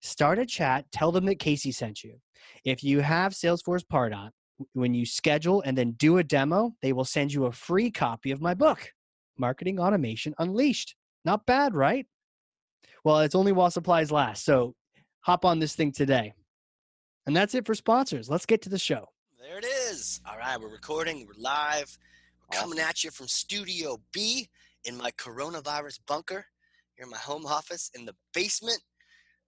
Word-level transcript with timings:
Start 0.00 0.38
a 0.38 0.46
chat, 0.46 0.86
tell 0.92 1.12
them 1.12 1.26
that 1.26 1.38
Casey 1.38 1.72
sent 1.72 2.04
you. 2.04 2.20
If 2.64 2.84
you 2.84 3.00
have 3.00 3.32
Salesforce 3.32 3.84
Pardot, 3.84 4.30
when 4.72 4.94
you 4.94 5.06
schedule 5.06 5.62
and 5.62 5.76
then 5.76 5.92
do 5.92 6.18
a 6.18 6.24
demo, 6.24 6.72
they 6.82 6.92
will 6.92 7.04
send 7.04 7.32
you 7.32 7.46
a 7.46 7.52
free 7.52 7.90
copy 7.90 8.30
of 8.30 8.40
my 8.40 8.54
book, 8.54 8.92
Marketing 9.36 9.78
Automation 9.78 10.34
Unleashed. 10.38 10.94
Not 11.24 11.46
bad, 11.46 11.74
right? 11.74 12.06
Well, 13.04 13.20
it's 13.20 13.34
only 13.34 13.52
while 13.52 13.70
supplies 13.70 14.10
last. 14.10 14.44
So 14.44 14.74
hop 15.20 15.44
on 15.44 15.58
this 15.58 15.74
thing 15.74 15.92
today. 15.92 16.32
And 17.26 17.36
that's 17.36 17.54
it 17.54 17.66
for 17.66 17.74
sponsors. 17.74 18.28
Let's 18.28 18.46
get 18.46 18.62
to 18.62 18.68
the 18.68 18.78
show. 18.78 19.06
There 19.38 19.58
it 19.58 19.64
is. 19.64 20.20
All 20.28 20.38
right, 20.38 20.60
we're 20.60 20.68
recording, 20.68 21.26
we're 21.26 21.42
live. 21.42 21.96
We're 22.40 22.60
coming 22.60 22.78
at 22.78 23.04
you 23.04 23.10
from 23.10 23.28
Studio 23.28 23.98
B 24.12 24.48
in 24.84 24.96
my 24.96 25.10
coronavirus 25.12 26.00
bunker 26.06 26.46
here 26.96 27.04
in 27.04 27.10
my 27.10 27.18
home 27.18 27.46
office 27.46 27.90
in 27.94 28.04
the 28.04 28.14
basement. 28.32 28.80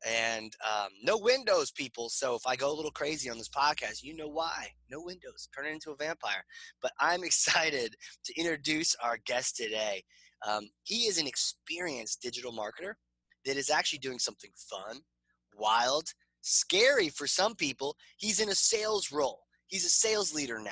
And 0.06 0.54
um, 0.64 0.88
no 1.02 1.18
windows, 1.18 1.70
people. 1.70 2.08
So 2.08 2.34
if 2.34 2.42
I 2.46 2.56
go 2.56 2.72
a 2.72 2.74
little 2.74 2.90
crazy 2.90 3.28
on 3.28 3.36
this 3.36 3.48
podcast, 3.48 4.02
you 4.02 4.16
know 4.16 4.28
why. 4.28 4.68
No 4.90 5.02
windows. 5.02 5.48
Turn 5.54 5.66
it 5.66 5.72
into 5.72 5.90
a 5.90 5.96
vampire. 5.96 6.44
But 6.80 6.92
I'm 6.98 7.24
excited 7.24 7.96
to 8.24 8.40
introduce 8.40 8.94
our 9.02 9.18
guest 9.26 9.56
today. 9.56 10.02
Um, 10.46 10.70
he 10.84 11.02
is 11.02 11.18
an 11.18 11.26
experienced 11.26 12.22
digital 12.22 12.52
marketer 12.52 12.94
that 13.44 13.56
is 13.56 13.70
actually 13.70 13.98
doing 13.98 14.18
something 14.18 14.50
fun, 14.70 15.00
wild, 15.54 16.08
scary 16.40 17.08
for 17.08 17.26
some 17.26 17.54
people. 17.54 17.96
He's 18.16 18.40
in 18.40 18.48
a 18.48 18.54
sales 18.54 19.12
role. 19.12 19.40
He's 19.66 19.84
a 19.84 19.90
sales 19.90 20.34
leader 20.34 20.58
now. 20.58 20.70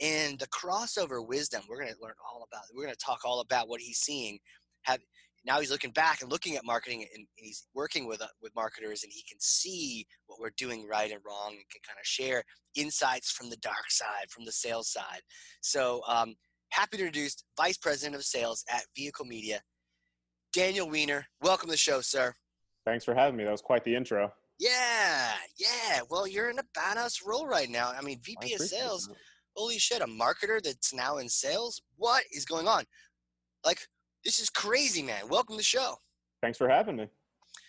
And 0.00 0.38
the 0.38 0.46
crossover 0.48 1.26
wisdom, 1.26 1.62
we're 1.68 1.80
going 1.80 1.92
to 1.92 2.00
learn 2.00 2.14
all 2.24 2.46
about. 2.50 2.64
We're 2.74 2.84
going 2.84 2.94
to 2.94 3.04
talk 3.04 3.20
all 3.24 3.40
about 3.40 3.68
what 3.68 3.80
he's 3.80 3.98
seeing. 3.98 4.38
Have 4.82 5.00
now 5.48 5.60
he's 5.60 5.70
looking 5.70 5.92
back 5.92 6.20
and 6.20 6.30
looking 6.30 6.56
at 6.56 6.64
marketing, 6.64 7.06
and 7.14 7.26
he's 7.34 7.66
working 7.74 8.06
with 8.06 8.20
uh, 8.20 8.26
with 8.42 8.54
marketers, 8.54 9.02
and 9.02 9.10
he 9.10 9.24
can 9.28 9.40
see 9.40 10.06
what 10.26 10.38
we're 10.38 10.52
doing 10.58 10.86
right 10.86 11.10
and 11.10 11.20
wrong, 11.26 11.52
and 11.52 11.64
can 11.72 11.80
kind 11.86 11.98
of 11.98 12.04
share 12.04 12.44
insights 12.76 13.30
from 13.30 13.48
the 13.48 13.56
dark 13.56 13.90
side, 13.90 14.30
from 14.30 14.44
the 14.44 14.52
sales 14.52 14.92
side. 14.92 15.22
So 15.62 16.02
um, 16.06 16.34
happy 16.70 16.98
to 16.98 17.06
introduce 17.06 17.42
Vice 17.56 17.78
President 17.78 18.14
of 18.14 18.24
Sales 18.24 18.62
at 18.70 18.84
Vehicle 18.94 19.24
Media, 19.24 19.62
Daniel 20.52 20.88
Weiner. 20.88 21.26
Welcome 21.40 21.68
to 21.68 21.72
the 21.72 21.78
show, 21.78 22.02
sir. 22.02 22.34
Thanks 22.84 23.06
for 23.06 23.14
having 23.14 23.36
me. 23.36 23.44
That 23.44 23.50
was 23.50 23.62
quite 23.62 23.84
the 23.84 23.96
intro. 23.96 24.30
Yeah, 24.58 25.32
yeah. 25.56 26.00
Well, 26.10 26.26
you're 26.26 26.50
in 26.50 26.58
a 26.58 26.78
badass 26.78 27.24
role 27.26 27.46
right 27.46 27.70
now. 27.70 27.92
I 27.96 28.02
mean, 28.02 28.20
VP 28.22 28.52
of 28.54 28.60
Sales. 28.60 29.06
That. 29.06 29.16
Holy 29.56 29.78
shit, 29.78 30.02
a 30.02 30.06
marketer 30.06 30.62
that's 30.62 30.92
now 30.92 31.16
in 31.18 31.28
sales. 31.28 31.80
What 31.96 32.22
is 32.32 32.44
going 32.44 32.68
on? 32.68 32.84
Like, 33.64 33.80
this 34.28 34.40
is 34.40 34.50
crazy, 34.50 35.02
man. 35.02 35.26
Welcome 35.30 35.54
to 35.54 35.56
the 35.56 35.62
show. 35.62 35.94
Thanks 36.42 36.58
for 36.58 36.68
having 36.68 36.96
me. 36.96 37.06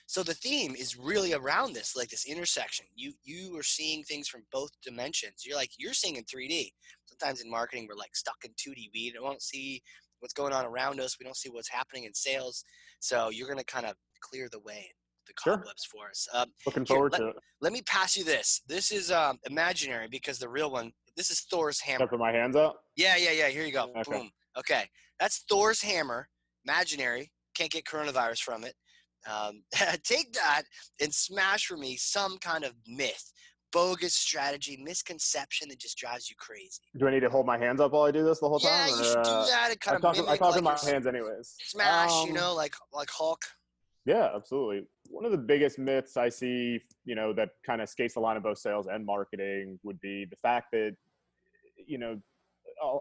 So 0.08 0.24
the 0.24 0.34
theme 0.34 0.76
is 0.76 0.98
really 0.98 1.34
around 1.34 1.72
this, 1.72 1.96
like 1.96 2.10
this 2.10 2.26
intersection. 2.26 2.86
You 2.94 3.14
you 3.24 3.58
are 3.58 3.64
seeing 3.64 4.04
things 4.04 4.28
from 4.28 4.42
both 4.52 4.70
dimensions. 4.84 5.46
You're 5.46 5.56
like 5.56 5.70
you're 5.78 5.94
seeing 5.94 6.18
in 6.18 6.26
3D. 6.26 6.72
Sometimes 7.06 7.40
in 7.40 7.50
marketing, 7.50 7.88
we're 7.88 7.96
like 7.96 8.14
stuck 8.14 8.36
in 8.44 8.52
2D. 8.52 8.90
We 8.94 9.14
don't 9.14 9.42
see 9.42 9.82
what's 10.20 10.34
going 10.34 10.52
on 10.52 10.66
around 10.66 11.00
us. 11.00 11.16
We 11.18 11.24
don't 11.24 11.38
see 11.38 11.48
what's 11.50 11.70
happening 11.70 12.04
in 12.04 12.14
sales. 12.14 12.66
So 13.00 13.30
you're 13.30 13.48
going 13.48 13.60
to 13.60 13.64
kind 13.64 13.86
of 13.86 13.94
clear 14.20 14.50
the 14.52 14.60
way, 14.60 14.92
the 15.28 15.34
cobwebs 15.36 15.88
sure. 15.90 16.02
for 16.02 16.10
us. 16.10 16.28
Um, 16.34 16.48
Looking 16.66 16.86
forward 16.86 17.14
here, 17.14 17.20
to 17.20 17.26
let, 17.28 17.36
it. 17.38 17.42
Let 17.62 17.72
me 17.72 17.84
pass 17.84 18.18
you 18.18 18.26
this. 18.26 18.64
This 18.68 18.92
is 18.92 19.12
um, 19.12 19.40
imaginary 19.50 20.10
because 20.12 20.40
the 20.40 20.50
real 20.50 20.72
one. 20.72 20.92
This 21.16 21.32
is 21.32 21.40
Thor's 21.50 21.80
hammer. 21.80 22.06
put 22.06 22.20
my 22.20 22.34
hands 22.34 22.58
up. 22.58 22.82
Yeah, 22.98 23.16
yeah, 23.16 23.32
yeah. 23.32 23.48
Here 23.48 23.64
you 23.66 23.72
go. 23.72 23.94
Okay. 23.96 24.12
Boom. 24.12 24.30
Okay, 24.58 24.90
that's 25.22 25.46
Thor's 25.50 25.82
hammer. 25.82 26.28
Imaginary. 26.66 27.32
Can't 27.56 27.72
get 27.72 27.86
coronavirus 27.86 28.42
from 28.42 28.64
it. 28.64 28.76
Um, 29.30 29.64
take 30.04 30.34
that 30.34 30.64
and 31.02 31.14
smash 31.14 31.66
for 31.66 31.78
me 31.78 31.98
some 31.98 32.38
kind 32.38 32.64
of 32.64 32.74
myth 32.88 33.32
bogus 33.72 34.14
strategy, 34.14 34.80
misconception 34.84 35.70
that 35.70 35.80
just 35.80 35.98
drives 35.98 36.30
you 36.30 36.36
crazy. 36.38 36.82
Do 36.98 37.08
I 37.08 37.12
need 37.12 37.22
to 37.22 37.30
hold 37.30 37.46
my 37.46 37.58
hands 37.58 37.82
up 37.82 37.92
while 37.92 38.04
I 38.04 38.12
do 38.12 38.24
this 38.24 38.40
the 38.40 38.50
whole 38.50 38.60
yeah, 38.62 38.70
time? 38.70 38.90
Yeah, 38.90 38.98
you 38.98 39.04
should 39.04 39.24
do 39.24 39.30
that 39.30 39.68
and 39.72 39.80
kind 39.80 39.94
I 39.94 39.96
of 39.96 40.02
talk, 40.02 40.28
I 40.28 40.38
talk 40.38 40.50
like 40.52 40.58
in 40.58 40.64
my 40.64 40.78
hands 40.84 41.08
anyways. 41.08 41.56
Smash, 41.60 42.12
um, 42.12 42.28
you 42.28 42.34
know, 42.34 42.56
like 42.56 42.74
like 42.94 43.10
Hulk. 43.10 43.42
Yeah, 44.06 44.30
absolutely. 44.34 44.88
One 45.10 45.26
of 45.26 45.32
the 45.32 45.38
biggest 45.38 45.78
myths 45.78 46.18
I 46.18 46.30
see, 46.30 46.80
you 47.06 47.16
know, 47.16 47.34
that 47.34 47.50
kind 47.66 47.82
of 47.82 47.90
skates 47.90 48.16
the 48.16 48.22
line 48.22 48.38
of 48.38 48.44
both 48.44 48.58
sales 48.58 48.88
and 48.88 49.06
marketing 49.06 49.80
would 49.84 50.00
be 50.02 50.26
the 50.26 50.38
fact 50.38 50.68
that, 50.72 50.96
you 51.86 51.98
know, 51.98 52.20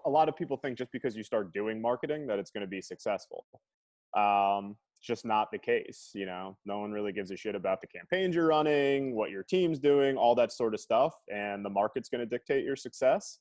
a, 0.06 0.10
lot 0.10 0.28
of 0.28 0.36
people 0.36 0.56
think 0.56 0.78
just 0.78 0.92
because 0.92 1.16
you 1.16 1.22
start 1.22 1.52
doing 1.52 1.80
marketing 1.80 2.26
that 2.26 2.38
it's 2.38 2.50
going 2.50 2.62
to 2.62 2.69
be 2.69 2.80
successful. 2.80 3.44
Um, 4.16 4.76
it's 4.98 5.06
just 5.06 5.25
not 5.25 5.50
the 5.52 5.58
case. 5.58 6.10
You 6.14 6.26
know, 6.26 6.56
no 6.64 6.80
one 6.80 6.92
really 6.92 7.12
gives 7.12 7.30
a 7.30 7.36
shit 7.36 7.54
about 7.54 7.80
the 7.80 7.86
campaigns 7.86 8.34
you're 8.34 8.48
running, 8.48 9.14
what 9.14 9.30
your 9.30 9.44
team's 9.44 9.78
doing, 9.78 10.16
all 10.16 10.34
that 10.34 10.52
sort 10.52 10.75
of 10.75 10.80
stuff. 10.80 11.14
And 11.32 11.64
the 11.64 11.70
market's 11.70 12.08
going 12.08 12.20
to 12.20 12.26
dictate 12.26 12.64
your 12.64 12.76
success. 12.76 13.38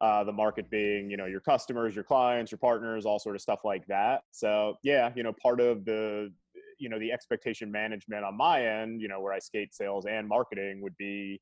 Uh, 0.00 0.24
the 0.24 0.32
market 0.32 0.70
being, 0.70 1.10
you 1.10 1.16
know, 1.16 1.26
your 1.26 1.40
customers, 1.40 1.94
your 1.94 2.04
clients, 2.04 2.50
your 2.50 2.58
partners, 2.58 3.04
all 3.04 3.18
sort 3.18 3.36
of 3.36 3.42
stuff 3.42 3.60
like 3.64 3.86
that. 3.86 4.22
So 4.30 4.76
yeah, 4.82 5.10
you 5.14 5.22
know, 5.22 5.34
part 5.42 5.60
of 5.60 5.84
the, 5.84 6.32
you 6.78 6.88
know, 6.88 6.98
the 6.98 7.12
expectation 7.12 7.70
management 7.70 8.24
on 8.24 8.34
my 8.34 8.66
end, 8.66 9.02
you 9.02 9.08
know, 9.08 9.20
where 9.20 9.34
I 9.34 9.38
skate 9.38 9.74
sales 9.74 10.06
and 10.06 10.26
marketing 10.26 10.80
would 10.80 10.96
be, 10.96 11.38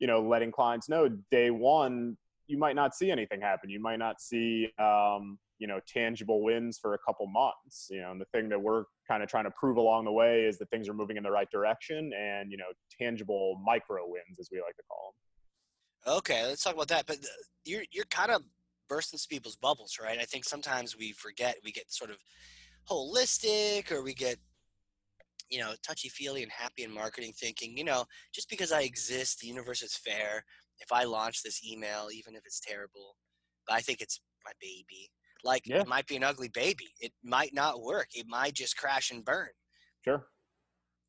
you 0.00 0.08
know, 0.08 0.20
letting 0.20 0.50
clients 0.50 0.88
know 0.88 1.08
day 1.30 1.50
one, 1.52 2.16
you 2.46 2.58
might 2.58 2.76
not 2.76 2.94
see 2.94 3.10
anything 3.10 3.40
happen. 3.40 3.70
You 3.70 3.80
might 3.80 3.98
not 3.98 4.20
see, 4.20 4.68
um, 4.78 5.38
you 5.58 5.66
know 5.66 5.80
tangible 5.86 6.42
wins 6.42 6.78
for 6.78 6.94
a 6.94 6.98
couple 6.98 7.26
months 7.26 7.88
you 7.90 8.00
know 8.00 8.10
and 8.10 8.20
the 8.20 8.26
thing 8.26 8.48
that 8.48 8.60
we're 8.60 8.84
kind 9.08 9.22
of 9.22 9.28
trying 9.28 9.44
to 9.44 9.50
prove 9.52 9.76
along 9.76 10.04
the 10.04 10.12
way 10.12 10.42
is 10.42 10.58
that 10.58 10.68
things 10.70 10.88
are 10.88 10.94
moving 10.94 11.16
in 11.16 11.22
the 11.22 11.30
right 11.30 11.50
direction 11.50 12.12
and 12.18 12.50
you 12.50 12.56
know 12.56 12.64
tangible 13.00 13.60
micro 13.64 14.02
wins 14.06 14.38
as 14.38 14.48
we 14.50 14.60
like 14.60 14.76
to 14.76 14.82
call 14.88 15.14
them 16.06 16.16
okay 16.16 16.46
let's 16.46 16.62
talk 16.62 16.74
about 16.74 16.88
that 16.88 17.06
but 17.06 17.18
you're 17.64 17.84
you're 17.92 18.04
kind 18.06 18.30
of 18.30 18.42
bursting 18.88 19.18
people's 19.28 19.56
bubbles 19.56 19.98
right 20.02 20.18
i 20.18 20.24
think 20.24 20.44
sometimes 20.44 20.96
we 20.98 21.12
forget 21.12 21.56
we 21.64 21.72
get 21.72 21.90
sort 21.90 22.10
of 22.10 22.18
holistic 22.90 23.90
or 23.92 24.02
we 24.02 24.12
get 24.12 24.36
you 25.50 25.60
know 25.60 25.72
touchy 25.82 26.08
feely 26.08 26.42
and 26.42 26.52
happy 26.52 26.82
in 26.82 26.92
marketing 26.92 27.32
thinking 27.32 27.76
you 27.76 27.84
know 27.84 28.04
just 28.32 28.50
because 28.50 28.72
i 28.72 28.82
exist 28.82 29.40
the 29.40 29.46
universe 29.46 29.82
is 29.82 29.96
fair 29.96 30.44
if 30.80 30.92
i 30.92 31.04
launch 31.04 31.42
this 31.42 31.64
email 31.64 32.08
even 32.12 32.34
if 32.34 32.42
it's 32.44 32.60
terrible 32.60 33.16
but 33.66 33.74
i 33.74 33.80
think 33.80 34.00
it's 34.00 34.20
my 34.44 34.52
baby 34.60 35.10
like 35.44 35.62
yeah. 35.66 35.80
it 35.80 35.88
might 35.88 36.06
be 36.06 36.16
an 36.16 36.24
ugly 36.24 36.48
baby. 36.48 36.88
It 37.00 37.12
might 37.22 37.54
not 37.54 37.82
work. 37.82 38.08
It 38.14 38.26
might 38.28 38.54
just 38.54 38.76
crash 38.76 39.10
and 39.10 39.24
burn. 39.24 39.48
Sure. 40.02 40.26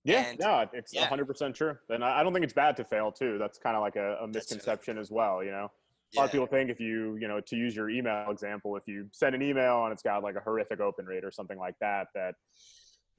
Yeah, 0.04 0.26
and, 0.28 0.40
no, 0.40 0.68
it's 0.74 0.94
yeah. 0.94 1.08
100% 1.08 1.56
true. 1.56 1.74
And 1.90 2.04
I 2.04 2.22
don't 2.22 2.32
think 2.32 2.44
it's 2.44 2.54
bad 2.54 2.78
to 2.78 2.84
fail 2.84 3.12
too. 3.12 3.38
That's 3.40 3.58
kind 3.58 3.76
of 3.76 3.82
like 3.82 3.96
a, 3.96 4.18
a 4.22 4.28
misconception 4.28 5.00
as 5.00 5.10
well, 5.10 5.44
you 5.44 5.52
know. 5.52 5.72
A 6.16 6.20
lot 6.20 6.26
of 6.26 6.32
people 6.32 6.46
think 6.46 6.70
if 6.70 6.80
you, 6.80 7.18
you 7.20 7.28
know, 7.28 7.42
to 7.42 7.56
use 7.56 7.76
your 7.76 7.90
email 7.90 8.30
example, 8.30 8.76
if 8.76 8.84
you 8.86 9.08
send 9.12 9.34
an 9.34 9.42
email 9.42 9.84
and 9.86 9.92
it's 9.92 10.04
got 10.04 10.22
like 10.22 10.36
a 10.36 10.40
horrific 10.40 10.80
open 10.80 11.06
rate 11.06 11.26
or 11.26 11.32
something 11.32 11.58
like 11.58 11.74
that, 11.82 12.08
that, 12.14 12.36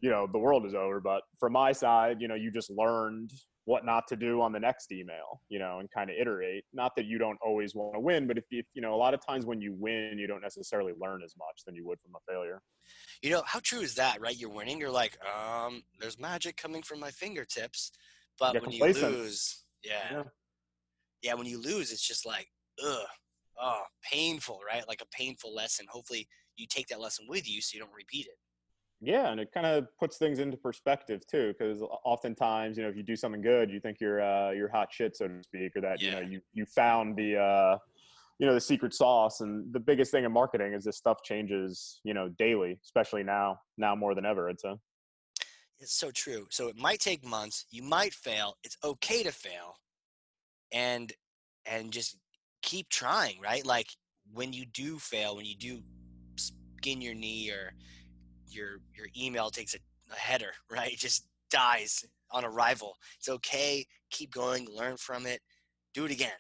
you 0.01 0.11
know, 0.11 0.29
the 0.31 0.39
world 0.39 0.65
is 0.65 0.75
over. 0.75 1.01
But 1.01 1.23
from 1.41 1.55
my 1.55 1.73
side, 1.73 2.19
you 2.21 2.29
know, 2.29 2.37
you 2.37 2.53
just 2.53 2.71
learned 2.71 3.33
what 3.67 3.85
not 3.85 4.07
to 4.07 4.17
do 4.17 4.41
on 4.41 4.53
the 4.53 4.61
next 4.61 4.93
email, 4.93 5.41
you 5.49 5.59
know, 5.59 5.81
and 5.81 5.91
kind 5.91 6.09
of 6.09 6.17
iterate. 6.19 6.65
Not 6.73 6.93
that 6.97 7.05
you 7.05 7.19
don't 7.19 7.39
always 7.45 7.75
want 7.75 7.95
to 7.95 8.01
win, 8.01 8.29
but 8.29 8.39
if, 8.39 8.45
if, 8.51 8.65
you 8.75 8.81
know, 8.81 8.95
a 8.95 8.97
lot 8.97 9.13
of 9.13 9.21
times 9.25 9.45
when 9.45 9.61
you 9.61 9.75
win, 9.77 10.19
you 10.19 10.29
don't 10.29 10.41
necessarily 10.41 10.93
learn 11.01 11.21
as 11.25 11.35
much 11.37 11.63
than 11.67 11.75
you 11.75 11.85
would 11.85 11.99
from 12.01 12.13
a 12.15 12.33
failure. 12.33 12.63
You 13.23 13.31
know, 13.31 13.43
how 13.45 13.59
true 13.63 13.81
is 13.81 13.97
that, 13.97 14.21
right? 14.21 14.39
You're 14.39 14.51
winning, 14.51 14.79
you're 14.79 14.89
like, 14.89 15.19
um, 15.27 15.83
there's 15.99 16.19
magic 16.19 16.57
coming 16.57 16.83
from 16.83 17.01
my 17.01 17.11
fingertips. 17.11 17.91
But 18.39 18.55
when 18.55 18.71
complacent. 18.71 19.13
you 19.13 19.19
lose, 19.19 19.65
yeah, 19.85 19.93
yeah. 20.13 20.23
Yeah, 21.23 21.35
when 21.35 21.47
you 21.47 21.61
lose, 21.61 21.91
it's 21.91 22.07
just 22.07 22.25
like, 22.25 22.47
ugh, 22.87 23.07
oh, 23.61 23.83
painful, 24.05 24.61
right? 24.65 24.87
Like 24.87 25.03
a 25.03 25.17
painful 25.17 25.53
lesson. 25.53 25.87
Hopefully 25.91 26.29
you 26.57 26.69
take 26.69 26.87
that 26.89 27.01
lesson 27.01 27.27
with 27.29 27.51
you 27.51 27.61
so 27.61 27.75
you 27.75 27.81
don't 27.81 27.93
repeat 27.93 28.27
it. 28.27 28.39
Yeah, 29.07 29.31
and 29.31 29.39
it 29.39 29.53
kind 29.55 29.67
of 29.67 29.87
puts 30.01 30.19
things 30.19 30.41
into 30.41 30.57
perspective 30.57 31.25
too, 31.29 31.55
because 31.57 31.81
oftentimes, 32.05 32.77
you 32.77 32.83
know, 32.83 32.89
if 32.89 32.97
you 32.97 33.05
do 33.05 33.15
something 33.15 33.41
good, 33.41 33.71
you 33.71 33.79
think 33.79 33.99
you're 34.01 34.21
uh, 34.21 34.51
you're 34.51 34.69
hot 34.69 34.89
shit, 34.91 35.17
so 35.17 35.29
to 35.29 35.43
speak, 35.45 35.77
or 35.77 35.81
that 35.83 36.03
yeah. 36.03 36.09
you 36.09 36.15
know 36.17 36.29
you 36.29 36.41
you 36.55 36.67
found 36.67 37.17
the 37.17 37.37
uh, 37.37 37.79
you 38.41 38.49
know 38.49 38.55
the 38.55 38.61
secret 38.61 38.93
sauce. 38.93 39.43
And 39.43 39.73
the 39.73 39.79
biggest 39.79 40.11
thing 40.11 40.25
in 40.25 40.33
marketing 40.33 40.75
is 40.75 40.83
this 40.83 40.97
stuff 40.97 41.19
changes, 41.23 42.01
you 42.03 42.15
know, 42.15 42.31
daily, 42.37 42.81
especially 42.83 43.23
now 43.23 43.61
now 43.79 43.95
more 43.95 44.17
than 44.17 44.27
ever. 44.27 44.51
It's 44.51 44.65
a 44.65 44.77
it's 45.79 45.95
so 45.95 46.11
true. 46.11 46.49
So 46.51 46.67
it 46.67 46.77
might 46.77 46.99
take 46.99 47.25
months. 47.25 47.65
You 47.71 47.85
might 47.85 48.13
fail. 48.13 48.57
It's 48.65 48.77
okay 48.83 49.23
to 49.23 49.31
fail, 49.31 49.77
and 50.73 51.13
and 51.65 51.93
just 51.93 52.19
keep 52.61 52.89
trying. 52.89 53.41
Right, 53.41 53.65
like 53.65 53.87
when 54.33 54.53
you 54.53 54.67
do 54.67 54.99
fail, 54.99 55.37
when 55.37 55.45
you 55.47 55.55
do 55.55 55.81
skin 56.37 57.01
your 57.01 57.15
knee 57.15 57.53
or 57.53 57.73
your 58.57 58.81
your 58.97 59.09
email 59.17 59.51
takes 59.51 59.75
a, 59.75 59.79
a 60.13 60.17
header, 60.17 60.53
right? 60.71 60.93
It 60.93 60.99
just 60.99 61.29
dies 61.51 62.05
on 62.31 62.45
arrival. 62.45 62.97
It's 63.19 63.29
okay. 63.29 63.87
Keep 64.11 64.33
going. 64.33 64.67
Learn 64.75 64.97
from 64.97 65.27
it. 65.27 65.41
Do 65.95 66.05
it 66.05 66.11
again. 66.11 66.31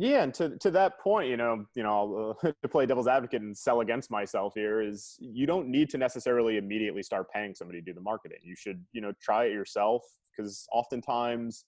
Yeah, 0.00 0.22
and 0.22 0.32
to 0.34 0.56
to 0.58 0.70
that 0.70 1.00
point, 1.00 1.28
you 1.28 1.36
know, 1.36 1.64
you 1.74 1.82
know, 1.82 2.36
uh, 2.44 2.52
to 2.62 2.68
play 2.68 2.86
devil's 2.86 3.08
advocate 3.08 3.42
and 3.42 3.56
sell 3.56 3.80
against 3.80 4.12
myself 4.12 4.52
here 4.54 4.80
is 4.80 5.16
you 5.18 5.44
don't 5.44 5.68
need 5.68 5.90
to 5.90 5.98
necessarily 5.98 6.56
immediately 6.56 7.02
start 7.02 7.26
paying 7.34 7.52
somebody 7.52 7.80
to 7.80 7.84
do 7.84 7.92
the 7.92 8.00
marketing. 8.00 8.38
You 8.44 8.54
should, 8.56 8.84
you 8.92 9.00
know, 9.00 9.12
try 9.20 9.46
it 9.46 9.52
yourself 9.52 10.04
because 10.30 10.68
oftentimes, 10.72 11.64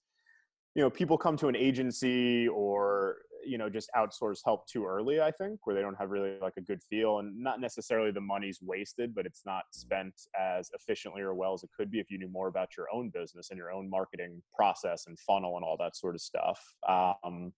you 0.75 0.81
know, 0.81 0.89
people 0.89 1.17
come 1.17 1.35
to 1.37 1.49
an 1.49 1.57
agency 1.57 2.47
or 2.47 3.17
you 3.45 3.57
know 3.57 3.69
just 3.69 3.89
outsource 3.95 4.39
help 4.43 4.67
too 4.67 4.85
early 4.85 5.21
i 5.21 5.31
think 5.31 5.59
where 5.63 5.75
they 5.75 5.81
don't 5.81 5.95
have 5.95 6.09
really 6.09 6.37
like 6.41 6.53
a 6.57 6.61
good 6.61 6.81
feel 6.89 7.19
and 7.19 7.37
not 7.37 7.59
necessarily 7.59 8.11
the 8.11 8.21
money's 8.21 8.59
wasted 8.61 9.13
but 9.15 9.25
it's 9.25 9.43
not 9.45 9.63
spent 9.71 10.13
as 10.39 10.69
efficiently 10.73 11.21
or 11.21 11.33
well 11.33 11.53
as 11.53 11.63
it 11.63 11.69
could 11.75 11.91
be 11.91 11.99
if 11.99 12.09
you 12.09 12.17
knew 12.17 12.29
more 12.29 12.47
about 12.47 12.69
your 12.77 12.87
own 12.93 13.09
business 13.09 13.49
and 13.49 13.57
your 13.57 13.71
own 13.71 13.89
marketing 13.89 14.41
process 14.55 15.05
and 15.07 15.17
funnel 15.19 15.55
and 15.55 15.65
all 15.65 15.77
that 15.77 15.95
sort 15.95 16.15
of 16.15 16.21
stuff. 16.21 16.59
Um, 16.87 17.53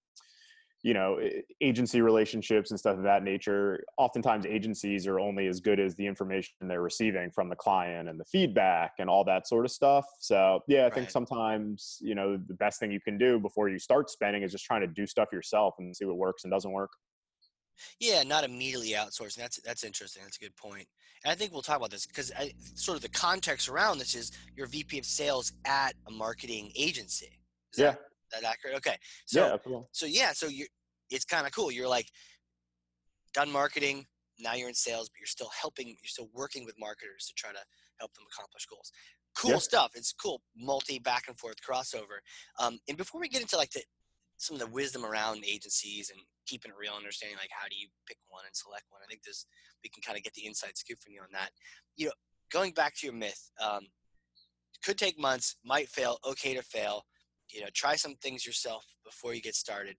you 0.84 0.94
know 0.94 1.18
agency 1.62 2.02
relationships 2.02 2.70
and 2.70 2.80
stuff 2.80 2.98
of 2.98 3.04
that 3.04 3.24
nature 3.24 3.84
oftentimes 3.98 4.46
agencies 4.46 5.08
are 5.08 5.20
only 5.20 5.48
as 5.48 5.60
good 5.60 5.80
as 5.80 5.96
the 5.96 6.06
information 6.06 6.54
they're 6.62 6.82
receiving 6.82 7.32
from 7.32 7.50
the 7.50 7.56
client 7.56 8.10
and 8.10 8.20
the 8.20 8.26
feedback 8.26 8.92
and 9.00 9.10
all 9.10 9.24
that 9.24 9.48
sort 9.48 9.66
of 9.66 9.72
stuff 9.72 10.06
so 10.20 10.60
yeah 10.68 10.82
i 10.82 10.84
right. 10.84 10.94
think 10.94 11.10
sometimes 11.10 11.98
you 12.02 12.14
know 12.14 12.38
the 12.48 12.54
best 12.54 12.80
thing 12.80 12.92
you 12.92 13.00
can 13.00 13.18
do 13.18 13.40
before 13.40 13.70
you 13.70 13.80
start 13.80 14.10
spending 14.10 14.44
is 14.44 14.52
just 14.52 14.66
trying 14.66 14.82
to 14.82 14.88
do 14.88 15.08
stuff 15.08 15.30
yourself 15.32 15.74
and 15.80 15.96
see 15.96 16.06
what 16.06 16.18
works 16.18 16.44
and 16.44 16.52
doesn't 16.52 16.72
work 16.72 16.92
yeah 18.00 18.22
not 18.22 18.44
immediately 18.44 18.90
outsourcing 18.90 19.38
that's 19.38 19.60
that's 19.62 19.84
interesting 19.84 20.22
that's 20.24 20.38
a 20.38 20.42
good 20.42 20.56
point. 20.56 20.86
and 21.24 21.32
i 21.32 21.36
think 21.36 21.54
we'll 21.54 21.62
talk 21.62 21.78
about 21.78 21.90
this 21.92 22.06
because 22.06 22.32
sort 22.76 22.98
of 22.98 23.02
the 23.02 23.10
context 23.10 23.70
around 23.70 23.98
this 23.98 24.16
is 24.16 24.34
your 24.56 24.68
vp 24.68 25.00
of 25.00 25.06
sales 25.06 25.54
at 25.66 25.94
a 26.08 26.12
marketing 26.12 26.72
agency 26.76 27.40
is 27.72 27.80
yeah 27.80 27.92
that, 27.92 28.00
that 28.34 28.44
accurate? 28.44 28.76
Okay. 28.78 28.98
So, 29.26 29.40
yeah, 29.40 29.56
so 29.92 30.06
yeah, 30.06 30.32
so 30.34 30.48
you 30.48 30.66
it's 31.10 31.26
kind 31.26 31.46
of 31.46 31.54
cool. 31.54 31.72
You're 31.72 31.88
like 31.88 32.08
done 33.34 33.52
marketing, 33.52 34.06
now 34.40 34.54
you're 34.54 34.70
in 34.70 34.76
sales, 34.76 35.10
but 35.10 35.20
you're 35.20 35.28
still 35.28 35.52
helping, 35.60 35.88
you're 35.88 35.98
still 36.06 36.30
working 36.34 36.66
with 36.66 36.76
marketers 36.80 37.26
to 37.28 37.34
try 37.36 37.52
to 37.52 37.60
help 38.00 38.14
them 38.14 38.26
accomplish 38.32 38.66
goals. 38.66 38.92
Cool 39.36 39.52
yeah. 39.52 39.58
stuff. 39.58 39.92
It's 39.96 40.14
cool, 40.14 40.42
multi 40.56 41.00
back 41.00 41.24
and 41.28 41.38
forth 41.38 41.56
crossover. 41.68 42.22
Um, 42.60 42.80
and 42.88 42.98
before 42.98 43.20
we 43.20 43.30
get 43.30 43.42
into 43.42 43.58
like 43.58 43.72
the 43.72 43.82
some 44.38 44.56
of 44.56 44.62
the 44.62 44.68
wisdom 44.68 45.06
around 45.06 45.46
agencies 45.46 46.10
and 46.10 46.20
keeping 46.46 46.72
it 46.72 46.78
real, 46.78 46.94
understanding 46.94 47.38
like 47.38 47.50
how 47.52 47.68
do 47.70 47.76
you 47.76 47.88
pick 48.08 48.18
one 48.28 48.44
and 48.46 48.56
select 48.56 48.84
one. 48.90 49.02
I 49.04 49.08
think 49.08 49.24
this 49.24 49.46
we 49.84 49.90
can 49.90 50.04
kind 50.04 50.18
of 50.18 50.24
get 50.24 50.34
the 50.34 50.46
inside 50.46 50.78
scoop 50.78 51.00
from 51.02 51.14
you 51.14 51.22
on 51.22 51.30
that. 51.34 51.50
You 51.96 52.08
know, 52.08 52.12
going 52.52 52.74
back 52.74 52.96
to 52.98 53.08
your 53.08 53.16
myth, 53.16 53.50
um, 53.64 53.88
could 54.84 54.98
take 54.98 55.18
months, 55.18 55.56
might 55.64 55.88
fail, 55.88 56.18
okay 56.28 56.54
to 56.54 56.62
fail 56.62 57.04
you 57.54 57.62
know 57.62 57.68
try 57.74 57.96
some 57.96 58.16
things 58.16 58.46
yourself 58.46 58.86
before 59.06 59.34
you 59.34 59.42
get 59.42 59.56
started. 59.56 59.96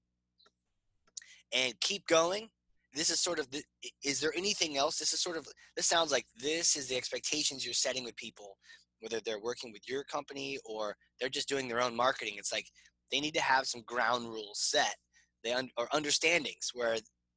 And 1.55 1.79
keep 1.81 2.07
going. 2.07 2.49
This 2.95 3.11
is 3.11 3.21
sort 3.21 3.39
of 3.39 3.51
the, 3.51 3.63
is 4.05 4.21
there 4.21 4.33
anything 4.37 4.77
else? 4.77 4.99
This 4.99 5.13
is 5.13 5.21
sort 5.21 5.37
of 5.37 5.47
this 5.77 5.87
sounds 5.87 6.11
like 6.13 6.27
this 6.37 6.77
is 6.77 6.89
the 6.89 6.97
expectations 6.97 7.65
you're 7.65 7.75
setting 7.75 8.05
with 8.05 8.17
people 8.17 8.57
whether 9.05 9.21
they're 9.21 9.41
working 9.41 9.71
with 9.71 9.87
your 9.87 10.03
company 10.05 10.59
or 10.65 10.97
they're 11.21 11.29
just 11.29 11.49
doing 11.49 11.69
their 11.69 11.83
own 11.83 11.95
marketing. 11.95 12.35
It's 12.39 12.53
like 12.53 12.67
they 13.13 13.21
need 13.21 13.35
to 13.35 13.41
have 13.41 13.67
some 13.67 13.83
ground 13.83 14.25
rules 14.25 14.59
set. 14.61 14.97
They 15.45 15.53
un, 15.53 15.69
or 15.77 15.87
understandings 15.95 16.71
where 16.73 16.97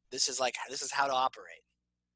this 0.10 0.30
is 0.30 0.40
like 0.40 0.56
this 0.70 0.82
is 0.82 0.92
how 0.92 1.08
to 1.08 1.14
operate. 1.14 1.62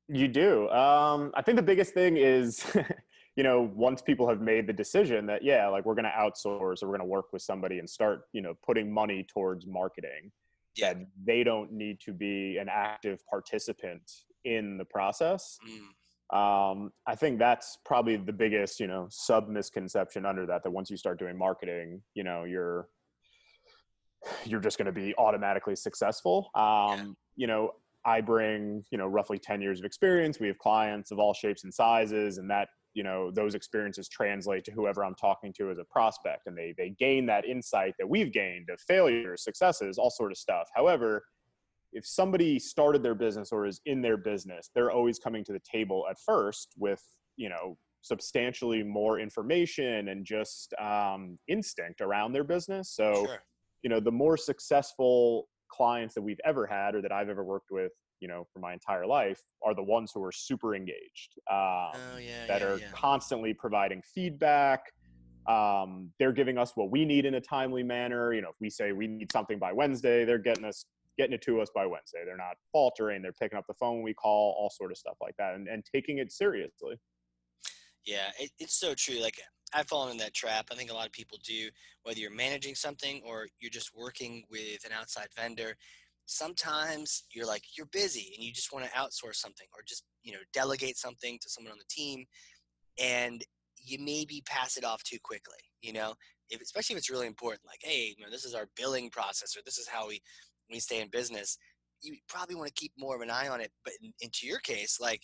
You 0.08 0.28
do. 0.28 0.70
Um, 0.70 1.32
i 1.36 1.42
think 1.42 1.58
the 1.58 1.64
biggest 1.64 1.94
thing 1.94 2.18
is 2.18 2.66
you 3.36 3.44
know, 3.44 3.72
once 3.74 4.02
people 4.02 4.28
have 4.28 4.42
made 4.42 4.68
the 4.68 4.74
decision 4.74 5.26
that, 5.28 5.44
yeah, 5.44 5.68
like 5.68 5.86
we're 5.86 5.96
going 5.96 6.06
to 6.06 6.12
outsource 6.12 6.84
or 6.84 6.88
we're 6.88 6.98
going 6.98 7.00
to 7.00 7.06
work 7.06 7.32
with 7.32 7.42
somebody 7.42 7.80
and 7.80 7.90
start, 7.90 8.24
you 8.34 8.42
know, 8.42 8.54
putting 8.66 8.94
money 8.94 9.26
towards 9.32 9.66
marketing, 9.66 10.32
yeah. 10.76 10.94
that 10.94 11.06
they 11.26 11.44
don't 11.44 11.72
need 11.72 12.00
to 12.02 12.14
be 12.14 12.58
an 12.58 12.68
active 12.70 13.22
participant 13.30 14.02
in 14.44 14.78
the 14.78 14.86
process. 14.86 15.58
Mm. 15.68 16.38
Um, 16.38 16.92
I 17.08 17.16
think 17.16 17.40
that's 17.40 17.78
probably 17.86 18.18
the 18.18 18.34
biggest, 18.34 18.80
you 18.80 18.88
know, 18.88 19.08
sub 19.10 19.50
misconception 19.50 20.26
under 20.26 20.46
that, 20.46 20.64
that 20.64 20.72
once 20.72 20.90
you 20.90 20.98
start 20.98 21.20
doing 21.20 21.38
marketing, 21.38 22.02
you 22.14 22.24
know, 22.24 22.44
you're, 22.44 22.88
you're 24.46 24.62
just 24.62 24.78
going 24.78 24.86
to 24.86 24.92
be 24.92 25.14
automatically 25.18 25.76
successful. 25.76 26.50
Um, 26.56 26.64
yeah. 26.64 27.04
You 27.36 27.48
know, 27.48 27.72
I 28.06 28.22
bring, 28.22 28.84
you 28.92 28.98
know, 28.98 29.08
roughly 29.08 29.40
10 29.40 29.62
years 29.62 29.80
of 29.80 29.86
experience. 29.86 30.40
We 30.40 30.48
have 30.48 30.58
clients 30.58 31.12
of 31.12 31.20
all 31.20 31.34
shapes 31.34 31.64
and 31.64 31.74
sizes, 31.74 32.38
and 32.38 32.50
that 32.50 32.70
you 32.94 33.04
know 33.04 33.32
those 33.32 33.56
experiences 33.56 34.10
translate 34.10 34.64
to 34.66 34.72
whoever 34.72 35.04
i'm 35.06 35.16
talking 35.16 35.54
to 35.54 35.72
as 35.72 35.78
a 35.78 35.86
prospect 35.86 36.48
and 36.48 36.58
they 36.58 36.74
they 36.78 36.90
gain 36.90 37.26
that 37.26 37.46
insight 37.46 37.94
that 37.98 38.08
we've 38.08 38.34
gained 38.34 38.70
of 38.70 38.80
failures 38.82 39.44
successes 39.44 39.98
all 39.98 40.10
sort 40.10 40.32
of 40.32 40.38
stuff 40.38 40.68
however 40.76 41.24
if 41.94 42.06
somebody 42.06 42.58
started 42.58 43.04
their 43.04 43.16
business 43.16 43.52
or 43.52 43.66
is 43.66 43.82
in 43.86 44.02
their 44.02 44.18
business 44.18 44.70
they're 44.76 44.92
always 44.92 45.20
coming 45.20 45.44
to 45.44 45.54
the 45.54 45.62
table 45.70 46.06
at 46.10 46.18
first 46.26 46.74
with 46.78 47.02
you 47.38 47.50
know 47.50 47.78
substantially 48.02 48.84
more 48.84 49.20
information 49.20 50.10
and 50.10 50.26
just 50.26 50.74
um, 50.82 51.38
instinct 51.48 52.02
around 52.02 52.34
their 52.34 52.44
business. 52.44 52.90
So, 52.90 53.26
Sure. 53.26 53.44
you 53.84 53.90
know, 53.90 54.00
the 54.00 54.12
more 54.12 54.38
successful 54.38 55.48
clients 55.70 56.16
that 56.16 56.22
we've 56.22 56.40
ever 56.44 56.66
had 56.66 56.96
or 56.96 57.02
that 57.02 57.12
I've 57.12 57.30
ever 57.30 57.44
worked 57.44 57.72
with, 57.72 57.92
you 58.22 58.28
know, 58.28 58.48
for 58.54 58.60
my 58.60 58.72
entire 58.72 59.06
life 59.06 59.42
are 59.66 59.76
the 59.76 59.84
ones 59.84 60.12
who 60.14 60.24
are 60.24 60.32
super 60.32 60.76
engaged, 60.76 61.34
um, 61.50 61.92
Oh 62.14 62.18
yeah. 62.20 62.48
that 62.48 62.62
yeah, 62.62 62.68
are 62.68 62.78
yeah. 62.78 62.86
constantly 62.94 63.54
providing 63.54 64.02
feedback. 64.02 64.94
Um, 65.48 66.12
they're 66.20 66.32
giving 66.32 66.58
us 66.60 66.74
what 66.76 66.92
we 66.92 67.04
need 67.04 67.26
in 67.26 67.34
a 67.34 67.42
timely 67.42 67.84
manner. 67.84 68.34
You 68.34 68.42
know, 68.44 68.50
if 68.50 68.56
we 68.62 68.70
say 68.70 68.92
we 68.92 69.08
need 69.08 69.32
something 69.32 69.58
by 69.58 69.74
Wednesday, 69.74 70.24
they're 70.24 70.38
getting 70.38 70.64
us 70.64 70.86
getting 71.18 71.34
it 71.34 71.42
to 71.42 71.60
us 71.60 71.70
by 71.76 71.86
Wednesday. 71.86 72.20
They're 72.26 72.38
not 72.38 72.56
faltering. 72.72 73.22
They're 73.22 73.34
picking 73.34 73.58
up 73.58 73.66
the 73.68 73.74
phone 73.74 73.96
when 73.96 74.04
we 74.04 74.14
call, 74.14 74.56
all 74.58 74.70
sort 74.70 74.92
of 74.92 74.98
stuff 74.98 75.18
like 75.20 75.36
that, 75.38 75.56
and, 75.56 75.68
and 75.68 75.84
taking 75.94 76.20
it 76.20 76.32
seriously. 76.32 76.96
Yeah, 78.06 78.30
it, 78.40 78.52
it's 78.60 78.80
so 78.80 78.94
true. 78.94 79.20
Like 79.20 79.40
I've 79.74 79.88
fallen 79.88 80.12
in 80.12 80.18
that 80.18 80.34
trap. 80.34 80.68
I 80.72 80.76
think 80.76 80.92
a 80.92 80.94
lot 80.94 81.08
of 81.08 81.12
people 81.12 81.38
do. 81.44 81.70
Whether 82.04 82.20
you're 82.20 82.32
managing 82.32 82.76
something 82.76 83.22
or 83.26 83.48
you're 83.60 83.72
just 83.72 83.92
working 83.96 84.44
with 84.50 84.86
an 84.86 84.92
outside 84.92 85.28
vendor, 85.36 85.76
sometimes 86.26 87.24
you're 87.34 87.48
like 87.48 87.64
you're 87.78 87.88
busy 87.88 88.34
and 88.36 88.44
you 88.44 88.54
just 88.54 88.74
want 88.74 88.86
to 88.86 88.92
outsource 88.92 89.36
something 89.36 89.68
or 89.74 89.84
just 89.88 90.04
you 90.24 90.32
know 90.32 90.40
delegate 90.54 90.98
something 90.98 91.38
to 91.42 91.50
someone 91.50 91.72
on 91.72 91.78
the 91.78 91.86
team, 91.90 92.26
and 93.00 93.44
you 93.78 93.98
maybe 94.00 94.44
pass 94.46 94.78
it 94.78 94.84
off 94.84 95.04
too 95.04 95.18
quickly. 95.24 95.58
You 95.82 95.94
know, 95.94 96.14
if 96.50 96.62
especially 96.62 96.96
if 96.96 97.00
it's 97.00 97.10
really 97.10 97.28
important. 97.28 97.62
Like, 97.66 97.80
hey, 97.82 98.14
you 98.18 98.24
know, 98.24 98.32
this 98.32 98.46
is 98.46 98.54
our 98.54 98.68
billing 98.76 99.10
process 99.10 99.56
or 99.58 99.62
this 99.66 99.78
is 99.78 99.88
how 99.88 100.08
we 100.08 100.22
we 100.70 100.80
stay 100.80 101.02
in 101.02 101.10
business. 101.10 101.58
You 102.02 102.16
probably 102.28 102.56
want 102.56 102.68
to 102.68 102.74
keep 102.74 102.92
more 102.98 103.16
of 103.16 103.22
an 103.22 103.30
eye 103.30 103.48
on 103.48 103.62
it. 103.62 103.72
But 103.84 103.94
in, 104.02 104.12
into 104.22 104.48
your 104.48 104.60
case, 104.60 104.98
like 105.00 105.22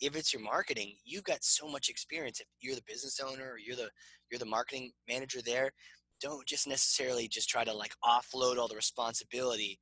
if 0.00 0.16
it's 0.16 0.32
your 0.32 0.42
marketing, 0.42 0.96
you've 1.04 1.24
got 1.24 1.44
so 1.44 1.68
much 1.68 1.88
experience. 1.88 2.40
If 2.40 2.46
you're 2.60 2.74
the 2.74 2.82
business 2.86 3.20
owner 3.20 3.52
or 3.52 3.58
you're 3.58 3.76
the 3.76 3.90
you're 4.30 4.38
the 4.38 4.46
marketing 4.46 4.90
manager 5.08 5.40
there, 5.42 5.72
don't 6.20 6.46
just 6.46 6.66
necessarily 6.66 7.28
just 7.28 7.48
try 7.48 7.64
to 7.64 7.72
like 7.72 7.94
offload 8.04 8.58
all 8.58 8.68
the 8.68 8.76
responsibility 8.76 9.78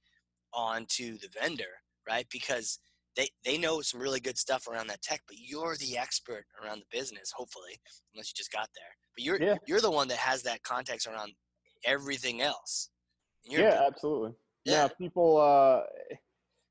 onto 0.52 1.18
the 1.18 1.28
vendor, 1.40 1.80
right? 2.08 2.26
Because 2.30 2.78
they 3.16 3.28
they 3.44 3.58
know 3.58 3.80
some 3.80 4.00
really 4.00 4.20
good 4.20 4.38
stuff 4.38 4.68
around 4.68 4.86
that 4.88 5.02
tech, 5.02 5.22
but 5.26 5.36
you're 5.38 5.76
the 5.76 5.98
expert 5.98 6.46
around 6.62 6.80
the 6.80 6.96
business, 6.96 7.32
hopefully, 7.32 7.80
unless 8.14 8.28
you 8.30 8.34
just 8.36 8.52
got 8.52 8.68
there. 8.74 8.96
But 9.16 9.24
you're 9.24 9.42
Yeah. 9.42 9.56
you're 9.66 9.80
the 9.80 9.90
one 9.90 10.08
that 10.08 10.18
has 10.18 10.42
that 10.44 10.62
context 10.62 11.06
around 11.06 11.32
everything 11.84 12.40
else. 12.40 12.90
Yeah, 13.44 13.82
absolutely. 13.86 14.34
Yeah. 14.64 14.82
Yeah, 14.82 14.88
people. 14.98 15.38
Uh, 15.38 15.82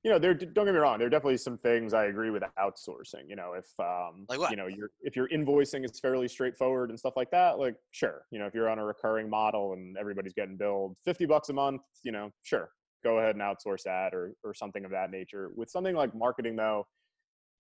you 0.04 0.12
know, 0.12 0.18
there. 0.18 0.34
Don't 0.34 0.64
get 0.66 0.74
me 0.74 0.80
wrong. 0.80 0.98
There 0.98 1.08
are 1.08 1.10
definitely 1.10 1.38
some 1.38 1.58
things 1.58 1.94
I 1.94 2.06
agree 2.06 2.30
with 2.30 2.44
outsourcing. 2.58 3.28
You 3.28 3.36
know, 3.36 3.54
if 3.54 3.68
um, 3.80 4.26
Like 4.30 4.40
what? 4.40 4.52
you 4.52 4.56
know, 4.56 4.68
you're 4.68 4.92
if 5.02 5.16
your 5.18 5.28
invoicing 5.28 5.84
is 5.84 6.00
fairly 6.00 6.30
straightforward 6.30 6.90
and 6.90 6.98
stuff 6.98 7.16
like 7.18 7.32
that, 7.32 7.60
like 7.60 7.76
sure. 7.92 8.26
You 8.32 8.40
know, 8.40 8.46
if 8.46 8.54
you're 8.54 8.70
on 8.70 8.80
a 8.80 8.86
recurring 8.86 9.30
model 9.30 9.74
and 9.74 9.98
everybody's 9.98 10.34
getting 10.34 10.56
billed 10.56 10.96
fifty 11.04 11.26
bucks 11.26 11.50
a 11.50 11.54
month, 11.54 11.82
you 12.04 12.14
know, 12.14 12.32
sure, 12.44 12.72
go 13.04 13.20
ahead 13.20 13.36
and 13.36 13.42
outsource 13.42 13.84
that 13.86 14.14
or 14.14 14.34
or 14.44 14.54
something 14.54 14.86
of 14.86 14.92
that 14.92 15.12
nature. 15.12 15.52
With 15.56 15.70
something 15.70 15.96
like 15.96 16.14
marketing, 16.16 16.56
though, 16.56 16.86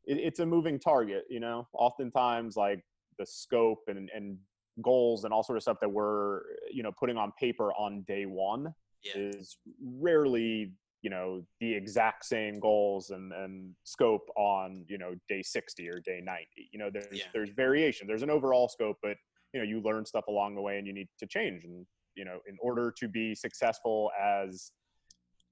it, 0.05 0.17
it's 0.17 0.39
a 0.39 0.45
moving 0.45 0.79
target. 0.79 1.23
You 1.29 1.39
know, 1.39 1.67
oftentimes 1.73 2.55
like 2.55 2.81
the 3.17 3.25
scope 3.25 3.83
and 3.87 4.09
and 4.13 4.37
goals 4.81 5.25
and 5.25 5.33
all 5.33 5.43
sort 5.43 5.57
of 5.57 5.61
stuff 5.61 5.77
that 5.81 5.89
we're 5.89 6.41
you 6.71 6.83
know 6.83 6.91
putting 6.97 7.17
on 7.17 7.31
paper 7.39 7.73
on 7.73 8.01
day 8.07 8.25
one 8.25 8.73
Yeah. 9.03 9.13
is 9.17 9.57
rarely 9.83 10.71
you 11.01 11.09
know 11.09 11.43
the 11.59 11.73
exact 11.73 12.23
same 12.25 12.59
goals 12.59 13.09
and 13.09 13.33
and 13.33 13.73
scope 13.83 14.25
on 14.37 14.85
you 14.87 14.97
know 14.97 15.15
day 15.27 15.41
60 15.41 15.89
or 15.89 15.99
day 15.99 16.21
90 16.23 16.45
you 16.71 16.79
know 16.79 16.89
there's 16.89 17.07
Yeah. 17.19 17.25
there's 17.33 17.49
variation 17.49 18.07
there's 18.07 18.23
an 18.23 18.29
overall 18.29 18.69
scope 18.69 18.97
but 19.03 19.17
you 19.53 19.59
know 19.59 19.65
you 19.65 19.81
learn 19.81 20.05
stuff 20.05 20.27
along 20.27 20.55
the 20.55 20.61
way 20.61 20.77
and 20.77 20.87
you 20.87 20.93
need 20.93 21.09
to 21.17 21.27
change 21.27 21.65
and 21.65 21.85
you 22.15 22.23
know 22.23 22.39
in 22.47 22.55
order 22.61 22.93
to 22.99 23.07
be 23.09 23.35
successful 23.35 24.11
as 24.21 24.71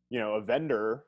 you 0.10 0.20
know 0.20 0.34
a 0.34 0.42
vendor 0.42 1.04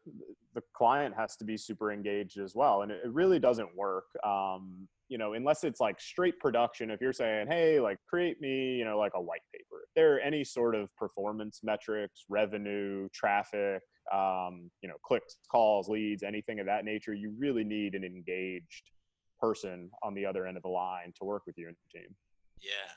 the 0.56 0.62
client 0.76 1.14
has 1.16 1.36
to 1.38 1.46
be 1.46 1.58
super 1.58 1.92
engaged 1.92 2.40
as 2.40 2.54
well 2.56 2.82
and 2.82 2.92
it, 2.92 3.02
really 3.06 3.40
doesn't 3.40 3.70
work 3.76 4.06
um 4.26 4.88
you 5.08 5.18
know 5.18 5.34
unless 5.34 5.64
it's 5.64 5.80
like 5.80 6.00
straight 6.00 6.38
production 6.40 6.92
if 6.92 7.00
you're 7.02 7.14
saying 7.14 7.48
hey 7.48 7.80
like 7.80 7.98
create 8.08 8.40
me 8.42 8.76
you 8.76 8.86
know 8.86 8.98
like 8.98 9.14
a 9.16 9.22
white 9.22 9.42
paper 9.54 9.84
if 9.84 9.90
there 9.96 10.16
are 10.16 10.20
any 10.20 10.44
sort 10.44 10.76
of 10.76 10.94
performance 10.96 11.62
metrics 11.64 12.26
revenue 12.30 13.08
traffic 13.14 13.82
um 14.14 14.70
you 14.82 14.90
know 14.90 14.96
clicks 15.04 15.38
calls 15.52 15.88
leads 15.88 16.24
anything 16.24 16.60
of 16.60 16.66
that 16.66 16.84
nature 16.84 17.14
you 17.14 17.34
really 17.38 17.64
need 17.64 17.96
an 17.96 18.04
engaged 18.04 18.92
person 19.40 19.90
on 20.04 20.14
the 20.14 20.26
other 20.26 20.46
end 20.46 20.58
of 20.58 20.64
the 20.64 20.70
line 20.70 21.14
to 21.18 21.24
work 21.24 21.44
with 21.46 21.58
you 21.58 21.68
and 21.68 21.76
your 21.94 22.02
team 22.02 22.14
Yeah. 22.62 22.92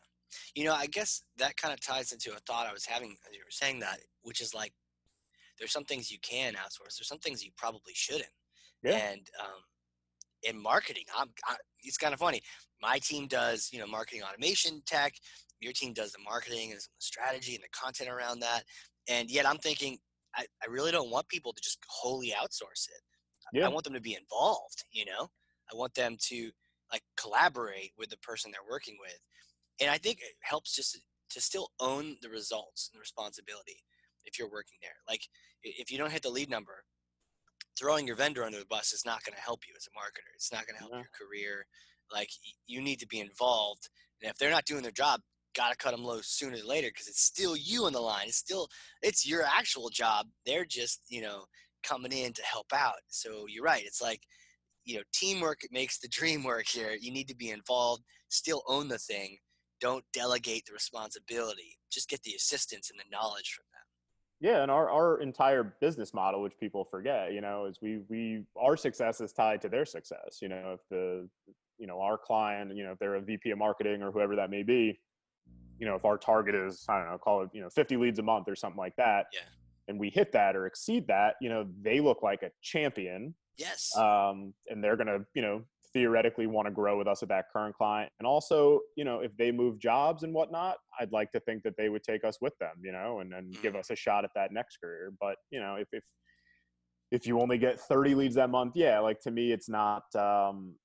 You 0.55 0.65
know, 0.65 0.75
I 0.75 0.87
guess 0.87 1.23
that 1.39 1.57
kind 1.57 1.73
of 1.75 1.81
ties 1.81 2.13
into 2.13 2.33
a 2.33 2.41
thought 2.47 2.67
I 2.67 2.73
was 2.73 2.87
having 2.87 3.11
as 3.11 3.35
you 3.35 3.41
were 3.41 3.51
saying 3.51 3.81
that, 3.81 4.01
which 4.23 4.41
is 4.41 4.55
like 4.55 4.73
there's 5.63 5.73
some 5.73 5.85
things 5.85 6.11
you 6.11 6.19
can 6.23 6.55
outsource. 6.55 6.99
There's 6.99 7.07
some 7.07 7.21
things 7.21 7.45
you 7.45 7.53
probably 7.57 7.93
shouldn't. 7.95 8.27
Yeah. 8.83 8.97
And 8.97 9.21
um, 9.41 9.61
in 10.43 10.61
marketing, 10.61 11.05
I'm, 11.17 11.29
I, 11.47 11.55
it's 11.85 11.97
kind 11.97 12.13
of 12.13 12.19
funny. 12.19 12.43
My 12.81 12.99
team 12.99 13.29
does, 13.29 13.69
you 13.73 13.79
know, 13.79 13.87
marketing 13.87 14.23
automation 14.29 14.83
tech. 14.87 15.15
Your 15.61 15.73
team 15.73 15.93
does 15.93 16.11
the 16.11 16.19
marketing 16.19 16.73
and 16.73 16.81
the 16.81 16.85
strategy 16.99 17.55
and 17.55 17.63
the 17.63 17.69
content 17.69 18.11
around 18.11 18.41
that. 18.41 18.65
And 19.09 19.31
yet 19.31 19.47
I'm 19.47 19.59
thinking, 19.59 19.99
I, 20.35 20.47
I 20.65 20.69
really 20.69 20.91
don't 20.91 21.13
want 21.13 21.29
people 21.29 21.53
to 21.53 21.63
just 21.63 21.79
wholly 21.87 22.35
outsource 22.37 22.89
it. 22.89 23.03
Yeah. 23.53 23.67
I 23.67 23.69
want 23.69 23.85
them 23.85 23.95
to 23.95 24.01
be 24.01 24.17
involved, 24.21 24.83
you 24.91 25.05
know? 25.05 25.29
I 25.73 25.77
want 25.77 25.95
them 25.95 26.17
to 26.29 26.51
like 26.91 27.03
collaborate 27.17 27.93
with 27.97 28.11
the 28.11 28.19
person 28.19 28.51
they're 28.51 28.69
working 28.69 28.97
with. 29.01 29.17
And 29.81 29.89
I 29.89 29.99
think 29.99 30.19
it 30.19 30.35
helps 30.41 30.75
just 30.75 30.95
to, 30.95 30.99
to 31.31 31.41
still 31.41 31.69
own 31.79 32.17
the 32.21 32.31
results 32.31 32.91
and 32.91 32.99
the 32.99 33.01
responsibility 33.01 33.77
if 34.25 34.39
you're 34.39 34.51
working 34.51 34.79
there. 34.83 34.97
Like 35.09 35.23
if 35.63 35.91
you 35.91 35.99
don't 35.99 36.13
hit 36.13 36.23
the 36.23 36.31
lead 36.31 36.51
number, 36.51 36.85
throwing 37.79 38.07
your 38.07 38.17
vendor 38.17 38.45
under 38.45 38.59
the 38.59 38.67
bus 38.67 38.93
is 38.93 39.05
not 39.05 39.25
going 39.25 39.35
to 39.35 39.41
help 39.43 39.61
you 39.67 39.75
as 39.77 39.87
a 39.87 39.91
marketer. 39.99 40.35
It's 40.35 40.53
not 40.53 40.67
going 40.67 40.75
to 40.75 40.81
help 40.81 40.93
No. 40.93 40.99
your 40.99 41.11
career. 41.19 41.67
Like 42.13 42.31
you 42.67 42.81
need 42.83 43.01
to 43.01 43.07
be 43.07 43.21
involved. 43.21 43.89
And 44.23 44.31
if 44.31 44.37
they're 44.39 44.51
not 44.51 44.67
doing 44.67 44.83
their 44.83 44.93
job, 44.93 45.21
got 45.55 45.71
to 45.71 45.77
cut 45.77 45.91
them 45.93 46.05
loose 46.05 46.29
sooner 46.29 46.57
than 46.57 46.67
later 46.67 46.89
because 46.89 47.09
it's 47.09 47.23
still 47.23 47.57
you 47.57 47.85
on 47.85 47.93
the 47.93 48.01
line. 48.01 48.27
It's 48.29 48.37
still 48.37 48.69
it's 49.03 49.27
your 49.27 49.43
actual 49.45 49.89
job. 49.91 50.27
They're 50.47 50.65
just 50.65 51.01
you 51.09 51.23
know 51.23 51.45
coming 51.83 52.13
in 52.13 52.33
to 52.35 52.43
help 52.43 52.67
out. 52.75 53.01
So 53.09 53.47
you're 53.49 53.65
right. 53.65 53.83
It's 53.85 54.03
like 54.03 54.23
you 54.85 54.97
know 54.97 55.03
teamwork 55.13 55.61
makes 55.71 55.99
the 55.99 56.09
dream 56.19 56.45
work 56.45 56.67
here. 56.67 56.97
You 57.01 57.13
need 57.13 57.29
to 57.29 57.37
be 57.37 57.51
involved. 57.51 58.03
Still 58.29 58.63
own 58.69 58.89
the 58.89 58.99
thing. 58.99 59.39
Don't 59.81 60.05
delegate 60.13 60.65
the 60.67 60.73
responsibility. 60.73 61.79
Just 61.91 62.09
get 62.09 62.23
the 62.23 62.35
assistance 62.35 62.91
and 62.91 63.01
the 63.01 63.05
knowledge 63.11 63.53
from 63.55 63.65
them. 63.73 63.82
Yeah 64.43 64.63
and 64.63 64.71
our, 64.71 64.91
our 64.91 65.21
entire 65.21 65.75
business 65.81 66.13
model 66.13 66.43
which 66.43 66.53
people 66.59 66.85
forget 66.85 67.33
you 67.33 67.41
know 67.41 67.65
is 67.65 67.79
we 67.81 68.01
we 68.11 68.45
our 68.61 68.77
success 68.77 69.21
is 69.21 69.33
tied 69.33 69.63
to 69.63 69.69
their 69.69 69.87
success 69.87 70.41
you 70.43 70.49
know 70.49 70.75
if 70.75 70.81
the 70.91 71.29
you 71.79 71.87
know 71.87 72.01
our 72.01 72.19
client 72.19 72.75
you 72.77 72.85
know 72.85 72.93
if 72.93 72.99
they're 72.99 73.15
a 73.15 73.21
vp 73.21 73.51
of 73.53 73.59
marketing 73.59 74.03
or 74.03 74.11
whoever 74.11 74.37
that 74.37 74.51
may 74.51 74.63
be 74.63 74.99
you 75.79 75.87
know 75.87 75.95
if 75.95 76.05
our 76.05 76.19
target 76.19 76.55
is 76.55 76.85
i 76.89 76.99
don't 76.99 77.11
know 77.11 77.17
call 77.19 77.43
it 77.43 77.51
you 77.55 77.63
know 77.63 77.71
50 77.71 77.97
leads 77.97 78.19
a 78.19 78.23
month 78.23 78.49
or 78.49 78.57
something 78.57 78.79
like 78.79 78.97
that 78.97 79.27
Yeah. 79.33 79.41
and 79.89 79.99
we 79.99 80.11
hit 80.11 80.33
that 80.33 80.57
or 80.57 80.67
exceed 80.67 81.07
that 81.07 81.37
you 81.41 81.49
know 81.49 81.67
they 81.81 82.01
look 82.01 82.23
like 82.23 82.43
a 82.43 82.51
champion 82.61 83.35
Yes. 83.59 83.95
um, 83.97 84.55
and 84.69 84.83
they're 84.83 84.97
going 84.97 85.09
to 85.09 85.25
you 85.35 85.43
know 85.43 85.63
theoretically 85.93 86.47
want 86.47 86.67
to 86.67 86.73
grow 86.73 86.97
with 86.97 87.07
us 87.07 87.23
at 87.23 87.29
that 87.29 87.47
current 87.53 87.75
client 87.77 88.11
and 88.19 88.27
also 88.27 88.81
you 88.97 89.05
know 89.05 89.21
if 89.21 89.37
they 89.37 89.53
move 89.53 89.79
jobs 89.79 90.23
and 90.23 90.33
whatnot 90.33 90.77
i'd 91.01 91.13
like 91.13 91.31
to 91.31 91.41
think 91.41 91.63
that 91.63 91.75
they 91.77 91.89
would 91.89 92.03
take 92.03 92.25
us 92.25 92.39
with 92.41 92.57
them 92.59 92.75
you 92.83 92.93
know 92.93 93.21
and 93.21 93.31
then 93.33 93.51
give 93.63 93.75
Mhm. 93.75 93.81
us 93.81 93.91
a 93.91 93.97
shot 93.97 94.25
at 94.25 94.31
that 94.35 94.53
next 94.53 94.79
career 94.79 95.13
but 95.21 95.37
you 95.51 95.61
know 95.61 95.77
if 95.77 95.89
if 95.93 96.05
if 97.11 97.27
you 97.27 97.41
only 97.41 97.59
get 97.59 97.79
30 97.79 98.15
leads 98.15 98.35
that 98.35 98.49
month 98.51 98.73
yeah 98.75 98.99
like 99.01 99.21
to 99.21 99.31
me 99.31 99.53
it's 99.53 99.69
not 99.69 100.03
um 100.17 100.77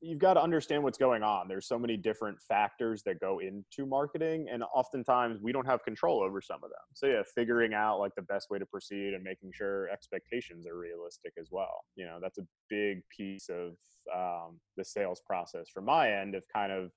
you've 0.00 0.18
got 0.18 0.34
to 0.34 0.42
understand 0.42 0.82
what's 0.82 0.98
going 0.98 1.22
on. 1.22 1.48
There's 1.48 1.66
so 1.66 1.78
many 1.78 1.96
different 1.96 2.38
factors 2.40 3.02
that 3.04 3.20
go 3.20 3.40
into 3.40 3.86
marketing 3.88 4.46
and 4.52 4.62
oftentimes 4.74 5.40
we 5.42 5.52
don't 5.52 5.66
have 5.66 5.84
control 5.84 6.22
over 6.22 6.40
some 6.40 6.56
of 6.56 6.70
them. 6.70 6.84
So 6.94 7.06
yeah 7.06 7.22
figuring 7.34 7.74
out 7.74 7.98
like 7.98 8.14
the 8.16 8.22
best 8.22 8.50
way 8.50 8.58
to 8.58 8.66
proceed 8.66 9.14
and 9.14 9.22
making 9.22 9.50
sure 9.52 9.88
expectations 9.90 10.66
are 10.66 10.78
realistic 10.78 11.32
as 11.38 11.48
well 11.50 11.84
you 11.96 12.04
know 12.04 12.18
that's 12.20 12.38
a 12.38 12.46
big 12.68 13.02
piece 13.14 13.48
of 13.48 13.72
um, 14.14 14.60
the 14.76 14.84
sales 14.84 15.20
process 15.26 15.66
from 15.72 15.84
my 15.84 16.10
end 16.12 16.34
of 16.34 16.42
kind 16.54 16.72
of 16.72 16.90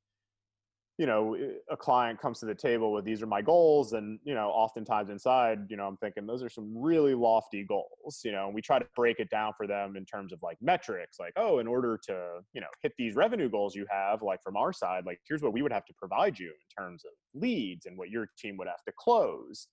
you 0.98 1.06
know 1.06 1.38
a 1.70 1.77
client 1.77 2.20
comes 2.20 2.39
to 2.39 2.46
the 2.46 2.56
table 2.56 2.92
with 2.92 3.06
these 3.06 3.22
are 3.22 3.27
my 3.27 3.42
goals 3.42 3.94
and 3.94 4.20
you 4.24 4.34
know 4.34 4.50
oftentimes 4.50 5.10
inside 5.10 5.60
you 5.70 5.77
know 5.77 5.88
i'm 5.88 5.98
thinking 5.98 6.25
those 6.25 6.42
are 6.42 6.50
some 6.50 6.72
really 6.75 7.13
lofty 7.13 7.63
goals 7.63 8.22
you 8.24 8.32
know 8.32 8.46
and 8.46 8.56
we 8.56 8.62
try 8.62 8.80
to 8.80 8.86
break 8.96 9.20
it 9.20 9.30
down 9.30 9.54
for 9.56 9.68
them 9.68 9.96
in 9.96 10.06
terms 10.06 10.34
of 10.34 10.39
like 10.42 10.58
metrics 10.62 11.18
like 11.20 11.34
oh 11.38 11.60
in 11.60 11.68
order 11.68 12.00
to 12.04 12.39
you 12.54 12.62
know 12.62 12.68
hit 12.82 12.94
these 12.98 13.16
revenue 13.16 13.50
goals 13.50 13.75
you 13.75 13.86
have 13.89 14.22
like 14.22 14.42
from 14.44 14.58
our 14.58 14.74
side 14.74 15.06
like 15.06 15.20
here's 15.27 15.42
what 15.42 15.54
we 15.54 15.62
would 15.62 15.72
have 15.72 15.86
to 15.86 15.94
provide 15.98 16.38
you 16.38 16.48
in 16.48 16.84
terms 16.84 17.04
of 17.06 17.12
leads 17.39 17.86
and 17.86 17.98
what 17.98 18.10
your 18.10 18.27
team 18.38 18.58
would 18.58 18.68
have 18.68 18.84
to 18.86 18.94
close 18.98 19.68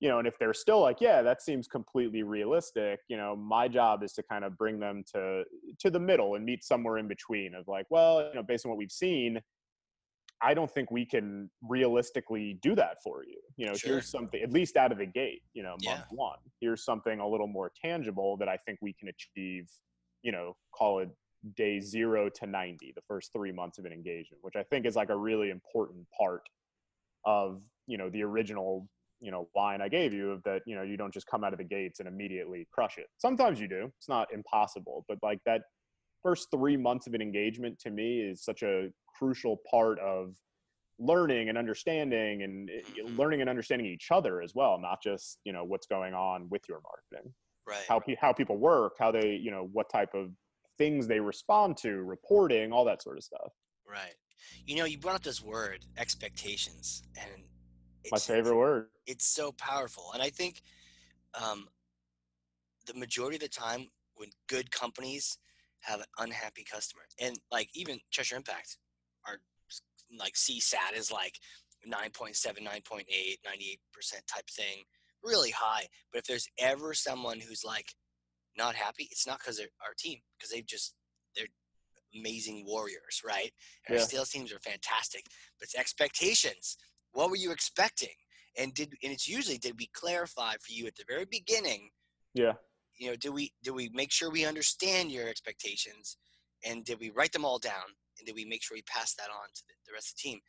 you 0.00 0.10
know 0.10 0.18
and 0.18 0.28
if 0.28 0.38
they're 0.38 0.52
still 0.52 0.80
like 0.80 1.00
yeah 1.00 1.22
that 1.22 1.40
seems 1.40 1.66
completely 1.66 2.22
realistic 2.22 3.00
you 3.08 3.16
know 3.16 3.34
my 3.34 3.66
job 3.66 4.02
is 4.02 4.12
to 4.12 4.22
kind 4.30 4.44
of 4.44 4.56
bring 4.58 4.78
them 4.78 5.02
to 5.10 5.42
to 5.78 5.90
the 5.90 5.98
middle 5.98 6.34
and 6.34 6.44
meet 6.44 6.62
somewhere 6.62 6.98
in 6.98 7.08
between 7.08 7.54
of 7.54 7.66
like 7.66 7.86
well 7.88 8.28
you 8.28 8.34
know 8.34 8.42
based 8.42 8.66
on 8.66 8.70
what 8.70 8.76
we've 8.76 8.92
seen 8.92 9.40
I 10.42 10.52
don't 10.54 10.70
think 10.70 10.90
we 10.90 11.06
can 11.06 11.50
realistically 11.62 12.58
do 12.62 12.74
that 12.74 12.98
for 13.02 13.24
you. 13.24 13.40
You 13.56 13.66
know, 13.66 13.74
Sure. 13.74 13.92
here's 13.92 14.10
something 14.10 14.40
at 14.42 14.52
least 14.52 14.76
out 14.76 14.92
of 14.92 14.98
the 14.98 15.06
gate, 15.06 15.42
you 15.54 15.62
know, 15.62 15.76
month 15.82 16.00
Yeah. 16.00 16.04
one. 16.10 16.38
Here's 16.60 16.84
something 16.84 17.20
a 17.20 17.28
little 17.28 17.46
more 17.46 17.72
tangible 17.74 18.36
that 18.38 18.48
I 18.48 18.58
think 18.58 18.78
we 18.82 18.92
can 18.92 19.08
achieve, 19.08 19.70
you 20.22 20.32
know, 20.32 20.56
call 20.72 20.98
it 21.00 21.10
day 21.54 21.80
zero 21.80 22.28
to 22.28 22.46
90, 22.46 22.92
the 22.92 23.02
first 23.02 23.32
three 23.32 23.52
months 23.52 23.78
of 23.78 23.84
an 23.86 23.92
engagement, 23.92 24.42
which 24.44 24.56
I 24.56 24.62
think 24.64 24.84
is 24.84 24.96
like 24.96 25.08
a 25.10 25.16
really 25.16 25.50
important 25.50 26.06
part 26.18 26.42
of, 27.24 27.62
you 27.86 27.96
know, 27.96 28.10
the 28.10 28.22
original, 28.22 28.88
you 29.20 29.30
know, 29.30 29.48
line 29.54 29.80
I 29.80 29.88
gave 29.88 30.12
you 30.12 30.32
of 30.32 30.42
that, 30.42 30.62
you 30.66 30.74
know, 30.76 30.82
you 30.82 30.98
don't 30.98 31.14
just 31.14 31.26
come 31.26 31.44
out 31.44 31.52
of 31.54 31.58
the 31.58 31.64
gates 31.64 31.98
and 32.00 32.08
immediately 32.08 32.68
crush 32.72 32.98
it. 32.98 33.06
Sometimes 33.16 33.58
you 33.58 33.68
do. 33.68 33.90
It's 33.98 34.08
not 34.08 34.32
impossible, 34.34 35.04
but 35.08 35.18
like 35.22 35.40
that 35.46 35.62
first 36.22 36.48
three 36.50 36.76
months 36.76 37.06
of 37.06 37.14
an 37.14 37.22
engagement 37.22 37.78
to 37.78 37.90
me 37.90 38.20
is 38.20 38.42
such 38.42 38.62
a 38.62 38.90
crucial 39.18 39.58
part 39.70 39.98
of 40.00 40.34
learning 40.98 41.48
and 41.48 41.58
understanding 41.58 42.42
and 42.42 42.70
eh, 42.70 42.82
Mhm. 43.02 43.16
learning 43.16 43.40
and 43.42 43.50
understanding 43.50 43.86
each 43.86 44.08
other 44.10 44.40
as 44.40 44.54
well 44.54 44.78
not 44.78 45.02
just 45.02 45.38
you 45.44 45.52
know 45.52 45.64
what's 45.64 45.86
going 45.86 46.14
on 46.14 46.48
with 46.48 46.62
your 46.68 46.80
marketing 46.82 47.32
Right. 47.66 47.84
how, 47.88 48.00
pe- 48.00 48.16
how 48.20 48.32
people 48.32 48.56
work 48.56 48.94
how 48.98 49.10
they 49.12 49.34
you 49.34 49.50
know 49.50 49.68
what 49.72 49.88
type 49.90 50.14
of 50.14 50.30
things 50.78 51.06
they 51.06 51.20
respond 51.20 51.76
to 51.76 52.02
reporting 52.02 52.72
all 52.72 52.84
that 52.84 53.02
sort 53.02 53.16
of 53.16 53.24
stuff 53.24 53.52
Right. 53.88 54.14
You 54.66 54.76
know, 54.76 54.84
you 54.84 54.98
brought 54.98 55.14
up 55.16 55.22
this 55.22 55.40
word, 55.42 55.84
expectations, 55.96 57.02
and 57.16 57.44
my 58.10 58.16
it's, 58.16 58.26
favorite 58.26 58.56
word 58.56 58.88
It's 59.06 59.26
so 59.26 59.52
powerful, 59.52 60.10
and 60.12 60.22
I 60.22 60.30
think 60.30 60.62
um, 61.34 61.68
the 62.86 62.94
majority 62.94 63.36
of 63.36 63.42
the 63.42 63.48
time 63.48 63.88
when 64.14 64.30
good 64.48 64.70
companies 64.70 65.38
have 65.80 66.00
an 66.00 66.06
unhappy 66.18 66.64
customer, 66.64 67.02
and 67.20 67.38
like 67.50 67.68
even 67.74 67.98
Cheshire 68.10 68.36
Impact, 68.36 68.78
like 70.18 70.34
CSAT 70.34 70.96
is 70.96 71.10
like 71.12 71.38
9.7, 71.86 72.34
9.8, 72.36 73.04
98 73.44 73.80
percent 73.92 74.22
type 74.26 74.48
thing, 74.50 74.84
really 75.22 75.50
high. 75.50 75.86
But 76.12 76.20
if 76.20 76.26
there's 76.26 76.48
ever 76.58 76.94
someone 76.94 77.40
who's 77.40 77.64
like 77.64 77.92
not 78.56 78.74
happy, 78.74 79.08
it's 79.10 79.26
not 79.26 79.38
because 79.38 79.58
they're 79.58 79.68
our 79.84 79.94
team, 79.98 80.18
because 80.38 80.50
they've 80.50 80.66
just 80.66 80.94
they're 81.36 81.46
amazing 82.14 82.64
warriors, 82.66 83.22
right? 83.26 83.52
And 83.86 83.94
Yeah. 83.94 84.00
Our 84.00 84.06
sales 84.06 84.30
teams 84.30 84.52
are 84.52 84.60
fantastic, 84.60 85.24
but 85.58 85.64
it's 85.64 85.74
expectations. 85.76 86.76
What 87.12 87.30
were 87.30 87.36
you 87.36 87.52
expecting? 87.52 88.14
And 88.58 88.72
did 88.74 88.94
and 89.02 89.12
it's 89.12 89.28
usually 89.28 89.58
did 89.58 89.78
we 89.78 89.88
clarify 89.92 90.52
for 90.52 90.72
you 90.72 90.86
at 90.86 90.96
the 90.96 91.04
very 91.06 91.26
beginning? 91.30 91.90
yeah 92.34 92.54
You 92.98 93.10
know, 93.10 93.16
do 93.16 93.32
we 93.32 93.52
do 93.62 93.74
we 93.74 93.90
make 93.92 94.10
sure 94.12 94.30
we 94.30 94.46
understand 94.46 95.12
your 95.12 95.28
expectations, 95.28 96.16
and 96.64 96.84
did 96.84 96.98
we 96.98 97.10
write 97.10 97.32
them 97.32 97.44
all 97.44 97.58
down? 97.58 97.94
And 98.18 98.26
did 98.26 98.34
we 98.34 98.44
make 98.44 98.62
sure 98.62 98.76
we 98.76 98.82
pass 98.82 99.14
that 99.14 99.28
on 99.30 99.48
to 99.54 99.62
the, 99.68 99.74
the 99.86 99.92
rest 99.92 100.10
of 100.10 100.16
the 100.16 100.28
team? 100.30 100.40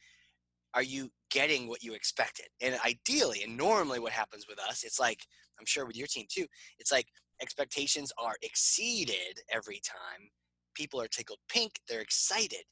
Are 0.73 0.83
you 0.83 1.09
getting 1.31 1.67
what 1.67 1.83
you 1.83 1.93
expected? 1.93 2.47
And 2.61 2.77
ideally, 2.85 3.43
and 3.43 3.57
normally, 3.57 3.99
what 3.99 4.11
happens 4.11 4.45
with 4.47 4.59
us, 4.59 4.83
it's 4.83 4.99
like 4.99 5.19
I'm 5.59 5.65
sure 5.65 5.85
with 5.85 5.97
your 5.97 6.07
team 6.07 6.25
too. 6.29 6.45
It's 6.77 6.91
like 6.91 7.07
expectations 7.41 8.11
are 8.21 8.35
exceeded 8.41 9.41
every 9.51 9.81
time. 9.83 10.29
People 10.75 11.01
are 11.01 11.07
tickled 11.07 11.39
pink. 11.49 11.79
They're 11.87 12.01
excited. 12.01 12.63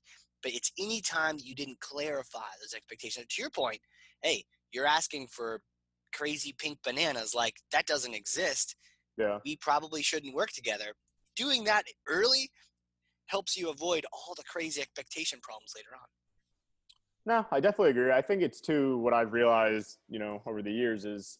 But 0.44 0.54
it's 0.54 0.72
any 0.80 1.02
time 1.02 1.38
that 1.38 1.46
you 1.46 1.56
didn't 1.56 1.80
clarify 1.80 2.52
those 2.62 2.75
expectations. 2.75 3.25
To 3.28 3.42
your 3.42 3.50
point, 3.50 3.80
hey, 4.22 4.44
you're 4.72 4.86
asking 4.86 5.28
for 5.28 5.62
crazy 6.14 6.54
pink 6.58 6.80
bananas. 6.84 7.34
Like 7.34 7.56
that 7.72 7.88
doesn't 7.88 8.14
exist. 8.14 8.75
yeah 9.18 9.40
We 9.44 9.58
probably 9.58 10.02
shouldn't 10.02 10.36
work 10.36 10.52
together. 10.52 10.94
Doing 11.36 11.64
that 11.66 11.84
early 12.08 12.50
helps 13.27 13.58
you 13.58 13.70
avoid 13.70 14.05
all 14.12 14.36
the 14.36 14.44
crazy 14.44 14.82
expectation 14.82 15.39
problems 15.41 15.74
later 15.75 15.89
on. 15.94 16.08
No, 17.27 17.46
I 17.51 17.60
definitely 17.60 17.89
agree. 17.89 18.12
I 18.12 18.22
think 18.22 18.44
it's 18.44 18.62
too 18.62 19.00
what 19.00 19.13
I've 19.13 19.34
realized, 19.34 19.98
you 20.08 20.20
know, 20.20 20.44
over 20.46 20.62
the 20.62 20.72
years 20.72 21.05
is 21.05 21.39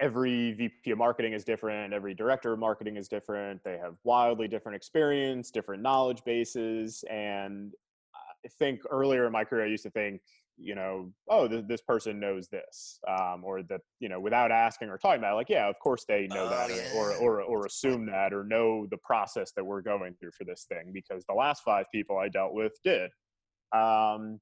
every 0.00 0.52
VP 0.52 0.92
of 0.92 0.98
marketing 0.98 1.32
is 1.32 1.44
different, 1.44 1.92
every 1.92 2.14
director 2.14 2.52
of 2.52 2.58
marketing 2.58 2.96
is 2.96 3.08
different. 3.08 3.62
They 3.64 3.76
have 3.78 3.96
wildly 4.04 4.48
different 4.48 4.76
experience, 4.76 5.50
different 5.50 5.82
knowledge 5.82 6.22
bases, 6.24 7.04
and 7.10 7.72
I 8.44 8.48
think 8.58 8.80
earlier 8.88 9.26
in 9.26 9.32
my 9.32 9.44
career 9.44 9.64
I 9.64 9.68
used 9.68 9.82
to 9.82 9.90
think, 9.90 10.22
you 10.62 10.74
know, 10.74 11.12
oh, 11.28 11.48
th- 11.48 11.64
this 11.66 11.80
person 11.80 12.20
knows 12.20 12.48
this, 12.48 12.98
um, 13.08 13.42
or 13.44 13.62
that, 13.64 13.80
you 13.98 14.08
know, 14.08 14.20
without 14.20 14.52
asking 14.52 14.88
or 14.88 14.98
talking 14.98 15.20
about, 15.20 15.32
it, 15.32 15.36
like, 15.36 15.48
yeah, 15.48 15.68
of 15.68 15.78
course 15.78 16.04
they 16.06 16.26
know 16.28 16.46
Oh, 16.46 16.48
that, 16.50 16.70
yeah. 16.70 16.92
or, 16.96 17.12
or 17.14 17.40
or 17.40 17.42
or 17.42 17.66
assume 17.66 18.06
that, 18.06 18.32
or 18.32 18.44
know 18.44 18.86
the 18.90 18.98
process 18.98 19.52
that 19.56 19.64
we're 19.64 19.82
going 19.82 20.14
through 20.14 20.32
for 20.36 20.44
this 20.44 20.66
thing, 20.68 20.90
because 20.92 21.24
the 21.28 21.34
last 21.34 21.62
five 21.64 21.86
people 21.92 22.18
I 22.18 22.28
dealt 22.28 22.52
with 22.52 22.72
did. 22.84 23.10
Um, 23.72 24.40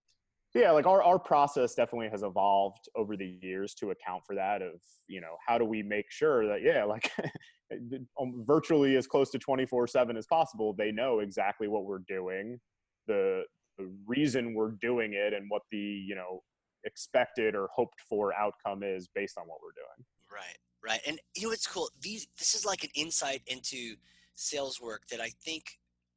yeah 0.55 0.71
like 0.71 0.87
our, 0.87 1.03
our 1.03 1.19
process 1.19 1.75
definitely 1.75 2.09
has 2.09 2.23
evolved 2.23 2.89
over 2.97 3.17
the 3.17 3.39
years 3.43 3.75
to 3.75 3.91
account 3.91 4.23
for 4.27 4.35
that 4.35 4.63
of 4.63 4.81
you 5.07 5.21
know 5.21 5.37
how 5.47 5.59
do 5.59 5.65
we 5.65 5.83
make 5.83 6.11
sure 6.11 6.47
that 6.47 6.63
yeah 6.63 6.85
like 6.85 7.13
um, 8.21 8.45
virtually 8.47 8.97
as 8.97 9.07
close 9.07 9.31
to 9.31 9.39
24 9.39 9.87
7 9.87 10.17
as 10.17 10.27
possible 10.27 10.75
they 10.77 10.91
know 10.91 11.21
exactly 11.21 11.69
what 11.69 11.85
we're 11.85 12.03
doing 12.09 12.59
the 13.07 13.43
the 13.79 13.91
reason 14.07 14.55
we're 14.55 14.73
doing 14.83 15.15
it 15.15 15.33
and 15.33 15.47
what 15.49 15.63
the 15.71 15.79
you 15.79 16.15
know 16.15 16.43
expected 16.85 17.55
or 17.55 17.69
hoped 17.75 18.01
for 18.09 18.35
outcome 18.35 18.83
is 18.83 19.09
based 19.15 19.37
on 19.39 19.45
what 19.47 19.59
we're 19.63 19.73
doing 19.73 20.07
Right, 20.31 20.57
right. 20.85 21.01
And 21.07 21.19
you 21.37 21.45
know 21.45 21.49
what's 21.51 21.67
cool? 21.67 21.89
These 22.01 22.29
this 22.39 22.55
is 22.55 22.65
like 22.65 22.85
an 22.85 22.91
insight 22.95 23.43
into 23.47 23.95
sales 24.35 24.81
work 24.81 25.03
that 25.11 25.21
I 25.21 25.31
think 25.45 25.65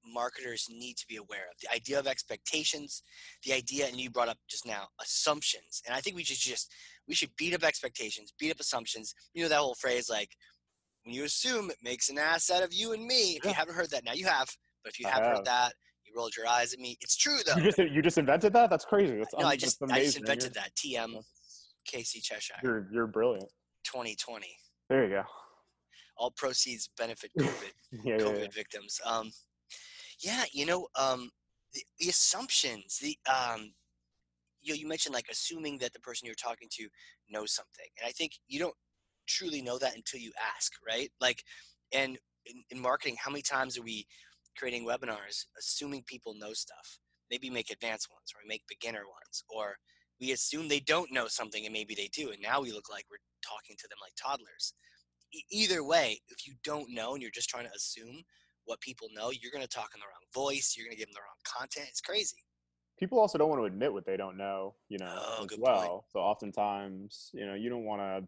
marketers 0.06 0.68
need 0.72 0.98
to 0.98 1.08
be 1.08 1.18
aware 1.18 1.46
of. 1.50 1.58
The 1.62 1.74
idea 1.74 2.00
of 2.00 2.08
expectations, 2.08 3.04
the 3.46 3.54
idea, 3.54 3.88
and 3.88 4.00
you 4.00 4.10
brought 4.10 4.30
up 4.30 4.38
just 4.50 4.66
now, 4.66 4.88
assumptions. 5.02 5.82
And 5.86 5.96
I 5.96 6.02
think 6.02 6.16
we 6.16 6.24
should 6.24 6.38
just 6.38 6.72
we 7.08 7.16
should 7.16 7.36
beat 7.38 7.54
up 7.54 7.64
expectations, 7.64 8.34
beat 8.38 8.52
up 8.52 8.60
assumptions. 8.60 9.14
You 9.34 9.44
know 9.44 9.50
that 9.50 9.60
whole 9.60 9.76
phrase 9.76 10.10
like 10.10 10.32
when 11.04 11.16
you 11.16 11.24
assume 11.24 11.70
it 11.70 11.78
makes 11.84 12.10
an 12.10 12.18
ass 12.18 12.50
out 12.52 12.64
of 12.64 12.74
you 12.74 12.94
and 12.94 13.06
me. 13.06 13.38
If 13.38 13.46
you 13.46 13.54
haven't 13.54 13.76
heard 13.76 13.90
that, 13.92 14.06
now 14.06 14.14
you 14.14 14.26
have. 14.26 14.50
But 14.84 14.94
if 14.94 15.00
you 15.00 15.08
I 15.08 15.12
have 15.12 15.24
have. 15.24 15.38
heard 15.38 15.46
that, 15.46 15.74
you 16.14 16.20
rolled 16.20 16.36
your 16.36 16.48
eyes 16.48 16.74
at 16.74 16.80
me. 16.80 16.98
It's 17.02 17.16
true 17.16 17.38
though. 17.46 17.56
you 17.58 17.64
just 17.64 17.78
you 17.78 18.02
just 18.02 18.18
invented 18.18 18.54
that 18.54 18.70
that's 18.70 18.86
crazy 18.86 19.18
that's, 19.18 19.34
no, 19.38 19.46
I 19.48 19.56
just 19.56 19.82
I 19.90 20.00
just 20.04 20.18
You're- 20.18 20.22
invented 20.30 20.54
that. 20.56 20.72
TM 20.76 21.22
Casey 21.86 22.20
Cheshire 22.20 22.56
you're 22.64 22.88
you're 22.94 23.08
brilliant 23.08 23.50
2020. 23.86 24.48
there 24.90 25.04
you 25.06 25.10
go 25.10 25.24
All 26.18 26.32
proceeds 26.32 26.90
benefit 26.98 27.32
COVID. 27.40 27.50
yeah, 27.92 28.00
yeah, 28.06 28.18
COVID 28.18 28.42
yeah. 28.42 28.48
victims. 28.54 29.00
Um, 29.06 29.32
yeah, 30.24 30.44
you 30.54 30.66
know, 30.68 30.88
um, 31.00 31.32
the, 31.74 31.82
the 32.00 32.10
assumptions, 32.10 33.00
the 33.02 33.18
um, 33.28 33.74
you 34.62 34.74
know, 34.74 34.78
you 34.78 34.88
mentioned 34.88 35.16
like 35.16 35.26
assuming 35.32 35.80
that 35.80 35.94
the 35.94 36.00
person 36.00 36.28
you're 36.28 36.36
talking 36.36 36.68
to 36.78 36.88
knows 37.30 37.54
something, 37.54 37.88
and 38.00 38.08
I 38.08 38.12
think 38.12 38.34
you 38.48 38.60
don't 38.60 38.76
truly 39.28 39.62
know 39.64 39.80
that 39.80 39.96
until 39.96 40.20
you 40.20 40.32
ask, 40.56 40.74
right? 40.88 41.10
Like, 41.20 41.44
and 41.92 42.20
in, 42.46 42.64
in 42.70 42.80
marketing, 42.80 43.18
how 43.18 43.32
many 43.32 43.42
times 43.42 43.78
are 43.80 43.82
we 43.84 44.06
creating 44.58 44.86
webinars 44.86 45.46
assuming 45.58 46.04
people 46.06 46.34
know 46.36 46.54
stuff? 46.54 47.00
Maybe 47.30 47.50
make 47.50 47.72
advanced 47.72 48.10
ones, 48.12 48.32
or 48.36 48.42
make 48.48 48.64
beginner 48.68 49.00
ones, 49.08 49.44
or 49.50 49.76
we 50.20 50.32
assume 50.32 50.68
they 50.68 50.80
don't 50.82 51.12
know 51.12 51.28
something 51.28 51.66
and 51.66 51.74
maybe 51.74 51.96
they 51.96 52.10
do, 52.14 52.32
and 52.32 52.42
now 52.42 52.62
we 52.62 52.72
look 52.72 52.90
like 52.90 53.06
we're 53.10 53.18
talking 53.42 53.76
to 53.80 53.88
them 53.88 53.98
like 54.02 54.14
toddlers. 54.22 54.74
E- 55.34 55.46
either 55.50 55.84
way, 55.84 56.20
if 56.30 56.46
you 56.46 56.54
don't 56.64 56.94
know 56.94 57.14
and 57.14 57.22
you're 57.22 57.32
just 57.32 57.50
trying 57.50 57.66
to 57.66 57.74
assume 57.74 58.22
what 58.66 58.80
people 58.82 59.08
know, 59.14 59.32
you're 59.32 59.52
going 59.52 59.64
to 59.64 59.68
talk 59.68 59.92
in 59.96 60.00
the 60.00 60.06
wrong 60.06 60.46
voice. 60.46 60.76
You're 60.78 60.86
going 60.86 60.96
to 60.96 61.00
give 61.00 61.08
them 61.08 61.16
the 61.16 61.22
wrong 61.22 61.40
content. 61.44 61.88
It's 61.90 62.02
crazy. 62.02 62.38
people 63.00 63.20
also 63.20 63.38
don't 63.38 63.50
want 63.50 63.62
to 63.62 63.66
admit 63.66 63.92
what 63.94 64.06
they 64.06 64.18
don't 64.18 64.38
know, 64.38 64.76
you 64.90 64.98
know, 65.00 65.16
Oh, 65.18 65.44
as 65.44 65.48
good 65.48 65.60
point. 65.62 65.78
well. 65.78 66.06
So 66.12 66.20
oftentimes, 66.20 67.30
you 67.34 67.46
know, 67.46 67.54
you 67.56 67.70
don't 67.70 67.86
want 67.86 68.02
to. 68.02 68.28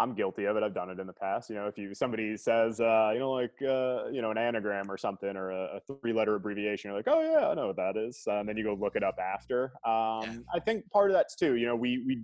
I'm 0.00 0.14
guilty 0.14 0.44
of 0.46 0.56
it. 0.56 0.62
I've 0.62 0.74
done 0.74 0.88
it 0.88 0.98
in 0.98 1.06
the 1.06 1.12
past. 1.12 1.50
You 1.50 1.56
know, 1.56 1.66
if 1.66 1.76
you 1.76 1.94
somebody 1.94 2.36
says, 2.36 2.80
uh, 2.80 3.10
you 3.12 3.18
know, 3.18 3.32
like 3.32 3.52
uh, 3.62 4.08
you 4.10 4.22
know, 4.22 4.30
an 4.30 4.38
anagram 4.38 4.90
or 4.90 4.96
something 4.96 5.36
or 5.36 5.50
a, 5.50 5.76
a 5.76 5.80
three-letter 5.80 6.34
abbreviation, 6.34 6.88
you're 6.88 6.96
like, 6.96 7.08
oh 7.08 7.20
yeah, 7.20 7.48
I 7.48 7.54
know 7.54 7.66
what 7.66 7.76
that 7.76 7.96
is, 7.96 8.24
uh, 8.26 8.36
and 8.36 8.48
then 8.48 8.56
you 8.56 8.64
go 8.64 8.74
look 8.74 8.96
it 8.96 9.04
up 9.04 9.18
after. 9.18 9.72
Um, 9.84 10.44
I 10.52 10.58
think 10.64 10.90
part 10.90 11.10
of 11.10 11.14
that's 11.14 11.36
too. 11.36 11.56
You 11.56 11.66
know, 11.66 11.76
we 11.76 12.02
we 12.06 12.22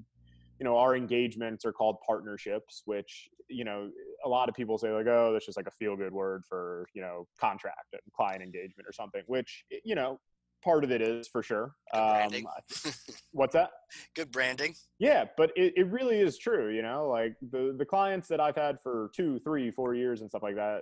you 0.58 0.64
know 0.64 0.78
our 0.78 0.96
engagements 0.96 1.64
are 1.64 1.72
called 1.72 1.98
partnerships 2.06 2.82
which 2.86 3.28
you 3.48 3.64
know 3.64 3.90
a 4.24 4.28
lot 4.28 4.48
of 4.48 4.54
people 4.54 4.78
say 4.78 4.90
like 4.90 5.06
oh 5.06 5.30
that's 5.32 5.44
just 5.44 5.58
like 5.58 5.66
a 5.66 5.72
feel 5.72 5.96
good 5.96 6.12
word 6.12 6.44
for 6.48 6.88
you 6.94 7.02
know 7.02 7.26
contract 7.38 7.92
and 7.92 8.00
client 8.14 8.42
engagement 8.42 8.88
or 8.88 8.92
something 8.92 9.22
which 9.26 9.64
you 9.84 9.94
know 9.94 10.18
part 10.66 10.82
of 10.84 10.90
it 10.90 11.00
is 11.00 11.28
for 11.28 11.42
sure. 11.42 11.66
Um, 11.94 12.30
what's 13.32 13.54
that? 13.54 13.70
Good 14.14 14.30
branding. 14.32 14.74
yeah 14.98 15.24
but 15.36 15.50
it, 15.56 15.72
it 15.76 15.86
really 15.86 16.18
is 16.18 16.38
true 16.38 16.70
you 16.74 16.82
know 16.82 17.08
like 17.08 17.34
the 17.54 17.74
the 17.78 17.84
clients 17.84 18.26
that 18.28 18.40
i've 18.40 18.56
had 18.56 18.74
for 18.82 19.10
two 19.14 19.38
three 19.46 19.70
four 19.70 19.94
years 19.94 20.20
and 20.20 20.28
stuff 20.30 20.42
like 20.42 20.56
that 20.56 20.80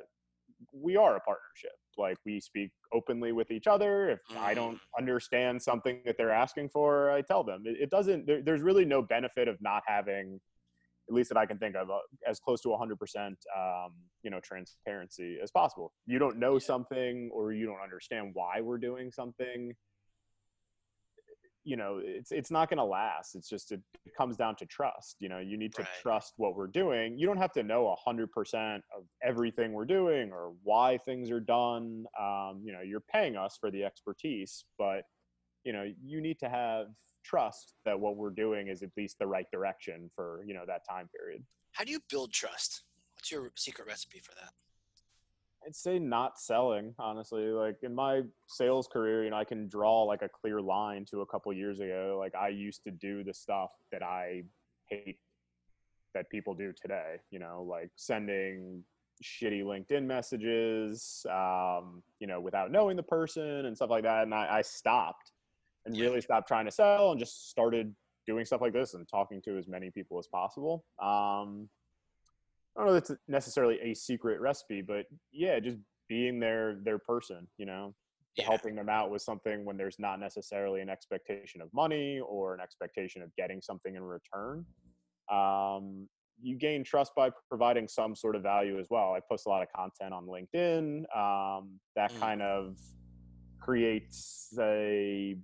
we 0.72 0.96
are 0.96 1.16
a 1.16 1.20
partnership. 1.20 1.72
Like 1.96 2.16
we 2.24 2.40
speak 2.40 2.70
openly 2.92 3.32
with 3.32 3.50
each 3.50 3.66
other. 3.66 4.10
If 4.10 4.20
i 4.38 4.54
don't 4.54 4.78
understand 4.98 5.62
something 5.62 6.00
that 6.06 6.16
they're 6.18 6.30
asking 6.44 6.70
for 6.70 7.10
i 7.10 7.20
tell 7.20 7.44
them. 7.44 7.62
It, 7.64 7.76
it 7.84 7.90
doesn't 7.90 8.26
there, 8.26 8.42
there's 8.42 8.62
really 8.62 8.84
no 8.84 9.02
benefit 9.02 9.46
of 9.48 9.56
not 9.60 9.82
having 9.86 10.40
at 11.08 11.14
least 11.14 11.28
that 11.28 11.38
i 11.38 11.46
can 11.46 11.58
think 11.58 11.76
of 11.76 11.90
uh, 11.90 11.98
as 12.28 12.40
close 12.40 12.60
to 12.60 12.68
100% 12.68 13.26
um, 13.26 13.92
you 14.22 14.30
know 14.30 14.40
transparency 14.40 15.38
as 15.42 15.50
possible 15.50 15.92
you 16.06 16.18
don't 16.18 16.38
know 16.38 16.54
Yeah. 16.54 16.60
something 16.60 17.30
or 17.32 17.52
you 17.52 17.66
don't 17.66 17.82
understand 17.82 18.30
why 18.34 18.60
we're 18.60 18.78
doing 18.78 19.10
something 19.10 19.74
you 21.64 21.76
know 21.76 22.00
it's 22.02 22.30
it's 22.30 22.50
not 22.50 22.68
going 22.68 22.78
to 22.78 22.84
last 22.84 23.34
it's 23.34 23.48
just 23.48 23.72
it, 23.72 23.80
it, 24.04 24.14
comes 24.16 24.36
down 24.36 24.54
to 24.54 24.66
trust 24.66 25.16
you 25.18 25.28
know 25.28 25.38
you 25.38 25.56
need 25.56 25.74
to 25.74 25.82
Right. 25.82 25.88
trust 26.02 26.34
what 26.36 26.54
we're 26.54 26.66
doing 26.68 27.18
you 27.18 27.26
don't 27.26 27.38
have 27.38 27.52
to 27.52 27.62
know 27.62 27.94
100% 28.06 28.76
of 28.96 29.04
everything 29.22 29.72
we're 29.72 29.84
doing 29.86 30.30
or 30.30 30.52
why 30.62 30.98
things 30.98 31.30
are 31.30 31.40
done 31.40 32.04
um, 32.20 32.60
you 32.62 32.72
know 32.72 32.82
you're 32.82 33.00
paying 33.00 33.36
us 33.36 33.56
for 33.58 33.70
the 33.70 33.82
expertise 33.82 34.64
but 34.78 35.02
you 35.64 35.72
know 35.72 35.90
you 36.02 36.20
need 36.20 36.38
to 36.38 36.48
have 36.48 36.86
trust 37.24 37.74
that 37.84 37.98
what 37.98 38.16
we're 38.16 38.30
doing 38.30 38.68
is 38.68 38.82
at 38.82 38.90
least 38.96 39.18
the 39.18 39.26
right 39.26 39.46
direction 39.52 40.10
for 40.14 40.42
you 40.46 40.54
know 40.54 40.64
that 40.66 40.82
time 40.88 41.08
period 41.16 41.42
How 41.72 41.84
do 41.84 41.92
you 41.92 42.00
build 42.10 42.32
trust? 42.32 42.84
What's 43.16 43.30
your 43.30 43.50
secret 43.56 43.86
recipe 43.86 44.20
for 44.20 44.32
that? 44.34 44.52
I'd 45.66 45.74
say 45.74 45.98
not 45.98 46.38
selling, 46.38 46.94
honestly. 46.98 47.44
Like 47.46 47.76
in 47.82 47.94
my 47.94 48.22
sales 48.48 48.86
career, 48.86 49.24
you 49.24 49.30
know, 49.30 49.36
I 49.36 49.44
can 49.44 49.68
draw 49.68 50.02
like 50.02 50.22
a 50.22 50.28
clear 50.28 50.60
line 50.60 51.06
to 51.06 51.22
a 51.22 51.26
couple 51.26 51.52
years 51.52 51.80
ago. 51.80 52.16
Like 52.18 52.34
I 52.34 52.48
used 52.48 52.84
to 52.84 52.90
do 52.90 53.24
the 53.24 53.32
stuff 53.32 53.70
that 53.90 54.02
I 54.02 54.42
hate 54.90 55.18
that 56.14 56.30
people 56.30 56.54
do 56.54 56.72
today, 56.80 57.16
you 57.30 57.38
know, 57.38 57.66
like 57.68 57.90
sending 57.96 58.84
shitty 59.22 59.64
LinkedIn 59.64 60.04
messages, 60.04 61.24
um, 61.30 62.02
you 62.20 62.26
know, 62.26 62.40
without 62.40 62.70
knowing 62.70 62.96
the 62.96 63.02
person 63.02 63.66
and 63.66 63.76
stuff 63.76 63.90
like 63.90 64.04
that. 64.04 64.24
And 64.24 64.34
I, 64.34 64.58
I 64.58 64.62
stopped 64.62 65.32
and 65.86 65.98
really 65.98 66.20
stopped 66.20 66.48
trying 66.48 66.64
to 66.64 66.70
sell 66.70 67.10
and 67.10 67.20
just 67.20 67.50
started 67.50 67.94
doing 68.26 68.44
stuff 68.44 68.60
like 68.60 68.72
this 68.72 68.94
and 68.94 69.06
talking 69.08 69.40
to 69.42 69.58
as 69.58 69.68
many 69.68 69.90
people 69.90 70.18
as 70.18 70.26
possible. 70.28 70.84
Um, 71.02 71.68
I 72.76 72.80
don't 72.80 72.86
know 72.88 72.94
if 72.94 73.04
that's 73.06 73.20
necessarily 73.28 73.78
a 73.80 73.94
secret 73.94 74.40
recipe, 74.40 74.82
but 74.82 75.06
yeah, 75.30 75.60
just 75.60 75.78
being 76.08 76.40
their 76.40 76.76
their 76.82 76.98
person, 76.98 77.46
you 77.58 77.66
know, 77.66 77.94
Yeah. 78.36 78.46
helping 78.46 78.74
them 78.74 78.88
out 78.88 79.10
with 79.10 79.22
something 79.22 79.64
when 79.64 79.76
there's 79.76 79.98
not 79.98 80.18
necessarily 80.18 80.80
an 80.80 80.88
expectation 80.88 81.60
of 81.60 81.72
money 81.72 82.18
or 82.20 82.54
an 82.54 82.60
expectation 82.60 83.22
of 83.22 83.34
getting 83.36 83.60
something 83.62 83.94
in 83.94 84.02
return. 84.02 84.66
Um, 85.30 86.08
you 86.42 86.56
gain 86.56 86.82
trust 86.82 87.12
by 87.14 87.30
providing 87.48 87.86
some 87.86 88.16
sort 88.16 88.34
of 88.34 88.42
value 88.42 88.80
as 88.80 88.88
well. 88.90 89.12
I 89.14 89.20
post 89.20 89.46
a 89.46 89.48
lot 89.50 89.62
of 89.62 89.68
content 89.72 90.12
on 90.12 90.26
LinkedIn. 90.26 91.04
Um, 91.16 91.78
that 91.94 92.10
Mm. 92.12 92.20
kind 92.20 92.42
of 92.42 92.76
creates 93.60 94.52
a 94.58 95.36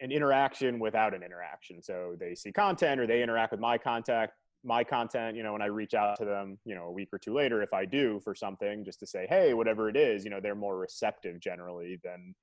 an 0.00 0.10
interaction 0.12 0.78
without 0.78 1.14
an 1.14 1.22
interaction. 1.22 1.82
So 1.82 2.16
they 2.18 2.34
see 2.34 2.52
content 2.52 3.00
or 3.00 3.06
they 3.06 3.22
interact 3.22 3.52
with 3.52 3.60
my 3.60 3.78
contact, 3.78 4.32
my 4.64 4.84
content, 4.84 5.36
you 5.36 5.42
know, 5.42 5.52
when 5.52 5.62
I 5.62 5.66
reach 5.66 5.94
out 5.94 6.16
to 6.18 6.24
them, 6.24 6.58
you 6.64 6.74
know, 6.74 6.84
a 6.84 6.92
week 6.92 7.08
or 7.12 7.18
two 7.18 7.34
later, 7.34 7.62
if 7.62 7.72
I 7.72 7.84
do 7.84 8.20
for 8.22 8.34
something 8.34 8.84
just 8.84 9.00
to 9.00 9.06
say, 9.06 9.26
Hey, 9.28 9.54
whatever 9.54 9.88
it 9.88 9.96
is, 9.96 10.24
you 10.24 10.30
know, 10.30 10.40
they're 10.40 10.54
more 10.54 10.78
receptive 10.78 11.40
generally 11.40 11.98
than 12.04 12.34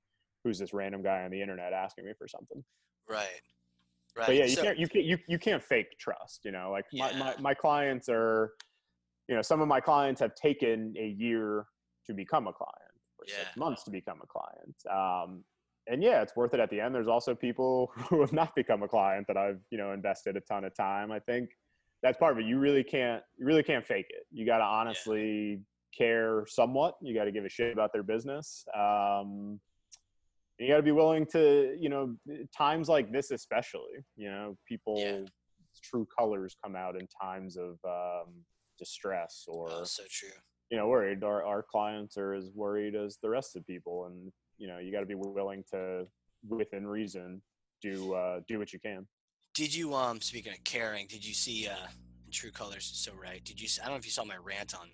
who's 0.44 0.58
this 0.58 0.72
random 0.72 1.02
guy 1.02 1.24
on 1.24 1.30
the 1.30 1.40
internet 1.40 1.72
asking 1.72 2.04
me 2.06 2.12
for 2.16 2.28
something. 2.28 2.62
Right. 3.08 3.26
Right. 4.16 4.26
But 4.26 4.36
yeah, 4.36 4.44
you 4.44 4.56
So- 4.56 4.62
can't, 4.62 4.78
you 4.78 4.88
can't, 4.88 5.04
you, 5.04 5.18
you 5.28 5.38
can't 5.38 5.62
fake 5.62 5.98
trust, 5.98 6.40
you 6.44 6.52
know, 6.52 6.70
like 6.70 6.86
my, 6.92 7.12
my, 7.14 7.34
my 7.40 7.54
clients 7.54 8.08
are, 8.08 8.52
you 9.28 9.34
know, 9.36 9.42
some 9.42 9.60
of 9.60 9.68
my 9.68 9.80
clients 9.80 10.20
have 10.20 10.34
taken 10.34 10.94
a 10.98 11.06
year 11.06 11.66
to 12.06 12.12
become 12.14 12.48
a 12.48 12.52
client 12.52 12.76
or 13.18 13.24
six 13.28 13.56
months 13.56 13.84
to 13.84 13.90
become 13.90 14.20
a 14.22 14.26
client. 14.26 14.74
Um, 14.90 15.44
and 15.90 16.02
yeah, 16.02 16.22
it's 16.22 16.36
worth 16.36 16.54
it 16.54 16.60
at 16.60 16.70
the 16.70 16.80
end. 16.80 16.94
There's 16.94 17.08
also 17.08 17.34
people 17.34 17.92
who 18.08 18.20
have 18.20 18.32
not 18.32 18.54
become 18.54 18.82
a 18.82 18.88
client 18.88 19.26
that 19.26 19.36
I've, 19.36 19.60
you 19.70 19.78
know, 19.78 19.92
invested 19.92 20.36
a 20.36 20.40
ton 20.40 20.64
of 20.64 20.74
time. 20.74 21.10
I 21.10 21.18
think 21.18 21.50
that's 22.02 22.16
part 22.16 22.32
of 22.32 22.38
it. 22.38 22.46
You 22.46 22.58
really 22.58 22.84
can't, 22.84 23.22
you 23.36 23.44
really 23.44 23.64
can't 23.64 23.84
fake 23.84 24.06
it. 24.08 24.24
You 24.30 24.46
got 24.46 24.58
to 24.58 24.64
honestly 24.64 25.60
care 25.96 26.44
somewhat. 26.46 26.94
You 27.02 27.12
got 27.14 27.24
to 27.24 27.32
give 27.32 27.44
a 27.44 27.48
shit 27.48 27.72
about 27.72 27.92
their 27.92 28.04
business. 28.04 28.64
Um, 28.74 29.60
you 30.58 30.68
got 30.68 30.76
to 30.76 30.82
be 30.82 30.92
willing 30.92 31.26
to, 31.32 31.74
you 31.78 31.88
know, 31.88 32.14
times 32.56 32.88
like 32.88 33.10
this, 33.10 33.32
especially, 33.32 34.04
you 34.16 34.30
know, 34.30 34.56
people, 34.68 35.26
true 35.82 36.06
colors 36.16 36.54
come 36.62 36.76
out 36.76 36.94
in 36.94 37.08
times 37.20 37.56
of 37.56 37.78
um, 37.84 38.32
distress 38.78 39.44
or, 39.48 39.68
oh, 39.70 39.84
so 39.84 40.02
true. 40.10 40.28
you 40.70 40.76
know, 40.76 40.86
worried. 40.86 41.24
Our, 41.24 41.44
our 41.44 41.64
clients 41.68 42.16
are 42.16 42.34
as 42.34 42.50
worried 42.54 42.94
as 42.94 43.18
the 43.22 43.30
rest 43.30 43.56
of 43.56 43.66
people. 43.66 44.06
And, 44.06 44.30
you 44.60 44.68
know, 44.68 44.78
you 44.78 44.92
got 44.92 45.00
to 45.00 45.06
be 45.06 45.14
willing 45.16 45.64
to, 45.72 46.06
within 46.46 46.86
reason, 46.86 47.42
do, 47.82 48.12
uh, 48.14 48.40
do 48.46 48.58
what 48.58 48.72
you 48.72 48.78
can. 48.78 49.06
Did 49.54 49.74
you 49.74 49.94
um 49.94 50.20
speaking 50.20 50.52
of 50.52 50.62
caring, 50.62 51.08
did 51.08 51.26
you 51.26 51.34
see 51.34 51.66
uh 51.66 51.88
in 52.24 52.30
True 52.30 52.52
Colors 52.52 52.84
is 52.84 52.98
so 52.98 53.12
right? 53.20 53.42
Did 53.44 53.60
you 53.60 53.68
i 53.82 53.86
don't 53.86 53.94
know 53.94 53.98
if 53.98 54.04
you 54.04 54.12
saw 54.12 54.24
my 54.24 54.36
rant 54.36 54.74
on 54.74 54.86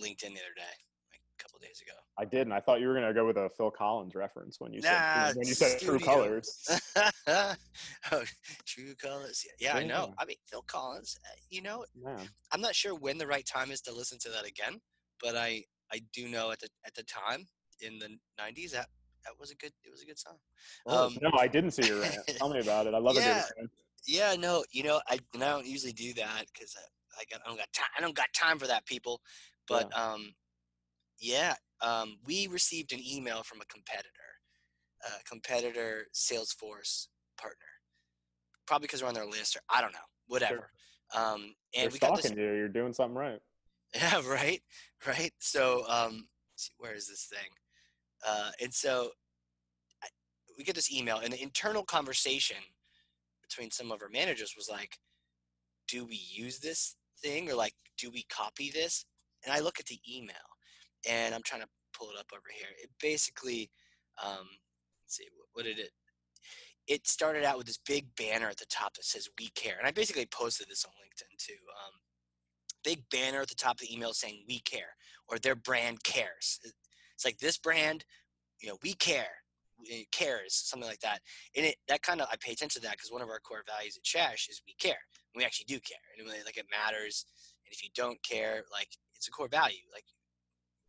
LinkedIn 0.00 0.20
the 0.20 0.40
other 0.44 0.54
day, 0.54 0.74
like 1.10 1.20
a 1.38 1.42
couple 1.42 1.58
days 1.58 1.82
ago. 1.82 1.98
I 2.16 2.24
did, 2.24 2.42
and 2.42 2.54
I 2.54 2.60
thought 2.60 2.80
you 2.80 2.86
were 2.86 2.94
gonna 2.94 3.12
go 3.12 3.26
with 3.26 3.38
a 3.38 3.50
Phil 3.56 3.72
Collins 3.72 4.14
reference 4.14 4.60
when 4.60 4.72
you 4.72 4.80
said 4.82 5.36
when 5.36 5.48
you 5.48 5.54
said 5.54 5.80
True. 5.80 5.98
Colors. 5.98 6.70
oh, 7.26 8.24
True 8.66 8.94
Colors. 8.94 9.44
Yeah, 9.58 9.74
yeah, 9.74 9.80
I 9.80 9.84
know. 9.84 10.14
I 10.16 10.26
mean, 10.26 10.36
Phil 10.46 10.62
Collins. 10.68 11.18
uh, 11.24 11.34
You 11.50 11.62
know, 11.62 11.84
Yeah. 12.00 12.20
I'm 12.52 12.60
not 12.60 12.76
sure 12.76 12.94
when 12.94 13.18
the 13.18 13.26
right 13.26 13.44
time 13.44 13.72
is 13.72 13.80
to 13.82 13.92
listen 13.92 14.18
to 14.20 14.28
that 14.30 14.46
again, 14.46 14.80
but 15.20 15.36
I 15.36 15.64
I 15.92 16.02
do 16.12 16.28
know 16.28 16.52
at 16.52 16.60
the 16.60 16.68
at 16.86 16.94
the 16.94 17.02
time 17.02 17.48
in 17.82 17.98
the 17.98 18.08
'90s 18.40 18.70
that 18.72 18.88
that 19.24 19.32
was 19.38 19.50
a 19.50 19.56
good 19.56 19.72
it 19.84 19.90
was 19.90 20.02
a 20.02 20.06
good 20.06 20.18
song. 20.18 20.36
Oh, 20.86 21.06
Um, 21.06 21.18
no, 21.22 21.30
I 21.38 21.46
didn't 21.46 21.72
see 21.72 21.86
your 21.86 22.00
rant. 22.00 22.26
Tell 22.38 22.50
me 22.50 22.60
about 22.60 22.86
it. 22.86 22.94
I 22.94 22.98
love 22.98 23.16
Yeah. 23.16 23.44
a 23.44 23.60
good. 23.60 23.70
Yeah, 24.06 24.34
no, 24.34 24.64
you 24.72 24.82
know, 24.82 25.00
I, 25.08 25.20
and 25.32 25.44
I 25.44 25.50
don't 25.50 25.66
usually 25.66 25.92
do 25.92 26.12
that 26.14 26.46
because 26.52 26.76
I, 26.76 27.20
I 27.20 27.24
got 27.30 27.40
I 27.44 27.48
don't 27.48 27.58
got 27.58 27.72
time 27.72 27.88
I 27.96 28.00
don't 28.00 28.16
got 28.16 28.32
time 28.34 28.58
for 28.58 28.66
that, 28.66 28.84
people. 28.86 29.20
But 29.68 29.96
um, 29.96 30.34
yeah, 31.20 31.54
um, 31.80 32.18
we 32.26 32.46
received 32.48 32.92
an 32.92 33.00
email 33.00 33.42
from 33.42 33.60
a 33.60 33.64
competitor, 33.66 34.08
a 35.06 35.22
competitor 35.24 36.06
Salesforce 36.12 37.06
partner, 37.38 37.66
probably 38.66 38.86
because 38.86 39.02
we're 39.02 39.08
on 39.08 39.14
their 39.14 39.26
list 39.26 39.56
or 39.56 39.60
I 39.70 39.80
don't 39.80 39.92
know, 39.92 39.98
whatever. 40.26 40.70
Um, 41.14 41.54
They're 41.74 41.84
and 41.84 41.92
we 41.92 41.98
got 41.98 42.16
this 42.16 42.30
you. 42.30 42.36
You're 42.36 42.68
doing 42.68 42.92
something 42.92 43.16
right. 43.16 43.40
Yeah, 43.94 44.22
right, 44.26 44.62
right. 45.06 45.32
So, 45.38 45.84
um, 45.86 46.26
see, 46.56 46.72
where 46.78 46.94
is 46.94 47.08
this 47.08 47.26
thing? 47.26 47.50
Uh, 48.26 48.50
and 48.60 48.72
so 48.72 49.10
I, 50.02 50.08
we 50.56 50.64
get 50.64 50.74
this 50.74 50.92
email, 50.92 51.18
and 51.18 51.32
the 51.32 51.42
internal 51.42 51.84
conversation 51.84 52.56
between 53.42 53.70
some 53.70 53.90
of 53.90 54.00
our 54.02 54.08
managers 54.08 54.54
was 54.56 54.68
like, 54.70 54.98
"Do 55.88 56.04
we 56.06 56.16
use 56.16 56.58
this 56.60 56.96
thing, 57.20 57.50
or 57.50 57.54
like, 57.54 57.74
do 57.98 58.10
we 58.10 58.24
copy 58.24 58.70
this?" 58.70 59.04
And 59.44 59.52
I 59.52 59.60
look 59.60 59.80
at 59.80 59.86
the 59.86 60.00
email, 60.08 60.36
and 61.08 61.34
I'm 61.34 61.42
trying 61.42 61.62
to 61.62 61.68
pull 61.96 62.10
it 62.10 62.18
up 62.18 62.26
over 62.32 62.48
here. 62.54 62.68
It 62.82 62.90
basically, 63.00 63.70
um, 64.22 64.46
let's 65.04 65.16
see, 65.16 65.26
what, 65.52 65.64
did 65.64 65.78
it? 65.78 65.90
It 66.86 67.06
started 67.06 67.44
out 67.44 67.58
with 67.58 67.66
this 67.66 67.78
big 67.78 68.14
banner 68.16 68.48
at 68.48 68.56
the 68.56 68.66
top 68.66 68.94
that 68.94 69.04
says 69.04 69.28
"We 69.38 69.48
Care," 69.50 69.76
and 69.78 69.86
I 69.86 69.90
basically 69.90 70.26
posted 70.26 70.68
this 70.68 70.84
on 70.84 70.92
LinkedIn 70.92 71.38
too. 71.38 71.54
Um, 71.84 71.94
big 72.84 73.02
banner 73.10 73.40
at 73.40 73.48
the 73.48 73.54
top 73.54 73.74
of 73.74 73.80
the 73.80 73.94
email 73.94 74.12
saying 74.12 74.44
"We 74.48 74.60
care" 74.60 74.96
or 75.28 75.38
their 75.38 75.54
brand 75.54 76.02
cares. 76.04 76.60
It- 77.12 77.14
It's 77.14 77.24
like 77.24 77.38
this 77.38 77.58
brand, 77.58 78.04
you 78.60 78.68
know, 78.68 78.78
we 78.82 78.94
care, 78.94 79.42
it 79.84 80.10
cares, 80.12 80.54
something 80.54 80.88
like 80.88 81.00
that. 81.00 81.20
And 81.56 81.66
it 81.66 81.76
that 81.88 82.02
kind 82.02 82.20
of 82.20 82.28
I 82.30 82.36
pay 82.36 82.52
attention 82.52 82.80
to 82.82 82.88
that 82.88 82.96
because 82.96 83.10
one 83.10 83.22
of 83.22 83.28
our 83.28 83.40
core 83.40 83.64
values 83.66 83.96
at 83.96 84.04
Chash 84.04 84.48
is 84.48 84.62
we 84.66 84.74
care. 84.74 85.00
We 85.34 85.44
actually 85.44 85.66
do 85.66 85.80
care, 85.80 85.98
and 86.18 86.28
it- 86.28 86.46
like 86.46 86.56
it 86.58 86.66
matters. 86.70 87.26
And 87.66 87.72
if 87.72 87.82
you 87.82 87.90
don't 87.94 88.22
care, 88.22 88.64
like 88.72 88.88
it's 89.14 89.28
a 89.28 89.30
core 89.30 89.48
value. 89.48 89.82
Like 89.92 90.04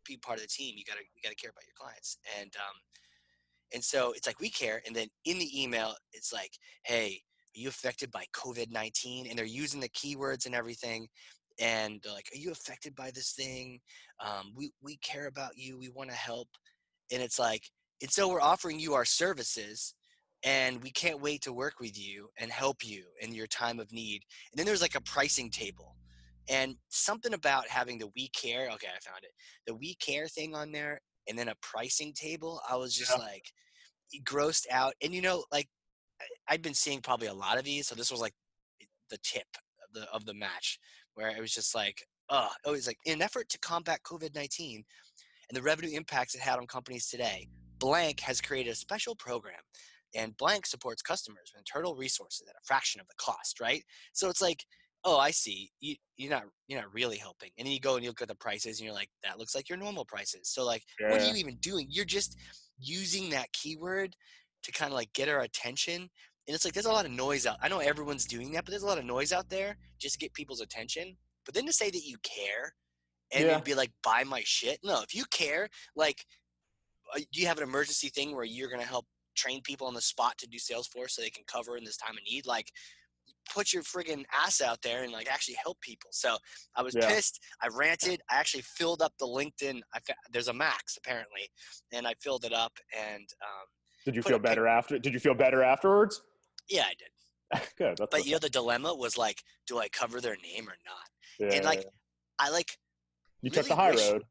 be 0.06 0.18
part 0.18 0.38
of 0.38 0.44
the 0.44 0.48
team, 0.50 0.76
you 0.78 0.84
gotta 0.84 1.02
you 1.16 1.22
gotta 1.24 1.36
care 1.36 1.50
about 1.52 1.66
your 1.66 1.76
clients. 1.78 2.18
And 2.40 2.56
um, 2.58 2.76
and 3.74 3.84
so 3.84 4.12
it's 4.14 4.28
like 4.28 4.40
we 4.40 4.50
care. 4.50 4.82
And 4.86 4.96
then 4.96 5.10
in 5.26 5.40
the 5.40 5.64
email, 5.64 5.96
it's 6.12 6.32
like, 6.34 6.52
hey, 6.84 7.24
are 7.56 7.60
you 7.60 7.70
affected 7.70 8.12
by 8.12 8.26
COVID 8.34 8.70
nineteen? 8.72 9.28
And 9.28 9.38
they're 9.38 9.46
using 9.46 9.80
the 9.80 9.90
keywords 9.90 10.46
and 10.46 10.54
everything 10.56 11.08
and 11.60 12.02
they're 12.02 12.14
like, 12.14 12.30
"Are 12.34 12.38
you 12.38 12.52
affected 12.52 12.96
by 12.96 13.12
this 13.12 13.34
thing? 13.34 13.82
Um, 14.20 14.54
we 14.56 14.72
we 14.82 14.98
care 14.98 15.28
about 15.28 15.58
you. 15.58 15.78
We 15.78 15.90
want 15.90 16.10
to 16.10 16.16
help." 16.16 16.50
And 17.12 17.22
it's 17.22 17.40
like, 17.40 17.70
and 18.02 18.12
so 18.12 18.30
we're 18.30 18.42
offering 18.42 18.80
you 18.80 18.94
our 18.96 19.06
services, 19.06 19.94
and 20.44 20.82
we 20.84 20.92
can't 20.92 21.22
wait 21.22 21.42
to 21.44 21.54
work 21.54 21.80
with 21.80 21.98
you 22.00 22.30
and 22.40 22.52
help 22.52 22.86
you 22.86 23.06
in 23.22 23.34
your 23.34 23.48
time 23.48 23.80
of 23.80 23.92
need. 23.92 24.24
And 24.52 24.60
then 24.60 24.66
there's 24.66 24.82
like 24.82 24.96
a 24.96 25.02
pricing 25.02 25.50
table, 25.52 25.98
and 26.50 26.78
something 26.90 27.34
about 27.34 27.68
having 27.70 27.98
the 28.00 28.10
we 28.16 28.30
care. 28.30 28.70
Okay, 28.72 28.88
I 28.88 29.00
found 29.00 29.24
it. 29.24 29.32
The 29.68 29.76
we 29.76 29.96
care 29.96 30.28
thing 30.28 30.56
on 30.56 30.72
there, 30.72 31.02
and 31.28 31.38
then 31.38 31.50
a 31.50 31.56
pricing 31.62 32.14
table. 32.14 32.62
I 32.70 32.76
was 32.78 32.96
just 32.96 33.12
Yeah. 33.12 33.18
like 33.18 33.52
grossed 34.26 34.68
out. 34.72 34.94
And 35.02 35.14
you 35.14 35.22
know, 35.22 35.46
like 35.52 35.70
I'd 36.48 36.62
been 36.62 36.74
seeing 36.74 37.02
probably 37.02 37.28
a 37.28 37.34
lot 37.34 37.58
of 37.58 37.64
these, 37.66 37.88
so 37.88 37.96
this 37.96 38.12
was 38.12 38.22
like 38.22 38.36
the 39.10 39.18
tip 39.20 39.48
of 39.88 39.94
the 39.94 40.10
of 40.12 40.26
the 40.26 40.34
match 40.34 40.80
where 41.16 41.30
it 41.30 41.40
was 41.40 41.54
just 41.54 41.76
like, 41.76 42.06
uh, 42.30 42.50
it 42.66 42.70
was 42.70 42.88
like 42.88 42.98
in 43.06 43.14
an 43.14 43.22
effort 43.22 43.50
to 43.50 43.60
combat 43.60 44.00
COVID 44.04 44.34
nineteen 44.34 44.84
and 45.50 45.58
the 45.58 45.62
revenue 45.62 45.96
impacts 45.96 46.36
it 46.36 46.42
had 46.42 46.58
on 46.58 46.68
companies 46.68 47.08
today, 47.08 47.48
Blank 47.80 48.20
has 48.22 48.40
created 48.42 48.72
a 48.72 48.76
special 48.76 49.16
program, 49.16 49.60
and 50.16 50.38
Blank 50.38 50.66
supports 50.66 51.02
customers 51.02 51.52
with 51.54 51.60
internal 51.60 51.96
resources 51.96 52.48
at 52.48 52.56
a 52.56 52.66
fraction 52.66 53.02
of 53.02 53.08
the 53.08 53.16
cost. 53.18 53.60
Right? 53.60 53.84
So 54.14 54.30
it's 54.30 54.42
like, 54.42 54.64
oh, 55.04 55.18
I 55.18 55.32
see. 55.32 55.70
You 55.82 55.96
you're 56.16 56.32
not 56.32 56.44
you're 56.68 56.82
not 56.82 56.94
really 56.94 57.18
helping, 57.18 57.50
and 57.58 57.66
then 57.66 57.74
you 57.74 57.80
go 57.80 57.96
and 57.96 58.04
you 58.04 58.10
look 58.10 58.22
at 58.22 58.30
the 58.30 58.36
prices, 58.36 58.80
and 58.80 58.86
you're 58.86 58.96
like, 58.96 59.10
that 59.24 59.38
looks 59.38 59.54
like 59.54 59.68
your 59.70 59.78
normal 59.78 60.06
prices. 60.06 60.50
So 60.50 60.66
like, 60.66 60.84
what 61.12 61.22
are 61.22 61.28
you 61.28 61.36
even 61.36 61.58
doing? 61.58 61.88
You're 61.90 62.06
just 62.06 62.38
using 62.80 63.30
that 63.32 63.52
keyword 63.52 64.16
to 64.64 64.72
kind 64.72 64.92
of 64.92 64.96
like 64.96 65.12
get 65.14 65.28
our 65.28 65.42
attention. 65.42 66.10
And 66.48 66.54
it's 66.56 66.66
like 66.66 66.74
there's 66.74 66.86
a 66.86 66.92
lot 66.92 67.06
of 67.06 67.12
noise 67.12 67.46
out. 67.46 67.58
I 67.62 67.70
know 67.70 67.80
everyone's 67.80 68.26
doing 68.26 68.52
that, 68.54 68.66
but 68.66 68.72
there's 68.72 68.84
a 68.84 68.88
lot 68.88 68.98
of 68.98 69.06
noise 69.06 69.32
out 69.32 69.50
there 69.50 69.78
just 70.00 70.16
to 70.16 70.20
get 70.20 70.34
people's 70.34 70.60
attention. 70.62 71.16
But 71.46 71.54
then 71.56 71.66
to 71.66 71.74
say 71.74 71.90
that 71.90 72.04
you 72.06 72.18
care 72.24 72.76
and 73.32 73.46
Yeah. 73.46 73.60
be 73.60 73.74
like, 73.74 73.92
buy 74.04 74.24
my 74.24 74.42
shit. 74.46 74.80
No, 74.84 75.02
if 75.02 75.16
you 75.16 75.26
care, 75.26 75.70
like, 75.96 76.26
uh, 77.16 77.20
do 77.32 77.40
you 77.42 77.48
have 77.48 77.58
an 77.58 77.64
emergency 77.64 78.10
thing 78.10 78.36
where 78.36 78.44
you're 78.46 78.70
gonna 78.70 78.84
help 78.86 79.08
train 79.36 79.62
people 79.62 79.88
on 79.88 79.94
the 79.94 80.02
spot 80.02 80.38
to 80.40 80.48
do 80.48 80.58
Salesforce 80.58 81.12
so 81.12 81.22
they 81.22 81.30
can 81.30 81.44
cover 81.46 81.78
in 81.78 81.84
this 81.86 81.98
time 81.98 82.18
of 82.18 82.24
need? 82.30 82.46
Like, 82.46 82.72
put 83.54 83.72
your 83.74 83.84
friggin' 83.84 84.26
ass 84.34 84.62
out 84.62 84.82
there 84.82 85.04
and 85.04 85.12
like 85.14 85.28
actually 85.30 85.56
help 85.56 85.80
people. 85.82 86.10
So 86.14 86.38
I 86.76 86.82
was 86.82 86.94
Yeah. 86.96 87.08
pissed. 87.08 87.40
I 87.62 87.68
ranted. 87.68 88.22
I 88.30 88.36
actually 88.36 88.64
filled 88.64 89.02
up 89.02 89.14
the 89.18 89.26
LinkedIn. 89.28 89.82
I 89.94 90.00
fa- 90.02 90.16
there's 90.30 90.48
a 90.50 90.54
max 90.54 90.98
apparently, 90.98 91.50
and 91.92 92.06
I 92.08 92.14
filled 92.22 92.46
it 92.46 92.54
up. 92.54 92.78
And 92.94 93.30
um, 93.42 93.66
Did 94.06 94.16
you 94.16 94.24
feel 94.24 94.36
a 94.36 94.40
pic- 94.40 94.44
better 94.44 94.68
after? 94.68 95.00
Did 95.00 95.14
you 95.14 95.20
feel 95.20 95.34
better 95.34 95.64
afterwards? 95.64 96.22
Yeah, 96.70 96.84
I 96.84 96.94
did. 96.98 97.62
Good. 97.78 97.98
That's 97.98 98.10
But 98.12 98.26
you 98.26 98.34
know, 98.34 98.40
the 98.40 98.50
dilemma 98.50 98.94
was 98.94 99.18
like, 99.18 99.44
do 99.68 99.80
I 99.80 99.88
cover 99.90 100.22
their 100.22 100.38
name 100.38 100.68
or 100.68 100.76
not? 100.86 101.10
Yeah, 101.40 101.56
and, 101.58 101.66
like, 101.66 101.84
yeah. 101.84 101.90
I 102.40 102.50
like 102.50 102.78
you 103.42 103.50
took 103.50 103.68
the 103.68 103.76
high 103.76 103.92
wish- 103.92 104.12
road. 104.12 104.24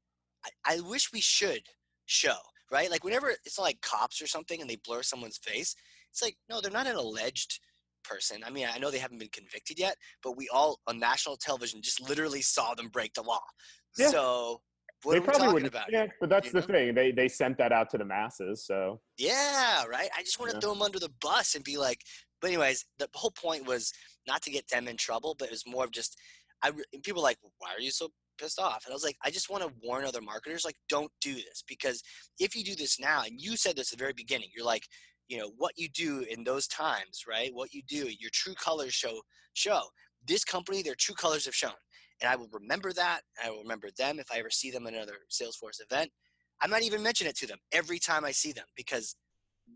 I, 0.45 0.77
I 0.77 0.81
wish 0.81 1.12
we 1.12 1.21
should 1.21 1.62
show, 2.07 2.37
right? 2.73 2.90
Like 2.90 3.05
whenever 3.05 3.31
it's 3.31 3.59
like 3.59 3.81
cops 3.81 4.21
or 4.21 4.27
something 4.27 4.61
and 4.61 4.68
they 4.68 4.77
blur 4.85 5.03
someone's 5.03 5.38
face, 5.38 5.77
it's 6.11 6.21
like, 6.23 6.37
no, 6.51 6.61
they're 6.61 6.73
not 6.73 6.88
an 6.88 6.97
alleged 6.97 7.61
person. 8.05 8.42
I 8.45 8.51
mean, 8.51 8.66
I 8.73 8.79
know 8.79 8.90
they 8.90 8.99
haven't 8.99 9.18
been 9.18 9.29
convicted 9.29 9.79
yet, 9.79 9.97
but 10.23 10.37
we 10.37 10.49
all 10.53 10.81
on 10.88 10.99
national 10.99 11.37
television 11.37 11.81
just 11.81 12.01
literally 12.01 12.42
saw 12.42 12.75
them 12.75 12.88
break 12.88 13.14
the 13.14 13.23
law. 13.23 13.42
Yeah. 13.97 14.09
So 14.09 14.62
what 15.03 15.15
they 15.15 15.21
probably 15.21 15.53
wouldn't. 15.53 15.73
about? 15.73 15.91
Yeah, 15.91 16.07
but 16.21 16.29
that's 16.29 16.47
you 16.47 16.53
the 16.53 16.61
know? 16.61 16.67
thing. 16.67 16.95
They 16.95 17.12
they 17.12 17.29
sent 17.29 17.59
that 17.59 17.73
out 17.73 17.91
to 17.91 17.99
the 17.99 18.05
masses. 18.05 18.65
So 18.67 19.01
Yeah, 19.19 19.85
right. 19.87 20.11
I 20.17 20.23
just 20.23 20.38
want 20.38 20.51
to 20.51 20.57
Yeah. 20.57 20.61
throw 20.61 20.73
them 20.75 20.83
under 20.83 20.99
the 20.99 21.12
bus 21.21 21.55
and 21.55 21.65
be 21.65 21.77
like, 21.77 22.01
but 22.41 22.49
anyways, 22.49 22.85
the 22.99 23.09
whole 23.15 23.31
point 23.33 23.67
was 23.67 23.93
not 24.27 24.43
to 24.43 24.51
get 24.51 24.69
them 24.69 24.88
in 24.88 24.97
trouble, 24.97 25.35
but 25.38 25.47
it 25.49 25.53
was 25.53 25.67
more 25.67 25.85
of 25.85 25.91
just, 25.91 26.17
I 26.62 26.71
and 26.93 27.03
people 27.03 27.23
like, 27.23 27.38
why 27.59 27.71
are 27.71 27.81
you 27.81 27.91
so 27.91 28.09
pissed 28.38 28.59
off? 28.59 28.85
And 28.85 28.93
I 28.93 28.95
was 28.95 29.05
like, 29.05 29.17
I 29.25 29.31
just 29.31 29.51
want 29.51 29.62
to 29.62 29.73
warn 29.83 30.05
other 30.05 30.21
marketers, 30.21 30.65
like, 30.65 30.77
don't 30.88 31.11
do 31.21 31.35
this 31.35 31.62
because 31.67 32.03
if 32.38 32.55
you 32.57 32.65
do 32.65 32.75
this 32.75 32.99
now, 33.01 33.23
and 33.25 33.41
you 33.41 33.57
said 33.57 33.77
this 33.77 33.93
at 33.93 33.99
the 33.99 34.03
very 34.03 34.12
beginning, 34.15 34.49
you're 34.55 34.67
like, 34.67 34.87
you 35.29 35.38
know, 35.38 35.53
what 35.57 35.73
you 35.77 35.88
do 35.88 36.21
in 36.31 36.45
those 36.45 36.67
times, 36.67 37.23
right? 37.29 37.51
What 37.55 37.73
you 37.73 37.83
do, 37.88 38.09
your 38.19 38.31
true 38.33 38.55
colors 38.55 38.93
show 38.95 39.21
show. 39.55 39.83
This 40.27 40.45
company, 40.45 40.83
their 40.83 40.95
true 40.95 41.15
colors 41.15 41.45
have 41.47 41.55
shown, 41.55 41.73
and 42.23 42.31
I 42.31 42.37
will 42.37 42.49
remember 42.53 42.93
that. 42.93 43.23
I 43.45 43.51
will 43.51 43.63
remember 43.63 43.89
them 43.99 44.19
if 44.21 44.31
I 44.33 44.39
ever 44.39 44.51
see 44.51 44.71
them 44.71 44.87
in 44.87 44.95
another 44.95 45.19
Salesforce 45.31 45.81
event. 45.83 46.11
I 46.61 46.69
might 46.69 46.85
even 46.85 47.03
mention 47.03 47.27
it 47.27 47.37
to 47.39 47.47
them 47.47 47.59
every 47.73 47.99
time 47.99 48.25
I 48.25 48.31
see 48.31 48.53
them 48.53 48.67
because 48.77 49.17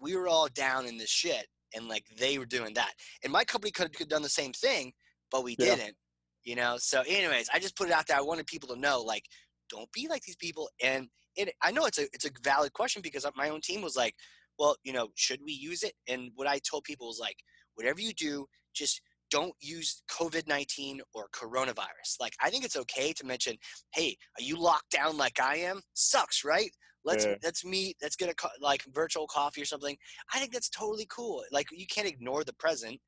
we 0.01 0.17
were 0.17 0.29
all 0.29 0.49
down 0.49 0.87
in 0.87 0.97
this 0.99 1.11
shit 1.11 1.49
and 1.75 1.89
like 1.89 2.05
they 2.17 2.39
were 2.39 2.47
doing 2.47 2.75
that. 2.75 2.93
And 3.25 3.33
my 3.33 3.45
company 3.45 3.73
could 3.73 3.91
have 3.99 4.09
done 4.09 4.23
the 4.23 4.29
same 4.29 4.53
thing, 4.53 4.93
but 5.31 5.43
we 5.43 5.57
Yeah. 5.59 5.77
didn't. 5.77 5.97
You 6.45 6.55
know, 6.55 6.77
so 6.79 7.03
anyways, 7.09 7.49
I 7.53 7.59
just 7.59 7.77
put 7.77 7.89
it 7.89 7.93
out 7.93 8.07
there. 8.07 8.17
I 8.17 8.21
wanted 8.21 8.47
people 8.47 8.69
to 8.73 8.81
know, 8.81 9.03
like, 9.03 9.25
don't 9.69 9.91
be 9.91 10.07
like 10.09 10.23
these 10.23 10.37
people. 10.37 10.71
And 10.81 11.09
it, 11.35 11.53
I 11.61 11.73
know 11.73 11.87
it's 11.87 11.99
a 11.99 12.05
it's 12.13 12.25
a 12.25 12.31
valid 12.45 12.73
question 12.73 13.03
because 13.03 13.27
my 13.35 13.49
own 13.49 13.61
team 13.61 13.83
was 13.83 13.97
like, 13.97 14.15
well, 14.57 14.77
you 14.85 14.93
know, 14.93 15.09
should 15.17 15.41
we 15.45 15.53
use 15.53 15.83
it? 15.83 15.95
And 16.07 16.31
what 16.37 16.47
I 16.47 16.61
told 16.61 16.85
people 16.85 17.09
was 17.09 17.19
like, 17.19 17.39
whatever 17.75 18.01
you 18.01 18.13
do, 18.15 18.47
just 18.75 19.01
don't 19.31 19.55
use 19.61 20.03
COVID 20.11 20.47
nineteen 20.47 21.01
or 21.15 21.29
coronavirus. 21.35 22.21
Like, 22.21 22.35
I 22.43 22.51
think 22.51 22.65
it's 22.65 22.77
okay 22.77 23.13
to 23.15 23.27
mention, 23.27 23.57
hey, 23.95 24.17
are 24.39 24.43
you 24.43 24.57
locked 24.57 24.91
down 24.91 25.17
like 25.17 25.41
I 25.41 25.57
am? 25.57 25.81
Sucks, 25.95 26.45
right? 26.45 26.71
Let's 27.05 27.25
Yeah. 27.25 27.37
let's 27.43 27.65
meet. 27.65 27.97
Let's 28.03 28.17
get 28.17 28.31
a 28.31 28.35
co- 28.35 28.49
like 28.61 28.83
virtual 28.93 29.27
coffee 29.27 29.63
or 29.63 29.67
something. 29.67 29.97
I 30.35 30.39
think 30.39 30.53
that's 30.53 30.69
totally 30.69 31.07
cool. 31.09 31.45
Like, 31.53 31.67
you 31.71 31.87
can't 31.87 32.09
ignore 32.09 32.45
the 32.45 32.55
present. 32.55 33.01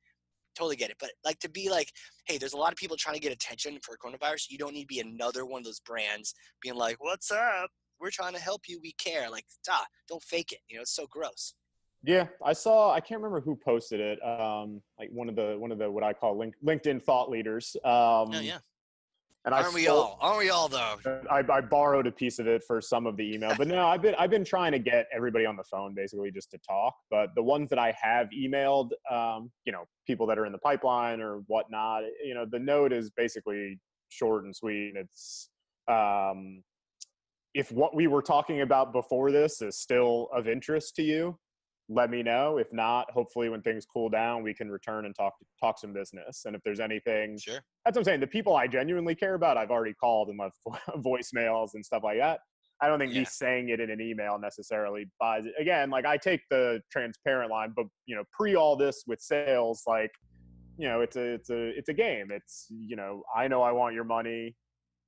Totally 0.55 0.75
get 0.75 0.89
it, 0.89 0.97
but 0.99 1.11
like 1.23 1.39
to 1.39 1.49
be 1.49 1.69
like, 1.69 1.91
hey, 2.25 2.37
there's 2.37 2.53
a 2.53 2.57
lot 2.57 2.71
of 2.71 2.77
people 2.77 2.97
trying 2.97 3.13
to 3.15 3.21
get 3.21 3.31
attention 3.31 3.77
for 3.83 3.97
coronavirus. 3.97 4.49
You 4.49 4.57
don't 4.57 4.73
need 4.73 4.83
to 4.83 4.87
be 4.87 4.99
another 4.99 5.45
one 5.45 5.59
of 5.59 5.65
those 5.65 5.79
brands 5.79 6.33
being 6.61 6.75
like, 6.75 6.97
"What's 6.99 7.31
up? 7.31 7.69
We're 7.99 8.09
trying 8.11 8.33
to 8.33 8.39
help 8.39 8.63
you. 8.67 8.79
We 8.81 8.93
care." 8.93 9.29
Like, 9.29 9.45
ah, 9.69 9.85
don't 10.07 10.23
fake 10.23 10.51
it. 10.51 10.59
You 10.67 10.77
know, 10.77 10.81
it's 10.81 10.95
so 10.95 11.07
gross. 11.07 11.53
Yeah, 12.03 12.27
I 12.43 12.53
saw. 12.53 12.93
I 12.93 12.99
can't 12.99 13.19
remember 13.21 13.41
who 13.41 13.55
posted 13.55 13.99
it. 13.99 14.19
Um, 14.25 14.81
like 14.99 15.09
one 15.11 15.29
of 15.29 15.35
the 15.35 15.55
one 15.57 15.71
of 15.71 15.77
the 15.77 15.89
what 15.91 16.03
I 16.03 16.13
call 16.13 16.37
link, 16.37 16.55
LinkedIn 16.65 17.03
thought 17.03 17.29
leaders. 17.29 17.75
Um, 17.83 17.91
Oh 17.91 18.39
yeah, 18.41 18.59
And 19.45 19.53
I 19.53 19.61
aren't 19.63 19.73
we 19.73 19.83
stole- 19.83 19.97
all? 19.97 20.17
Aren't 20.21 20.39
we 20.39 20.49
all 20.49 20.69
though? 20.69 20.95
I, 21.29 21.43
I 21.51 21.61
borrowed 21.61 22.07
a 22.07 22.11
piece 22.11 22.39
of 22.39 22.47
it 22.47 22.63
for 22.65 22.79
some 22.81 23.05
of 23.05 23.17
the 23.17 23.33
email, 23.33 23.53
but 23.57 23.67
no, 23.67 23.85
I've 23.91 24.01
been 24.01 24.15
I've 24.15 24.29
been 24.29 24.45
trying 24.45 24.71
to 24.71 24.79
get 24.79 25.07
everybody 25.13 25.45
on 25.45 25.55
the 25.57 25.63
phone 25.63 25.93
basically 25.93 26.31
just 26.31 26.51
to 26.51 26.57
talk. 26.59 26.95
But 27.11 27.35
the 27.35 27.43
ones 27.43 27.69
that 27.69 27.79
I 27.79 27.93
have 28.01 28.29
emailed, 28.29 28.91
um, 29.11 29.51
you 29.65 29.71
know, 29.73 29.83
people 30.07 30.25
that 30.27 30.37
are 30.39 30.45
in 30.45 30.51
the 30.53 30.57
pipeline 30.59 31.19
or 31.19 31.39
whatnot, 31.47 32.03
you 32.23 32.33
know, 32.33 32.45
the 32.49 32.59
note 32.59 32.93
is 32.93 33.09
basically 33.11 33.79
short 34.09 34.45
and 34.45 34.55
sweet. 34.55 34.93
It's 34.95 35.49
um, 35.89 36.63
if 37.53 37.71
what 37.71 37.95
we 37.95 38.07
were 38.07 38.21
talking 38.21 38.61
about 38.61 38.93
before 38.93 39.31
this 39.31 39.61
is 39.61 39.77
still 39.77 40.29
of 40.33 40.47
interest 40.47 40.95
to 40.95 41.01
you, 41.03 41.37
let 41.89 42.09
me 42.11 42.21
know. 42.21 42.57
If 42.57 42.71
not, 42.71 43.09
hopefully 43.11 43.49
when 43.49 43.61
things 43.63 43.85
cool 43.91 44.09
down, 44.09 44.43
we 44.43 44.53
can 44.53 44.69
return 44.69 45.05
and 45.05 45.15
talk 45.15 45.33
talk 45.59 45.79
some 45.79 45.91
business. 45.91 46.43
And 46.45 46.55
if 46.55 46.61
there's 46.63 46.79
anything 46.79 47.37
Sure. 47.39 47.55
that's 47.83 47.95
what 47.95 48.01
I'm 48.01 48.03
saying. 48.03 48.19
The 48.19 48.27
people 48.27 48.55
I 48.55 48.67
genuinely 48.67 49.15
care 49.15 49.33
about, 49.33 49.57
I've 49.57 49.71
already 49.71 49.93
called 49.95 50.29
and 50.29 50.37
left 50.39 50.57
voicemails 51.03 51.69
and 51.73 51.83
stuff 51.83 52.03
like 52.03 52.19
that. 52.19 52.39
I 52.81 52.87
don't 52.87 52.99
think 52.99 53.11
Yeah. 53.13 53.21
me 53.21 53.25
saying 53.25 53.69
it 53.69 53.79
in 53.79 53.89
an 53.89 53.99
email 53.99 54.37
necessarily 54.39 55.05
buys 55.19 55.45
it. 55.45 55.53
Again, 55.59 55.89
like 55.89 56.05
I 56.05 56.15
take 56.15 56.41
the 56.49 56.79
transparent 56.91 57.49
line, 57.51 57.73
but 57.75 57.87
you 58.05 58.15
know, 58.15 58.23
pre 58.31 58.55
all 58.55 58.75
this 58.77 59.03
with 59.07 59.19
sales, 59.19 59.83
like 59.87 60.11
you 60.77 60.87
know, 60.87 61.01
it's 61.01 61.15
a 61.17 61.33
it's 61.33 61.49
a 61.49 61.69
it's 61.77 61.89
a 61.89 61.93
game. 61.93 62.27
It's 62.31 62.67
you 62.69 62.95
know, 62.95 63.23
I 63.35 63.47
know 63.47 63.61
I 63.63 63.71
want 63.71 63.95
your 63.95 64.05
money, 64.05 64.55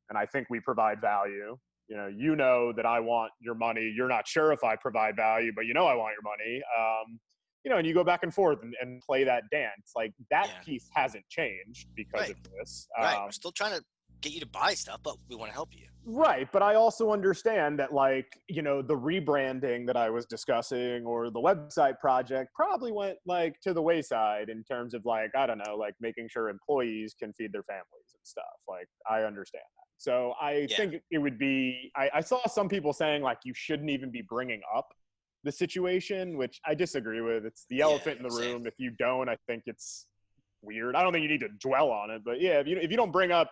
and 0.10 0.18
I 0.18 0.26
think 0.26 0.48
we 0.50 0.60
provide 0.60 1.00
value. 1.00 1.56
You 1.92 1.98
know, 1.98 2.08
you 2.08 2.38
know 2.38 2.72
that 2.72 2.86
I 2.86 3.02
want 3.02 3.34
your 3.42 3.54
money. 3.54 3.92
You're 3.94 4.08
not 4.08 4.26
sure 4.26 4.54
if 4.54 4.64
I 4.64 4.78
provide 4.78 5.18
value, 5.18 5.52
but 5.54 5.66
you 5.66 5.74
know 5.74 5.88
I 5.88 5.94
want 5.94 6.14
your 6.14 6.24
money. 6.24 6.62
Um, 6.80 7.20
you 7.66 7.70
know, 7.70 7.80
and 7.80 7.86
you 7.86 7.94
go 7.94 8.06
back 8.06 8.22
and 8.24 8.34
forth 8.34 8.60
and, 8.64 8.74
and 8.82 9.02
play 9.02 9.26
that 9.26 9.44
dance. 9.52 9.92
Like 9.94 10.14
that 10.30 10.48
Yeah. 10.48 10.62
piece 10.64 10.90
hasn't 10.96 11.28
changed 11.28 11.90
because 11.94 12.22
Right. 12.22 12.32
of 12.32 12.38
this. 12.58 12.88
Right. 12.98 13.18
Um, 13.18 13.26
We're 13.26 13.32
still 13.32 13.52
trying 13.52 13.78
to 13.78 13.84
get 14.22 14.32
you 14.32 14.40
to 14.40 14.46
buy 14.48 14.74
stuff, 14.74 15.02
but 15.04 15.18
we 15.28 15.36
want 15.36 15.50
to 15.50 15.54
help 15.54 15.74
you. 15.74 15.86
Right, 16.06 16.50
but 16.52 16.64
I 16.64 16.76
also 16.76 17.12
understand 17.12 17.78
that 17.80 17.94
like, 17.94 18.26
you 18.48 18.62
know, 18.62 18.82
the 18.82 18.96
rebranding 18.96 19.86
that 19.88 19.98
I 19.98 20.10
was 20.10 20.26
discussing 20.26 21.06
or 21.06 21.30
the 21.30 21.42
website 21.42 22.00
project 22.00 22.52
probably 22.56 22.94
went 22.94 23.18
like 23.26 23.60
to 23.64 23.74
the 23.74 23.82
wayside 23.82 24.48
in 24.50 24.64
terms 24.64 24.94
of 24.94 25.04
like, 25.06 25.32
I 25.36 25.46
don't 25.46 25.60
know, 25.60 25.76
like 25.76 25.94
making 26.00 26.30
sure 26.30 26.48
employees 26.48 27.14
can 27.20 27.34
feed 27.34 27.52
their 27.52 27.64
families 27.64 28.16
and 28.16 28.24
stuff. 28.24 28.46
Like 28.68 28.88
I 29.10 29.24
understand 29.24 29.66
that. 29.76 29.91
So 30.02 30.34
I 30.42 30.66
Yeah. 30.68 30.78
think 30.78 30.96
it 31.12 31.20
would 31.20 31.38
be 31.38 31.92
I, 31.96 32.10
I 32.16 32.22
saw 32.22 32.48
some 32.48 32.68
people 32.68 32.92
saying 32.92 33.22
like 33.22 33.38
you 33.46 33.54
shouldn't 33.54 33.92
even 33.92 34.10
be 34.10 34.24
bringing 34.24 34.60
up 34.76 34.88
the 35.44 35.52
situation, 35.52 36.38
which 36.38 36.60
I 36.66 36.74
disagree 36.74 37.22
with. 37.22 37.46
It's 37.46 37.68
the 37.70 37.78
Yeah, 37.78 37.86
elephant 37.86 38.18
in 38.18 38.24
the 38.24 38.32
room. 38.32 38.66
If 38.66 38.74
you 38.80 38.90
don't, 38.98 39.30
I 39.30 39.38
think 39.46 39.64
it's 39.68 40.08
weird. 40.64 40.96
I 40.96 41.04
don't 41.04 41.14
think 41.14 41.22
you 41.22 41.30
need 41.30 41.42
to 41.42 41.50
dwell 41.50 41.92
on 41.92 42.10
it, 42.10 42.24
but 42.26 42.42
yeah, 42.42 42.60
if 42.60 42.68
you 42.68 42.78
if 42.78 42.90
you 42.90 42.98
don't 42.98 43.12
bring 43.12 43.32
up 43.32 43.52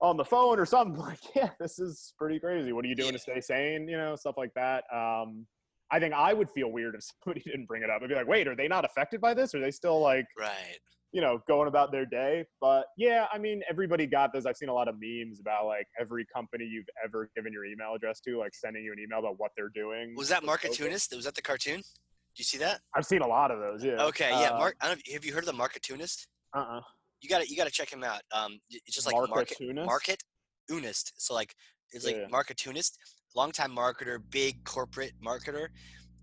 on 0.00 0.16
the 0.16 0.24
phone 0.24 0.60
or 0.60 0.64
something 0.64 0.96
like, 1.08 1.18
yeah, 1.34 1.50
this 1.58 1.80
is 1.80 2.14
pretty 2.18 2.38
crazy. 2.38 2.72
What 2.72 2.84
are 2.84 2.88
you 2.88 2.94
doing 2.96 3.12
to 3.12 3.18
stay 3.18 3.40
sane? 3.40 3.88
You 3.88 3.96
know, 3.96 4.14
stuff 4.14 4.36
like 4.38 4.54
that. 4.54 4.84
Um, 4.94 5.44
I 5.90 5.98
think 5.98 6.14
I 6.14 6.34
would 6.34 6.50
feel 6.52 6.70
weird 6.70 6.94
if 6.94 7.02
somebody 7.24 7.42
didn't 7.44 7.66
bring 7.66 7.82
it 7.82 7.90
up. 7.90 8.00
I'd 8.00 8.08
be 8.08 8.14
like, 8.14 8.28
wait, 8.28 8.46
are 8.46 8.54
they 8.54 8.68
not 8.68 8.84
affected 8.84 9.20
by 9.20 9.34
this? 9.34 9.56
Are 9.56 9.60
they 9.60 9.72
still 9.72 10.00
like, 10.00 10.26
Right. 10.38 10.78
You 11.14 11.20
know, 11.20 11.40
going 11.46 11.68
about 11.68 11.92
their 11.92 12.04
day? 12.04 12.44
But 12.60 12.86
yeah, 12.98 13.26
I 13.32 13.38
mean, 13.38 13.62
everybody 13.70 14.04
got 14.04 14.32
those. 14.32 14.46
I've 14.46 14.56
seen 14.56 14.68
a 14.68 14.74
lot 14.74 14.88
of 14.88 14.96
memes 15.00 15.38
about 15.38 15.66
like 15.66 15.86
every 15.98 16.26
company 16.34 16.64
you've 16.64 16.88
ever 17.04 17.30
given 17.36 17.52
your 17.52 17.64
email 17.64 17.94
address 17.94 18.18
to, 18.22 18.36
like 18.36 18.52
sending 18.52 18.82
you 18.82 18.92
an 18.92 18.98
email 18.98 19.20
about 19.20 19.38
what 19.38 19.52
they're 19.56 19.68
doing. 19.68 20.16
Was 20.16 20.28
that 20.30 20.40
for 20.40 20.46
Mark 20.46 20.64
Was 20.64 20.76
that 21.24 21.34
the 21.36 21.40
cartoon? 21.40 21.76
Do 21.76 22.40
you 22.40 22.44
see 22.44 22.58
that? 22.58 22.80
I've 22.96 23.06
seen 23.06 23.22
a 23.22 23.28
lot 23.28 23.52
of 23.52 23.60
those. 23.60 23.84
Yeah. 23.84 24.02
Okay, 24.06 24.30
yeah. 24.30 24.50
Uh, 24.50 24.58
Mark, 24.58 24.74
I 24.80 24.88
don't 24.88 25.00
have 25.12 25.24
you 25.24 25.32
heard 25.32 25.46
of 25.46 25.56
the 25.56 25.62
Marketoonist? 25.62 26.26
Uh-uh. 26.52 26.80
You 27.20 27.28
got 27.28 27.42
to 27.42 27.48
you 27.48 27.56
got 27.56 27.68
to 27.68 27.72
check 27.72 27.90
him 27.90 28.02
out. 28.02 28.22
Um, 28.32 28.58
it's 28.68 28.96
just 28.96 29.06
like 29.06 29.14
market 29.30 29.56
market 29.72 30.24
unist. 30.68 31.12
So 31.16 31.32
like 31.32 31.54
it's 31.92 32.04
like 32.04 32.16
Yeah. 32.16 32.26
marketoonist, 32.26 32.98
longtime 33.36 33.70
marketer, 33.70 34.18
big 34.30 34.64
corporate 34.64 35.12
marketer, 35.24 35.68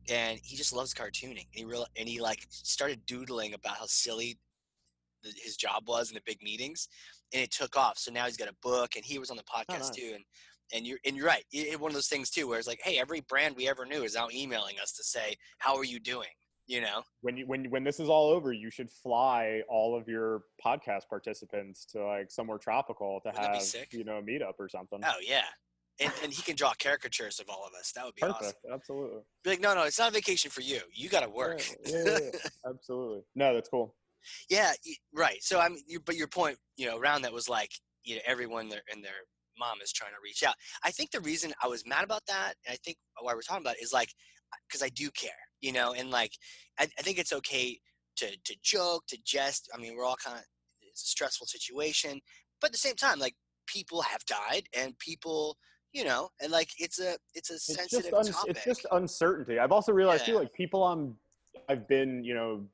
and 0.09 0.37
he 0.43 0.57
just 0.57 0.73
loves 0.73 0.93
cartooning. 0.93 1.29
And 1.29 1.47
he 1.51 1.63
real 1.63 1.87
and 1.97 2.09
he 2.09 2.19
like 2.19 2.45
started 2.49 3.05
doodling 3.05 3.53
about 3.53 3.77
how 3.77 3.85
silly 3.85 4.37
the, 5.23 5.31
his 5.43 5.55
job 5.57 5.83
was 5.87 6.09
in 6.09 6.15
the 6.15 6.21
big 6.25 6.41
meetings, 6.41 6.87
and 7.33 7.41
it 7.41 7.51
took 7.51 7.77
off. 7.77 7.97
So 7.97 8.11
now 8.11 8.25
he's 8.25 8.37
got 8.37 8.49
a 8.49 8.55
book, 8.61 8.95
and 8.95 9.05
he 9.05 9.19
was 9.19 9.29
on 9.29 9.37
the 9.37 9.43
oh, 9.53 9.59
podcast 9.59 9.79
nice. 9.79 9.89
too. 9.91 10.11
And 10.15 10.23
and 10.73 10.87
you're 10.87 10.99
and 11.05 11.15
you're 11.17 11.27
right. 11.27 11.43
It, 11.51 11.73
it- 11.73 11.79
one 11.79 11.91
of 11.91 11.95
those 11.95 12.07
things 12.07 12.29
too, 12.29 12.47
where 12.47 12.57
it's 12.59 12.67
like, 12.67 12.81
hey, 12.83 12.99
every 12.99 13.21
brand 13.21 13.55
we 13.55 13.67
ever 13.67 13.85
knew 13.85 14.03
is 14.03 14.15
now 14.15 14.29
emailing 14.33 14.75
us 14.81 14.91
to 14.93 15.03
say, 15.03 15.35
how 15.57 15.75
are 15.75 15.83
you 15.85 15.99
doing? 15.99 16.29
You 16.67 16.79
know? 16.79 17.03
when 17.21 17.35
you 17.35 17.45
when 17.47 17.65
when 17.69 17.83
this 17.83 17.99
is 17.99 18.07
all 18.07 18.29
over, 18.29 18.53
you 18.53 18.69
should 18.69 18.89
fly 18.89 19.61
all 19.67 19.97
of 19.97 20.07
your 20.07 20.43
podcast 20.65 21.01
participants 21.09 21.85
to 21.91 22.05
like 22.05 22.31
somewhere 22.31 22.57
tropical 22.59 23.19
to 23.21 23.29
Wouldn't 23.29 23.75
have 23.75 23.85
you 23.91 24.05
know 24.05 24.17
a 24.17 24.21
meetup 24.21 24.53
or 24.57 24.69
something. 24.69 24.99
Oh 25.03 25.15
yeah. 25.21 25.41
and, 25.99 26.13
and 26.23 26.31
he 26.31 26.41
can 26.41 26.55
draw 26.55 26.71
caricatures 26.81 27.39
of 27.39 27.49
all 27.49 27.65
of 27.67 27.73
us. 27.77 27.91
That 27.95 28.05
would 28.05 28.15
be 28.15 28.21
Perfect. 28.21 28.43
awesome. 28.43 28.73
Absolutely. 28.73 29.19
Be 29.43 29.49
like, 29.49 29.61
no, 29.61 29.75
no, 29.75 29.83
it's 29.83 29.99
not 29.99 30.09
a 30.09 30.13
vacation 30.13 30.49
for 30.49 30.61
you. 30.61 30.79
You 30.93 31.09
got 31.09 31.21
to 31.21 31.29
work. 31.29 31.61
Yeah, 31.85 32.03
yeah, 32.05 32.19
yeah, 32.33 32.39
absolutely. 32.69 33.21
No, 33.35 33.53
that's 33.53 33.67
cool. 33.69 33.95
Yeah, 34.49 34.73
right. 35.13 35.41
So 35.41 35.59
I'm, 35.59 35.77
you, 35.87 35.99
but 35.99 36.15
your 36.15 36.27
point, 36.27 36.57
you 36.77 36.87
know, 36.87 36.97
around 36.97 37.21
that 37.23 37.33
was 37.33 37.49
like, 37.49 37.71
you 38.03 38.15
know, 38.15 38.21
everyone 38.25 38.69
there 38.69 38.81
and 38.91 39.03
their 39.03 39.11
mom 39.59 39.77
is 39.83 39.91
trying 39.91 40.11
to 40.11 40.17
reach 40.23 40.43
out. 40.43 40.55
I 40.83 40.91
think 40.91 41.11
the 41.11 41.19
reason 41.19 41.53
I 41.63 41.67
was 41.67 41.85
mad 41.85 42.03
about 42.03 42.25
that, 42.27 42.53
and 42.65 42.73
I 42.73 42.77
think 42.83 42.97
why 43.19 43.33
we're 43.33 43.41
talking 43.41 43.63
about 43.63 43.75
it, 43.75 43.83
is 43.83 43.93
like, 43.93 44.09
because 44.67 44.81
I 44.81 44.89
do 44.89 45.09
care, 45.11 45.31
you 45.61 45.71
know, 45.71 45.93
and 45.93 46.09
like, 46.09 46.31
I, 46.79 46.83
I 46.97 47.01
think 47.01 47.19
it's 47.19 47.33
okay 47.33 47.79
to 48.17 48.27
to 48.45 48.55
joke, 48.63 49.03
to 49.07 49.17
jest. 49.25 49.69
I 49.73 49.77
mean, 49.79 49.95
we're 49.95 50.05
all 50.05 50.17
kind 50.23 50.37
of 50.37 50.43
it's 50.81 51.03
a 51.03 51.07
stressful 51.07 51.47
situation, 51.47 52.19
but 52.59 52.67
at 52.67 52.71
the 52.73 52.77
same 52.77 52.95
time, 52.95 53.19
like, 53.19 53.35
people 53.67 54.01
have 54.01 54.25
died, 54.25 54.63
and 54.77 54.97
people, 54.99 55.57
you 55.93 56.03
know, 56.03 56.29
and 56.41 56.51
like, 56.51 56.69
it's 56.77 56.99
a 56.99 57.17
it's 57.33 57.49
a 57.49 57.55
It's 57.55 57.75
sensitive 57.75 58.11
just 58.11 58.27
un- 58.27 58.33
topic. 58.33 58.57
it's 58.57 58.65
just 58.65 58.85
uncertainty. 58.91 59.59
I've 59.59 59.71
also 59.71 59.91
realized 59.93 60.25
too, 60.25 60.35
like 60.35 60.53
people 60.53 60.83
I'm 60.83 61.15
I've 61.69 61.87
been 61.87 62.23
you 62.23 62.33
know 62.33 62.65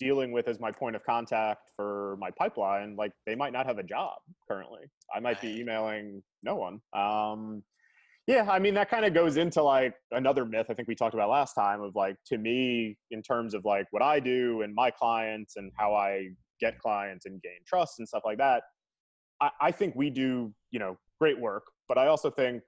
dealing 0.00 0.32
with 0.32 0.48
as 0.48 0.58
my 0.58 0.72
point 0.72 0.96
of 0.96 1.04
contact 1.04 1.70
for 1.76 2.16
my 2.18 2.30
pipeline, 2.32 2.96
like 2.96 3.12
they 3.26 3.34
might 3.34 3.52
not 3.52 3.66
have 3.66 3.78
a 3.78 3.82
job 3.82 4.14
currently. 4.48 4.80
I 5.14 5.20
might 5.20 5.40
be 5.40 5.60
emailing 5.60 6.22
no 6.42 6.56
one. 6.56 6.80
Um, 6.94 7.62
yeah, 8.26 8.46
I 8.50 8.58
mean 8.58 8.74
that 8.74 8.88
kind 8.90 9.04
of 9.04 9.12
goes 9.12 9.36
into 9.36 9.62
like 9.62 9.94
another 10.12 10.44
myth 10.44 10.66
I 10.70 10.74
think 10.74 10.88
we 10.88 10.94
talked 10.94 11.14
about 11.14 11.30
last 11.30 11.54
time 11.54 11.82
of 11.82 11.94
like 11.94 12.16
to 12.26 12.38
me 12.38 12.96
in 13.10 13.22
terms 13.22 13.54
of 13.54 13.64
like 13.64 13.86
what 13.90 14.02
I 14.02 14.20
do 14.20 14.62
and 14.62 14.74
my 14.74 14.90
clients 14.90 15.56
and 15.56 15.70
how 15.76 15.94
I 15.94 16.28
get 16.60 16.78
clients 16.78 17.26
and 17.26 17.40
gain 17.42 17.58
trust 17.66 17.98
and 17.98 18.08
stuff 18.08 18.22
like 18.24 18.38
that. 18.38 18.62
I, 19.40 19.50
I 19.60 19.70
think 19.70 19.94
we 19.96 20.10
do 20.10 20.52
you 20.70 20.78
know 20.78 20.96
great 21.20 21.38
work, 21.38 21.64
but 21.88 21.98
I 21.98 22.06
also 22.06 22.30
think 22.30 22.62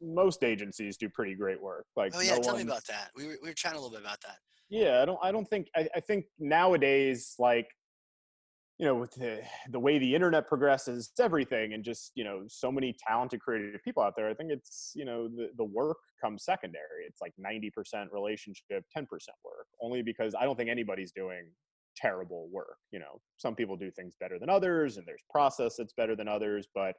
most 0.00 0.44
agencies 0.44 0.96
do 0.96 1.08
pretty 1.08 1.34
great 1.34 1.60
work. 1.60 1.84
Like 1.96 2.12
oh 2.14 2.20
yeah, 2.20 2.36
no 2.36 2.42
tell 2.42 2.56
me 2.56 2.62
about 2.62 2.86
that. 2.86 3.10
We 3.16 3.26
were 3.26 3.38
we 3.42 3.48
were 3.48 3.54
chatting 3.54 3.78
a 3.78 3.82
little 3.82 3.96
bit 3.96 4.04
about 4.04 4.20
that. 4.22 4.36
Yeah 4.70 5.02
i 5.02 5.04
don't 5.04 5.18
i 5.22 5.32
don't 5.32 5.48
think 5.48 5.68
i, 5.76 5.88
I 5.94 6.00
think 6.00 6.26
nowadays 6.38 7.34
like 7.38 7.68
you 8.78 8.86
know 8.86 8.94
with 8.94 9.12
the, 9.14 9.40
the 9.70 9.78
way 9.78 9.98
the 9.98 10.14
internet 10.14 10.46
progresses 10.46 11.10
everything 11.20 11.72
and 11.72 11.84
just 11.84 12.12
you 12.14 12.24
know 12.24 12.42
so 12.48 12.70
many 12.70 12.96
talented 13.06 13.40
creative 13.40 13.82
people 13.82 14.02
out 14.02 14.14
there 14.16 14.28
i 14.28 14.34
think 14.34 14.50
it's 14.52 14.92
you 14.94 15.04
know 15.04 15.28
the, 15.28 15.50
the 15.56 15.64
work 15.64 15.98
comes 16.20 16.44
secondary. 16.44 17.04
It's 17.06 17.20
like 17.20 17.32
90% 17.40 18.06
relationship 18.12 18.84
10% 18.96 19.04
work 19.44 19.66
only 19.80 20.02
because 20.02 20.34
i 20.34 20.44
don't 20.44 20.56
think 20.56 20.70
anybody's 20.70 21.12
doing 21.12 21.46
terrible 21.96 22.48
work 22.52 22.76
you 22.92 22.98
know? 22.98 23.20
Some 23.38 23.54
people 23.54 23.76
do 23.76 23.90
things 23.90 24.14
better 24.20 24.38
than 24.38 24.48
others 24.48 24.96
and 24.96 25.06
there's 25.06 25.22
process 25.30 25.76
that's 25.76 25.92
better 25.92 26.14
than 26.14 26.28
others 26.28 26.66
but 26.74 26.94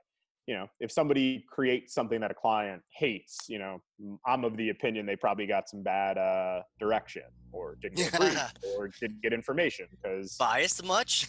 you 0.48 0.56
know 0.56 0.68
if 0.80 0.92
somebody 0.92 1.44
creates 1.50 1.94
something 1.94 2.20
that 2.22 2.32
a 2.32 2.34
client 2.34 2.82
hates 2.96 3.38
you 3.48 3.60
know 3.60 3.82
I'm 4.26 4.44
of 4.44 4.58
the 4.58 4.70
opinion 4.70 5.06
they 5.06 5.16
probably 5.16 5.46
got 5.46 5.70
some 5.70 5.84
bad 5.84 6.18
uh 6.18 6.62
direction 6.80 7.24
or 7.52 7.76
didn't 7.82 7.98
get 7.98 8.14
Yeah. 8.20 8.50
or 8.78 8.90
didn't 9.00 9.22
get 9.22 9.34
information 9.34 9.88
because 9.92 10.36
Biased 10.38 10.84
much? 10.86 11.28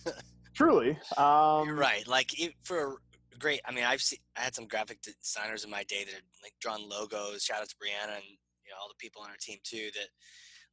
truly 0.54 0.90
um 1.16 1.66
You're 1.66 1.76
right. 1.76 2.06
Like 2.08 2.38
it, 2.38 2.54
for 2.64 3.00
great, 3.38 3.60
I 3.64 3.72
mean, 3.72 3.84
I've 3.84 4.02
seen, 4.02 4.18
I 4.36 4.40
had 4.40 4.54
some 4.54 4.66
graphic 4.66 4.98
designers 5.02 5.62
in 5.64 5.70
my 5.70 5.84
day 5.84 6.02
that 6.04 6.12
had 6.12 6.22
like 6.42 6.52
drawn 6.60 6.88
logos. 6.88 7.44
Shout 7.44 7.60
out 7.60 7.68
to 7.68 7.76
Brianna 7.76 8.16
and 8.16 8.24
you 8.24 8.70
know 8.70 8.76
all 8.82 8.88
the 8.88 8.96
people 8.98 9.22
on 9.22 9.30
our 9.30 9.36
team 9.40 9.58
too 9.62 9.88
that 9.94 10.08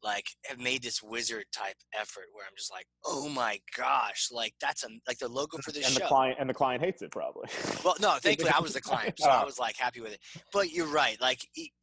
like 0.06 0.26
have 0.46 0.60
made 0.60 0.84
this 0.84 1.02
wizard 1.02 1.46
type 1.52 1.76
effort 2.00 2.26
where 2.32 2.46
I'm 2.46 2.54
just 2.56 2.72
like, 2.72 2.86
oh 3.06 3.28
my 3.28 3.60
gosh, 3.76 4.30
like 4.32 4.54
that's 4.62 4.84
a 4.84 4.88
like 5.08 5.18
the 5.18 5.28
logo 5.28 5.58
for 5.58 5.72
this 5.74 5.86
and 5.88 5.94
show. 5.96 6.00
the 6.02 6.06
client 6.08 6.38
and 6.40 6.48
the 6.50 6.54
client 6.54 6.84
hates 6.84 7.02
it 7.02 7.12
probably 7.12 7.50
Well, 7.84 7.96
no, 8.00 8.12
thankfully 8.22 8.52
I 8.56 8.60
was 8.60 8.74
the 8.74 8.82
client, 8.92 9.16
so 9.20 9.30
I 9.30 9.42
Oh. 9.42 9.46
was 9.46 9.60
like 9.60 9.76
happy 9.78 10.00
with 10.02 10.14
it. 10.14 10.20
But 10.54 10.72
you're 10.72 10.88
right. 10.88 11.20
Like 11.20 11.40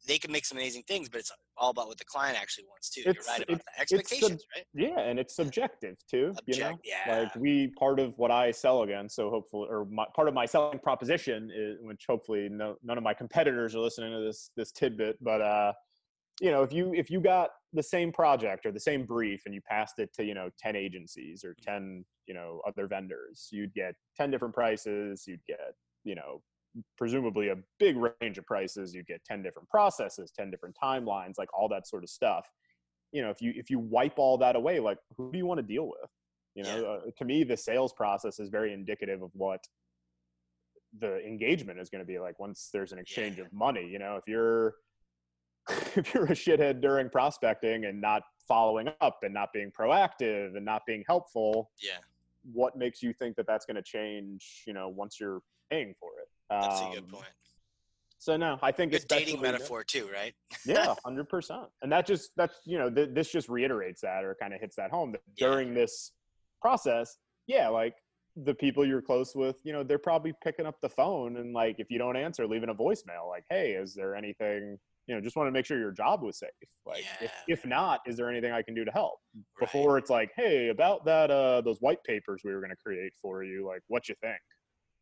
they 0.07 0.17
can 0.17 0.31
make 0.31 0.45
some 0.45 0.57
amazing 0.57 0.83
things, 0.87 1.09
but 1.09 1.19
it's 1.19 1.31
all 1.57 1.69
about 1.69 1.87
what 1.87 1.97
the 1.99 2.05
client 2.05 2.39
actually 2.41 2.63
wants 2.69 2.89
too. 2.89 3.01
It's- 3.01 3.15
you're 3.27 3.33
right 3.35 3.43
about 3.47 3.61
that. 3.77 3.81
it's 3.81 3.91
sub- 3.91 3.99
Expectations, 3.99 4.45
right? 4.55 4.65
yeah 4.73 4.99
and 4.99 5.19
it's 5.19 5.35
subjective 5.35 5.95
too 6.09 6.33
you 6.47 6.59
know 6.59 6.79
yeah. 6.83 7.19
like 7.21 7.35
we 7.35 7.67
part 7.77 7.99
of 7.99 8.13
what 8.17 8.31
i 8.31 8.49
sell 8.49 8.81
again, 8.83 9.07
so 9.07 9.29
hopefully 9.29 9.67
or 9.69 9.85
my, 9.85 10.05
part 10.15 10.27
of 10.27 10.33
my 10.33 10.45
selling 10.45 10.79
proposition 10.79 11.51
is 11.55 11.77
which 11.81 12.05
hopefully 12.07 12.47
no, 12.49 12.75
none 12.83 12.97
of 12.97 13.03
my 13.03 13.13
competitors 13.13 13.75
are 13.75 13.79
listening 13.81 14.11
to 14.13 14.19
this 14.25 14.49
this 14.55 14.71
tidbit 14.71 15.17
but 15.21 15.41
uh 15.41 15.71
you 16.43 16.51
know 16.51 16.61
if 16.61 16.73
you 16.73 16.93
if 16.93 17.09
you 17.09 17.21
got 17.21 17.51
the 17.71 17.81
same 17.81 18.11
project 18.11 18.65
or 18.65 18.71
the 18.71 18.79
same 18.79 19.05
brief 19.05 19.43
and 19.45 19.55
you 19.55 19.61
passed 19.61 19.97
it 19.97 20.13
to 20.13 20.23
you 20.25 20.33
know 20.33 20.49
10 20.59 20.75
agencies 20.75 21.43
or 21.45 21.55
10 21.63 22.03
you 22.27 22.33
know 22.33 22.61
other 22.67 22.85
vendors 22.85 23.47
you'd 23.51 23.73
get 23.73 23.95
10 24.17 24.29
different 24.29 24.53
prices 24.53 25.23
you'd 25.25 25.43
get 25.47 25.73
you 26.03 26.15
know 26.15 26.41
presumably 26.97 27.47
a 27.49 27.55
big 27.79 27.95
range 27.95 28.37
of 28.37 28.45
prices 28.45 28.93
you'd 28.93 29.07
get 29.07 29.23
10 29.23 29.41
different 29.41 29.69
processes 29.69 30.31
10 30.35 30.51
different 30.51 30.75
timelines 30.83 31.35
like 31.37 31.49
all 31.57 31.69
that 31.69 31.87
sort 31.87 32.03
of 32.03 32.09
stuff. 32.09 32.45
You 33.13 33.21
know 33.21 33.29
if 33.29 33.41
you 33.41 33.53
if 33.55 33.69
you 33.69 33.79
wipe 33.79 34.17
all 34.17 34.37
that 34.39 34.55
away 34.57 34.79
like 34.81 34.97
who 35.15 35.31
do 35.31 35.37
you 35.37 35.45
want 35.45 35.59
to 35.59 35.65
deal 35.75 35.85
with? 35.85 36.09
You 36.55 36.63
know 36.63 36.85
uh, 36.85 37.11
to 37.17 37.25
me 37.25 37.43
the 37.45 37.55
sales 37.55 37.93
process 37.93 38.39
is 38.39 38.49
very 38.49 38.73
indicative 38.73 39.21
of 39.21 39.29
what 39.33 39.61
the 40.99 41.25
engagement 41.25 41.79
is 41.79 41.89
going 41.89 42.03
to 42.03 42.05
be 42.05 42.19
like 42.19 42.37
once 42.39 42.69
there's 42.73 42.91
an 42.91 42.99
exchange 42.99 43.37
Yeah. 43.37 43.45
of 43.45 43.53
money 43.53 43.87
you 43.87 43.99
know? 43.99 44.17
If 44.17 44.23
you're 44.27 44.75
if 45.95 46.13
you're 46.13 46.25
a 46.25 46.29
shithead 46.35 46.81
during 46.81 47.09
prospecting 47.09 47.85
and 47.85 47.99
not 48.01 48.23
following 48.47 48.89
up 49.01 49.19
and 49.23 49.33
not 49.33 49.49
being 49.53 49.71
proactive 49.71 50.55
and 50.55 50.65
not 50.65 50.81
being 50.85 51.03
helpful 51.07 51.71
Yeah, 51.81 51.91
what 52.51 52.75
makes 52.75 53.01
you 53.01 53.13
think 53.13 53.35
that 53.37 53.47
that's 53.47 53.65
going 53.65 53.75
to 53.75 53.81
change 53.83 54.63
you 54.67 54.73
know 54.73 54.89
once 54.89 55.19
you're 55.19 55.41
paying 55.69 55.93
for 55.99 56.09
it 56.21 56.27
that's 56.49 56.81
a 56.81 56.85
good 56.93 57.03
Um, 57.05 57.09
point. 57.09 57.25
so 58.17 58.35
no 58.35 58.59
i 58.61 58.71
think 58.71 58.93
it's 58.93 59.05
dating 59.05 59.41
metaphor 59.41 59.83
too, 59.83 60.09
right? 60.13 60.33
yeah, 60.65 60.93
hundred 61.05 61.29
percent. 61.29 61.67
And 61.81 61.91
that 61.91 62.05
just 62.05 62.31
that's 62.35 62.59
you 62.65 62.77
know 62.77 62.89
th- 62.89 63.09
this 63.13 63.31
just 63.31 63.47
reiterates 63.49 64.01
that 64.01 64.23
or 64.25 64.35
kind 64.41 64.53
of 64.53 64.59
hits 64.59 64.75
that 64.75 64.91
home 64.91 65.11
that 65.13 65.21
Yeah. 65.37 65.47
during 65.47 65.73
this 65.73 66.11
process, 66.61 67.17
yeah, 67.47 67.69
like 67.69 67.95
the 68.35 68.53
people 68.53 68.83
you're 68.85 69.01
close 69.01 69.35
with, 69.35 69.57
you 69.63 69.71
know, 69.73 69.83
they're 69.83 69.99
probably 69.99 70.33
picking 70.43 70.65
up 70.65 70.79
the 70.81 70.89
phone 70.89 71.37
and 71.37 71.53
like 71.53 71.75
if 71.79 71.91
you 71.91 71.97
don't 71.99 72.15
answer, 72.17 72.47
leaving 72.47 72.69
a 72.69 72.73
voicemail, 72.75 73.27
like, 73.29 73.45
hey, 73.49 73.71
is 73.73 73.93
there 73.93 74.15
anything? 74.15 74.77
You 75.07 75.15
know, 75.15 75.21
just 75.21 75.35
want 75.35 75.47
to 75.47 75.51
make 75.51 75.65
sure 75.65 75.77
your 75.77 75.91
job 75.91 76.21
was 76.21 76.39
safe. 76.39 76.49
Like, 76.85 77.03
if, 77.19 77.31
Yeah. 77.47 77.53
if 77.55 77.65
not, 77.65 77.99
is 78.05 78.15
there 78.15 78.29
anything 78.29 78.51
I 78.53 78.61
can 78.61 78.73
do 78.73 78.85
to 78.85 78.91
help? 78.91 79.19
Right. 79.35 79.43
Before 79.59 79.97
it's 79.97 80.09
like, 80.09 80.31
hey, 80.35 80.69
about 80.69 81.03
that, 81.05 81.29
uh, 81.29 81.59
those 81.61 81.79
white 81.81 82.01
papers 82.05 82.41
we 82.45 82.53
were 82.53 82.59
going 82.61 82.69
to 82.71 82.77
create 82.77 83.13
for 83.21 83.43
you, 83.43 83.65
like, 83.67 83.81
what 83.87 84.07
you 84.07 84.15
think? 84.21 84.39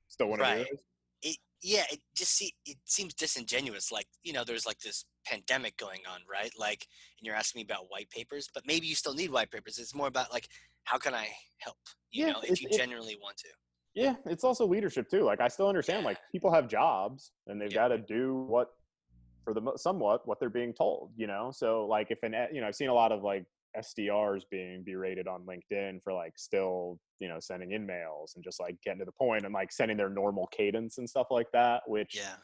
Still 0.08 0.28
want 0.28 0.42
to 0.42 0.48
Right. 0.48 0.58
do 0.68 0.76
this? 0.76 0.80
it 1.24 1.38
yeah 1.62 1.84
it 1.92 2.00
just 2.16 2.36
see 2.36 2.52
it 2.66 2.76
seems 2.86 3.14
disingenuous 3.14 3.92
like 3.92 4.08
you 4.24 4.34
know 4.34 4.44
there's 4.44 4.66
like 4.66 4.80
this 4.80 5.06
pandemic 5.24 5.78
going 5.78 6.00
on 6.12 6.20
right 6.28 6.50
like 6.58 6.88
and 7.20 7.28
you're 7.28 7.36
asking 7.36 7.60
me 7.60 7.64
about 7.64 7.86
white 7.90 8.10
papers 8.10 8.50
but 8.56 8.66
maybe 8.66 8.88
you 8.88 8.96
still 8.96 9.14
need 9.14 9.30
white 9.32 9.52
papers 9.52 9.78
it's 9.78 9.94
more 9.94 10.08
about 10.08 10.32
like 10.34 10.48
how 10.86 10.98
can 10.98 11.14
i 11.14 11.28
help 11.60 11.78
you 12.10 12.26
Yeah, 12.26 12.32
know 12.32 12.40
if 12.42 12.60
you 12.60 12.70
it- 12.72 12.76
genuinely 12.76 13.16
want 13.22 13.38
to 13.38 13.50
Yeah, 13.94 14.16
it's 14.26 14.44
also 14.44 14.66
leadership 14.66 15.10
too. 15.12 15.22
Like 15.22 15.42
I 15.42 15.48
still 15.48 15.68
understand, 15.68 16.02
Yeah. 16.02 16.08
like 16.08 16.18
people 16.32 16.52
have 16.52 16.68
jobs 16.68 17.34
and 17.46 17.62
they've 17.62 17.72
got 17.72 17.90
to 17.90 18.00
do 18.00 18.46
what, 18.48 18.70
for 19.44 19.54
the 19.54 19.62
somewhat, 19.78 20.28
what 20.28 20.40
they're 20.40 20.50
being 20.50 20.74
told. 20.74 21.12
You 21.16 21.28
know, 21.28 21.52
so 21.54 21.86
like 21.86 22.08
if 22.10 22.20
an 22.24 22.36
you 22.52 22.62
know 22.62 22.68
I've 22.68 22.76
seen 22.76 22.90
a 22.90 22.94
lot 22.94 23.12
of 23.12 23.24
like 23.24 23.46
SDRs 23.78 24.42
being 24.52 24.84
berated 24.84 25.28
on 25.28 25.46
LinkedIn 25.46 26.04
for 26.04 26.14
like 26.14 26.34
still 26.38 27.00
you 27.20 27.28
know 27.28 27.38
sending 27.40 27.70
InMails 27.70 28.36
and 28.36 28.44
just 28.44 28.60
like 28.60 28.76
getting 28.84 29.00
to 29.00 29.06
the 29.06 29.12
point 29.14 29.46
and 29.46 29.54
like 29.54 29.72
sending 29.72 29.98
their 29.98 30.10
normal 30.10 30.48
cadence 30.48 30.98
and 30.98 31.10
stuff 31.10 31.28
like 31.32 31.48
that, 31.54 31.84
which 31.88 32.16
yeah 32.16 32.36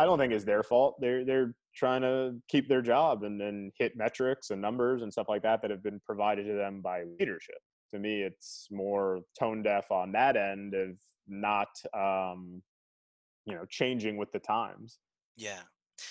I 0.00 0.04
don't 0.04 0.18
think 0.18 0.32
is 0.32 0.46
their 0.46 0.62
fault. 0.62 0.96
They're 1.00 1.24
they're 1.26 1.54
trying 1.76 2.00
to 2.02 2.34
keep 2.48 2.68
their 2.68 2.82
job 2.82 3.22
and 3.22 3.40
then 3.40 3.70
hit 3.78 3.96
metrics 3.96 4.50
and 4.50 4.60
numbers 4.60 5.02
and 5.02 5.12
stuff 5.12 5.28
like 5.28 5.42
that 5.42 5.60
that 5.62 5.70
have 5.70 5.82
been 5.82 6.00
provided 6.06 6.46
to 6.46 6.54
them 6.54 6.80
by 6.80 7.04
leadership. 7.18 7.58
To 7.92 7.98
me, 7.98 8.22
it's 8.22 8.68
more 8.70 9.20
tone 9.38 9.62
deaf 9.62 9.90
on 9.90 10.12
that 10.12 10.36
end 10.36 10.74
of 10.74 10.96
not 11.28 11.68
um, 11.94 12.62
you 13.44 13.54
know 13.54 13.66
changing 13.68 14.16
with 14.16 14.32
the 14.32 14.38
times. 14.38 14.98
yeah 15.36 15.62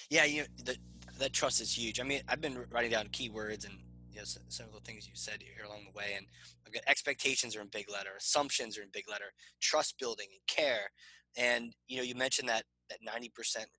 yeah 0.10 0.26
you 0.26 0.46
the, 0.64 0.78
that 1.20 1.34
trust 1.34 1.62
is 1.62 1.78
huge. 1.78 2.00
I 2.00 2.04
mean 2.04 2.22
i've 2.28 2.42
been 2.42 2.66
writing 2.72 2.92
down 2.92 3.08
keywords 3.08 3.66
and 3.66 3.78
you 4.12 4.18
know 4.18 4.24
some 4.24 4.66
of 4.68 4.74
the 4.74 4.82
things 4.82 5.08
you 5.08 5.14
said 5.16 5.42
here 5.42 5.66
along 5.66 5.86
the 5.86 5.98
way 5.98 6.14
and 6.18 6.26
i've 6.66 6.74
got 6.74 6.84
expectations 6.88 7.56
are 7.56 7.62
in 7.62 7.68
big 7.68 7.90
letter 7.92 8.12
assumptions 8.18 8.78
are 8.78 8.82
in 8.84 8.90
big 8.92 9.10
letter 9.10 9.32
trust 9.62 10.00
building 10.00 10.28
and 10.32 10.42
care 10.48 10.90
and 11.38 11.74
you 11.88 11.98
know 11.98 12.04
you 12.04 12.16
mentioned 12.16 12.50
that 12.50 12.64
that 12.90 13.00
90% 13.02 13.32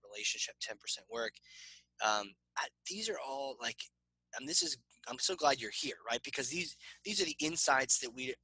relationship 0.05 0.55
10% 0.63 0.77
work. 1.11 1.33
Um, 2.05 2.31
I, 2.57 2.67
these 2.89 3.09
are 3.09 3.19
all 3.25 3.57
like 3.61 3.77
and 4.39 4.49
this 4.49 4.63
is 4.63 4.79
i'm 5.09 5.19
so 5.19 5.35
glad 5.35 5.61
you're 5.61 5.71
here 5.75 5.97
right? 6.09 6.23
Because 6.25 6.49
these 6.49 6.77
these 7.05 7.21
are 7.21 7.25
the 7.25 7.37
insights 7.41 7.99
that 7.99 8.15
we 8.15 8.35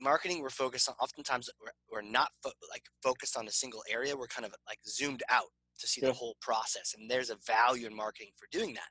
marketing 0.00 0.40
we're 0.40 0.50
focused 0.50 0.88
on 0.88 0.94
oftentimes 1.00 1.50
we're, 1.60 1.72
we're 1.90 2.08
not 2.08 2.30
fo- 2.42 2.52
like 2.70 2.84
focused 3.02 3.36
on 3.36 3.48
a 3.48 3.50
single 3.50 3.82
area 3.90 4.16
we're 4.16 4.28
kind 4.28 4.46
of 4.46 4.54
like 4.68 4.78
zoomed 4.86 5.24
out 5.30 5.48
to 5.78 5.86
see 5.86 6.00
Yeah. 6.00 6.08
the 6.08 6.14
whole 6.14 6.36
process 6.40 6.94
and 6.96 7.10
there's 7.10 7.30
a 7.30 7.36
value 7.46 7.86
in 7.86 7.94
marketing 7.94 8.32
for 8.36 8.46
doing 8.50 8.74
that 8.74 8.90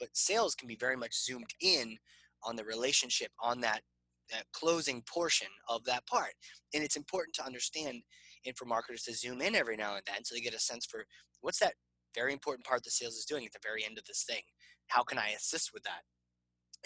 but 0.00 0.08
sales 0.16 0.54
can 0.54 0.68
be 0.68 0.76
very 0.76 0.96
much 0.96 1.14
zoomed 1.24 1.54
in 1.60 1.96
on 2.44 2.56
the 2.56 2.64
relationship 2.64 3.30
on 3.40 3.60
that 3.60 3.82
that 4.30 4.44
closing 4.52 5.02
portion 5.02 5.48
of 5.68 5.84
that 5.84 6.06
part. 6.06 6.32
And 6.74 6.82
it's 6.82 6.96
important 6.96 7.34
to 7.36 7.44
understand 7.44 8.02
and 8.46 8.56
for 8.56 8.64
marketers 8.64 9.02
to 9.04 9.14
zoom 9.14 9.40
in 9.42 9.54
every 9.54 9.76
now 9.76 9.94
and 9.94 10.02
then 10.06 10.24
so 10.24 10.34
they 10.34 10.40
get 10.40 10.54
a 10.54 10.58
sense 10.58 10.86
for 10.86 11.04
what's 11.42 11.58
that 11.60 11.74
very 12.14 12.32
important 12.32 12.66
part 12.66 12.82
the 12.82 12.90
sales 12.90 13.14
is 13.14 13.24
doing 13.24 13.46
at 13.46 13.52
the 13.52 13.58
very 13.62 13.84
end 13.84 13.98
of 13.98 14.04
this 14.04 14.24
thing. 14.24 14.42
How 14.88 15.02
can 15.02 15.18
I 15.18 15.28
assist 15.36 15.70
with 15.72 15.82
that? 15.84 16.02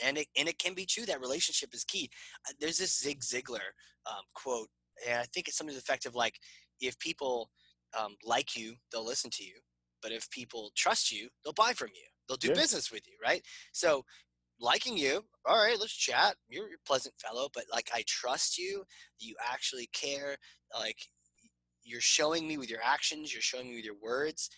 And 0.04 0.18
it, 0.18 0.26
and 0.36 0.48
it 0.48 0.58
can 0.58 0.74
be 0.74 0.84
true 0.86 1.06
that 1.06 1.20
relationship 1.20 1.70
is 1.72 1.84
key. 1.84 2.10
Uh, 2.48 2.52
there's 2.60 2.78
this 2.78 2.98
Zig 2.98 3.20
Ziglar 3.20 3.72
um, 4.10 4.22
quote, 4.34 4.68
and 5.08 5.18
I 5.20 5.24
think 5.32 5.48
it's 5.48 5.56
something 5.56 5.74
the 5.74 6.10
like, 6.12 6.34
if 6.80 6.98
people 6.98 7.50
um, 7.98 8.16
like 8.24 8.56
you, 8.56 8.76
they'll 8.92 9.04
listen 9.04 9.30
to 9.30 9.44
you. 9.44 9.54
But 10.02 10.12
if 10.12 10.30
people 10.30 10.70
trust 10.76 11.10
you, 11.10 11.28
they'll 11.44 11.52
buy 11.52 11.72
from 11.72 11.88
you. 11.94 12.02
They'll 12.28 12.36
do 12.36 12.48
Yeah. 12.48 12.54
business 12.54 12.90
with 12.90 13.06
you, 13.06 13.14
right? 13.22 13.42
So 13.72 14.04
liking 14.60 14.96
you, 14.96 15.24
all 15.44 15.58
right, 15.64 15.78
let's 15.78 15.94
chat. 15.94 16.36
You're 16.48 16.66
a 16.66 16.86
pleasant 16.86 17.14
fellow, 17.20 17.48
but 17.52 17.64
like 17.72 17.90
I 17.94 18.04
trust 18.06 18.58
you, 18.58 18.84
you 19.18 19.34
actually 19.52 19.88
care, 19.92 20.36
like 20.78 20.98
you're 21.82 22.00
showing 22.00 22.46
me 22.48 22.58
with 22.58 22.70
your 22.70 22.82
actions, 22.82 23.32
you're 23.32 23.42
showing 23.42 23.68
me 23.68 23.76
with 23.76 23.84
your 23.84 24.00
words 24.02 24.50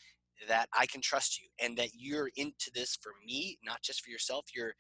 that 0.49 0.69
I 0.79 0.87
can 0.87 1.01
trust 1.01 1.41
you 1.41 1.49
and 1.61 1.77
that 1.79 1.91
you're 1.95 2.31
into 2.37 2.71
this 2.75 2.97
for 3.01 3.13
me, 3.27 3.59
not 3.65 3.83
just 3.83 4.03
for 4.05 4.11
yourself. 4.11 4.47
You're, 4.55 4.75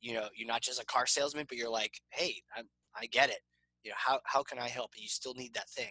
you 0.00 0.14
know, 0.14 0.28
you're 0.36 0.48
not 0.48 0.60
just 0.62 0.82
a 0.82 0.86
car 0.86 1.06
salesman, 1.06 1.46
but 1.48 1.56
you're 1.56 1.70
like, 1.70 2.00
hey, 2.10 2.42
I, 2.56 2.62
I 2.96 3.06
get 3.06 3.30
it. 3.30 3.40
You 3.84 3.90
know, 3.90 3.96
how, 3.98 4.20
how 4.24 4.42
can 4.42 4.58
I 4.58 4.68
help? 4.68 4.92
You 4.96 5.08
still 5.08 5.34
need 5.34 5.54
that 5.54 5.68
thing. 5.68 5.90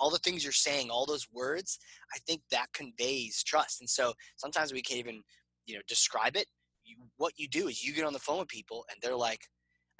All 0.00 0.10
the 0.10 0.18
things 0.18 0.42
you're 0.42 0.52
saying, 0.52 0.90
all 0.90 1.04
those 1.06 1.26
words, 1.32 1.78
I 2.14 2.18
think 2.26 2.40
that 2.50 2.72
conveys 2.72 3.42
trust. 3.42 3.80
And 3.80 3.88
so 3.88 4.14
sometimes 4.36 4.72
we 4.72 4.82
can't 4.82 4.98
even, 4.98 5.22
you 5.66 5.74
know, 5.74 5.82
describe 5.86 6.36
it. 6.36 6.46
You, 6.84 6.96
what 7.18 7.34
you 7.36 7.46
do 7.48 7.68
is 7.68 7.84
you 7.84 7.92
get 7.92 8.04
on 8.04 8.12
the 8.14 8.18
phone 8.18 8.38
with 8.38 8.48
people 8.48 8.84
and 8.90 8.98
they're 9.02 9.16
like, 9.16 9.40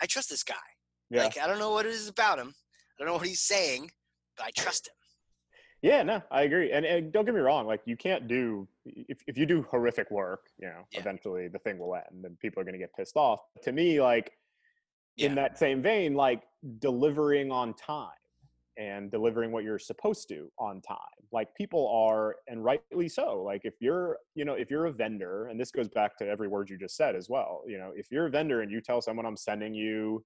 I 0.00 0.06
trust 0.06 0.30
this 0.30 0.42
guy. 0.42 0.54
Yeah. 1.10 1.24
Like, 1.24 1.38
I 1.38 1.46
don't 1.46 1.58
know 1.58 1.70
what 1.70 1.86
it 1.86 1.92
is 1.92 2.08
about 2.08 2.38
him. 2.38 2.48
I 2.48 2.94
don't 2.98 3.08
know 3.08 3.18
what 3.18 3.26
he's 3.26 3.42
saying, 3.42 3.90
but 4.36 4.46
I 4.46 4.50
trust 4.56 4.88
him. 4.88 4.94
Yeah, 5.82 6.02
no, 6.02 6.22
I 6.30 6.42
agree. 6.42 6.72
And, 6.72 6.86
and 6.86 7.12
don't 7.12 7.26
get 7.26 7.34
me 7.34 7.40
wrong, 7.42 7.66
like 7.66 7.82
you 7.84 7.94
can't 7.94 8.26
do 8.26 8.66
if 8.86 9.18
if 9.26 9.36
you 9.36 9.44
do 9.44 9.66
horrific 9.70 10.10
work, 10.10 10.46
you 10.58 10.66
know, 10.66 10.86
Yeah. 10.90 11.00
eventually 11.00 11.48
the 11.48 11.58
thing 11.58 11.78
will 11.78 11.94
end 11.94 12.24
and 12.24 12.38
people 12.40 12.62
are 12.62 12.64
gonna 12.64 12.78
get 12.78 12.94
pissed 12.96 13.16
off. 13.16 13.40
To 13.64 13.72
me, 13.72 14.00
like 14.00 14.32
in 15.16 15.34
that 15.34 15.58
same 15.58 15.82
vein, 15.82 16.14
like 16.14 16.42
delivering 16.78 17.50
on 17.50 17.74
time 17.74 18.08
and 18.76 19.10
delivering 19.10 19.52
what 19.52 19.62
you're 19.62 19.78
supposed 19.78 20.28
to 20.28 20.50
on 20.58 20.80
time. 20.80 20.98
Like 21.32 21.54
people 21.54 21.88
are, 21.88 22.36
and 22.48 22.64
rightly 22.64 23.08
so. 23.08 23.42
Like 23.42 23.62
if 23.64 23.74
you're, 23.80 24.18
you 24.34 24.44
know, 24.44 24.54
if 24.54 24.70
you're 24.70 24.86
a 24.86 24.92
vendor, 24.92 25.46
and 25.46 25.60
this 25.60 25.70
goes 25.70 25.88
back 25.88 26.16
to 26.18 26.28
every 26.28 26.48
word 26.48 26.70
you 26.70 26.76
just 26.76 26.96
said 26.96 27.14
as 27.14 27.28
well, 27.28 27.62
you 27.66 27.78
know, 27.78 27.92
if 27.94 28.08
you're 28.10 28.26
a 28.26 28.30
vendor 28.30 28.62
and 28.62 28.70
you 28.70 28.80
tell 28.80 29.00
someone 29.00 29.26
I'm 29.26 29.36
sending 29.36 29.74
you, 29.74 30.24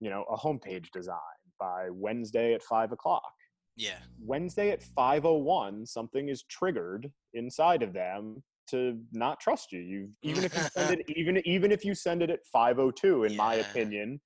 you 0.00 0.10
know, 0.10 0.24
a 0.30 0.36
homepage 0.36 0.90
design 0.92 1.18
by 1.58 1.88
Wednesday 1.90 2.54
at 2.54 2.62
five 2.62 2.92
o'clock. 2.92 3.32
Yeah. 3.76 3.98
Wednesday 4.20 4.70
at 4.70 4.82
501 4.82 5.86
something 5.86 6.28
is 6.28 6.42
triggered 6.50 7.12
inside 7.34 7.84
of 7.84 7.92
them 7.92 8.42
to 8.70 8.98
not 9.12 9.40
trust 9.40 9.72
you. 9.72 9.80
You 9.80 10.10
even 10.22 10.44
if 10.44 10.54
you 10.54 10.62
send 10.62 10.90
it 10.92 11.04
even 11.16 11.46
even 11.46 11.72
if 11.72 11.84
you 11.84 11.94
send 11.94 12.22
it 12.22 12.30
at 12.30 12.40
502 12.52 13.24
in 13.24 13.36
my 13.36 13.56
opinion, 13.56 14.20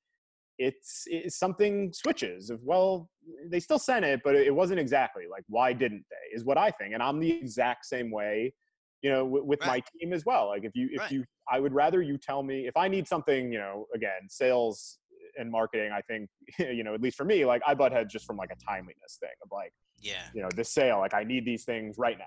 it's, 0.59 1.05
it's 1.07 1.39
something 1.39 1.93
switches 1.93 2.51
of 2.51 2.61
well 2.63 3.09
they 3.51 3.59
still 3.59 3.79
sent 3.79 4.05
it 4.05 4.21
but 4.23 4.35
it 4.35 4.55
wasn't 4.55 4.79
exactly 4.79 5.25
like 5.31 5.45
why 5.49 5.73
didn't 5.73 6.05
they 6.11 6.37
is 6.37 6.45
what 6.45 6.59
I 6.59 6.71
think 6.71 6.95
and 6.95 7.03
I'm 7.03 7.19
the 7.19 7.31
exact 7.31 7.87
same 7.87 8.11
way 8.11 8.53
you 9.03 9.11
know 9.11 9.25
with, 9.25 9.45
with 9.45 9.65
my 9.65 9.81
team 9.99 10.13
as 10.13 10.25
well 10.27 10.49
like 10.49 10.65
if 10.65 10.73
you 10.75 10.89
if 10.93 11.01
Right. 11.01 11.13
you 11.13 11.25
I 11.51 11.59
would 11.59 11.73
rather 11.73 12.03
you 12.03 12.19
tell 12.19 12.43
me 12.43 12.67
if 12.67 12.77
I 12.77 12.87
need 12.87 13.09
something 13.09 13.53
you 13.53 13.59
know 13.59 13.87
again 13.95 14.29
sales 14.29 14.99
and 15.39 15.51
marketing 15.51 15.91
I 15.93 16.03
think 16.03 16.29
you 16.59 16.85
know 16.85 16.95
at 16.95 17.01
least 17.01 17.17
for 17.17 17.25
me 17.25 17.45
like 17.45 17.63
I 17.67 17.75
butt 17.75 17.93
heads 17.93 18.13
just 18.13 18.27
from 18.27 18.37
like 18.37 18.51
a 18.53 18.71
timeliness 18.71 19.17
thing 19.19 19.31
of 19.43 19.49
like 19.51 19.73
Yeah. 20.01 20.29
you 20.35 20.43
know, 20.43 20.49
this 20.55 20.73
sale, 20.73 20.99
like 20.99 21.15
I 21.15 21.25
need 21.25 21.45
these 21.45 21.65
things 21.65 21.97
right 21.99 22.19
now. 22.19 22.25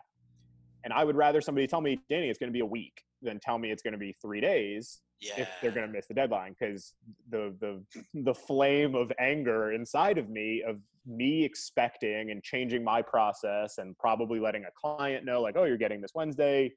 And 0.85 0.93
I 0.93 1.03
would 1.03 1.15
rather 1.17 1.41
somebody 1.41 1.67
tell 1.67 1.81
me, 1.81 1.99
Danny, 2.09 2.29
it's 2.29 2.39
going 2.39 2.49
to 2.49 2.53
be 2.53 2.61
a 2.61 2.65
week 2.65 3.01
than 3.21 3.39
tell 3.39 3.57
me 3.57 3.71
it's 3.71 3.81
going 3.81 3.93
to 3.93 3.99
be 3.99 4.15
three 4.21 4.39
days 4.39 5.01
Yeah. 5.19 5.33
if 5.39 5.49
they're 5.61 5.71
going 5.71 5.87
to 5.87 5.91
miss 5.91 6.05
the 6.07 6.13
deadline. 6.13 6.55
Because 6.57 6.93
the, 7.29 7.53
the, 7.59 7.83
the 8.13 8.33
flame 8.33 8.95
of 8.95 9.11
anger 9.19 9.73
inside 9.73 10.17
of 10.17 10.29
me, 10.29 10.63
of 10.65 10.77
me 11.07 11.43
expecting 11.43 12.31
and 12.31 12.41
changing 12.43 12.83
my 12.83 13.01
process 13.01 13.79
and 13.79 13.97
probably 13.97 14.39
letting 14.39 14.63
a 14.63 14.71
client 14.79 15.25
know, 15.25 15.41
like, 15.41 15.55
oh, 15.57 15.63
you're 15.63 15.75
getting 15.75 16.01
this 16.01 16.11
Wednesday, 16.13 16.71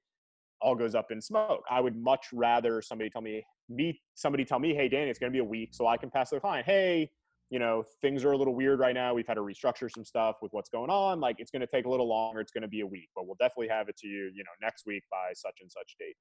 all 0.61 0.75
goes 0.75 0.95
up 0.95 1.11
in 1.11 1.21
smoke. 1.21 1.63
I 1.71 1.81
would 1.81 1.97
much 1.97 2.29
rather 2.33 2.81
somebody 2.81 3.11
tell 3.11 3.23
me, 3.23 3.45
me, 3.69 4.01
somebody 4.15 4.45
tell 4.45 4.59
me, 4.59 4.75
hey, 4.75 4.89
Danny, 4.89 5.11
it's 5.11 5.19
going 5.19 5.31
to 5.31 5.37
be 5.37 5.41
a 5.41 5.45
week. 5.45 5.71
So 5.73 5.87
I 5.87 5.99
can 5.99 6.11
pass 6.11 6.31
to 6.31 6.37
the 6.37 6.41
client, 6.41 6.65
hey, 6.65 7.11
you 7.51 7.59
know, 7.59 7.85
things 8.03 8.25
are 8.25 8.33
a 8.33 8.37
little 8.37 8.55
weird 8.55 8.79
right 8.79 8.95
now. 8.95 9.15
We've 9.15 9.27
had 9.27 9.35
to 9.35 9.41
restructure 9.41 9.91
some 9.91 10.05
stuff 10.05 10.37
with 10.43 10.53
what's 10.53 10.69
going 10.69 10.91
on. 10.91 11.21
Like, 11.21 11.37
it's 11.39 11.51
going 11.51 11.61
to 11.61 11.67
take 11.67 11.87
a 11.87 11.89
little 11.89 12.09
longer. 12.09 12.41
It's 12.41 12.53
going 12.53 12.63
to 12.63 12.69
be 12.69 12.81
a 12.81 12.87
week, 12.87 13.09
but 13.15 13.27
we'll 13.27 13.37
definitely 13.41 13.69
have 13.69 13.89
it 13.89 13.97
to 13.99 14.07
you, 14.07 14.31
you 14.35 14.45
know, 14.45 14.51
next 14.61 14.85
week 14.87 15.03
by 15.11 15.33
such 15.35 15.59
and 15.61 15.71
such 15.71 15.97
date 15.99 16.17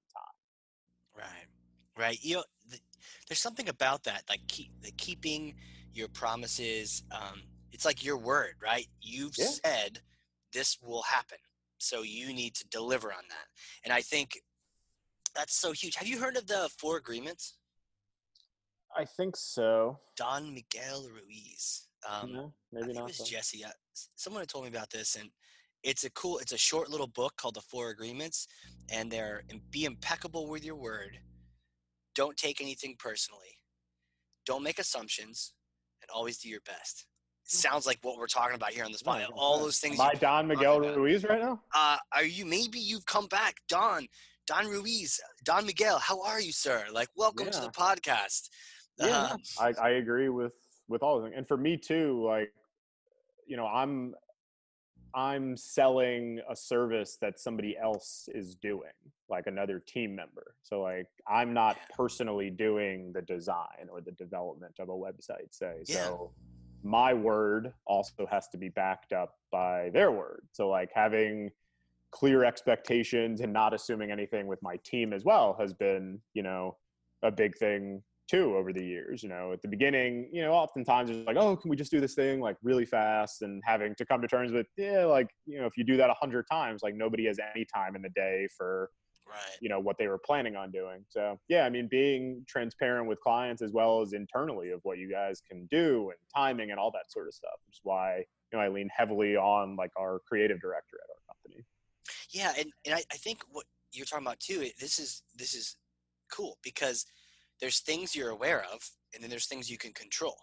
and 1.15 1.23
time. 1.23 1.25
Right. 1.25 1.47
Right. 1.97 2.19
You 2.21 2.36
know, 2.36 2.43
th- 2.69 2.82
there's 3.28 3.39
something 3.39 3.67
about 3.69 4.03
that, 4.03 4.23
like 4.30 4.41
keep 4.47 4.71
the 4.82 4.91
keeping 4.91 5.55
your 5.93 6.07
promises. 6.09 7.03
Um, 7.11 7.41
it's 7.71 7.86
like 7.86 8.05
your 8.05 8.17
word, 8.17 8.53
right? 8.61 8.88
You've 9.01 9.38
Yeah. 9.38 9.45
said 9.63 10.01
this 10.53 10.78
will 10.82 11.01
happen, 11.01 11.39
so 11.80 12.03
you 12.03 12.34
need 12.34 12.55
to 12.55 12.67
deliver 12.67 13.11
on 13.11 13.23
that. 13.30 13.47
And 13.84 13.91
I 13.91 14.01
think 14.01 14.41
that's 15.36 15.59
so 15.59 15.71
huge. 15.71 15.95
Have 15.95 16.07
you 16.07 16.19
heard 16.19 16.38
of 16.38 16.47
the 16.47 16.69
four 16.78 16.97
agreements? 16.97 17.57
I 18.98 19.06
think 19.06 19.36
so. 19.36 20.00
Don 20.16 20.54
Miguel 20.54 21.08
Ruiz. 21.14 21.88
Um, 22.10 22.34
no, 22.34 22.54
maybe 22.72 22.88
think 22.88 22.95
it 22.98 23.00
not. 23.00 23.08
was 23.10 23.18
though. 23.20 23.26
Jesse. 23.26 23.64
Uh, 23.64 23.70
someone 24.16 24.41
had 24.41 24.50
told 24.50 24.64
me 24.66 24.70
about 24.72 24.89
this, 24.89 25.16
and 25.16 25.30
it's 25.84 26.04
a 26.04 26.10
cool. 26.12 26.39
It's 26.39 26.52
a 26.52 26.58
short 26.58 26.89
little 26.89 27.08
book 27.08 27.34
called 27.38 27.56
The 27.56 27.62
Four 27.62 27.89
Agreements, 27.89 28.48
and 28.91 29.12
they're 29.12 29.43
be 29.72 29.86
impeccable 29.86 30.48
with 30.50 30.66
your 30.66 30.76
word. 30.76 31.20
Don't 32.16 32.36
take 32.38 32.60
anything 32.62 32.95
personally. 32.98 33.60
Don't 34.45 34.64
make 34.64 34.80
assumptions, 34.80 35.54
and 36.02 36.10
always 36.14 36.39
do 36.39 36.50
your 36.50 36.62
best. 36.66 37.06
It 37.45 37.52
sounds 37.52 37.86
like 37.86 38.00
what 38.02 38.18
we're 38.18 38.28
talking 38.28 38.56
about 38.56 38.72
here 38.72 38.84
on 38.84 38.91
this 38.91 39.04
podcast. 39.04 39.30
no, 39.30 39.36
All 39.38 39.60
those 39.60 39.80
things. 39.80 40.00
Am 40.00 40.08
I 40.08 40.14
Don 40.16 40.48
Miguel. 40.48 40.80
Ruiz 40.80 41.24
right 41.24 41.39
now? 41.39 41.62
uh, 41.76 41.98
are 42.16 42.24
you? 42.24 42.45
Maybe 42.45 42.80
you've 42.80 43.06
come 43.06 43.28
back, 43.28 43.58
Don. 43.70 44.08
Don 44.48 44.68
Ruiz, 44.68 45.20
Don 45.43 45.66
Miguel. 45.66 46.00
How 46.00 46.22
are 46.24 46.39
you, 46.39 46.54
sir? 46.54 46.86
Like, 46.93 47.10
welcome 47.18 47.50
to 47.50 47.60
the 47.60 47.68
podcast. 47.70 48.48
Yeah, 49.00 49.34
Uh, 49.34 49.38
I, 49.60 49.74
I 49.82 49.89
agree 49.91 50.30
with 50.30 50.54
with 50.88 51.04
all 51.04 51.18
of 51.18 51.24
them. 51.24 51.34
And 51.36 51.48
for 51.48 51.58
me 51.58 51.78
too, 51.78 52.24
like 52.26 52.52
you 53.45 53.58
know, 53.58 53.68
I'm 53.68 54.14
I'm 55.14 55.58
selling 55.58 56.39
a 56.50 56.56
service 56.56 57.18
that 57.22 57.39
somebody 57.39 57.78
else 57.78 58.30
is 58.36 58.56
doing, 58.56 58.91
like 59.30 59.48
another 59.48 59.80
team 59.80 60.16
member. 60.16 60.56
So 60.64 60.82
like 60.82 61.08
I'm 61.28 61.54
not 61.54 61.78
Yeah. 61.78 61.95
personally 61.95 62.50
doing 62.50 63.14
the 63.14 63.22
design 63.22 63.89
or 63.89 64.02
the 64.02 64.12
development 64.12 64.76
of 64.80 64.89
a 64.89 64.93
website, 64.93 65.52
say. 65.52 65.84
Yeah. 65.88 65.95
So 66.06 66.32
my 66.84 67.14
word 67.14 67.74
also 67.86 68.28
has 68.30 68.48
to 68.50 68.58
be 68.58 68.70
backed 68.70 69.12
up 69.12 69.36
by 69.52 69.89
their 69.89 70.12
word. 70.12 70.48
So 70.52 70.70
like 70.70 70.91
having 70.93 71.52
clear 72.12 72.43
expectations 72.45 73.41
and 73.41 73.52
not 73.52 73.74
assuming 73.74 74.12
anything 74.12 74.45
with 74.48 74.62
my 74.62 74.78
team 74.84 75.14
as 75.14 75.24
well 75.26 75.56
has 75.60 75.74
been, 75.74 76.22
you 76.34 76.43
know, 76.43 76.78
a 77.24 77.32
big 77.32 77.58
thing 77.58 78.04
too 78.28 78.55
over 78.55 78.73
the 78.73 78.84
years. 78.84 79.23
You 79.23 79.30
know, 79.30 79.53
at 79.53 79.61
the 79.61 79.67
beginning, 79.67 80.30
you 80.32 80.41
know, 80.41 80.51
oftentimes 80.51 81.09
it's 81.09 81.25
like, 81.25 81.38
oh, 81.38 81.55
can 81.55 81.69
we 81.69 81.75
just 81.75 81.91
do 81.91 81.99
this 81.99 82.13
thing 82.13 82.39
like 82.39 82.57
really 82.61 82.86
fast 82.86 83.41
and 83.41 83.61
having 83.65 83.95
to 83.95 84.05
come 84.05 84.21
to 84.21 84.28
terms 84.28 84.51
with, 84.51 84.67
yeah, 84.78 85.05
like, 85.05 85.30
you 85.45 85.59
know, 85.59 85.65
if 85.65 85.78
you 85.78 85.84
do 85.84 85.97
that 85.97 86.09
a 86.09 86.13
hundred 86.13 86.45
times, 86.51 86.82
like 86.84 86.95
nobody 86.95 87.25
has 87.25 87.38
any 87.55 87.65
time 87.65 87.95
in 87.95 88.01
the 88.01 88.09
day 88.09 88.47
for, 88.55 88.89
right. 89.28 89.57
you 89.61 89.69
know, 89.69 89.80
what 89.80 89.97
they 89.97 90.07
were 90.07 90.19
planning 90.19 90.55
on 90.55 90.71
doing. 90.71 91.05
So 91.09 91.39
yeah, 91.47 91.65
I 91.65 91.69
mean, 91.69 91.88
being 91.89 92.43
transparent 92.47 93.07
with 93.07 93.19
clients 93.21 93.61
as 93.61 93.71
well 93.71 94.01
as 94.01 94.13
internally 94.13 94.71
of 94.71 94.80
what 94.84 94.97
you 94.97 95.09
guys 95.11 95.41
can 95.49 95.67
do 95.71 96.09
and 96.09 96.19
timing 96.36 96.71
and 96.71 96.80
all 96.80 96.91
that 96.91 97.11
sort 97.11 97.28
of 97.28 97.34
stuff, 97.34 97.55
which 97.65 97.78
is 97.78 97.82
why, 97.84 98.25
you 98.51 98.57
know, 98.57 98.59
I 98.59 98.69
lean 98.69 98.89
heavily 98.95 99.36
on 99.36 99.75
like 99.75 99.91
our 99.97 100.19
creative 100.28 100.59
director 100.61 100.97
at 101.03 101.09
our 101.09 101.36
company. 101.36 101.65
Yeah, 102.30 102.53
and, 102.57 102.71
and 102.86 102.95
I, 102.95 103.03
I 103.11 103.17
think 103.17 103.41
what 103.51 103.65
you're 103.91 104.05
talking 104.05 104.25
about 104.25 104.39
too, 104.39 104.69
this 104.80 104.99
is 104.99 105.23
this 105.36 105.53
is 105.53 105.75
cool 106.32 106.57
because 106.63 107.05
there's 107.62 107.80
things 107.82 108.16
you're 108.16 108.30
aware 108.30 108.64
of 108.74 108.80
and 109.14 109.24
then 109.24 109.30
there's 109.30 109.47
things 109.47 109.70
you 109.70 109.78
can 109.78 109.93
control. 109.93 110.38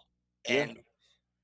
Yeah. 0.47 0.63
And 0.63 0.77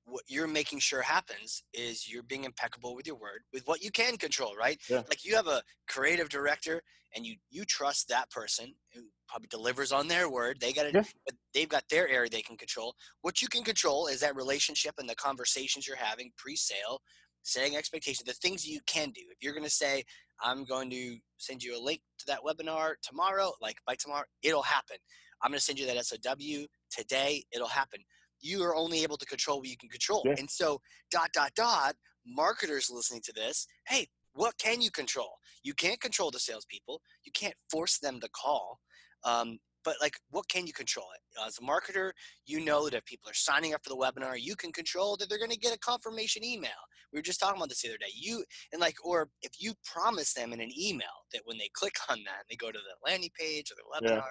what 0.06 0.24
you're 0.28 0.48
making 0.48 0.80
sure 0.80 1.02
happens 1.02 1.64
is 1.74 2.12
you're 2.12 2.24
being 2.24 2.44
impeccable 2.44 2.96
with 2.96 3.08
your 3.08 3.16
word 3.16 3.42
with 3.54 3.64
what 3.68 3.84
you 3.84 3.92
can 3.92 4.18
control, 4.18 4.56
right? 4.56 4.80
Yeah. 4.90 5.04
Like 5.10 5.24
you 5.24 5.36
have 5.36 5.48
a 5.48 5.62
creative 5.88 6.30
director 6.30 6.82
and 7.16 7.26
you 7.26 7.36
you 7.50 7.66
trust 7.66 8.08
that 8.10 8.30
person 8.32 8.74
who 8.94 9.02
probably 9.28 9.48
delivers 9.50 9.92
on 9.92 10.08
their 10.08 10.30
word. 10.30 10.60
They 10.60 10.74
got 10.74 10.84
to 10.84 10.92
Yeah. 10.94 11.04
but 11.26 11.36
they've 11.54 11.70
got 11.70 11.84
their 11.90 12.08
area 12.08 12.30
they 12.30 12.42
can 12.42 12.58
control. 12.58 12.96
What 13.22 13.42
you 13.42 13.48
can 13.48 13.64
control 13.64 14.08
is 14.08 14.20
that 14.22 14.36
relationship 14.36 14.96
and 14.98 15.10
the 15.10 15.16
conversations 15.16 15.88
you're 15.88 15.98
having 15.98 16.32
pre-sale, 16.38 17.02
setting 17.44 17.76
expectations, 17.76 18.26
the 18.26 18.34
things 18.34 18.68
you 18.68 18.80
can 18.88 19.12
do. 19.12 19.22
If 19.30 19.38
you're 19.42 19.54
going 19.54 19.66
to 19.66 19.70
say, 19.70 20.04
I'm 20.42 20.64
going 20.66 20.90
to 20.90 21.18
send 21.38 21.64
you 21.64 21.78
a 21.78 21.82
link 21.82 22.02
to 22.20 22.26
that 22.28 22.40
webinar 22.46 22.94
tomorrow, 23.04 23.54
like 23.62 23.78
by 23.86 23.96
tomorrow, 23.96 24.26
it'll 24.42 24.64
happen. 24.64 24.98
I'm 25.44 25.52
going 25.52 25.58
to 25.60 25.64
send 25.64 25.80
you 25.80 25.86
that 25.88 26.06
SOW 26.06 26.66
today, 26.92 27.44
it'll 27.54 27.68
happen. 27.68 28.02
you 28.42 28.64
are 28.64 28.76
only 28.76 29.04
able 29.04 29.18
to 29.18 29.26
control 29.26 29.60
what 29.60 29.68
you 29.68 29.78
can 29.78 29.90
control. 29.90 30.24
Yeah. 30.26 30.36
And 30.40 30.50
so, 30.50 30.80
dot, 31.12 31.30
dot, 31.34 31.52
dot, 31.56 31.96
marketers 32.26 32.90
listening 32.92 33.22
to 33.26 33.34
this, 33.34 33.68
hey, 33.88 34.08
what 34.34 34.58
can 34.58 34.82
you 34.82 34.90
control? 34.92 35.34
You 35.64 35.74
can't 35.74 36.00
control 36.02 36.32
the 36.32 36.40
salespeople. 36.40 37.02
You 37.24 37.32
can't 37.34 37.54
force 37.70 38.00
them 38.00 38.20
to 38.22 38.30
call. 38.30 38.80
Um, 39.24 39.60
but 39.84 39.96
like, 40.02 40.14
what 40.30 40.48
can 40.48 40.66
you 40.68 40.74
control 40.74 41.08
it? 41.16 41.22
As 41.48 41.58
a 41.58 41.62
marketer, 41.62 42.12
you 42.46 42.64
know 42.64 42.86
that 42.86 42.96
if 42.98 43.06
people 43.06 43.30
are 43.30 43.34
signing 43.36 43.74
up 43.74 43.82
for 43.84 43.90
the 43.90 43.96
webinar, 43.96 44.36
you 44.40 44.56
can 44.56 44.72
control 44.72 45.18
that 45.18 45.28
they're 45.30 45.40
going 45.40 45.52
to 45.52 45.58
get 45.58 45.76
a 45.76 45.80
confirmation 45.80 46.44
email. 46.44 46.70
We 47.12 47.18
were 47.20 47.24
just 47.24 47.40
talking 47.40 47.58
about 47.58 47.70
this 47.70 47.82
the 47.82 47.90
other 47.90 47.98
day. 47.98 48.12
You 48.16 48.44
and 48.72 48.80
like, 48.80 48.96
or 49.04 49.30
if 49.42 49.52
you 49.60 49.74
promise 49.84 50.34
them 50.34 50.54
in 50.54 50.62
an 50.62 50.72
email 50.80 51.26
that 51.34 51.42
when 51.46 51.58
they 51.58 51.70
click 51.74 51.96
on 52.10 52.20
that, 52.26 52.44
they 52.50 52.56
go 52.56 52.72
to 52.72 52.78
the 52.78 53.10
landing 53.10 53.32
page 53.38 53.72
or 53.72 53.76
the 53.76 54.08
webinar, 54.08 54.16
Yeah. 54.18 54.22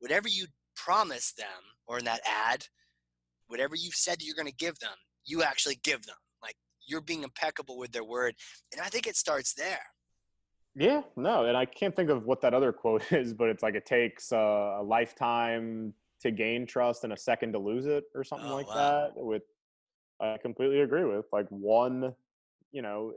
Whatever 0.00 0.28
you 0.28 0.46
promise 0.76 1.32
them 1.32 1.46
or 1.86 1.98
in 1.98 2.04
that 2.04 2.20
ad, 2.26 2.66
whatever 3.46 3.74
you've 3.74 3.94
said 3.94 4.22
you're 4.22 4.36
going 4.36 4.46
to 4.46 4.54
give 4.54 4.78
them, 4.78 4.94
you 5.24 5.42
actually 5.42 5.78
give 5.82 6.04
them. 6.06 6.16
Like 6.42 6.56
you're 6.86 7.00
being 7.00 7.22
impeccable 7.22 7.78
with 7.78 7.92
their 7.92 8.04
word, 8.04 8.34
and 8.72 8.80
I 8.80 8.86
think 8.88 9.06
it 9.06 9.16
starts 9.16 9.54
there. 9.54 9.80
Yeah, 10.74 11.02
no, 11.16 11.44
and 11.46 11.56
I 11.56 11.64
can't 11.64 11.94
think 11.94 12.10
of 12.10 12.24
what 12.24 12.40
that 12.42 12.54
other 12.54 12.72
quote 12.72 13.02
is, 13.12 13.34
but 13.34 13.48
it's 13.48 13.62
like 13.62 13.74
it 13.74 13.86
takes 13.86 14.32
uh, 14.32 14.78
a 14.80 14.82
lifetime 14.82 15.92
to 16.20 16.30
gain 16.30 16.66
trust 16.66 17.04
and 17.04 17.12
a 17.12 17.16
second 17.16 17.52
to 17.52 17.58
lose 17.58 17.86
it, 17.86 18.04
or 18.14 18.24
something 18.24 18.48
Oh, 18.48 18.54
like 18.54 18.68
wow. 18.68 19.10
that. 19.14 19.24
With, 19.24 19.42
I 20.20 20.36
completely 20.40 20.80
agree 20.80 21.04
with 21.04 21.26
like 21.32 21.46
one, 21.48 22.14
you 22.72 22.82
know, 22.82 23.12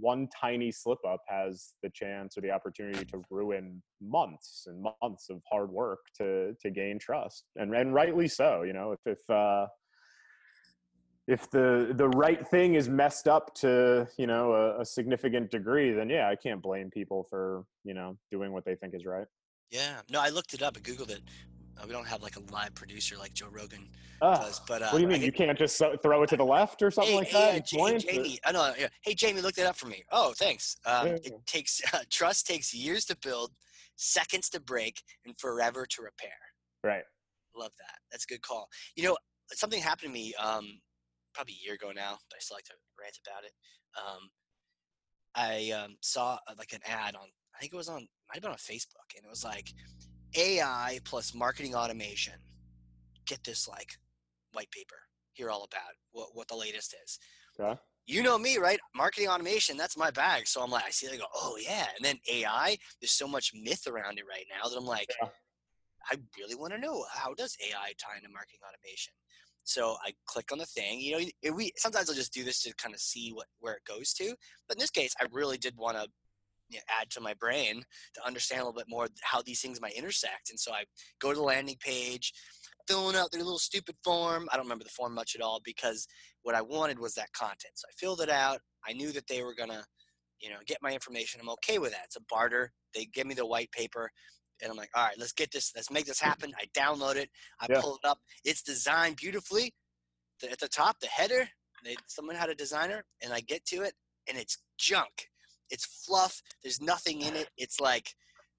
one 0.00 0.28
tiny 0.38 0.70
slip 0.70 0.98
up 1.06 1.20
has 1.28 1.74
the 1.82 1.90
chance 1.90 2.36
or 2.36 2.40
the 2.40 2.50
opportunity 2.50 3.04
to 3.04 3.22
ruin 3.30 3.82
months 4.00 4.64
and 4.66 4.84
months 5.02 5.28
of 5.30 5.40
hard 5.50 5.70
work 5.70 6.00
to 6.18 6.54
to 6.60 6.70
gain 6.70 6.98
trust, 6.98 7.44
and 7.56 7.74
and 7.74 7.94
rightly 7.94 8.28
so. 8.28 8.62
You 8.62 8.72
know, 8.72 8.92
if 8.92 9.00
if 9.06 9.30
uh, 9.30 9.66
if 11.26 11.50
the 11.50 11.92
the 11.96 12.08
right 12.10 12.46
thing 12.46 12.74
is 12.74 12.88
messed 12.88 13.26
up 13.26 13.54
to 13.56 14.06
you 14.16 14.26
know 14.26 14.52
a, 14.52 14.80
a 14.80 14.84
significant 14.84 15.50
degree 15.50 15.92
then 15.92 16.08
yeah 16.08 16.28
i 16.28 16.36
can't 16.36 16.62
blame 16.62 16.88
people 16.88 17.26
for 17.28 17.64
you 17.82 17.94
know 17.94 18.16
doing 18.30 18.52
what 18.52 18.64
they 18.64 18.76
think 18.76 18.94
is 18.94 19.04
right 19.04 19.26
Yeah. 19.70 20.00
No, 20.10 20.20
I 20.20 20.28
looked 20.28 20.54
it 20.54 20.62
up. 20.62 20.76
I 20.76 20.80
googled 20.80 21.10
it. 21.10 21.22
Uh, 21.78 21.84
we 21.86 21.92
don't 21.92 22.06
have 22.06 22.22
like 22.22 22.36
a 22.36 22.40
live 22.52 22.74
producer 22.74 23.16
like 23.18 23.34
Joe 23.34 23.48
Rogan 23.50 23.88
Ah, 24.22 24.36
does, 24.36 24.60
but 24.66 24.80
uh, 24.82 24.88
what 24.90 24.98
do 24.98 25.02
you 25.02 25.08
mean 25.08 25.20
you 25.20 25.30
can't 25.32 25.58
just 25.58 25.76
so- 25.76 25.96
throw 26.02 26.22
it 26.22 26.28
to 26.30 26.36
the 26.38 26.44
left 26.44 26.80
or 26.82 26.90
something 26.90 27.12
hey, 27.12 27.18
like 27.18 27.28
hey, 27.28 27.38
that 27.38 27.48
uh, 27.50 27.56
and 27.56 27.72
Ja- 27.72 27.78
point, 27.78 27.94
or- 27.96 27.98
Jamie, 28.12 28.38
I 28.46 28.52
know. 28.52 28.72
yeah. 28.78 28.88
Hey, 29.02 29.14
Jamie, 29.14 29.42
look 29.42 29.54
that 29.56 29.66
up 29.66 29.76
for 29.76 29.86
me. 29.86 30.02
Oh, 30.10 30.32
thanks. 30.38 30.76
Um, 30.86 31.08
Yeah. 31.08 31.12
It 31.24 31.46
takes 31.46 31.82
trust 32.10 32.46
takes 32.46 32.72
years 32.72 33.04
to 33.06 33.16
build, 33.16 33.52
seconds 33.96 34.48
to 34.50 34.60
break, 34.60 35.02
and 35.26 35.38
forever 35.38 35.84
to 35.86 36.02
repair. 36.02 36.32
right 36.82 37.04
Love 37.54 37.72
that. 37.78 37.98
That's 38.10 38.24
a 38.24 38.28
good 38.28 38.42
call. 38.42 38.68
You 38.96 39.04
know, 39.04 39.16
something 39.52 39.80
happened 39.80 40.08
to 40.08 40.12
me 40.12 40.34
um, 40.34 40.80
probably 41.34 41.54
a 41.54 41.64
year 41.64 41.74
ago 41.74 41.90
now, 41.94 42.18
but 42.30 42.36
I 42.36 42.40
still 42.40 42.56
like 42.56 42.64
to 42.64 42.74
rant 43.00 43.18
about 43.26 43.44
it. 43.44 43.52
Um, 43.98 44.28
I 45.34 45.70
um, 45.72 45.96
saw 46.02 46.38
uh, 46.48 46.54
like 46.58 46.72
an 46.72 46.80
ad 46.86 47.14
on, 47.16 47.26
I 47.54 47.60
think 47.60 47.72
it 47.72 47.76
was 47.76 47.88
on, 47.88 48.00
might 48.28 48.34
have 48.36 48.42
been 48.42 48.50
on 48.50 48.56
Facebook, 48.58 49.08
and 49.16 49.24
it 49.24 49.30
was 49.30 49.44
like 49.44 49.72
AI 50.34 51.00
plus 51.04 51.34
marketing 51.34 51.74
automation. 51.74 52.34
Get 53.26 53.42
this 53.44 53.68
like 53.68 53.92
white 54.52 54.70
paper. 54.70 54.96
Hear 55.32 55.50
all 55.50 55.64
about 55.64 55.92
what, 56.12 56.28
what 56.34 56.48
the 56.48 56.56
latest 56.56 56.94
is. 57.04 57.18
okay 57.58 57.78
You 58.06 58.22
know 58.22 58.38
me, 58.38 58.56
right? 58.58 58.80
Marketing 58.94 59.28
automation, 59.28 59.76
that's 59.76 59.96
my 59.96 60.10
bag. 60.10 60.46
So 60.46 60.62
I'm 60.62 60.70
like, 60.70 60.84
I 60.86 60.90
see 60.90 61.08
I 61.08 61.16
go, 61.16 61.24
oh 61.34 61.56
yeah. 61.60 61.86
And 61.96 62.04
then 62.04 62.18
AI, 62.32 62.76
there's 63.00 63.12
so 63.12 63.28
much 63.28 63.52
myth 63.54 63.86
around 63.86 64.18
it 64.18 64.24
right 64.28 64.46
now 64.50 64.68
that 64.68 64.76
I'm 64.76 64.86
like, 64.86 65.08
Yeah. 65.20 65.28
I 66.10 66.16
really 66.38 66.54
want 66.54 66.72
to 66.72 66.78
know 66.78 67.04
how 67.12 67.34
does 67.34 67.56
AI 67.60 67.92
tie 67.98 68.16
into 68.16 68.28
marketing 68.30 68.60
automation? 68.66 69.12
So 69.64 69.96
I 70.04 70.12
click 70.26 70.52
on 70.52 70.58
the 70.58 70.66
thing. 70.66 71.00
You 71.00 71.12
know, 71.18 71.26
it- 71.42 71.50
we 71.50 71.72
sometimes 71.76 72.08
I'll 72.08 72.14
just 72.14 72.32
do 72.32 72.44
this 72.44 72.62
to 72.62 72.72
kind 72.76 72.94
of 72.94 73.00
see 73.00 73.30
what 73.32 73.48
where 73.58 73.74
it 73.74 73.84
goes 73.84 74.12
to. 74.14 74.36
But 74.68 74.76
in 74.76 74.80
this 74.80 74.90
case, 74.90 75.12
I 75.20 75.26
really 75.32 75.58
did 75.58 75.76
want 75.76 75.96
to 75.96 76.06
you 76.68 76.78
know, 76.78 76.82
add 77.00 77.10
to 77.10 77.20
my 77.20 77.34
brain 77.34 77.84
to 78.14 78.26
understand 78.26 78.60
a 78.60 78.64
little 78.64 78.78
bit 78.78 78.88
more 78.88 79.08
how 79.22 79.42
these 79.42 79.60
things 79.60 79.80
might 79.80 79.92
intersect. 79.94 80.50
And 80.50 80.58
so 80.58 80.72
I 80.72 80.84
go 81.20 81.30
to 81.30 81.36
the 81.36 81.42
landing 81.42 81.76
page, 81.80 82.32
filling 82.88 83.16
out 83.16 83.30
their 83.32 83.42
little 83.42 83.58
stupid 83.58 83.96
form. 84.04 84.48
I 84.52 84.56
don't 84.56 84.66
remember 84.66 84.84
the 84.84 84.90
form 84.90 85.14
much 85.14 85.34
at 85.34 85.40
all 85.40 85.60
because 85.64 86.06
what 86.42 86.54
I 86.54 86.62
wanted 86.62 86.98
was 86.98 87.14
that 87.14 87.32
content. 87.32 87.72
So 87.74 87.86
I 87.88 87.92
filled 87.96 88.20
it 88.20 88.30
out. 88.30 88.60
I 88.86 88.92
knew 88.92 89.12
that 89.12 89.26
they 89.28 89.42
were 89.42 89.54
gonna, 89.54 89.84
you 90.40 90.50
know, 90.50 90.56
get 90.66 90.78
my 90.82 90.92
information. 90.92 91.40
I'm 91.40 91.50
okay 91.50 91.78
with 91.78 91.92
that. 91.92 92.04
It's 92.04 92.16
a 92.16 92.22
barter. 92.28 92.72
They 92.94 93.06
give 93.06 93.26
me 93.26 93.34
the 93.34 93.46
white 93.46 93.70
paper. 93.72 94.10
And 94.62 94.70
I'm 94.70 94.76
like, 94.76 94.90
all 94.94 95.04
right, 95.04 95.18
let's 95.18 95.32
get 95.32 95.50
this, 95.52 95.72
let's 95.76 95.90
make 95.90 96.06
this 96.06 96.20
happen. 96.20 96.52
I 96.58 96.66
download 96.78 97.16
it, 97.16 97.28
I 97.60 97.66
Yeah. 97.68 97.80
pull 97.80 97.96
it 98.02 98.08
up. 98.08 98.20
It's 98.44 98.62
designed 98.62 99.16
beautifully. 99.16 99.74
The, 100.40 100.50
at 100.50 100.58
the 100.58 100.68
top, 100.68 100.98
the 101.00 101.06
header, 101.08 101.48
they, 101.84 101.96
someone 102.06 102.36
had 102.36 102.48
a 102.48 102.54
designer, 102.54 103.04
and 103.22 103.32
I 103.32 103.40
get 103.40 103.64
to 103.66 103.82
it, 103.82 103.94
and 104.28 104.38
it's 104.38 104.58
junk. 104.78 105.28
It's 105.70 105.84
fluff. 105.84 106.42
There's 106.62 106.80
nothing 106.80 107.22
in 107.22 107.34
it. 107.34 107.48
It's 107.56 107.80
like 107.80 108.14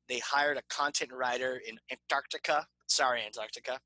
they 0.09 0.19
hired 0.19 0.57
a 0.57 0.61
content 0.69 1.11
writer 1.13 1.61
in 1.67 1.77
Antarctica. 1.91 2.65
Sorry, 2.87 3.21
Antarctica. 3.25 3.79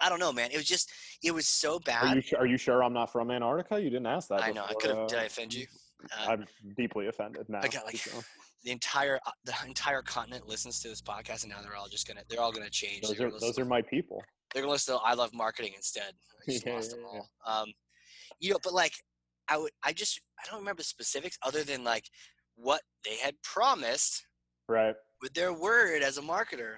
I 0.00 0.08
don't 0.10 0.18
know, 0.20 0.32
man. 0.32 0.50
It 0.50 0.56
was 0.56 0.66
just, 0.66 0.90
it 1.22 1.32
was 1.32 1.48
so 1.48 1.76
are 1.76 1.80
bad. 1.80 2.16
you, 2.16 2.22
su- 2.22 2.36
are 2.36 2.46
you 2.46 2.58
sure 2.58 2.84
i'm 2.84 2.92
not 2.92 3.10
from 3.10 3.30
antarctica 3.30 3.80
you 3.80 3.88
didn't 3.88 4.06
ask 4.06 4.28
that 4.28 4.42
I 4.42 4.50
know. 4.52 4.64
I 4.68 4.74
could 4.74 4.90
have. 4.90 4.98
uh, 4.98 5.06
Did 5.06 5.18
I 5.20 5.24
offend 5.24 5.54
you? 5.54 5.66
Uh, 6.12 6.30
i'm 6.32 6.44
deeply 6.76 7.06
offended 7.06 7.48
now 7.48 7.60
I 7.62 7.68
got, 7.68 7.86
like, 7.86 8.06
the 8.64 8.70
entire 8.72 9.18
uh, 9.26 9.30
the 9.44 9.54
entire 9.66 10.02
continent 10.02 10.46
listens 10.46 10.80
to 10.80 10.88
this 10.88 11.00
podcast, 11.00 11.44
and 11.44 11.52
now 11.52 11.62
they're 11.62 11.76
all 11.76 11.88
just 11.88 12.06
gonna 12.06 12.20
they're 12.28 12.40
all 12.40 12.52
gonna 12.52 12.68
change. 12.68 13.02
those 13.02 13.16
they're, 13.16 13.28
are 13.28 13.30
those 13.30 13.40
listen, 13.42 13.62
are 13.62 13.66
my 13.66 13.80
people 13.80 14.22
they're 14.52 14.62
gonna 14.62 14.72
listen 14.72 14.96
to 14.96 15.00
I 15.02 15.14
Love 15.14 15.32
Marketing 15.32 15.72
instead. 15.74 16.12
I 16.46 16.50
just 16.52 16.66
Yeah, 16.66 16.74
lost 16.74 16.90
yeah, 16.90 16.96
them 16.96 17.22
yeah. 17.46 17.52
Um, 17.60 17.72
you 18.40 18.50
know, 18.50 18.58
but 18.62 18.74
like 18.74 18.92
I 19.48 19.56
would, 19.56 19.70
I 19.82 19.92
just 19.94 20.20
I 20.38 20.48
don't 20.50 20.60
remember 20.60 20.82
specifics 20.82 21.38
other 21.42 21.64
than 21.64 21.84
like 21.84 22.10
what 22.56 22.82
they 23.04 23.16
had 23.16 23.34
promised 23.42 24.26
right 24.68 24.94
with 25.22 25.34
their 25.34 25.52
word 25.52 26.02
as 26.02 26.18
a 26.18 26.22
marketer. 26.22 26.76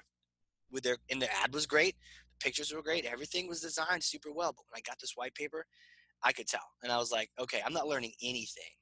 With 0.70 0.84
their 0.84 0.96
and 1.10 1.22
the 1.22 1.32
ad 1.42 1.54
was 1.54 1.66
great, 1.66 1.96
the 2.32 2.44
pictures 2.44 2.72
were 2.72 2.82
great, 2.82 3.06
everything 3.06 3.48
was 3.48 3.62
designed 3.62 4.02
super 4.04 4.30
well. 4.30 4.52
But 4.52 4.64
when 4.70 4.78
I 4.78 4.82
got 4.86 4.98
this 5.00 5.12
white 5.14 5.34
paper, 5.34 5.64
I 6.22 6.32
could 6.32 6.46
tell, 6.46 6.68
and 6.82 6.92
I 6.92 6.98
was 6.98 7.10
like, 7.10 7.30
okay, 7.40 7.62
I'm 7.64 7.72
not 7.72 7.88
learning 7.88 8.12
anything. 8.22 8.72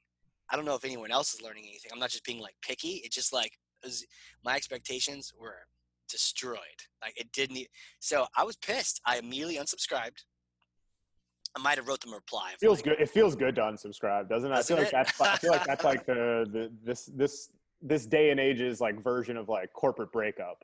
I 0.50 0.56
don't 0.56 0.64
know 0.64 0.74
if 0.74 0.84
anyone 0.84 1.10
else 1.10 1.34
is 1.34 1.42
learning 1.42 1.64
anything. 1.64 1.90
I'm 1.92 1.98
not 1.98 2.10
just 2.10 2.24
being 2.24 2.40
like 2.40 2.56
picky. 2.62 3.00
It's 3.04 3.14
just 3.14 3.32
like 3.32 3.52
it 3.82 3.86
was, 3.86 4.04
my 4.44 4.56
expectations 4.56 5.32
were 5.38 5.66
destroyed. 6.08 6.58
Like 7.02 7.14
it 7.16 7.30
didn't. 7.32 7.66
So 8.00 8.26
I 8.36 8.44
was 8.44 8.56
pissed. 8.56 9.00
I 9.06 9.18
immediately 9.18 9.56
unsubscribed. 9.56 10.24
I 11.56 11.62
might 11.62 11.78
have 11.78 11.88
wrote 11.88 12.00
them 12.00 12.12
a 12.12 12.16
reply. 12.16 12.52
feels 12.60 12.78
like, 12.78 12.84
good 12.84 13.00
it 13.00 13.08
feels 13.10 13.34
good 13.34 13.54
to 13.56 13.62
unsubscribe 13.62 14.28
doesn't 14.28 14.52
it 14.52 14.54
i 14.54 14.62
feel 14.62 14.76
like 14.76 14.90
that's 14.90 15.20
i 15.20 15.36
feel 15.36 15.52
like 15.52 15.64
that's 15.64 15.84
like 15.84 16.04
the, 16.06 16.46
the 16.52 16.70
this 16.84 17.06
this 17.14 17.48
this 17.80 18.06
day 18.06 18.30
and 18.30 18.38
age's 18.38 18.80
like 18.80 19.02
version 19.02 19.36
of 19.36 19.48
like 19.48 19.72
corporate 19.72 20.12
breakup 20.12 20.58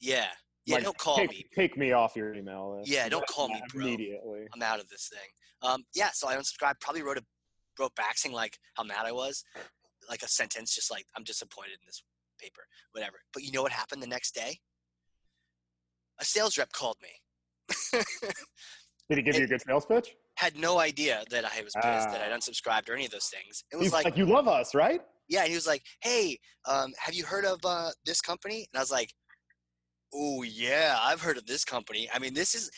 Yeah, 0.00 0.26
yeah. 0.66 0.76
Like, 0.76 0.84
don't 0.84 0.98
call 0.98 1.16
take, 1.16 1.30
me. 1.30 1.46
Take 1.54 1.76
me 1.76 1.92
off 1.92 2.16
your 2.16 2.34
email 2.34 2.76
list. 2.78 2.90
Yeah, 2.90 3.08
don't 3.08 3.26
call 3.26 3.48
me, 3.48 3.62
bro. 3.72 3.82
immediately. 3.82 4.46
I'm 4.54 4.62
out 4.62 4.80
of 4.80 4.88
this 4.88 5.08
thing. 5.08 5.70
Um, 5.70 5.84
yeah, 5.94 6.10
so 6.12 6.28
I 6.28 6.36
unsubscribed. 6.36 6.80
Probably 6.80 7.02
wrote 7.02 7.18
a 7.18 7.24
wrote 7.78 7.94
back 7.94 8.16
saying 8.16 8.34
like 8.34 8.58
how 8.74 8.84
mad 8.84 9.04
I 9.04 9.12
was, 9.12 9.44
like 10.08 10.22
a 10.22 10.28
sentence, 10.28 10.74
just 10.74 10.90
like 10.90 11.06
I'm 11.16 11.24
disappointed 11.24 11.72
in 11.72 11.86
this 11.86 12.02
paper, 12.40 12.62
whatever. 12.92 13.16
But 13.32 13.42
you 13.42 13.52
know 13.52 13.62
what 13.62 13.72
happened 13.72 14.02
the 14.02 14.06
next 14.06 14.34
day? 14.34 14.58
A 16.20 16.24
sales 16.24 16.56
rep 16.56 16.72
called 16.72 16.96
me. 17.02 17.08
Did 19.08 19.18
he 19.18 19.22
give 19.22 19.36
you 19.36 19.44
a 19.44 19.48
good 19.48 19.62
sales 19.62 19.84
pitch? 19.84 20.14
Had 20.36 20.56
no 20.56 20.78
idea 20.80 21.24
that 21.30 21.44
I 21.44 21.62
was 21.62 21.74
pissed 21.74 22.10
that 22.10 22.20
I'd 22.20 22.32
Ah. 22.32 22.36
unsubscribed 22.36 22.88
or 22.88 22.94
any 22.94 23.04
of 23.06 23.10
those 23.12 23.26
things. 23.28 23.64
It 23.72 23.76
was 23.76 23.92
like, 23.92 24.04
like, 24.04 24.16
you 24.16 24.26
love 24.26 24.48
us, 24.48 24.74
right? 24.74 25.00
yeah, 25.28 25.40
and 25.40 25.48
he 25.48 25.54
was 25.54 25.66
like, 25.66 25.82
"Hey, 26.02 26.38
um, 26.66 26.92
have 26.98 27.14
you 27.14 27.24
heard 27.24 27.44
of 27.44 27.58
uh, 27.64 27.90
this 28.04 28.20
company?" 28.20 28.66
And 28.72 28.78
I 28.78 28.80
was 28.82 28.90
like, 28.90 29.10
"Oh 30.12 30.42
yeah, 30.42 30.96
I've 31.00 31.20
heard 31.20 31.36
of 31.38 31.46
this 31.46 31.64
company. 31.64 32.08
I 32.12 32.18
mean, 32.18 32.34
this 32.34 32.54
is 32.54 32.70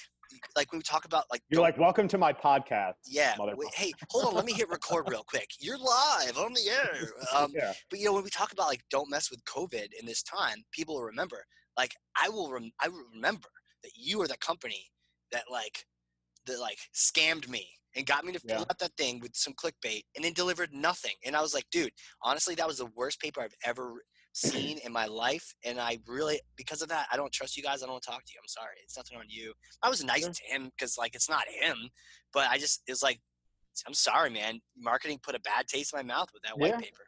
like 0.56 0.70
when 0.72 0.78
we 0.80 0.82
talk 0.82 1.04
about 1.04 1.24
like 1.30 1.40
You're 1.48 1.60
like, 1.62 1.78
welcome 1.78 2.08
to 2.08 2.18
my 2.18 2.32
podcast. 2.32 2.94
Yeah. 3.06 3.36
Wait, 3.38 3.74
hey, 3.74 3.92
hold 4.10 4.24
on. 4.26 4.34
Let 4.34 4.44
me 4.44 4.52
hit 4.52 4.68
record 4.68 5.08
real 5.08 5.24
quick. 5.26 5.48
You're 5.60 5.78
live 5.78 6.36
on 6.36 6.52
the 6.52 6.68
air. 6.68 7.10
Um, 7.36 7.52
yeah, 7.54 7.72
but 7.90 7.98
you 8.00 8.06
know, 8.06 8.12
when 8.12 8.24
we 8.24 8.30
talk 8.30 8.52
about 8.52 8.66
like 8.68 8.82
don't 8.90 9.08
mess 9.10 9.30
with 9.30 9.42
COVID 9.44 9.88
in 9.98 10.04
this 10.06 10.22
time, 10.22 10.64
people 10.72 10.96
will 10.96 11.04
remember. 11.04 11.44
Like 11.76 11.94
I 12.20 12.28
will, 12.28 12.50
rem- 12.50 12.72
I 12.80 12.88
will 12.88 13.04
remember 13.14 13.48
that 13.82 13.92
you 13.96 14.20
are 14.22 14.26
the 14.28 14.38
company 14.38 14.86
that 15.32 15.44
like 15.50 15.84
that 16.46 16.60
like 16.60 16.78
scammed 16.94 17.48
me 17.48 17.68
and 17.94 18.06
got 18.06 18.24
me 18.24 18.32
to 18.32 18.38
fill 18.40 18.56
Yeah. 18.58 18.60
out 18.70 18.78
that 18.78 18.96
thing 18.96 19.20
with 19.20 19.34
some 19.36 19.54
clickbait 19.54 20.02
and 20.14 20.24
then 20.24 20.32
delivered 20.32 20.72
nothing. 20.72 21.14
And 21.24 21.34
I 21.36 21.40
was 21.42 21.54
like, 21.54 21.64
dude, 21.70 21.92
honestly, 22.22 22.54
that 22.56 22.66
was 22.66 22.78
the 22.78 22.86
worst 22.86 23.20
paper 23.20 23.40
I've 23.40 23.54
ever 23.64 24.02
seen 24.32 24.78
in 24.84 24.92
my 24.92 25.06
life. 25.06 25.54
And 25.64 25.80
I 25.80 25.98
really, 26.06 26.40
because 26.56 26.82
of 26.82 26.88
that, 26.90 27.06
I 27.10 27.16
don't 27.16 27.32
trust 27.32 27.56
you 27.56 27.62
guys. 27.62 27.82
I 27.82 27.86
don't 27.86 28.02
talk 28.02 28.22
to 28.24 28.32
you. 28.34 28.38
I'm 28.42 28.48
sorry. 28.48 28.76
It's 28.84 28.96
nothing 28.96 29.16
on 29.18 29.24
you. 29.28 29.54
I 29.82 29.88
was 29.88 30.04
nice 30.04 30.22
Sure. 30.24 30.32
to 30.32 30.44
him 30.44 30.70
because 30.76 30.98
like 30.98 31.14
it's 31.14 31.28
not 31.30 31.44
him, 31.48 31.88
but 32.32 32.48
I 32.50 32.58
just 32.58 32.82
it's 32.86 33.02
like. 33.02 33.20
I'm 33.86 33.92
sorry, 33.92 34.30
man. 34.30 34.60
Marketing 34.78 35.18
put 35.22 35.34
a 35.34 35.40
bad 35.40 35.66
taste 35.68 35.92
in 35.92 35.98
my 35.98 36.02
mouth 36.02 36.28
with 36.32 36.42
that 36.44 36.58
white 36.58 36.70
Yeah. 36.70 36.78
paper. 36.80 37.04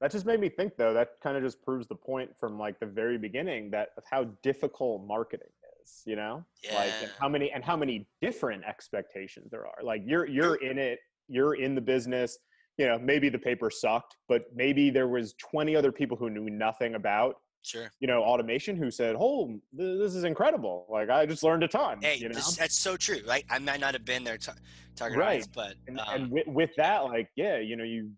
that 0.00 0.10
just 0.12 0.24
made 0.26 0.38
me 0.40 0.48
think 0.48 0.76
though. 0.76 0.92
That 0.92 1.20
kind 1.20 1.36
of 1.36 1.42
just 1.42 1.60
proves 1.62 1.86
the 1.88 1.96
point 1.96 2.30
from 2.38 2.58
like 2.58 2.78
the 2.80 2.86
very 2.86 3.18
beginning 3.18 3.70
that 3.72 3.88
of 3.96 4.04
how 4.08 4.24
difficult 4.42 5.04
marketing 5.04 5.48
is 5.84 6.02
you 6.06 6.16
know? 6.16 6.44
Like 6.74 6.92
and 7.02 7.10
how 7.18 7.28
many 7.28 7.50
and 7.50 7.64
how 7.64 7.76
many 7.76 8.06
different 8.20 8.64
expectations 8.64 9.50
there 9.50 9.66
are. 9.66 9.82
Like 9.82 10.02
you're 10.04 10.26
you're 10.26 10.56
in 10.56 10.78
it 10.78 10.98
you're 11.28 11.54
in 11.54 11.74
the 11.74 11.80
business. 11.80 12.38
You 12.78 12.86
know 12.86 12.98
maybe 12.98 13.28
the 13.28 13.38
paper 13.38 13.70
sucked 13.70 14.16
but 14.28 14.44
maybe 14.54 14.88
there 14.90 15.06
was 15.08 15.34
20 15.34 15.76
other 15.76 15.92
people 15.92 16.16
who 16.16 16.30
knew 16.30 16.48
nothing 16.48 16.94
about 16.94 17.36
Sure. 17.64 17.92
you 18.00 18.08
know 18.08 18.24
automation 18.24 18.74
who 18.76 18.90
said 18.90 19.14
oh 19.18 19.60
this 19.72 20.14
is 20.14 20.24
incredible. 20.24 20.86
Like 20.90 21.10
i 21.10 21.26
just 21.26 21.42
learned 21.44 21.62
a 21.64 21.68
ton 21.68 21.98
Hey, 22.00 22.16
you 22.16 22.28
know? 22.28 22.34
this, 22.34 22.56
that's 22.56 22.76
so 22.78 22.96
true, 22.96 23.20
right? 23.28 23.44
I 23.50 23.58
might 23.58 23.78
not 23.78 23.92
have 23.92 24.04
been 24.04 24.24
there 24.24 24.38
tar- 24.38 24.56
target 24.96 25.18
Right. 25.18 25.26
audience, 25.28 25.48
but 25.54 25.74
and, 25.86 26.00
um, 26.00 26.06
and 26.14 26.30
with, 26.32 26.46
with 26.48 26.70
that 26.78 27.04
like 27.04 27.28
yeah 27.36 27.58
you 27.58 27.76
know 27.76 27.84
you 27.84 28.10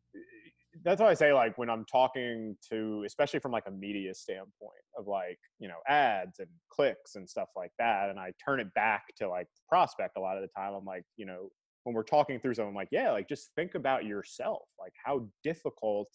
that's 0.84 1.00
why 1.00 1.08
i 1.10 1.14
say 1.14 1.32
like 1.32 1.56
when 1.58 1.70
i'm 1.70 1.84
talking 1.86 2.56
to 2.70 3.02
especially 3.06 3.40
from 3.40 3.52
like 3.52 3.64
a 3.66 3.70
media 3.70 4.14
standpoint 4.14 4.84
of 4.98 5.06
like 5.06 5.38
you 5.58 5.68
know 5.68 5.78
ads 5.88 6.38
and 6.38 6.48
clicks 6.70 7.14
and 7.16 7.28
stuff 7.28 7.48
like 7.56 7.72
that 7.78 8.10
and 8.10 8.18
i 8.18 8.32
turn 8.44 8.60
it 8.60 8.72
back 8.74 9.04
to 9.16 9.28
like 9.28 9.48
prospect 9.68 10.16
a 10.16 10.20
lot 10.20 10.36
of 10.36 10.42
the 10.42 10.48
time 10.56 10.74
i'm 10.74 10.84
like 10.84 11.04
you 11.16 11.26
know 11.26 11.48
when 11.84 11.94
we're 11.94 12.02
talking 12.02 12.38
through 12.40 12.54
something 12.54 12.70
I'm 12.70 12.74
like 12.74 12.88
yeah 12.92 13.10
like 13.10 13.28
just 13.28 13.50
think 13.56 13.74
about 13.74 14.04
yourself 14.04 14.62
like 14.78 14.92
how 15.04 15.26
difficult 15.42 16.08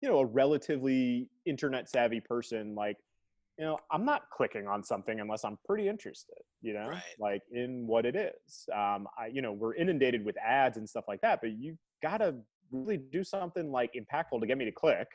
you 0.00 0.08
know 0.08 0.18
a 0.18 0.26
relatively 0.26 1.28
internet 1.46 1.88
savvy 1.88 2.20
person 2.20 2.74
like 2.74 2.96
you 3.58 3.64
know 3.64 3.78
i'm 3.90 4.04
not 4.04 4.22
clicking 4.32 4.66
on 4.66 4.82
something 4.82 5.20
unless 5.20 5.44
i'm 5.44 5.58
pretty 5.66 5.88
interested 5.88 6.38
you 6.62 6.72
know 6.72 6.86
Right. 6.88 7.02
like 7.18 7.42
in 7.52 7.86
what 7.86 8.06
it 8.06 8.16
is 8.16 8.66
um 8.74 9.06
i 9.18 9.26
you 9.26 9.42
know 9.42 9.52
we're 9.52 9.74
inundated 9.74 10.24
with 10.24 10.36
ads 10.38 10.78
and 10.78 10.88
stuff 10.88 11.04
like 11.08 11.20
that 11.20 11.40
but 11.42 11.50
you 11.50 11.76
gotta 12.02 12.34
really 12.72 12.96
do 12.96 13.22
something 13.24 13.70
like 13.70 13.92
impactful 13.94 14.40
to 14.40 14.46
get 14.46 14.58
me 14.58 14.64
to 14.64 14.72
click 14.72 15.08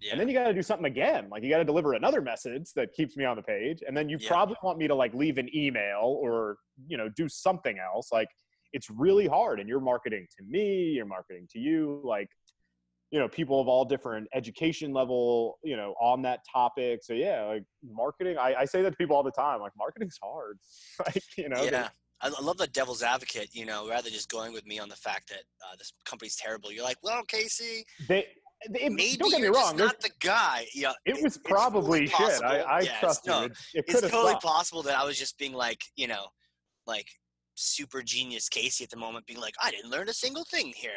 yeah, 0.00 0.12
and 0.12 0.20
then 0.20 0.28
you 0.28 0.34
gotta 0.34 0.52
do 0.52 0.62
something 0.62 0.86
again 0.86 1.28
like 1.30 1.42
you 1.42 1.50
gotta 1.50 1.64
deliver 1.64 1.94
another 1.94 2.20
message 2.20 2.72
that 2.74 2.92
keeps 2.92 3.16
me 3.16 3.24
on 3.24 3.36
the 3.36 3.42
page 3.42 3.82
and 3.86 3.96
then 3.96 4.08
you 4.08 4.18
Yeah. 4.20 4.28
probably 4.28 4.56
want 4.62 4.78
me 4.78 4.88
to 4.88 4.94
like 4.94 5.14
leave 5.14 5.38
an 5.38 5.48
email 5.54 6.18
or 6.20 6.56
you 6.88 6.96
know 6.96 7.08
do 7.10 7.28
something 7.28 7.78
else 7.78 8.10
like 8.12 8.28
it's 8.72 8.88
really 8.90 9.26
hard 9.26 9.60
and 9.60 9.68
you're 9.68 9.80
marketing 9.80 10.26
to 10.38 10.44
me 10.44 10.90
you're 10.90 11.06
marketing 11.06 11.46
to 11.52 11.58
you 11.58 12.00
like 12.04 12.28
you 13.12 13.20
know 13.20 13.28
people 13.28 13.60
of 13.60 13.68
all 13.68 13.84
different 13.84 14.26
education 14.34 14.92
level 14.92 15.58
you 15.62 15.76
know 15.76 15.94
on 16.00 16.22
that 16.22 16.40
topic 16.50 17.00
so 17.02 17.12
yeah 17.12 17.44
like 17.44 17.64
marketing 17.84 18.36
i, 18.38 18.54
I 18.60 18.64
say 18.64 18.82
that 18.82 18.90
to 18.90 18.96
people 18.96 19.14
all 19.14 19.22
the 19.22 19.30
time 19.30 19.60
like 19.60 19.72
marketing's 19.76 20.18
hard 20.20 20.58
like 21.06 21.22
you 21.36 21.48
know 21.48 21.62
yeah. 21.62 21.90
I 22.22 22.28
I 22.28 22.42
love 22.42 22.56
the 22.58 22.66
devil's 22.68 23.02
advocate, 23.02 23.50
you 23.52 23.66
know, 23.66 23.88
rather 23.88 24.04
than 24.04 24.12
just 24.12 24.30
going 24.30 24.52
with 24.52 24.66
me 24.66 24.78
on 24.78 24.88
the 24.88 24.96
fact 24.96 25.28
that 25.28 25.42
uh, 25.64 25.76
this 25.78 25.92
company's 26.04 26.36
terrible. 26.36 26.72
You're 26.72 26.84
like, 26.84 26.98
well, 27.02 27.22
Casey, 27.24 27.84
they, 28.08 28.26
they 28.70 28.88
maybe 28.88 29.16
don't 29.16 29.30
get 29.30 29.40
me 29.40 29.48
wrong 29.48 29.76
not 29.76 30.00
the 30.00 30.10
guy. 30.20 30.66
Yeah, 30.74 30.92
it 31.04 31.22
was 31.22 31.38
probably 31.38 32.06
fully 32.06 32.28
shit 32.30 32.42
i, 32.42 32.58
possible- 32.58 32.64
I 32.68 32.80
yes, 32.80 33.00
trust 33.00 33.26
no, 33.26 33.40
you 33.40 33.46
it, 33.46 33.52
it 33.74 33.84
it's 33.88 34.00
totally 34.02 34.32
sucked. 34.32 34.44
possible 34.44 34.82
that 34.84 34.98
I 34.98 35.04
was 35.04 35.18
just 35.18 35.38
being 35.38 35.52
like, 35.52 35.80
you 35.96 36.06
know, 36.06 36.26
like 36.86 37.08
super 37.54 38.02
genius 38.02 38.48
Casey 38.48 38.84
at 38.84 38.90
the 38.90 38.96
moment, 38.96 39.26
being 39.26 39.40
like, 39.40 39.54
I 39.62 39.70
didn't 39.70 39.90
learn 39.90 40.08
a 40.08 40.14
single 40.14 40.44
thing 40.44 40.72
here. 40.76 40.90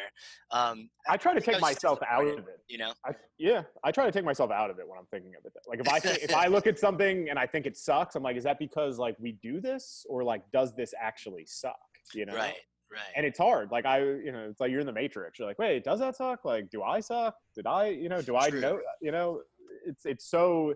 Um, 0.50 0.90
i 1.08 1.16
try 1.16 1.32
to 1.32 1.38
I 1.38 1.52
take 1.52 1.60
myself 1.60 1.98
out 2.08 2.26
of 2.26 2.38
it 2.48 2.56
you 2.68 2.78
know, 2.78 2.92
I, 3.04 3.12
yeah, 3.38 3.62
I 3.84 3.92
try 3.92 4.06
to 4.06 4.12
take 4.12 4.24
myself 4.24 4.50
out 4.50 4.70
of 4.70 4.78
it 4.78 4.88
when 4.88 4.98
I'm 4.98 5.06
thinking 5.06 5.34
of 5.38 5.44
it. 5.44 5.52
Like 5.68 5.80
if 5.80 5.88
I 5.88 5.98
if 6.04 6.34
I 6.34 6.48
look 6.48 6.66
at 6.66 6.78
something 6.78 7.28
and 7.30 7.38
I 7.38 7.46
think 7.46 7.66
it 7.66 7.76
sucks, 7.76 8.16
I'm 8.16 8.22
like, 8.22 8.36
is 8.36 8.44
that 8.44 8.58
because 8.58 8.98
like 8.98 9.16
we 9.18 9.32
do 9.42 9.60
this 9.60 10.04
or 10.08 10.24
like 10.24 10.42
does 10.52 10.74
this 10.74 10.92
actually 11.00 11.46
suck? 11.46 11.76
You 12.14 12.26
know? 12.26 12.34
right, 12.34 12.54
right. 12.90 13.00
And 13.14 13.24
it's 13.24 13.38
hard. 13.38 13.70
Like 13.70 13.86
I, 13.86 14.00
you 14.00 14.32
know, 14.32 14.46
it's 14.50 14.60
like 14.60 14.70
you're 14.70 14.80
in 14.80 14.86
the 14.86 14.92
matrix. 14.92 15.38
You're 15.38 15.48
like, 15.48 15.58
wait, 15.58 15.84
does 15.84 16.00
that 16.00 16.16
suck? 16.16 16.44
Like, 16.44 16.70
do 16.70 16.82
I 16.82 17.00
suck? 17.00 17.36
Did 17.54 17.66
I, 17.66 17.88
you 17.88 18.08
know, 18.08 18.20
do 18.20 18.36
I 18.36 18.50
True. 18.50 18.60
know? 18.60 18.80
You 19.00 19.12
know, 19.12 19.42
it's 19.86 20.04
it's 20.04 20.28
so 20.28 20.74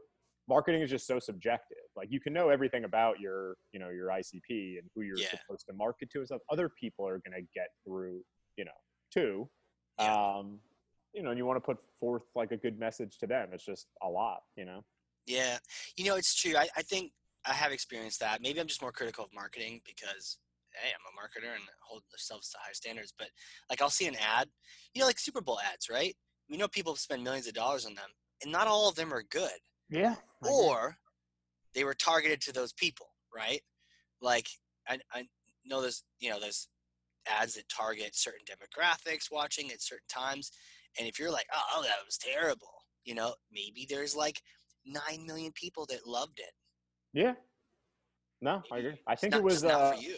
marketing 0.50 0.82
is 0.82 0.90
just 0.90 1.06
so 1.06 1.20
subjective. 1.20 1.78
Like 1.96 2.08
you 2.10 2.18
can 2.18 2.32
know 2.32 2.48
everything 2.48 2.82
about 2.84 3.20
your, 3.20 3.56
you 3.72 3.78
know, 3.78 3.88
your 3.88 4.08
ICP 4.08 4.78
and 4.78 4.90
who 4.94 5.02
you're 5.02 5.16
Yeah. 5.16 5.30
supposed 5.30 5.64
to 5.68 5.72
market 5.72 6.10
to 6.10 6.18
and 6.18 6.26
stuff. 6.26 6.42
Other 6.50 6.68
people 6.68 7.06
are 7.06 7.18
gonna 7.24 7.42
get 7.54 7.68
through, 7.86 8.24
you 8.56 8.64
know, 8.64 8.78
too. 9.14 9.48
Yeah. 9.98 10.38
Um, 10.38 10.60
you 11.14 11.22
know, 11.22 11.30
and 11.30 11.38
you 11.38 11.46
want 11.46 11.56
to 11.56 11.60
put 11.60 11.78
forth 12.00 12.22
like 12.34 12.50
a 12.50 12.56
good 12.56 12.78
message 12.78 13.18
to 13.18 13.26
them. 13.28 13.50
It's 13.52 13.64
just 13.64 13.86
a 14.02 14.08
lot, 14.08 14.40
you 14.56 14.64
know. 14.64 14.84
Yeah, 15.26 15.58
you 15.96 16.04
know, 16.04 16.16
it's 16.16 16.34
true. 16.34 16.56
I, 16.56 16.68
I 16.76 16.82
think 16.82 17.12
I 17.44 17.52
have 17.52 17.70
experienced 17.72 18.20
that. 18.20 18.42
Maybe 18.42 18.60
I'm 18.60 18.66
just 18.66 18.82
more 18.82 18.92
critical 18.92 19.24
of 19.24 19.32
marketing 19.32 19.80
because, 19.84 20.38
hey, 20.74 20.90
I'm 20.90 21.06
a 21.12 21.14
marketer 21.20 21.54
and 21.54 21.62
hold 21.80 22.02
ourselves 22.12 22.48
to 22.50 22.58
high 22.58 22.72
standards. 22.72 23.12
But 23.16 23.28
like, 23.68 23.80
I'll 23.82 23.90
see 23.90 24.06
an 24.06 24.16
ad, 24.16 24.48
you 24.94 25.00
know, 25.00 25.06
like 25.06 25.18
Super 25.18 25.40
Bowl 25.40 25.60
ads, 25.72 25.88
right? 25.88 26.16
We 26.48 26.56
know 26.56 26.68
people 26.68 26.96
spend 26.96 27.22
millions 27.22 27.46
of 27.46 27.54
dollars 27.54 27.86
on 27.86 27.94
them, 27.94 28.10
and 28.42 28.50
not 28.50 28.66
all 28.66 28.88
of 28.88 28.94
them 28.96 29.12
are 29.12 29.22
good, 29.22 29.58
Yeah. 29.90 30.14
or 30.48 30.96
they 31.74 31.84
were 31.84 31.94
targeted 31.94 32.40
to 32.42 32.52
those 32.52 32.72
people, 32.72 33.06
right? 33.34 33.60
Like, 34.20 34.46
I, 34.88 34.98
I 35.12 35.24
know 35.64 35.80
there's, 35.80 36.04
you 36.20 36.30
know, 36.30 36.40
there's 36.40 36.68
ads 37.28 37.54
that 37.54 37.68
target 37.68 38.14
certain 38.14 38.44
demographics 38.48 39.30
watching 39.30 39.70
at 39.70 39.82
certain 39.82 40.06
times, 40.08 40.50
and 40.98 41.06
if 41.08 41.18
you're 41.18 41.30
like, 41.30 41.46
oh, 41.54 41.82
that 41.82 42.04
was 42.04 42.18
terrible, 42.18 42.72
you 43.04 43.14
know, 43.14 43.34
maybe 43.52 43.86
there's 43.88 44.16
like 44.16 44.40
nine 44.86 45.26
million 45.26 45.52
people 45.52 45.86
that 45.90 46.06
loved 46.06 46.38
it. 46.38 46.52
yeah. 47.12 47.34
No, 48.42 48.62
I 48.72 48.78
agree. 48.78 48.94
I 49.06 49.16
think 49.16 49.32
not- 49.32 49.40
it 49.40 49.44
was. 49.44 49.64
Uh, 49.64 49.92
for 49.92 50.00
you. 50.00 50.16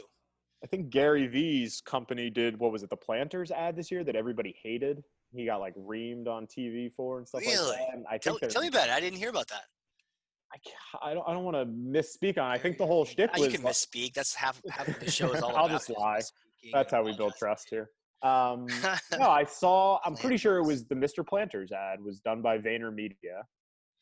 I 0.63 0.69
think 0.69 0.91
Gary 0.91 1.27
V's 1.27 1.81
company 1.81 2.31
did 2.31 2.57
what 2.57 2.71
was 2.71 2.85
it, 2.85 2.91
the 2.91 2.97
Planters 2.97 3.51
ad 3.51 3.75
this 3.75 3.91
year 3.91 4.05
that 4.05 4.15
everybody 4.15 4.55
hated. 4.63 5.03
He 5.35 5.47
got 5.47 5.61
like 5.61 5.75
reamed 5.77 6.29
on 6.29 6.47
TV 6.47 6.93
for 6.95 7.19
and 7.19 7.27
stuff 7.27 7.41
Really? 7.41 7.69
like 7.71 7.79
that. 7.79 7.95
And 7.95 8.05
I 8.11 8.19
Tell, 8.19 8.37
think 8.39 8.53
tell 8.53 8.63
me 8.63 8.69
about 8.69 8.89
it. 8.89 8.93
I 8.93 9.01
didn't 9.01 9.19
hear 9.19 9.31
about 9.31 9.49
that. 9.49 9.63
I, 10.53 11.11
I 11.11 11.15
don't. 11.15 11.27
I 11.27 11.33
don't 11.33 11.45
want 11.45 11.57
to 11.57 11.65
misspeak 11.65 12.37
on. 12.39 12.51
it. 12.51 12.55
I 12.55 12.59
think 12.59 12.77
the 12.77 12.87
whole 12.87 13.05
shtick 13.07 13.31
Ah, 13.33 13.39
was. 13.39 13.47
you 13.49 13.55
can 13.55 13.65
like- 13.65 13.73
misspeak. 13.75 14.13
That's 14.13 14.35
half 14.35 14.61
half 14.71 14.87
of 14.89 15.01
the 15.01 15.11
show 15.11 15.33
is 15.33 15.43
all 15.43 15.51
I'll 15.57 15.65
about. 15.67 15.71
just 15.71 15.91
lie. 15.91 16.21
That's 16.73 16.93
how 16.93 17.03
we 17.03 17.17
build 17.17 17.33
trust 17.39 17.69
here. 17.71 17.91
Um, 18.23 18.67
no, 19.19 19.29
I 19.31 19.45
saw. 19.45 19.99
I'm 20.05 20.15
pretty 20.15 20.37
sure 20.37 20.59
it 20.59 20.65
was 20.65 20.85
the 20.85 20.95
Mr. 20.95 21.27
Planters 21.27 21.73
ad 21.73 22.01
was 22.03 22.21
done 22.21 22.43
by 22.43 22.59
VaynerMedia. 22.59 23.41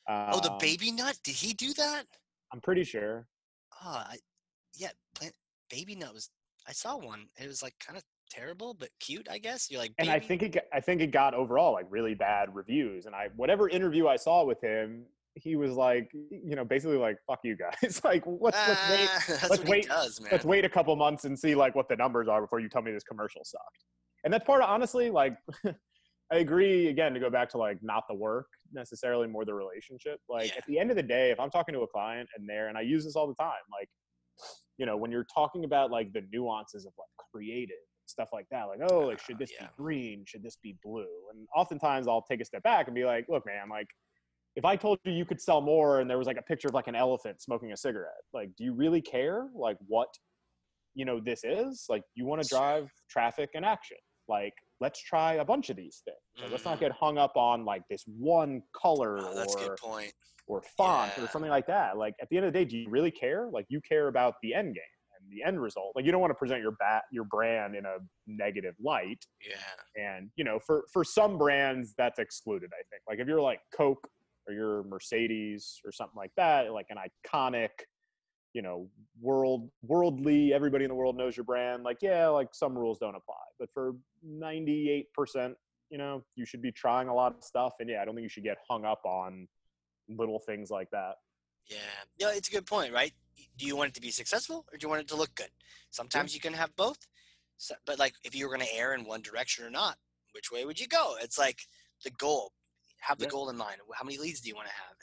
Um, 0.09 0.31
oh, 0.33 0.41
the 0.41 0.57
baby 0.59 0.91
nut. 0.91 1.17
Did 1.23 1.37
he 1.37 1.53
do 1.55 1.73
that? 1.75 2.05
I'm 2.53 2.61
pretty 2.61 2.83
sure. 2.85 3.29
Oh, 3.85 4.03
I, 4.09 4.17
yeah. 4.77 4.89
Plant, 5.15 5.35
baby 5.71 5.95
nut 5.95 6.13
was. 6.13 6.31
I 6.69 6.73
saw 6.73 6.97
one. 6.99 7.27
It 7.41 7.47
was 7.47 7.63
like 7.63 7.75
kind 7.79 7.97
of 7.97 8.03
terrible 8.31 8.75
but 8.75 8.89
cute. 9.01 9.29
I 9.31 9.39
guess 9.39 9.71
you're 9.71 9.81
like. 9.81 9.93
and 9.99 10.09
I 10.09 10.19
think 10.21 10.43
it. 10.43 10.49
got- 10.53 10.65
I 10.73 10.81
think 10.81 11.01
it 11.01 11.09
got 11.09 11.35
overall 11.35 11.73
like 11.73 11.87
really 11.91 12.15
bad 12.15 12.55
reviews. 12.55 13.07
And 13.07 13.15
I 13.15 13.29
whatever 13.37 13.69
interview 13.69 14.07
I 14.09 14.17
saw 14.17 14.45
with 14.45 14.61
him, 14.63 15.05
he 15.35 15.57
was 15.57 15.73
like, 15.73 16.11
you 16.13 16.57
know, 16.57 16.65
basically 16.65 16.97
like, 16.97 17.19
"Fuck 17.27 17.41
you 17.45 17.57
guys." 17.57 18.01
like, 18.05 18.23
let's 18.27 18.57
let's 18.69 18.91
wait. 18.91 19.09
Ah, 19.11 19.25
let's 19.29 19.49
what 19.59 19.69
wait- 19.69 19.87
does, 19.89 20.21
man. 20.21 20.29
Let's 20.33 20.45
wait 20.45 20.65
a 20.65 20.69
couple 20.69 20.95
months 20.97 21.25
and 21.25 21.39
see 21.39 21.55
like 21.55 21.75
what 21.75 21.89
the 21.89 21.97
numbers 21.97 22.29
are 22.29 22.41
before 22.41 22.61
you 22.61 22.69
tell 22.69 22.83
me 22.83 22.93
this 22.93 23.05
commercial 23.05 23.43
sucked. 23.45 23.85
And 24.25 24.33
that's 24.33 24.45
part 24.45 24.63
of 24.63 24.69
honestly 24.71 25.11
like. 25.11 25.37
I 26.33 26.37
agree 26.37 26.87
again 26.87 27.13
to 27.15 27.19
go 27.19 27.29
back 27.29 27.49
to 27.51 27.59
like 27.59 27.79
not 27.83 28.05
the 28.09 28.15
work 28.15 28.47
necessarily 28.73 29.27
more 29.27 29.45
the 29.45 29.53
relationship. 29.53 30.21
Like 30.29 30.51
Yeah. 30.53 30.59
at 30.59 30.65
the 30.69 30.79
end 30.79 30.91
of 30.91 30.97
the 30.97 31.03
day, 31.03 31.33
if 31.33 31.41
I'm 31.41 31.51
talking 31.51 31.75
to 31.75 31.81
a 31.81 31.89
client 31.89 32.29
and 32.39 32.49
they're 32.49 32.69
and 32.69 32.79
I 32.79 32.83
use 32.83 33.05
this 33.05 33.17
all 33.17 33.27
the 33.27 33.35
time, 33.35 33.51
like 33.73 33.89
you 34.79 34.87
know, 34.87 34.97
when 34.97 35.11
you're 35.11 35.27
talking 35.35 35.65
about 35.65 35.91
like 35.91 36.13
the 36.13 36.23
nuances 36.33 36.87
of 36.87 36.93
like 36.97 37.09
creative 37.35 37.75
stuff 38.11 38.31
like 38.33 38.47
that, 38.51 38.65
like, 38.65 38.81
oh, 38.83 39.07
like 39.07 39.21
should 39.21 39.37
Uh, 39.37 39.39
this 39.39 39.53
yeah. 39.53 39.67
be 39.67 39.71
green? 39.77 40.25
Should 40.27 40.43
this 40.43 40.57
be 40.57 40.77
blue? 40.83 41.29
And 41.33 41.47
oftentimes 41.55 42.09
I'll 42.09 42.23
take 42.23 42.41
a 42.41 42.45
step 42.45 42.63
back 42.63 42.87
and 42.89 42.95
be 42.95 43.05
like, 43.05 43.27
look, 43.29 43.47
man, 43.47 43.69
like 43.69 43.89
if 44.57 44.65
I 44.65 44.77
told 44.77 44.99
you 45.05 45.13
you 45.13 45.25
could 45.25 45.41
sell 45.41 45.61
more 45.61 46.01
and 46.01 46.11
there 46.11 46.19
was 46.19 46.27
like 46.27 46.39
a 46.39 46.43
picture 46.43 46.69
of 46.69 46.75
like 46.75 46.89
an 46.89 46.97
elephant 46.97 47.43
smoking 47.43 47.73
a 47.73 47.77
cigarette, 47.77 48.23
like, 48.33 48.55
do 48.57 48.65
you 48.65 48.75
really 48.75 49.03
care 49.03 49.51
like 49.55 49.79
what 49.87 50.09
you 50.95 51.05
know 51.05 51.21
this 51.21 51.45
is? 51.45 51.87
Like 51.89 52.03
you 52.15 52.27
want 52.27 52.41
to 52.41 52.47
drive 52.47 52.91
traffic 53.09 53.51
and 53.55 53.65
action. 53.65 53.99
Like 54.29 54.55
let's 54.81 55.03
try 55.03 55.35
a 55.35 55.45
bunch 55.45 55.71
of 55.71 55.77
these 55.77 56.03
things. 56.05 56.17
Like, 56.43 56.51
let's 56.53 56.65
not 56.65 56.77
Mhm. 56.77 56.81
get 56.81 56.93
hung 56.93 57.19
up 57.19 57.37
on 57.37 57.65
like 57.65 57.83
this 57.91 58.05
one 58.07 58.63
color 58.75 59.27
Oh, 59.27 59.35
that's 59.37 59.55
or 59.55 59.57
good 59.57 59.77
point. 59.77 60.13
or 60.47 60.63
font 60.63 61.19
or 61.19 61.29
something 61.29 61.51
like 61.51 61.67
that. 61.69 61.97
Like 61.97 62.15
at 62.21 62.29
the 62.31 62.37
end 62.39 62.47
of 62.47 62.53
the 62.53 62.59
day, 62.59 62.65
do 62.65 62.77
you 62.79 62.89
really 62.91 63.11
care? 63.11 63.49
Like 63.53 63.67
you 63.69 63.81
care 63.83 64.09
about 64.09 64.35
the 64.43 64.55
end 64.55 64.75
game 64.75 64.85
the 65.31 65.43
end 65.47 65.61
result. 65.61 65.93
Like 65.95 66.05
you 66.05 66.13
don't 66.13 66.21
want 66.21 66.31
to 66.31 66.37
present 66.37 66.63
your 66.63 66.73
bat 66.73 67.05
your 67.13 67.25
brand 67.25 67.75
in 67.75 67.85
a 67.85 67.97
negative 68.27 68.75
light. 68.83 69.25
Yeah. 69.47 70.03
And 70.03 70.31
you 70.37 70.45
know, 70.45 70.59
for 70.59 70.85
for 70.93 71.05
some 71.05 71.39
brands 71.39 71.95
that's 71.97 72.19
excluded, 72.19 72.71
I 72.73 72.83
think. 72.91 73.03
Like 73.09 73.19
if 73.19 73.29
you're 73.29 73.41
like 73.41 73.61
Coke 73.75 74.07
or 74.47 74.55
you're 74.55 74.83
Mercedes 74.85 75.81
or 75.85 75.93
something 75.93 76.17
like 76.17 76.33
that, 76.37 76.73
like 76.73 76.87
an 76.91 76.97
iconic, 76.99 77.71
you 78.53 78.63
know, 78.63 78.89
world 79.21 79.71
worldly, 79.83 80.53
everybody 80.53 80.85
in 80.85 80.89
the 80.89 80.95
world 80.95 81.17
knows 81.17 81.37
your 81.37 81.45
brand. 81.45 81.83
Like, 81.83 81.99
yeah, 82.03 82.29
like 82.29 82.49
some 82.53 82.77
rules 82.77 82.99
don't 82.99 83.15
apply. 83.15 83.35
But 83.59 83.69
for 83.73 83.93
98%, 84.27 85.05
you 85.91 85.99
know, 85.99 86.23
you 86.37 86.45
should 86.45 86.63
be 86.63 86.73
trying 86.73 87.09
a 87.09 87.15
lot 87.15 87.35
of 87.37 87.45
stuff. 87.45 87.75
And 87.81 87.89
yeah, 87.89 88.03
I 88.03 88.05
don't 88.05 88.15
think 88.15 88.25
you 88.25 88.29
should 88.29 88.45
get 88.45 88.59
hung 88.69 88.85
up 88.85 89.03
on 89.05 89.47
little 90.09 90.41
things 90.41 90.71
like 90.71 90.89
that. 90.91 91.15
Yeah. 91.69 91.77
Yeah, 92.19 92.33
it's 92.35 92.49
a 92.49 92.53
good 92.53 92.67
point, 92.67 92.93
right? 92.93 93.13
Do 93.61 93.67
you 93.67 93.77
want 93.77 93.91
it 93.91 93.95
to 93.97 94.01
be 94.01 94.11
successful 94.11 94.65
or 94.73 94.79
do 94.79 94.87
you 94.87 94.89
want 94.89 95.03
it 95.03 95.09
to 95.09 95.17
look 95.17 95.35
good? 95.35 95.51
Sometimes 95.91 96.35
you 96.35 96.41
can 96.41 96.55
have 96.55 96.75
both. 96.77 96.97
So, 97.59 97.75
but 97.85 97.99
like 97.99 98.15
if 98.25 98.35
you 98.35 98.49
were 98.49 98.57
going 98.57 98.67
to 98.67 98.75
err 98.75 98.95
in 98.95 99.05
one 99.05 99.21
direction 99.21 99.67
or 99.67 99.71
not, 99.71 99.97
which 100.33 100.51
way 100.51 100.65
would 100.65 100.81
you 100.81 100.89
go? 100.89 101.17
It's 101.21 101.39
like 101.39 101.59
the 102.03 102.11
goal. 102.13 102.53
Have 103.01 103.19
the 103.19 103.25
Yeah. 103.27 103.31
goal 103.33 103.51
in 103.51 103.59
mind. 103.59 103.77
How 103.95 104.03
many 104.03 104.17
leads 104.17 104.41
do 104.41 104.49
you 104.49 104.55
want 104.55 104.69
to 104.69 104.73
have? 104.75 104.97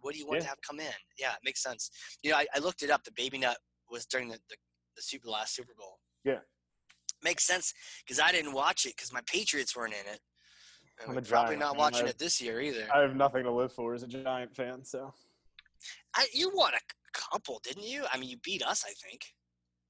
What 0.00 0.12
do 0.12 0.20
you 0.20 0.26
want 0.28 0.36
Yeah. 0.36 0.42
to 0.44 0.48
have 0.50 0.60
come 0.62 0.78
in? 0.78 0.92
Yeah, 1.18 1.32
it 1.32 1.40
makes 1.44 1.60
sense. 1.60 1.90
You 2.22 2.30
know, 2.30 2.36
I, 2.36 2.46
I 2.54 2.60
looked 2.60 2.84
it 2.84 2.90
up. 2.90 3.02
The 3.02 3.10
baby 3.10 3.36
nut 3.38 3.58
was 3.90 4.06
during 4.06 4.28
the, 4.28 4.38
the, 4.48 4.56
the 4.94 5.02
super 5.02 5.28
last 5.28 5.56
Super 5.56 5.74
Bowl. 5.76 5.98
Yeah. 6.22 6.38
Makes 7.24 7.44
sense 7.44 7.74
because 8.06 8.20
I 8.20 8.30
didn't 8.30 8.52
watch 8.52 8.86
it 8.86 8.94
because 8.96 9.12
my 9.12 9.22
Patriots 9.26 9.74
weren't 9.74 9.94
in 9.94 10.06
it. 10.14 10.20
And 11.00 11.10
I'm 11.10 11.18
a 11.18 11.22
probably 11.22 11.56
Giant 11.56 11.60
not 11.60 11.76
watching 11.76 12.06
it 12.06 12.18
this 12.18 12.40
year 12.40 12.60
either. 12.60 12.86
I 12.94 13.00
have 13.00 13.16
nothing 13.16 13.42
to 13.42 13.50
live 13.50 13.72
for 13.72 13.92
as 13.92 14.04
a 14.04 14.06
Giant 14.06 14.54
fan, 14.54 14.84
so 14.84 15.12
I, 16.14 16.28
you 16.32 16.50
want 16.50 16.76
a 16.76 16.80
couple, 17.14 17.60
didn't 17.64 17.84
you? 17.86 18.04
I 18.12 18.18
mean, 18.18 18.28
you 18.28 18.36
beat 18.42 18.62
us, 18.62 18.84
I 18.86 18.92
think. 19.08 19.22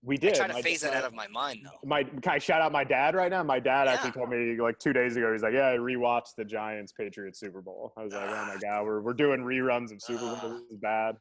we 0.06 0.18
did. 0.18 0.34
I 0.34 0.36
try 0.36 0.46
to 0.48 0.52
My- 0.54 0.62
phase 0.62 0.82
that 0.82 0.92
out 0.94 1.04
of 1.04 1.14
my 1.14 1.26
mind, 1.28 1.60
though. 1.64 1.78
My 1.88 2.04
can 2.04 2.32
I 2.32 2.38
shout 2.38 2.60
out 2.60 2.70
my 2.72 2.84
dad 2.84 3.14
right 3.14 3.30
now? 3.30 3.42
My 3.42 3.58
dad 3.58 3.88
actually 3.88 4.12
told 4.12 4.28
me 4.28 4.54
like 4.60 4.78
two 4.78 4.92
days 4.92 5.16
ago. 5.16 5.32
He's 5.32 5.42
like, 5.42 5.54
"Yeah, 5.54 5.68
I 5.68 5.76
rewatched 5.78 6.34
the 6.36 6.44
Giants 6.44 6.92
Patriots 6.92 7.40
Super 7.40 7.62
Bowl." 7.62 7.92
I 7.96 8.02
was 8.04 8.12
like, 8.12 8.28
"Oh 8.28 8.46
my 8.46 8.54
Ah. 8.56 8.58
god, 8.60 8.84
we're 8.84 9.00
we're 9.00 9.14
doing 9.14 9.40
reruns 9.40 9.90
of 9.92 10.02
Super 10.02 10.20
Bowl. 10.20 10.36
Ah. 10.42 10.48
This 10.48 10.70
is 10.72 10.78
bad." 10.78 11.16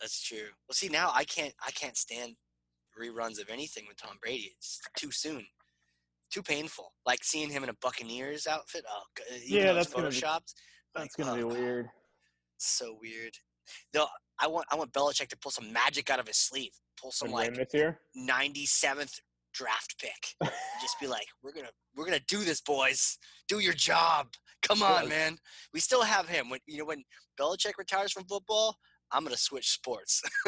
That's 0.00 0.22
true. 0.22 0.48
Well, 0.68 0.74
see, 0.74 0.88
now 0.88 1.10
I 1.14 1.24
can't. 1.24 1.54
I 1.66 1.72
can't 1.72 1.96
stand 1.96 2.36
reruns 3.00 3.40
of 3.40 3.48
anything 3.48 3.86
with 3.88 3.96
Tom 3.96 4.18
Brady. 4.22 4.54
It's 4.56 4.78
too 4.96 5.10
soon, 5.10 5.44
too 6.30 6.42
painful. 6.42 6.92
Like 7.04 7.24
seeing 7.24 7.50
him 7.50 7.64
in 7.64 7.70
a 7.70 7.74
Buccaneers 7.80 8.46
outfit. 8.46 8.84
Oh, 8.88 9.02
Yeah, 9.44 9.66
though 9.66 9.74
that's 9.74 9.92
gonna 9.92 10.10
be- 10.10 10.14
photoshopped. 10.16 10.54
That's 10.94 11.18
like, 11.18 11.26
gonna 11.26 11.36
be 11.38 11.42
oh, 11.42 11.48
weird. 11.48 11.86
So 12.58 12.96
weird. 13.00 13.34
No, 13.94 14.06
I 14.42 14.48
want. 14.48 14.66
I 14.70 14.76
want 14.76 14.92
Belichick 14.92 15.28
to 15.28 15.36
pull 15.36 15.52
some 15.52 15.72
magic 15.72 16.10
out 16.10 16.18
of 16.18 16.26
his 16.26 16.36
sleeve. 16.36 16.72
Pull 17.00 17.12
some 17.12 17.30
like 17.30 17.56
year. 17.72 18.00
97th 18.18 19.20
draft 19.54 19.94
pick. 20.00 20.50
just 20.80 20.98
be 21.00 21.06
like, 21.06 21.26
we're 21.42 21.52
gonna 21.52 21.70
we're 21.96 22.04
gonna 22.04 22.20
do 22.28 22.44
this, 22.44 22.60
boys. 22.60 23.18
Do 23.48 23.60
your 23.60 23.74
job. 23.74 24.28
Come 24.62 24.82
on, 24.82 25.08
man. 25.08 25.38
We 25.72 25.80
still 25.80 26.02
have 26.02 26.28
him. 26.28 26.50
When 26.50 26.60
you 26.66 26.78
know 26.78 26.84
when 26.84 27.04
Belichick 27.40 27.78
retires 27.78 28.12
from 28.12 28.24
football, 28.24 28.76
I'm 29.12 29.24
gonna 29.24 29.36
switch 29.36 29.68
sports. 29.70 30.22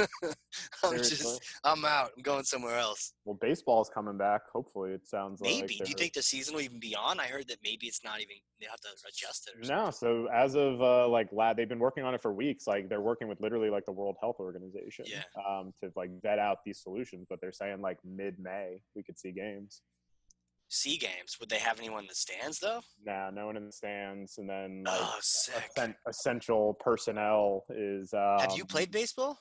I'm 0.83 0.97
just 0.97 1.41
I'm 1.65 1.85
out. 1.85 2.11
I'm 2.17 2.23
going 2.23 2.45
somewhere 2.45 2.79
else. 2.79 3.13
Well, 3.25 3.39
baseball's 3.41 3.91
coming 3.93 4.17
back. 4.17 4.43
Hopefully, 4.53 4.93
it 4.93 5.07
sounds 5.07 5.41
like. 5.41 5.51
Maybe. 5.51 5.77
Do 5.77 5.89
you 5.89 5.95
think 5.95 6.15
the 6.15 6.23
season 6.23 6.55
will 6.55 6.63
even 6.63 6.81
be 6.81 6.95
on? 6.97 7.21
I 7.21 7.27
heard 7.27 7.49
that 7.49 7.59
maybe 7.63 7.87
it's 7.87 8.03
not 8.05 8.21
even. 8.21 8.37
They 8.61 8.67
have 8.67 8.81
to 8.81 8.89
adjust 9.09 9.49
it. 9.49 9.71
Or 9.71 9.77
No, 9.77 9.91
so 9.91 10.27
as 10.33 10.55
of 10.55 10.81
uh, 10.81 11.09
like 11.09 11.29
lad, 11.33 11.57
they've 11.57 11.69
been 11.69 11.79
working 11.79 12.05
on 12.05 12.15
it 12.15 12.23
for 12.23 12.33
weeks. 12.33 12.67
Like 12.67 12.89
they're 12.89 13.01
working 13.01 13.29
with 13.29 13.41
literally 13.41 13.71
like 13.71 13.85
the 13.85 13.93
World 13.93 14.17
Health 14.21 14.37
Organization, 14.39 15.05
Yeah. 15.09 15.23
um, 15.47 15.73
to 15.83 15.91
like 15.97 16.11
vet 16.23 16.39
out 16.39 16.59
these 16.65 16.81
solutions. 16.83 17.27
But 17.29 17.41
they're 17.41 17.53
saying 17.53 17.81
like 17.81 17.99
mid-May 18.05 18.79
we 18.97 19.03
could 19.03 19.19
see 19.19 19.33
games. 19.33 19.83
Sea 20.69 20.97
games. 20.97 21.37
Would 21.39 21.51
they 21.51 21.59
have 21.59 21.79
anyone 21.79 22.03
in 22.03 22.09
the 22.09 22.15
stands 22.15 22.59
though? 22.59 22.81
Nah, 23.05 23.31
no 23.31 23.47
one 23.47 23.57
in 23.57 23.67
the 23.67 23.73
stands, 23.73 24.39
and 24.39 24.49
then 24.49 24.83
like 24.87 24.99
oh, 25.01 25.17
sick. 25.21 25.55
essen- 25.77 25.95
essential 26.09 26.75
personnel 26.81 27.65
is. 27.71 28.13
Um, 28.13 28.39
have 28.41 28.57
you 28.57 28.65
played 28.65 28.91
baseball? 28.91 29.39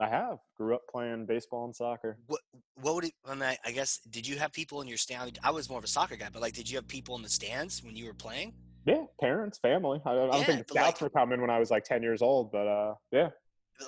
I 0.00 0.08
have. 0.08 0.38
Grew 0.56 0.74
up 0.74 0.82
playing 0.90 1.26
baseball 1.26 1.64
and 1.66 1.74
soccer. 1.76 2.18
What 2.26 2.40
what 2.74 2.94
would 2.96 3.04
it? 3.04 3.12
I, 3.26 3.34
mean, 3.34 3.56
I 3.64 3.70
guess 3.70 4.00
did 4.10 4.26
you 4.26 4.38
have 4.38 4.52
people 4.52 4.80
in 4.82 4.88
your 4.88 4.96
stand? 4.98 5.38
I 5.42 5.50
was 5.50 5.68
more 5.70 5.78
of 5.78 5.84
a 5.84 5.88
soccer 5.88 6.16
guy, 6.16 6.28
but 6.32 6.42
like, 6.42 6.54
did 6.54 6.68
you 6.68 6.76
have 6.76 6.88
people 6.88 7.16
in 7.16 7.22
the 7.22 7.28
stands 7.28 7.82
when 7.82 7.96
you 7.96 8.06
were 8.06 8.14
playing? 8.14 8.52
Yeah, 8.86 9.04
parents, 9.20 9.58
family. 9.58 10.00
I, 10.06 10.14
don't- 10.14 10.28
I 10.30 10.32
don't 10.32 10.40
Yeah, 10.40 10.46
think 10.46 10.58
the 10.68 10.74
but, 10.74 10.80
scouts 10.80 11.02
like- 11.02 11.12
were 11.12 11.20
coming 11.20 11.40
when 11.40 11.50
I 11.50 11.58
was 11.58 11.70
like 11.70 11.84
ten 11.84 12.02
years 12.02 12.22
old, 12.22 12.50
but 12.50 12.66
uh, 12.66 12.94
yeah. 13.12 13.28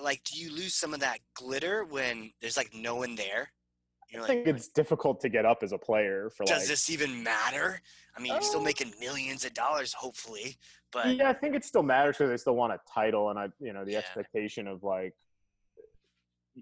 Like, 0.03 0.23
do 0.25 0.39
you 0.39 0.51
lose 0.51 0.75
some 0.75 0.95
of 0.95 1.01
that 1.01 1.19
glitter 1.35 1.85
when 1.85 2.31
there's 2.41 2.57
like 2.57 2.73
no 2.75 2.97
one 2.97 3.15
there? 3.15 3.51
You're 4.13 4.23
I 4.23 4.29
like, 4.29 4.45
think 4.45 4.57
it's 4.57 4.69
difficult 4.69 5.21
to 5.23 5.29
get 5.31 5.47
up 5.47 5.63
as 5.63 5.73
a 5.73 5.79
player 5.79 6.31
for 6.37 6.45
does 6.45 6.61
like. 6.61 6.69
this 6.69 6.91
even 6.91 7.23
matter? 7.23 7.81
I 8.17 8.21
mean, 8.21 8.33
you're 8.35 8.43
still 8.43 8.61
Uh, 8.61 8.65
making 8.65 8.93
millions 9.01 9.45
of 9.45 9.55
dollars, 9.55 9.95
hopefully, 9.95 10.57
but 10.93 11.17
yeah, 11.17 11.31
I 11.31 11.33
think 11.33 11.55
it 11.57 11.65
still 11.65 11.83
matters 11.83 12.19
because 12.19 12.31
they 12.31 12.37
still 12.37 12.55
want 12.57 12.75
a 12.75 12.81
title, 12.93 13.31
and 13.31 13.39
I, 13.39 13.49
you 13.59 13.73
know, 13.73 13.85
the 13.85 13.93
Yeah. 13.93 13.99
expectation 13.99 14.69
of 14.69 14.83
like 14.83 15.15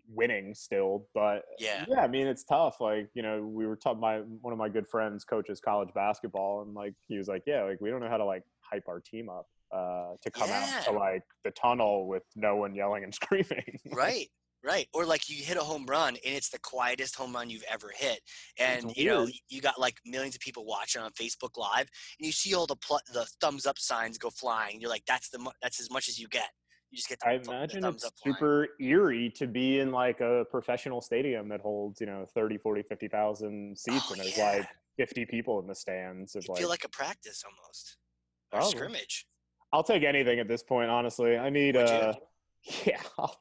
winning 0.09 0.55
still. 0.55 1.09
But 1.15 1.43
yeah, 1.59 1.85
yeah, 1.89 2.01
I 2.03 2.07
mean, 2.07 2.29
it's 2.29 2.45
tough. 2.45 2.81
Like, 2.81 3.11
you 3.15 3.23
know, 3.23 3.43
we 3.43 3.67
were 3.67 3.75
talking. 3.77 4.01
My 4.01 4.19
one 4.19 4.53
of 4.53 4.59
my 4.59 4.69
good 4.69 4.87
friends 4.89 5.25
coaches 5.25 5.61
college 5.61 5.89
basketball, 5.93 6.63
and 6.63 6.73
like 6.75 6.95
he 7.09 7.19
was 7.19 7.27
like, 7.27 7.43
"Yeah, 7.47 7.65
like 7.65 7.81
we 7.81 7.91
don't 7.91 8.01
know 8.01 8.09
how 8.09 8.19
to 8.19 8.25
like 8.25 8.45
hype 8.61 8.85
our 8.87 9.01
team 9.01 9.29
up 9.29 9.47
uh, 9.75 10.15
to 10.23 10.31
come 10.31 10.51
out 10.51 10.85
to 10.85 10.93
like 10.93 11.25
the 11.43 11.51
tunnel 11.51 12.07
with 12.07 12.23
no 12.37 12.55
one 12.55 12.77
yelling 12.77 13.03
and 13.03 13.13
screaming." 13.21 13.81
right, 13.91 14.29
right. 14.65 14.87
Or 14.95 15.05
like 15.05 15.29
you 15.29 15.43
hit 15.45 15.57
a 15.57 15.61
home 15.61 15.87
run 15.87 16.17
and 16.25 16.35
it's 16.35 16.49
the 16.51 16.59
quietest 16.59 17.17
home 17.17 17.33
run 17.35 17.51
you've 17.51 17.65
ever 17.71 17.91
hit, 17.95 18.21
and 18.59 18.95
you 18.97 19.07
know 19.07 19.29
you 19.49 19.61
got 19.61 19.79
like 19.81 19.99
millions 20.05 20.35
of 20.35 20.41
people 20.41 20.65
watching 20.67 21.03
on 21.03 21.11
Facebook 21.13 21.57
Live, 21.57 21.89
and 22.19 22.27
you 22.27 22.33
see 22.33 22.55
all 22.55 22.67
the 22.67 22.77
pl- 22.77 23.01
the 23.13 23.27
thumbs 23.41 23.67
up 23.67 23.79
signs 23.79 24.19
go 24.19 24.31
flying. 24.31 24.81
You're 24.81 24.91
like, 24.91 25.05
that's 25.07 25.29
the 25.31 25.39
mu- 25.39 25.51
that's 25.63 25.81
as 25.81 25.91
much 25.91 26.09
as 26.09 26.19
you 26.19 26.29
get. 26.29 26.49
You 26.91 26.97
just 26.97 27.09
get 27.09 27.21
the, 27.21 27.29
I 27.29 27.39
the 27.39 27.51
imagine 27.51 27.83
thumbs 27.83 27.97
it's 27.97 28.05
up 28.07 28.13
flying. 28.23 28.35
super 28.35 28.69
eerie 28.81 29.31
to 29.37 29.47
be 29.47 29.79
in 29.79 29.93
like 29.93 30.21
a 30.21 30.45
professional 30.51 31.01
stadium 31.01 31.49
that 31.51 31.61
holds, 31.61 32.01
you 32.01 32.09
know, 32.09 32.27
30, 32.35 32.59
40, 32.59 32.83
50,000 32.83 33.79
seats 33.79 34.07
Oh, 34.09 34.13
and 34.13 34.21
there's 34.21 34.37
yeah. 34.37 34.53
like 34.57 34.67
50 34.97 35.25
people 35.27 35.61
in 35.61 35.69
the 35.69 35.75
stands. 35.77 36.35
You 36.35 36.41
like, 36.49 36.59
feel 36.59 36.69
like 36.69 36.83
a 36.85 36.89
practice 36.89 37.45
almost, 37.45 37.97
or 38.53 38.59
Probably. 38.59 38.77
scrimmage. 38.77 39.27
I'll 39.73 39.85
take 39.85 40.03
anything 40.03 40.41
at 40.41 40.49
this 40.49 40.65
point, 40.65 40.91
honestly. 40.91 41.39
I 41.39 41.49
need 41.49 41.77
a 41.77 42.09
uh 42.09 42.13
yeah, 42.87 43.01
I'll, 43.19 43.37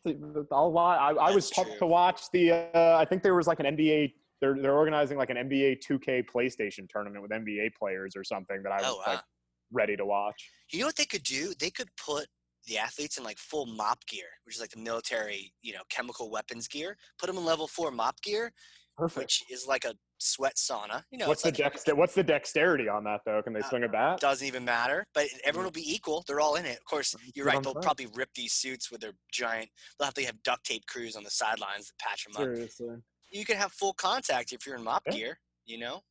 I'll 0.52 0.72
wa- 0.72 0.96
I, 0.96 1.12
I 1.14 1.32
was 1.36 1.52
pumped 1.52 1.72
true. 1.72 1.80
to 1.80 1.88
watch 1.88 2.22
the 2.32 2.52
uh, 2.52 2.98
I 2.98 3.06
think 3.06 3.22
there 3.24 3.36
was 3.36 3.48
like 3.48 3.60
an 3.60 3.66
NBA 3.78 4.14
they're 4.42 4.56
they're 4.62 4.76
organizing 4.78 5.18
like 5.18 5.30
an 5.30 5.38
NBA 5.38 5.80
2K 5.86 6.26
PlayStation 6.34 6.88
tournament 6.90 7.22
with 7.22 7.32
NBA 7.32 7.76
players 7.78 8.16
or 8.16 8.24
something 8.24 8.64
that 8.64 8.72
I 8.72 8.78
was 8.78 8.86
Oh, 8.88 8.98
wow. 9.06 9.14
like 9.14 9.24
ready 9.72 9.98
to 9.98 10.06
watch. 10.06 10.50
You 10.72 10.80
know 10.80 10.86
what 10.86 10.96
they 10.96 11.06
could 11.06 11.24
do? 11.24 11.54
They 11.60 11.70
could 11.70 11.90
put 11.98 12.28
the 12.66 12.78
athletes 12.78 13.18
in 13.18 13.24
like 13.24 13.38
full 13.38 13.66
MOPP 13.66 14.06
gear, 14.08 14.26
which 14.46 14.56
is 14.56 14.62
like 14.62 14.70
the 14.72 14.80
military, 14.80 15.54
you 15.62 15.74
know, 15.74 15.82
chemical 15.90 16.32
weapons 16.32 16.68
gear. 16.68 16.96
Put 17.18 17.28
them 17.28 17.38
in 17.38 17.44
level 17.46 17.68
four 17.68 17.92
MOPP 17.92 18.22
gear, 18.22 18.54
Perfect. 18.98 19.18
which 19.18 19.44
is 19.52 19.66
like 19.68 19.84
a 19.86 19.94
sweat 20.20 20.56
sauna. 20.58 21.04
You 21.12 21.18
know, 21.18 21.28
what's 21.28 21.42
the 21.42 21.48
like 21.50 21.58
dex- 21.58 21.84
what's 21.94 22.14
the 22.14 22.24
dexterity 22.24 22.88
on 22.88 23.04
that 23.06 23.22
though? 23.26 23.42
Can 23.42 23.54
they 23.54 23.62
Uh, 23.62 23.70
swing 23.70 23.84
a 23.84 23.88
bat? 23.90 24.20
doesn't 24.20 24.46
even 24.46 24.64
matter. 24.64 25.08
But 25.14 25.28
everyone 25.44 25.66
will 25.66 25.72
be 25.72 25.92
equal. 25.94 26.24
They're 26.28 26.40
all 26.42 26.56
in 26.56 26.66
it. 26.66 26.78
Of 26.78 26.86
course, 26.86 27.16
you're 27.36 27.46
right. 27.46 27.62
They'll 27.64 27.74
probably 27.76 28.08
rip 28.14 28.30
these 28.36 28.54
suits 28.54 28.92
with 28.92 29.02
their 29.02 29.14
giant. 29.32 29.70
They'll 29.98 30.06
have 30.06 30.14
to 30.16 30.24
have 30.26 30.42
duct 30.44 30.66
tape 30.66 30.86
crews 30.86 31.16
on 31.16 31.24
the 31.24 31.30
sidelines 31.32 31.88
to 31.88 31.94
patch 32.00 32.26
them 32.26 32.36
up. 32.36 32.44
Seriously. 32.56 32.96
You 33.32 33.46
can 33.46 33.58
have 33.58 33.72
full 33.72 33.94
contact 33.94 34.54
if 34.54 34.66
you're 34.66 34.76
in 34.76 34.84
MOPP 34.84 35.02
Yeah. 35.08 35.14
gear. 35.14 35.40
You 35.66 35.78
know, 35.80 36.04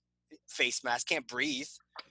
face 0.48 0.84
mask, 0.84 1.08
can't 1.08 1.26
breathe. 1.26 1.66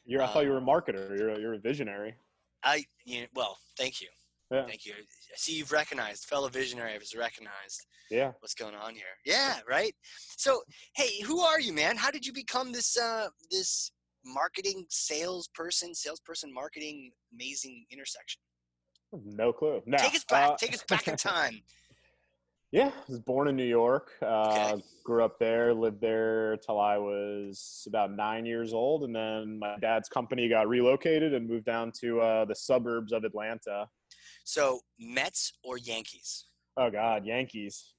You're, 0.06 0.22
I 0.22 0.28
thought 0.28 0.44
you 0.44 0.52
were 0.52 0.58
a 0.58 0.62
marketer. 0.62 1.18
You're 1.18 1.30
a, 1.30 1.40
you're 1.40 1.54
a 1.54 1.60
visionary. 1.60 2.16
I, 2.64 2.84
you 3.06 3.22
know, 3.22 3.28
well, 3.34 3.58
thank 3.78 4.02
you. 4.02 4.08
Yeah. 4.52 4.66
Thank 4.66 4.86
you. 4.86 4.94
I 4.94 5.36
see 5.36 5.58
you've 5.58 5.72
recognized, 5.72 6.26
fellow 6.26 6.48
visionary 6.48 6.94
has 6.94 7.14
recognized 7.16 7.86
Yeah. 8.10 8.32
what's 8.40 8.54
going 8.54 8.76
on 8.76 8.94
here. 8.96 9.04
Yeah, 9.26 9.60
right. 9.68 9.94
So, 10.38 10.62
hey, 10.96 11.22
who 11.22 11.42
are 11.42 11.60
you, 11.60 11.74
man? 11.74 11.98
How 11.98 12.12
did 12.12 12.26
you 12.26 12.32
become 12.34 12.72
this 12.72 12.98
uh 12.98 13.28
this 13.52 13.92
marketing 14.26 14.86
salesperson, 14.90 15.94
salesperson 15.94 16.54
marketing 16.54 17.12
amazing 17.34 17.86
intersection? 17.92 18.42
No 19.12 19.52
clue. 19.54 19.82
No. 19.86 19.98
Take 19.98 20.16
us 20.16 20.24
back. 20.26 20.52
uh, 20.52 20.56
take 20.58 20.74
us 20.74 20.84
back 20.84 21.08
in 21.08 21.16
time. 21.18 21.62
Yeah, 22.72 22.88
I 22.94 23.12
was 23.12 23.20
born 23.22 23.48
in 23.48 23.56
New 23.56 23.64
York. 23.66 24.12
Uh, 24.22 24.72
Okay. 24.74 24.84
Grew 25.06 25.24
up 25.24 25.40
there, 25.40 25.74
lived 25.74 26.02
there 26.02 26.58
till 26.58 26.80
I 26.82 26.98
was 26.98 27.86
about 27.88 28.12
nine 28.12 28.46
years 28.46 28.74
old, 28.74 29.04
and 29.06 29.16
then 29.16 29.60
my 29.60 29.78
dad's 29.80 30.10
company 30.10 30.50
got 30.50 30.68
relocated 30.68 31.34
and 31.34 31.48
moved 31.48 31.64
down 31.66 31.94
to 32.02 32.20
uh, 32.20 32.44
the 32.46 32.56
suburbs 32.56 33.14
of 33.14 33.24
Atlanta. 33.24 33.88
So, 34.48 34.80
Mets 34.98 35.52
or 35.62 35.78
Yankees? 35.78 36.46
Oh 36.78 36.90
God, 36.90 37.26
Yankees. 37.26 37.94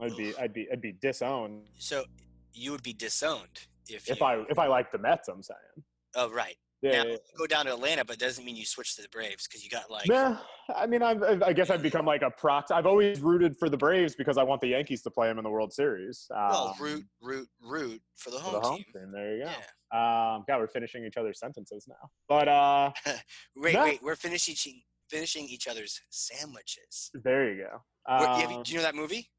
I'd 0.00 0.16
be, 0.16 0.34
I'd 0.36 0.52
be, 0.52 0.66
I'd 0.72 0.80
be 0.80 0.90
disowned 1.00 1.68
So, 1.78 2.04
you 2.52 2.72
would 2.72 2.82
be 2.82 2.92
disowned 2.92 3.60
if 3.88 4.10
if 4.10 4.18
you, 4.18 4.26
I, 4.26 4.44
if 4.50 4.58
I 4.58 4.66
liked 4.66 4.90
the 4.90 4.98
Mets. 4.98 5.28
I'm 5.28 5.40
saying. 5.40 5.84
Oh, 6.16 6.30
right. 6.30 6.56
Yeah. 6.82 6.90
now, 6.90 6.96
yeah, 7.04 7.12
you 7.12 7.18
go 7.36 7.46
down 7.46 7.66
to 7.66 7.74
Atlanta, 7.74 8.04
but 8.04 8.14
it 8.16 8.18
doesn't 8.20 8.44
mean 8.44 8.56
you 8.56 8.64
switch 8.64 8.96
to 8.96 9.02
the 9.02 9.08
Braves 9.08 9.46
because 9.46 9.62
you 9.64 9.70
got 9.70 9.88
like 9.88 10.08
Nah, 10.08 10.38
I 10.74 10.86
mean, 10.88 11.00
I've, 11.02 11.22
I've- 11.22 11.54
guess 11.54 11.70
I've 11.70 11.82
become 11.82 12.06
like 12.06 12.22
a 12.22 12.30
prox. 12.30 12.72
I've 12.72 12.86
always 12.86 13.20
rooted 13.20 13.56
for 13.56 13.68
the 13.68 13.76
Braves 13.76 14.16
because 14.16 14.36
I 14.36 14.42
want 14.42 14.60
the 14.60 14.68
Yankees 14.68 15.02
to 15.02 15.10
play 15.12 15.28
them 15.28 15.38
in 15.38 15.44
the 15.44 15.50
World 15.50 15.72
Series. 15.72 16.26
well, 16.30 16.74
Um, 16.76 16.84
root, 16.84 17.04
root, 17.22 17.48
root 17.62 18.02
for 18.16 18.30
the 18.30 18.38
for 18.38 18.42
home, 18.42 18.52
the 18.54 18.60
home 18.68 18.76
team. 18.78 18.84
team. 18.94 19.12
There 19.12 19.36
you 19.36 19.44
go. 19.44 19.50
Yeah. 19.92 20.34
Um, 20.34 20.44
God, 20.48 20.58
we're 20.58 20.66
finishing 20.66 21.04
each 21.04 21.16
other's 21.16 21.38
sentences 21.38 21.86
now. 21.88 22.10
But 22.28 22.48
uh, 22.48 22.90
Wait, 23.56 23.74
No. 23.74 23.84
wait, 23.84 24.02
we're 24.02 24.16
finishing 24.16 24.52
each- 24.54 24.84
finishing 25.10 25.46
each 25.48 25.66
other's 25.68 26.00
sandwiches. 26.10 27.10
there 27.14 27.52
you 27.52 27.62
go. 27.64 27.82
What- 28.04 28.40
have 28.40 28.50
you- 28.50 28.56
Um, 28.58 28.62
do 28.62 28.72
you 28.72 28.78
know 28.78 28.84
that 28.84 28.94
movie? 28.94 29.30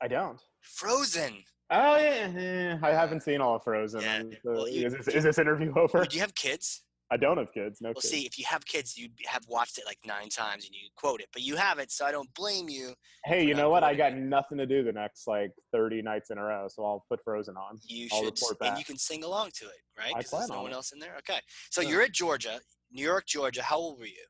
I 0.00 0.08
don't. 0.08 0.40
Frozen. 0.60 1.44
Oh 1.70 1.96
yeah, 1.96 2.28
yeah, 2.28 2.78
I 2.82 2.90
haven't 2.90 3.22
seen 3.22 3.40
all 3.40 3.56
of 3.56 3.64
Frozen. 3.64 4.02
Yeah, 4.02 4.22
well, 4.44 4.68
you- 4.68 4.86
is, 4.86 4.92
this, 4.94 5.08
is 5.08 5.24
this 5.24 5.38
interview 5.38 5.72
over? 5.76 6.04
Do 6.04 6.14
you 6.14 6.20
have 6.20 6.34
kids? 6.34 6.82
I 7.10 7.16
don't 7.16 7.36
have 7.36 7.52
kids. 7.52 7.80
No 7.80 7.90
kids. 7.90 7.96
Well, 7.96 8.02
kids. 8.02 8.08
see, 8.08 8.26
if 8.26 8.38
you 8.38 8.44
have 8.48 8.64
kids, 8.66 8.96
you 8.96 9.08
have 9.26 9.42
watched 9.48 9.78
it 9.78 9.84
like 9.86 9.98
nine 10.04 10.30
times 10.30 10.64
and 10.64 10.74
you 10.74 10.88
quote 10.96 11.20
it, 11.20 11.28
but 11.32 11.42
you 11.42 11.54
haven't, 11.54 11.90
so 11.92 12.04
I 12.06 12.10
don't 12.12 12.32
blame 12.34 12.68
you. 12.68 12.94
hey, 13.24 13.44
you 13.46 13.54
know 13.54 13.70
what? 13.70 13.84
I 13.84 13.94
got 13.94 14.14
nothing 14.14 14.58
to 14.58 14.66
do 14.66 14.82
the 14.82 14.92
next 14.92 15.26
like 15.26 15.52
30 15.72 16.02
nights 16.02 16.30
in 16.30 16.38
a 16.38 16.42
row, 16.42 16.66
so 16.68 16.84
I'll 16.84 17.04
put 17.08 17.20
Frozen 17.22 17.56
on. 17.56 17.78
You 17.82 18.08
I'll 18.12 18.18
should, 18.24 18.34
report 18.40 18.56
and 18.62 18.78
you 18.78 18.84
can 18.84 18.96
sing 18.98 19.22
along 19.22 19.50
to 19.56 19.66
it, 19.66 19.80
right? 19.98 20.12
I 20.14 20.18
Because 20.18 20.30
there's 20.32 20.50
no 20.50 20.62
one 20.62 20.72
it. 20.72 20.74
else 20.74 20.92
in 20.92 20.98
there. 20.98 21.16
Okay, 21.18 21.40
so 21.70 21.80
Yeah. 21.82 21.90
you're 21.90 22.02
at 22.02 22.12
Georgia, 22.12 22.60
New 22.90 23.02
York, 23.04 23.26
Georgia. 23.26 23.62
How 23.62 23.76
old 23.76 23.98
were 23.98 24.06
you? 24.06 24.24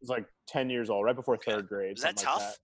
Was 0.00 0.08
like 0.08 0.26
10 0.48 0.70
years 0.70 0.88
old, 0.90 1.04
right 1.04 1.14
before 1.16 1.34
Okay. 1.34 1.52
third 1.52 1.68
grade. 1.68 1.92
Was 1.92 2.02
that 2.02 2.18
something 2.18 2.26
like 2.26 2.38
tough? 2.52 2.58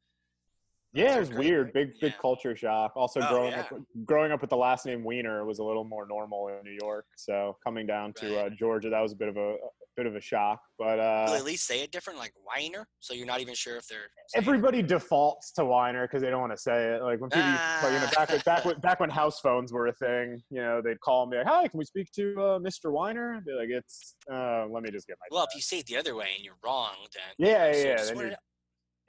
Yeah, 0.97 1.17
it 1.17 1.21
was 1.21 1.31
weird. 1.31 1.67
right? 1.67 1.75
Big, 1.75 2.01
big 2.01 2.13
Yeah. 2.13 2.19
culture 2.21 2.57
shock. 2.57 2.93
Also, 2.97 3.21
Oh, 3.21 3.29
growing 3.29 3.53
yeah. 3.53 3.61
up, 3.61 3.73
growing 4.05 4.33
up 4.33 4.41
with 4.41 4.51
the 4.51 4.57
last 4.57 4.87
name 4.87 5.05
Wiener 5.05 5.45
was 5.45 5.59
a 5.59 5.65
little 5.65 5.85
more 5.85 6.07
normal 6.07 6.49
in 6.49 6.63
New 6.65 6.77
York. 6.81 7.05
So 7.17 7.57
coming 7.63 7.87
down 7.87 8.13
to 8.15 8.41
uh, 8.47 8.51
Georgia, 8.51 8.89
that 8.91 9.01
was 9.01 9.13
a 9.13 9.17
bit 9.17 9.29
of 9.29 9.37
a, 9.37 9.55
a 9.55 9.57
bit 9.97 10.07
of 10.07 10.17
a 10.17 10.21
shock. 10.21 10.61
But 10.79 10.99
uh, 10.99 11.27
they 11.31 11.37
at 11.37 11.45
least 11.45 11.67
say 11.67 11.83
it 11.83 11.91
different, 11.93 12.19
like 12.19 12.33
Weiner, 12.47 12.87
so 13.01 13.13
you're 13.15 13.27
not 13.27 13.41
even 13.41 13.55
sure 13.55 13.77
if 13.77 13.87
they're. 13.89 13.99
saying 13.99 14.11
it. 14.35 14.39
everybody 14.39 14.83
defaults 14.83 15.53
to 15.53 15.65
Weiner 15.65 16.07
because 16.07 16.23
they 16.23 16.31
don't 16.31 16.41
want 16.41 16.53
to 16.53 16.59
say 16.59 16.95
it. 16.95 17.03
Like 17.03 17.21
when 17.21 17.29
people, 17.31 17.47
used 17.49 17.61
to 17.61 17.79
play, 17.81 17.93
you 17.95 18.01
know, 18.01 18.07
back 18.15 18.29
when, 18.31 18.41
back 18.45 18.65
when 18.65 18.81
back 18.81 19.01
when 19.01 19.11
house 19.11 19.41
phones 19.41 19.73
were 19.73 19.89
a 19.89 19.93
thing, 19.93 20.41
you 20.51 20.63
know, 20.63 20.81
they'd 20.83 21.01
call 21.01 21.27
me 21.27 21.37
like, 21.37 21.47
"Hi, 21.47 21.69
can 21.69 21.79
we 21.79 21.85
speak 21.85 22.11
to 22.13 22.35
uh, 22.41 22.59
Mr. 22.59 22.91
Weiner?" 22.91 23.35
I'd 23.35 23.45
be 23.45 23.53
like, 23.53 23.69
"It's 23.69 24.17
uh, 24.33 24.67
let 24.71 24.83
me 24.83 24.91
just 24.91 25.07
get 25.07 25.17
my." 25.21 25.27
Well, 25.31 25.45
dad." 25.45 25.51
if 25.51 25.57
you 25.57 25.61
say 25.63 25.81
it 25.81 25.87
the 25.87 25.97
other 25.99 26.15
way 26.15 26.29
and 26.37 26.45
you're 26.45 26.59
wrong, 26.65 26.95
then 27.13 27.49
yeah, 27.49 27.73
so 27.73 27.79
yeah, 27.79 27.97
then 28.05 28.17
you're- 28.17 28.37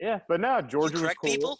yeah. 0.00 0.20
But 0.28 0.40
no, 0.40 0.58
you 0.58 0.62
Georgia 0.68 0.92
was 0.94 1.02
correct 1.02 1.20
cool. 1.22 1.30
people. 1.30 1.58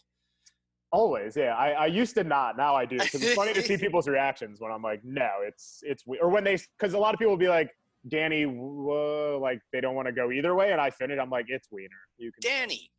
Always, 0.90 1.36
yeah. 1.36 1.54
I, 1.54 1.70
I 1.72 1.86
used 1.86 2.14
to 2.14 2.24
not. 2.24 2.56
Now 2.56 2.74
I 2.74 2.86
do 2.86 2.98
because 2.98 3.22
it's 3.22 3.34
funny 3.34 3.52
to 3.52 3.62
see 3.62 3.76
people's 3.84 4.08
reactions 4.08 4.60
when 4.60 4.72
I'm 4.72 4.82
like, 4.82 5.00
no, 5.04 5.28
it's 5.46 5.80
it's 5.82 6.04
we-" 6.06 6.18
or 6.18 6.30
when 6.30 6.44
they 6.44 6.58
because 6.78 6.94
a 6.94 6.98
lot 6.98 7.12
of 7.12 7.18
people 7.18 7.32
will 7.32 7.36
be 7.38 7.48
like, 7.48 7.70
Danny, 8.08 8.44
whoa, 8.44 9.38
like 9.42 9.60
they 9.72 9.80
don't 9.82 9.94
want 9.94 10.06
to 10.06 10.12
go 10.12 10.30
either 10.32 10.54
way, 10.54 10.72
and 10.72 10.80
I 10.80 10.88
finish. 10.90 11.18
I'm 11.20 11.28
like, 11.30 11.46
it's 11.48 11.68
Wiener. 11.70 11.90
You 12.16 12.32
can. 12.32 12.50
Danny, 12.50 12.90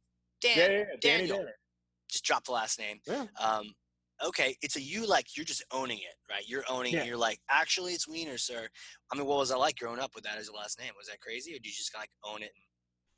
Dan, 0.41 0.57
yeah, 0.57 0.69
yeah, 0.69 0.83
Danny, 1.01 1.27
Daniel. 1.27 1.45
Just 2.09 2.23
drop 2.25 2.43
the 2.43 2.51
last 2.51 2.77
name. 2.77 2.99
Yeah. 3.07 3.25
Um, 3.39 3.73
okay, 4.23 4.55
it's 4.61 4.75
a 4.75 4.81
you 4.81 5.07
like 5.07 5.35
you're 5.35 5.45
just 5.45 5.63
owning 5.71 5.97
it, 5.97 6.15
right? 6.29 6.43
You're 6.47 6.63
owning 6.69 6.93
Yeah. 6.93 7.01
it. 7.01 7.07
You're 7.07 7.17
like, 7.17 7.39
actually, 7.49 7.93
it's 7.93 8.07
Wiener, 8.07 8.37
sir. 8.37 8.67
I 9.11 9.17
mean, 9.17 9.25
what 9.25 9.37
was 9.39 9.51
I 9.51 9.57
like 9.57 9.77
growing 9.77 9.99
up 9.99 10.11
with 10.13 10.23
that 10.25 10.37
as 10.37 10.47
a 10.47 10.53
last 10.53 10.79
name? 10.79 10.91
Was 10.97 11.07
that 11.07 11.21
crazy, 11.21 11.51
or 11.51 11.59
did 11.59 11.65
you 11.65 11.71
just 11.71 11.95
like 11.97 12.09
own 12.23 12.43
it? 12.43 12.51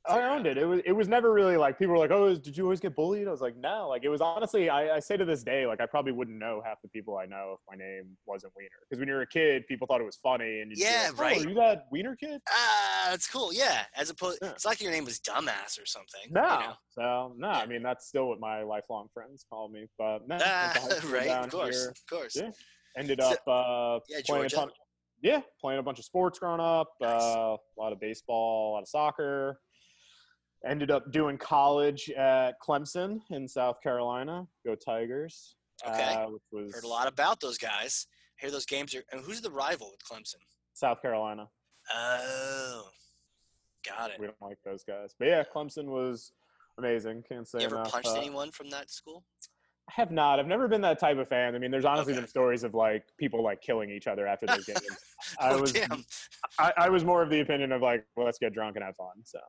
I 0.10 0.22
owned 0.24 0.48
it. 0.48 0.58
It 0.58 0.66
was 0.66 0.82
it 0.86 0.94
was 0.94 1.08
never 1.08 1.32
really 1.32 1.58
like 1.58 1.78
people 1.78 1.92
were 1.94 2.00
like, 2.00 2.10
oh, 2.12 2.36
did 2.36 2.58
you 2.58 2.64
always 2.64 2.80
get 2.80 2.96
bullied? 2.96 3.28
I 3.28 3.32
was 3.32 3.42
like, 3.42 3.56
no. 3.56 3.88
Like 3.88 4.04
it 4.04 4.10
was 4.10 4.20
honestly, 4.20 4.68
I, 4.70 4.96
I 4.96 5.00
say 5.00 5.16
to 5.16 5.26
this 5.26 5.44
day, 5.44 5.68
like 5.68 5.80
I 5.80 5.86
probably 5.86 6.12
wouldn't 6.12 6.40
know 6.40 6.60
half 6.66 6.82
the 6.82 6.88
people 6.90 7.18
I 7.18 7.26
know 7.28 7.54
if 7.56 7.60
my 7.70 7.76
name 7.84 8.18
wasn't 8.26 8.54
Wiener. 8.58 8.70
Because 8.90 9.00
when 9.00 9.08
you're 9.08 9.22
a 9.22 9.28
kid, 9.28 9.68
people 9.68 9.86
thought 9.86 10.02
it 10.02 10.06
was 10.06 10.18
funny, 10.24 10.62
and 10.62 10.72
Yeah, 10.76 11.10
like, 11.12 11.20
oh, 11.20 11.22
right. 11.24 11.46
Are 11.46 11.50
you 11.50 11.56
that 11.56 11.86
Wiener 11.92 12.16
kid? 12.16 12.42
Ah, 12.50 13.08
that's 13.12 13.28
cool. 13.30 13.54
Yeah, 13.54 13.84
as 13.96 14.10
opposed, 14.10 14.40
Yeah. 14.42 14.50
it's 14.52 14.66
like 14.66 14.82
your 14.82 14.92
name 14.92 15.06
was 15.06 15.20
dumbass 15.20 15.80
or 15.80 15.86
something. 15.86 16.22
you 16.26 16.32
No. 16.34 16.42
know? 16.42 16.74
So 16.90 17.34
no, 17.38 17.48
Yeah. 17.50 17.58
I 17.60 17.66
mean 17.68 17.84
that's 17.84 18.08
still 18.08 18.28
what 18.28 18.40
my 18.40 18.64
lifelong 18.64 19.08
friends 19.14 19.46
call 19.52 19.70
me. 19.70 19.86
But 20.00 20.28
no, 20.28 20.38
Ah, 20.42 20.72
high 20.74 20.80
school 20.98 21.12
right, 21.12 21.28
of 21.30 21.52
course, 21.52 21.80
here. 21.80 21.90
of 21.90 21.98
course. 22.10 22.36
Yeah. 22.36 22.50
Ended 22.98 23.22
So- 23.22 23.30
up 23.30 23.48
uh, 23.48 24.00
Yeah, 24.10 24.22
playing 24.26 24.46
a 24.46 24.50
Georgia. 24.50 24.56
ton. 24.56 24.72
Yeah, 25.24 25.42
playing 25.60 25.80
a 25.80 25.84
bunch 25.84 26.00
of 26.00 26.06
sports 26.06 26.40
growing 26.40 26.60
up. 26.60 26.88
Nice. 27.00 27.22
Uh, 27.22 27.56
a 27.56 27.78
lot 27.80 27.94
of 27.94 28.00
baseball, 28.00 28.72
a 28.72 28.74
lot 28.74 28.82
of 28.82 28.88
soccer. 28.88 29.60
Ended 30.68 30.92
up 30.92 31.12
doing 31.12 31.38
college 31.38 32.10
at 32.12 32.54
Clemson 32.62 33.20
in 33.32 33.48
South 33.48 33.82
Carolina. 33.82 34.46
Go 34.66 34.76
Tigers. 34.76 35.56
Okay. 35.88 36.14
Uh, 36.14 36.28
was 36.52 36.72
Heard 36.74 36.84
a 36.84 36.88
lot 36.88 37.08
about 37.08 37.40
those 37.40 37.58
guys. 37.58 38.06
I 38.40 38.46
hear 38.46 38.52
those 38.52 38.66
games 38.68 38.94
are. 38.94 39.02
And 39.12 39.22
who's 39.22 39.42
the 39.42 39.50
rival 39.50 39.92
with 39.92 40.02
Clemson? 40.04 40.36
South 40.74 41.02
Carolina. 41.02 41.48
Oh, 41.94 42.84
got 43.88 44.12
it. 44.12 44.20
We 44.20 44.28
don't 44.28 44.42
like 44.42 44.58
those 44.64 44.84
guys, 44.84 45.16
but 45.18 45.28
yeah, 45.28 45.44
Clemson 45.44 45.86
was 45.86 46.32
amazing. 46.78 47.24
Can't 47.28 47.48
say 47.48 47.60
You 47.62 47.66
ever 47.66 47.76
enough. 47.78 47.92
punched 47.92 48.10
Uh, 48.10 48.16
anyone 48.16 48.52
from 48.52 48.70
that 48.70 48.92
school? 48.92 49.24
I 49.90 49.94
have 49.94 50.12
not. 50.12 50.40
I've 50.40 50.48
never 50.48 50.68
been 50.68 50.82
that 50.82 51.00
type 51.00 51.18
of 51.18 51.28
fan. 51.28 51.56
I 51.56 51.58
mean, 51.60 51.72
there's 51.72 51.86
honestly 51.86 52.14
Okay. 52.14 52.22
been 52.22 52.30
stories 52.30 52.64
of 52.64 52.74
like 52.76 53.04
people 53.18 53.44
like 53.44 53.62
killing 53.62 53.90
each 53.90 54.06
other 54.08 54.28
after 54.28 54.46
those 54.46 54.66
games. 54.68 54.80
I 55.40 55.50
oh 55.54 55.62
was 55.62 55.74
damn! 55.74 56.06
I, 56.60 56.72
I 56.78 56.90
was 56.90 57.04
more 57.04 57.24
of 57.24 57.30
the 57.32 57.40
opinion 57.42 57.72
of 57.72 57.82
like, 57.82 58.06
well, 58.16 58.26
let's 58.28 58.38
get 58.38 58.54
drunk 58.54 58.76
and 58.76 58.86
have 58.86 58.96
fun. 58.96 59.08
So 59.26 59.40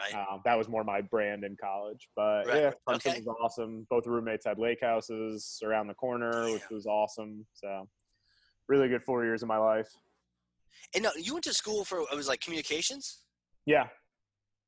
Right. 0.00 0.14
um, 0.14 0.40
that 0.44 0.56
was 0.56 0.68
more 0.68 0.82
my 0.82 1.00
brand 1.02 1.44
in 1.44 1.56
college. 1.62 2.08
But 2.16 2.46
Right. 2.46 2.56
yeah, 2.62 2.72
Clemson 2.88 2.96
Okay. 3.10 3.20
was 3.20 3.36
awesome. 3.42 3.86
Both 3.90 4.06
roommates 4.06 4.46
had 4.46 4.58
lake 4.58 4.78
houses 4.80 5.60
around 5.62 5.88
the 5.88 5.94
corner, 5.94 6.50
which 6.52 6.68
was 6.70 6.86
awesome. 6.86 7.46
So 7.52 7.88
really 8.68 8.88
good 8.88 9.02
four 9.04 9.24
years 9.24 9.42
of 9.42 9.48
my 9.48 9.58
life. 9.58 9.90
And 10.94 11.02
no, 11.04 11.10
you 11.16 11.34
went 11.34 11.44
to 11.44 11.52
school 11.54 11.84
for 11.84 12.00
it 12.00 12.14
was 12.16 12.28
like 12.28 12.40
communications. 12.40 13.24
Yeah. 13.66 13.88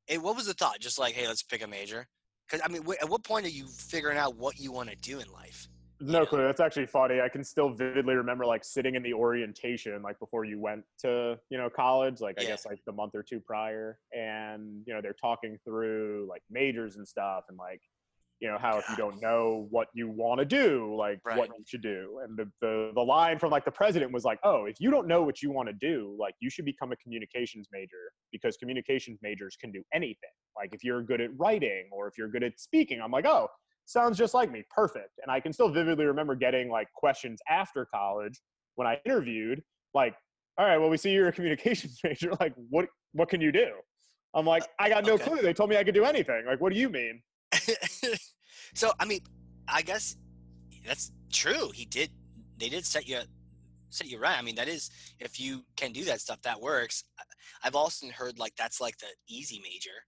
And 0.08 0.22
what 0.22 0.36
was 0.36 0.46
the 0.46 0.54
thought? 0.54 0.80
Just 0.80 0.98
like, 0.98 1.14
hey, 1.14 1.26
let's 1.26 1.42
pick 1.42 1.62
a 1.62 1.66
major. 1.66 2.08
Because 2.46 2.60
I 2.64 2.68
mean, 2.70 2.82
at 3.00 3.08
what 3.08 3.22
point 3.24 3.46
are 3.46 3.50
you 3.50 3.66
figuring 3.68 4.18
out 4.18 4.36
what 4.36 4.58
you 4.58 4.72
want 4.72 4.90
to 4.90 4.96
do 4.96 5.20
in 5.20 5.30
life? 5.32 5.68
No 6.02 6.26
clue. 6.26 6.42
That's 6.42 6.60
actually 6.60 6.86
funny. 6.86 7.20
I 7.20 7.28
can 7.28 7.44
still 7.44 7.70
vividly 7.70 8.14
remember 8.14 8.44
like 8.44 8.64
sitting 8.64 8.94
in 8.96 9.02
the 9.02 9.14
orientation, 9.14 10.02
like 10.02 10.18
before 10.18 10.44
you 10.44 10.58
went 10.60 10.84
to, 11.00 11.38
you 11.48 11.58
know, 11.58 11.70
college, 11.70 12.20
like 12.20 12.38
I 12.38 12.42
Yeah. 12.42 12.48
guess 12.50 12.66
like 12.66 12.80
the 12.86 12.92
month 12.92 13.14
or 13.14 13.22
two 13.22 13.38
prior. 13.40 13.98
And, 14.12 14.82
you 14.86 14.94
know, 14.94 15.00
they're 15.00 15.12
talking 15.12 15.58
through 15.64 16.26
like 16.28 16.42
majors 16.50 16.96
and 16.96 17.06
stuff 17.06 17.44
and 17.48 17.56
like, 17.56 17.80
you 18.40 18.48
know, 18.48 18.58
how 18.58 18.78
if 18.78 18.88
you 18.88 18.96
don't 18.96 19.20
know 19.20 19.68
what 19.70 19.88
you 19.94 20.08
want 20.08 20.40
to 20.40 20.44
do, 20.44 20.96
like 20.98 21.20
Right. 21.24 21.38
what 21.38 21.50
you 21.56 21.64
should 21.64 21.82
do. 21.82 22.20
And 22.24 22.36
the, 22.36 22.50
the 22.60 22.90
the 22.96 23.00
line 23.00 23.38
from 23.38 23.50
like 23.52 23.64
the 23.64 23.70
president 23.70 24.12
was 24.12 24.24
like, 24.24 24.40
Oh, 24.42 24.64
if 24.64 24.80
you 24.80 24.90
don't 24.90 25.06
know 25.06 25.22
what 25.22 25.40
you 25.40 25.52
want 25.52 25.68
to 25.68 25.72
do, 25.74 26.16
like 26.18 26.34
you 26.40 26.50
should 26.50 26.64
become 26.64 26.90
a 26.90 26.96
communications 26.96 27.68
major 27.70 28.10
because 28.32 28.56
communications 28.56 29.20
majors 29.22 29.56
can 29.56 29.70
do 29.70 29.84
anything. 29.94 30.30
Like 30.56 30.74
if 30.74 30.82
you're 30.82 31.02
good 31.04 31.20
at 31.20 31.30
writing 31.38 31.88
or 31.92 32.08
if 32.08 32.18
you're 32.18 32.28
good 32.28 32.42
at 32.42 32.58
speaking, 32.58 33.00
I'm 33.00 33.12
like, 33.12 33.26
oh, 33.26 33.46
sounds 33.84 34.16
just 34.16 34.34
like 34.34 34.50
me 34.50 34.62
perfect 34.74 35.18
and 35.22 35.30
i 35.30 35.40
can 35.40 35.52
still 35.52 35.68
vividly 35.68 36.04
remember 36.04 36.34
getting 36.34 36.70
like 36.70 36.88
questions 36.94 37.40
after 37.48 37.86
college 37.86 38.40
when 38.76 38.86
i 38.86 38.98
interviewed 39.04 39.62
like 39.94 40.14
all 40.58 40.66
right 40.66 40.78
well 40.78 40.88
we 40.88 40.96
see 40.96 41.10
you're 41.10 41.28
a 41.28 41.32
communications 41.32 41.98
major 42.04 42.32
like 42.40 42.54
what 42.70 42.86
what 43.12 43.28
can 43.28 43.40
you 43.40 43.52
do 43.52 43.68
i'm 44.34 44.46
like 44.46 44.66
i 44.78 44.88
got 44.88 45.04
no 45.04 45.14
Okay. 45.14 45.24
clue 45.24 45.42
they 45.42 45.52
told 45.52 45.68
me 45.68 45.76
i 45.76 45.84
could 45.84 45.94
do 45.94 46.04
anything 46.04 46.44
like 46.46 46.60
what 46.60 46.72
do 46.72 46.78
you 46.78 46.88
mean 46.88 47.20
so 48.74 48.92
I 48.98 49.04
mean, 49.04 49.20
I 49.68 49.82
guess 49.82 50.16
that's 50.86 51.12
true. 51.32 51.70
He 51.74 51.84
did. 51.84 52.10
They 52.58 52.68
did 52.68 52.84
set 52.84 53.08
you 53.08 53.20
set 53.90 54.08
you 54.08 54.18
right. 54.18 54.38
I 54.38 54.42
mean, 54.42 54.54
that 54.56 54.68
is 54.68 54.90
if 55.18 55.38
you 55.40 55.64
can 55.76 55.92
do 55.92 56.04
that 56.04 56.20
stuff, 56.20 56.40
that 56.42 56.60
works. 56.60 57.04
I've 57.62 57.74
also 57.74 58.08
heard 58.08 58.38
like 58.38 58.54
that's 58.56 58.80
like 58.80 58.98
the 58.98 59.08
easy 59.28 59.60
major. 59.62 60.06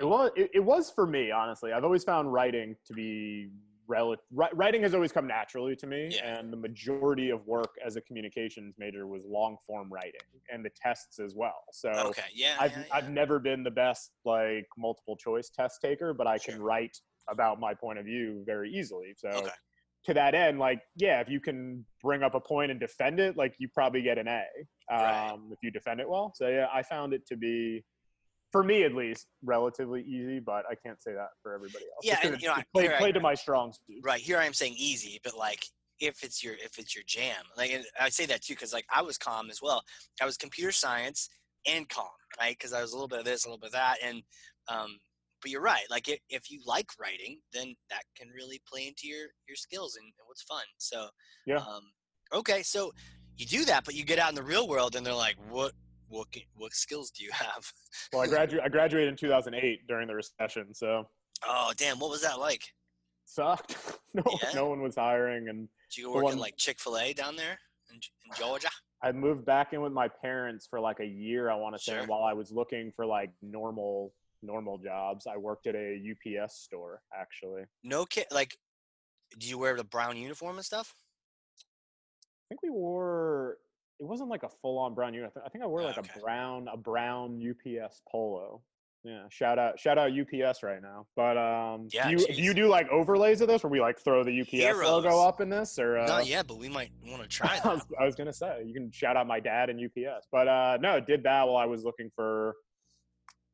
It 0.00 0.04
Um, 0.04 0.10
was 0.10 0.30
it, 0.36 0.50
it 0.54 0.60
was 0.60 0.90
for 0.90 1.06
me 1.06 1.30
honestly 1.30 1.72
i've 1.72 1.84
always 1.84 2.04
found 2.04 2.32
writing 2.32 2.76
to 2.86 2.92
be 2.94 3.50
rel- 3.86 4.16
writing 4.32 4.82
has 4.82 4.94
always 4.94 5.12
come 5.12 5.26
naturally 5.26 5.76
to 5.76 5.86
me 5.86 6.08
Yeah. 6.12 6.38
and 6.38 6.52
the 6.52 6.56
majority 6.56 7.30
of 7.30 7.46
work 7.46 7.74
as 7.84 7.96
a 7.96 8.00
communications 8.00 8.74
major 8.78 9.06
was 9.06 9.22
long 9.26 9.56
form 9.66 9.92
writing 9.92 10.20
and 10.50 10.64
the 10.64 10.70
tests 10.80 11.18
as 11.18 11.34
well 11.36 11.60
so 11.72 11.90
okay. 11.90 12.22
Yeah. 12.34 12.56
I've, 12.58 12.72
yeah, 12.72 12.78
yeah. 12.86 12.94
I've 12.96 13.10
never 13.10 13.38
been 13.38 13.62
the 13.62 13.70
best 13.70 14.12
like 14.24 14.66
multiple 14.78 15.16
choice 15.16 15.50
test 15.50 15.80
taker, 15.82 16.14
but 16.14 16.26
I 16.26 16.38
can 16.38 16.60
write 16.62 16.96
about 17.28 17.58
my 17.60 17.72
point 17.74 17.98
of 17.98 18.04
view 18.04 18.42
very 18.46 18.70
easily. 18.70 19.14
So 19.16 19.28
Okay. 19.28 19.50
to 20.06 20.14
that 20.14 20.34
end, 20.34 20.58
like 20.58 20.80
yeah, 20.96 21.20
if 21.20 21.28
you 21.28 21.40
can 21.40 21.84
bring 22.02 22.22
up 22.22 22.34
a 22.34 22.40
point 22.40 22.70
and 22.70 22.78
defend 22.80 23.20
it, 23.20 23.36
like 23.36 23.54
you 23.58 23.68
probably 23.68 24.02
get 24.02 24.16
an 24.18 24.28
A 24.28 24.42
um, 24.90 25.00
Right. 25.02 25.38
if 25.52 25.58
you 25.62 25.70
defend 25.70 26.00
it 26.00 26.08
well. 26.08 26.32
So 26.34 26.48
yeah, 26.48 26.66
I 26.72 26.82
found 26.82 27.12
it 27.14 27.26
to 27.28 27.36
be, 27.36 27.82
for 28.54 28.62
me 28.62 28.84
at 28.84 28.94
least, 28.94 29.26
relatively 29.42 30.02
easy, 30.02 30.38
but 30.38 30.64
I 30.70 30.76
can't 30.76 31.02
say 31.02 31.12
that 31.12 31.30
for 31.42 31.52
everybody 31.52 31.86
else. 31.96 32.04
Yeah, 32.04 32.18
and, 32.22 32.40
you 32.40 32.46
know, 32.46 32.54
played, 32.72 32.90
here 32.90 32.96
I- 33.00 33.10
to 33.10 33.18
my 33.18 33.34
strong 33.34 33.72
suit. 33.72 33.98
right 34.04 34.20
here 34.20 34.38
I 34.38 34.44
am 34.44 34.52
saying 34.54 34.76
easy, 34.78 35.18
but 35.24 35.36
like 35.36 35.64
if 35.98 36.22
it's 36.22 36.40
your 36.44 36.54
if 36.54 36.78
it's 36.78 36.94
your 36.94 37.02
jam, 37.08 37.42
like 37.56 37.72
and 37.72 37.84
I 38.00 38.10
say 38.10 38.26
that 38.26 38.42
too 38.42 38.54
because 38.54 38.72
like 38.72 38.86
I 38.94 39.02
was 39.02 39.18
comm 39.18 39.50
as 39.50 39.60
well. 39.60 39.82
I 40.22 40.24
was 40.24 40.36
computer 40.36 40.70
science 40.70 41.28
and 41.66 41.88
comm, 41.88 42.06
right? 42.38 42.56
Because 42.56 42.72
I 42.72 42.80
was 42.80 42.92
a 42.92 42.94
little 42.94 43.08
bit 43.08 43.18
of 43.18 43.24
this, 43.24 43.44
a 43.44 43.48
little 43.48 43.58
bit 43.58 43.70
of 43.70 43.72
that, 43.72 43.96
and 44.00 44.22
um, 44.68 44.98
but 45.42 45.50
you're 45.50 45.60
right. 45.60 45.82
Like 45.90 46.08
if, 46.08 46.20
if 46.28 46.48
you 46.48 46.60
like 46.64 46.90
writing, 47.00 47.40
then 47.52 47.74
that 47.90 48.02
can 48.16 48.28
really 48.28 48.62
play 48.70 48.86
into 48.86 49.08
your 49.08 49.26
your 49.48 49.56
skills 49.56 49.96
and, 49.96 50.04
and 50.04 50.26
what's 50.28 50.42
fun. 50.44 50.62
So 50.78 51.08
Yeah. 51.44 51.56
um, 51.56 51.82
okay, 52.32 52.62
so 52.62 52.92
you 53.36 53.46
do 53.46 53.64
that, 53.64 53.84
but 53.84 53.96
you 53.96 54.04
get 54.04 54.20
out 54.20 54.28
in 54.28 54.36
the 54.36 54.44
real 54.44 54.68
world 54.68 54.94
and 54.94 55.04
they're 55.04 55.12
like, 55.12 55.34
what 55.50 55.72
what 56.08 56.28
what 56.56 56.72
skills 56.74 57.10
do 57.10 57.24
you 57.24 57.30
have? 57.32 57.72
Well, 58.12 58.22
I 58.22 58.26
graduated. 58.26 58.64
I 58.64 58.68
graduated 58.68 59.08
in 59.10 59.16
2008 59.16 59.86
during 59.88 60.08
the 60.08 60.14
recession, 60.14 60.74
so 60.74 61.08
Oh 61.46 61.72
damn, 61.76 61.98
what 61.98 62.10
was 62.10 62.22
that 62.22 62.38
like? 62.38 62.62
sucked. 63.26 63.76
no, 64.14 64.22
Yeah. 64.42 64.50
no 64.54 64.68
one 64.68 64.80
was 64.82 64.94
hiring, 64.96 65.48
and 65.48 65.68
Did 65.90 66.00
you 66.02 66.12
work 66.12 66.30
in 66.32 66.38
like 66.38 66.56
Chick 66.56 66.78
Fil 66.80 66.98
A 66.98 67.12
down 67.12 67.36
there 67.36 67.58
in, 67.90 67.96
in 67.96 68.36
Georgia? 68.36 68.68
I 69.02 69.12
moved 69.12 69.44
back 69.44 69.72
in 69.72 69.80
with 69.82 69.92
my 69.92 70.08
parents 70.08 70.66
for 70.68 70.80
like 70.80 71.00
a 71.00 71.06
year, 71.06 71.50
I 71.50 71.56
want 71.56 71.74
to 71.76 71.82
say, 71.82 71.92
Sure. 71.92 72.00
and 72.00 72.08
while 72.08 72.22
I 72.22 72.32
was 72.34 72.50
looking 72.52 72.92
for 72.94 73.04
like 73.06 73.30
normal 73.42 74.12
normal 74.42 74.76
jobs. 74.78 75.26
I 75.26 75.38
worked 75.38 75.66
at 75.66 75.74
a 75.74 75.98
UPS 76.12 76.54
store 76.54 77.00
actually. 77.18 77.62
No 77.82 78.04
kid. 78.04 78.26
Like, 78.30 78.58
do 79.38 79.48
you 79.48 79.56
wear 79.58 79.74
the 79.74 79.84
brown 79.84 80.18
uniform 80.18 80.56
and 80.56 80.64
stuff? 80.64 80.94
I 81.58 82.44
think 82.50 82.62
we 82.62 82.68
wore 82.70 83.56
it 84.00 84.04
wasn't 84.06 84.28
like 84.28 84.42
a 84.42 84.48
full 84.62 84.78
on 84.78 84.94
brown 84.94 85.14
uniform. 85.14 85.44
I 85.46 85.48
think 85.48 85.64
I 85.64 85.66
wore 85.66 85.82
like 85.82 85.98
Okay. 85.98 86.10
a 86.16 86.20
brown 86.20 86.68
a 86.72 86.76
brown 86.76 87.40
UPS 87.42 88.02
polo. 88.10 88.62
Yeah, 89.04 89.24
shout 89.28 89.58
out 89.58 89.78
shout 89.78 89.98
out 89.98 90.10
UPS 90.12 90.62
right 90.62 90.80
now. 90.82 91.06
But 91.14 91.36
um 91.36 91.88
Yeah, 91.92 92.08
do 92.08 92.12
you, 92.12 92.26
do 92.26 92.42
you 92.42 92.54
do 92.54 92.68
like 92.68 92.88
overlays 92.88 93.40
of 93.42 93.48
this 93.48 93.62
where 93.62 93.70
we 93.70 93.80
like 93.80 93.98
throw 93.98 94.24
the 94.24 94.40
UPS 94.40 94.78
logo 94.82 95.20
up 95.20 95.40
in 95.40 95.50
this 95.50 95.78
or 95.78 95.98
uh, 95.98 96.06
Not 96.06 96.26
yet, 96.26 96.46
but 96.46 96.58
we 96.58 96.68
might 96.68 96.90
want 97.06 97.22
to 97.22 97.28
try 97.28 97.60
I 97.62 97.68
was, 97.74 97.82
I 98.00 98.04
was 98.04 98.14
gonna 98.14 98.32
say 98.32 98.62
you 98.66 98.72
can 98.72 98.90
shout 98.90 99.16
out 99.16 99.26
my 99.26 99.40
dad 99.40 99.68
and 99.70 99.78
UPS, 99.78 100.26
but 100.32 100.48
uh, 100.48 100.78
no, 100.80 101.00
did 101.00 101.22
that 101.24 101.46
while 101.46 101.56
I 101.58 101.66
was 101.66 101.84
looking 101.84 102.10
for 102.14 102.54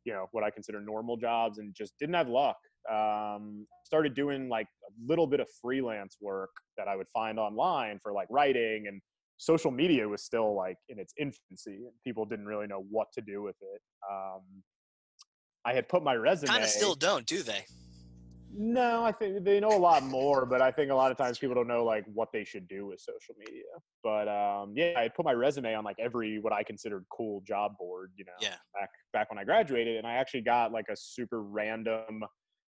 you 0.05 0.13
know 0.15 0.27
what 0.33 0.45
I 0.45 0.51
consider 0.51 0.81
normal 0.81 1.17
jobs 1.17 1.59
and 1.59 1.75
just 1.75 1.93
didn't 1.99 2.15
have 2.15 2.29
luck. 2.29 2.57
Um, 2.91 3.67
started 3.85 4.15
doing 4.15 4.49
like 4.49 4.67
a 4.89 4.91
little 5.07 5.27
bit 5.27 5.41
of 5.41 5.49
freelance 5.61 6.17
work 6.21 6.49
that 6.79 6.89
I 6.89 6.97
would 6.97 7.09
find 7.13 7.39
online 7.39 7.99
for 8.03 8.13
like 8.13 8.27
writing 8.31 8.87
and 8.89 9.03
social 9.41 9.71
media 9.71 10.07
was 10.07 10.23
still 10.23 10.55
like 10.55 10.77
in 10.91 10.99
its 10.99 11.15
infancy 11.19 11.77
and 11.87 11.93
people 12.05 12.27
didn't 12.27 12.45
really 12.45 12.67
know 12.67 12.85
what 12.91 13.09
to 13.15 13.23
do 13.23 13.43
with 13.43 13.57
it. 13.63 13.81
Um, 14.13 14.43
I 15.65 15.73
had 15.73 15.89
put 15.89 16.03
my 16.03 16.15
resume. 16.15 16.49
Kind 16.49 16.63
of 16.63 16.69
still 16.69 16.95
don't, 16.95 17.27
do 17.27 17.43
they? 17.43 17.65
No, 18.53 19.03
I 19.05 19.13
think 19.13 19.45
they 19.45 19.61
know 19.61 19.71
a 19.71 19.79
lot 19.79 20.03
more, 20.03 20.45
but 20.45 20.61
I 20.61 20.71
think 20.71 20.91
a 20.91 20.95
lot 20.95 21.11
of 21.11 21.17
times 21.17 21.39
people 21.39 21.55
don't 21.55 21.69
know 21.69 21.85
like 21.85 22.05
what 22.13 22.29
they 22.33 22.45
should 22.45 22.69
do 22.69 22.87
with 22.87 23.01
social 23.01 23.35
media. 23.39 23.63
But 24.03 24.29
um, 24.29 24.75
yeah, 24.77 24.95
I 24.99 25.09
put 25.09 25.25
my 25.25 25.33
resume 25.33 25.75
on 25.75 25.85
like 25.85 25.97
every 25.99 26.39
what 26.41 26.53
I 26.53 26.63
considered 26.63 27.05
cool 27.17 27.43
job 27.47 27.79
board, 27.79 28.13
you 28.17 28.25
know, 28.25 28.33
Yeah. 28.41 28.57
back 28.75 28.91
back 29.15 29.31
when 29.31 29.39
I 29.39 29.45
graduated, 29.45 29.97
and 29.97 30.07
I 30.07 30.15
actually 30.15 30.43
got 30.43 30.73
like 30.73 30.87
a 30.91 30.97
super 30.97 31.43
random, 31.43 32.25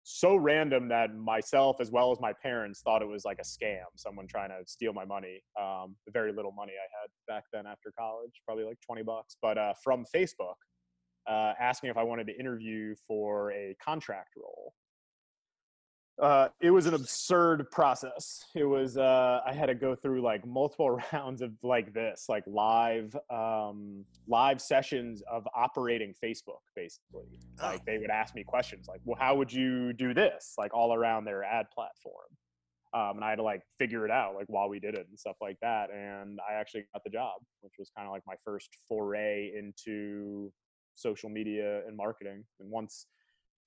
so 0.04 0.36
random 0.36 0.86
that 0.88 1.14
myself 1.16 1.80
as 1.80 1.90
well 1.90 2.12
as 2.12 2.20
my 2.20 2.32
parents 2.42 2.82
thought 2.82 3.00
it 3.00 3.08
was 3.08 3.24
like 3.24 3.38
a 3.40 3.42
scam, 3.42 3.84
someone 3.96 4.26
trying 4.26 4.50
to 4.50 4.58
steal 4.66 4.92
my 4.92 5.04
money. 5.04 5.42
Um, 5.58 5.96
the 6.06 6.12
very 6.12 6.30
little 6.30 6.52
money 6.52 6.72
I 6.72 6.86
had 7.00 7.08
back 7.26 7.44
then 7.52 7.66
after 7.66 7.90
college, 7.98 8.30
probably 8.44 8.64
like 8.64 8.78
twenty 8.84 9.02
bucks, 9.02 9.36
but 9.40 9.56
uh, 9.56 9.72
from 9.82 10.04
Facebook, 10.14 10.56
uh, 11.26 11.54
asking 11.58 11.88
if 11.88 11.96
I 11.96 12.02
wanted 12.02 12.26
to 12.26 12.38
interview 12.38 12.94
for 13.08 13.50
a 13.52 13.74
contract 13.82 14.34
role 14.36 14.74
uh, 16.22 16.48
it 16.60 16.70
was 16.70 16.86
an 16.86 16.94
absurd 16.94 17.68
process. 17.72 18.44
It 18.54 18.64
was 18.64 18.96
uh, 18.96 19.40
I 19.44 19.52
had 19.52 19.66
to 19.66 19.74
go 19.74 19.96
through 19.96 20.22
like 20.22 20.46
multiple 20.46 20.90
rounds 21.12 21.42
of 21.42 21.52
like 21.62 21.92
this, 21.92 22.26
like 22.28 22.44
live 22.46 23.16
um, 23.30 24.04
live 24.28 24.60
sessions 24.60 25.22
of 25.30 25.46
operating 25.54 26.14
Facebook. 26.24 26.60
Basically, 26.76 27.38
Oh. 27.60 27.66
like 27.66 27.84
they 27.84 27.98
would 27.98 28.10
ask 28.10 28.34
me 28.34 28.44
questions 28.44 28.86
like, 28.88 29.00
"Well, 29.04 29.16
how 29.18 29.34
would 29.36 29.52
you 29.52 29.92
do 29.92 30.14
this?" 30.14 30.54
Like 30.56 30.72
all 30.74 30.94
around 30.94 31.24
their 31.24 31.42
ad 31.44 31.66
platform, 31.74 32.28
um, 32.92 33.16
and 33.16 33.24
I 33.24 33.30
had 33.30 33.36
to 33.36 33.42
like 33.42 33.62
figure 33.78 34.04
it 34.04 34.10
out 34.12 34.34
like 34.36 34.46
while 34.48 34.68
we 34.68 34.78
did 34.78 34.94
it 34.94 35.06
and 35.08 35.18
stuff 35.18 35.36
like 35.40 35.56
that. 35.62 35.90
And 35.90 36.38
I 36.48 36.54
actually 36.54 36.84
got 36.92 37.02
the 37.02 37.10
job, 37.10 37.40
which 37.62 37.74
was 37.78 37.90
kind 37.96 38.06
of 38.06 38.12
like 38.12 38.22
my 38.26 38.36
first 38.44 38.68
foray 38.88 39.50
into 39.58 40.52
social 40.94 41.28
media 41.28 41.84
and 41.88 41.96
marketing. 41.96 42.44
And 42.60 42.70
once 42.70 43.06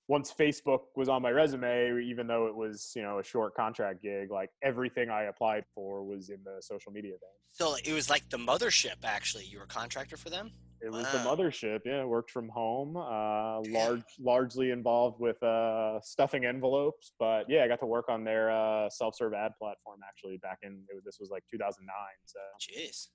once 0.08 0.32
Facebook 0.32 0.80
was 0.96 1.08
on 1.08 1.20
my 1.22 1.30
resume, 1.30 2.02
even 2.02 2.26
though 2.26 2.46
it 2.46 2.54
was 2.56 2.92
you 2.96 3.02
know 3.02 3.18
a 3.18 3.24
short 3.24 3.54
contract 3.54 4.02
gig, 4.02 4.30
like 4.30 4.50
everything 4.62 5.10
I 5.10 5.24
applied 5.24 5.64
for 5.74 6.02
was 6.02 6.30
in 6.30 6.38
the 6.44 6.60
social 6.60 6.90
media 6.90 7.12
vein. 7.12 7.38
So 7.52 7.76
it 7.84 7.92
was 7.92 8.10
like 8.10 8.28
the 8.30 8.38
mothership. 8.38 8.96
Actually, 9.04 9.44
you 9.44 9.58
were 9.58 9.64
a 9.64 9.68
contractor 9.68 10.16
for 10.16 10.30
them. 10.30 10.50
It 10.80 10.92
was 10.92 11.04
Wow. 11.04 11.12
the 11.12 11.18
mothership. 11.42 11.80
Yeah, 11.84 12.04
worked 12.04 12.30
from 12.30 12.48
home. 12.48 12.96
Uh, 12.96 13.60
large, 13.68 14.02
largely 14.20 14.70
involved 14.70 15.18
with 15.20 15.42
uh, 15.42 16.00
stuffing 16.02 16.44
envelopes, 16.44 17.12
but 17.18 17.46
yeah, 17.48 17.64
I 17.64 17.68
got 17.68 17.80
to 17.80 17.86
work 17.86 18.08
on 18.08 18.22
their 18.22 18.50
uh, 18.50 18.88
self-serve 18.88 19.34
ad 19.34 19.52
platform 19.58 19.98
actually 20.08 20.36
back 20.38 20.58
in 20.62 20.84
it 20.88 20.94
was, 20.94 21.04
this 21.04 21.18
was 21.18 21.30
like 21.30 21.42
2009. 21.50 21.92
So 22.26 22.38
Jeez. 22.60 23.08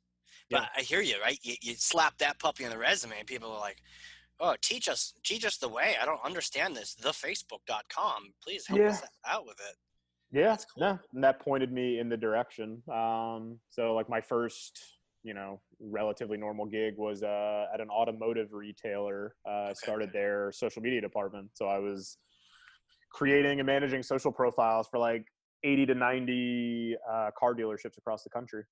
Yeah. 0.49 0.59
But 0.59 0.69
I 0.75 0.81
hear 0.81 0.99
you, 1.01 1.15
right? 1.21 1.39
You, 1.41 1.55
you 1.61 1.75
slap 1.75 2.17
that 2.17 2.37
puppy 2.37 2.65
on 2.65 2.71
the 2.71 2.77
resume, 2.77 3.17
and 3.17 3.27
people 3.27 3.49
are 3.51 3.59
like, 3.59 3.77
"Oh, 4.39 4.55
teach 4.61 4.87
us, 4.89 5.13
teach 5.23 5.45
us 5.45 5.57
the 5.57 5.69
way. 5.69 5.95
I 6.01 6.05
don't 6.05 6.23
understand 6.25 6.75
this. 6.75 6.95
Thefacebook.com. 7.01 8.33
Please 8.43 8.65
help 8.67 8.81
us 8.81 9.01
out 9.25 9.45
with 9.45 9.59
it." 9.59 9.75
Yeah, 10.31 10.47
That's 10.49 10.65
cool. 10.65 10.83
yeah, 10.83 10.97
and 11.13 11.23
that 11.23 11.39
pointed 11.39 11.71
me 11.71 11.99
in 11.99 12.09
the 12.09 12.17
direction. 12.17 12.81
Um, 12.91 13.59
so 13.69 13.93
like 13.93 14.09
my 14.09 14.19
first, 14.19 14.79
you 15.23 15.33
know, 15.35 15.61
relatively 15.79 16.37
normal 16.37 16.65
gig 16.65 16.95
was 16.97 17.21
uh, 17.21 17.65
at 17.73 17.79
an 17.79 17.89
automotive 17.89 18.51
retailer. 18.51 19.35
Uh, 19.47 19.65
Okay. 19.65 19.73
Started 19.75 20.11
their 20.11 20.51
social 20.51 20.81
media 20.81 21.01
department, 21.01 21.49
so 21.53 21.67
I 21.67 21.77
was 21.79 22.17
creating 23.11 23.59
and 23.59 23.67
managing 23.67 24.01
social 24.01 24.31
profiles 24.31 24.87
for 24.89 24.97
like 24.97 25.23
80 25.63 25.85
to 25.87 25.95
90 25.95 26.95
uh, 27.11 27.29
car 27.37 27.53
dealerships 27.53 27.97
across 27.97 28.23
the 28.23 28.29
country. 28.31 28.63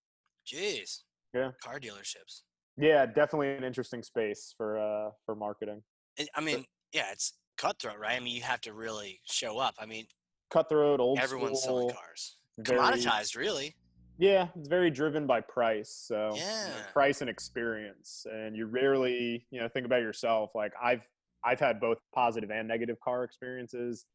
Jeez. 0.52 1.02
Yeah. 1.34 1.52
Car 1.64 1.80
dealerships. 1.80 2.42
Yeah, 2.78 3.06
definitely 3.06 3.54
an 3.54 3.64
interesting 3.64 4.04
space 4.04 4.54
for 4.58 4.78
uh, 4.80 5.12
for 5.26 5.36
marketing. 5.36 5.82
And, 6.18 6.30
I 6.36 6.42
mean, 6.42 6.66
yeah, 6.94 7.12
it's 7.12 7.34
cutthroat, 7.58 8.00
right? 8.00 8.16
I 8.16 8.20
mean, 8.20 8.36
you 8.36 8.42
have 8.42 8.62
to 8.62 8.74
really 8.74 9.20
show 9.26 9.58
up. 9.60 9.76
I 9.80 9.86
mean, 9.86 10.06
Cutthroat, 10.52 11.00
old 11.00 11.20
everyone's 11.20 11.62
school, 11.62 11.80
selling 11.82 11.96
cars. 11.96 12.38
very- 12.60 12.80
Commoditized, 12.80 13.36
really. 13.36 13.76
Yeah, 14.18 14.50
it's 14.56 14.68
very 14.68 14.92
driven 14.92 15.26
by 15.26 15.42
price. 15.42 16.04
So 16.08 16.32
you 16.36 16.42
know, 16.42 16.46
Yeah. 16.46 16.84
price 16.94 17.22
and 17.22 17.30
experience, 17.30 18.26
and 18.30 18.56
you 18.56 18.68
rarely, 18.68 19.48
you 19.50 19.60
know, 19.60 19.68
think 19.68 19.86
about 19.86 20.02
yourself. 20.02 20.52
Like 20.56 20.74
I've 20.82 21.02
I've 21.44 21.60
had 21.60 21.80
both 21.80 21.98
positive 22.14 22.52
and 22.52 22.68
negative 22.68 22.98
car 23.04 23.24
experiences. 23.24 24.06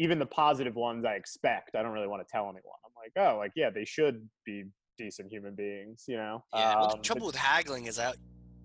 Even 0.00 0.20
the 0.20 0.26
positive 0.26 0.76
ones, 0.76 1.04
I 1.04 1.14
expect. 1.14 1.74
I 1.74 1.82
don't 1.82 1.90
really 1.92 2.06
want 2.06 2.24
to 2.24 2.30
tell 2.30 2.44
anyone. 2.44 2.78
I'm 2.84 2.92
like, 2.96 3.12
oh, 3.16 3.36
like 3.38 3.50
yeah, 3.56 3.68
they 3.70 3.84
should 3.84 4.28
be 4.46 4.64
decent 4.98 5.30
human 5.32 5.54
beings, 5.54 6.04
you 6.06 6.16
know. 6.16 6.44
Yeah. 6.52 6.74
well, 6.74 6.84
Um, 6.84 6.90
the 6.90 6.96
but- 6.96 7.04
trouble 7.04 7.26
with 7.26 7.36
haggling 7.36 7.86
is 7.86 7.96
that, 7.96 8.16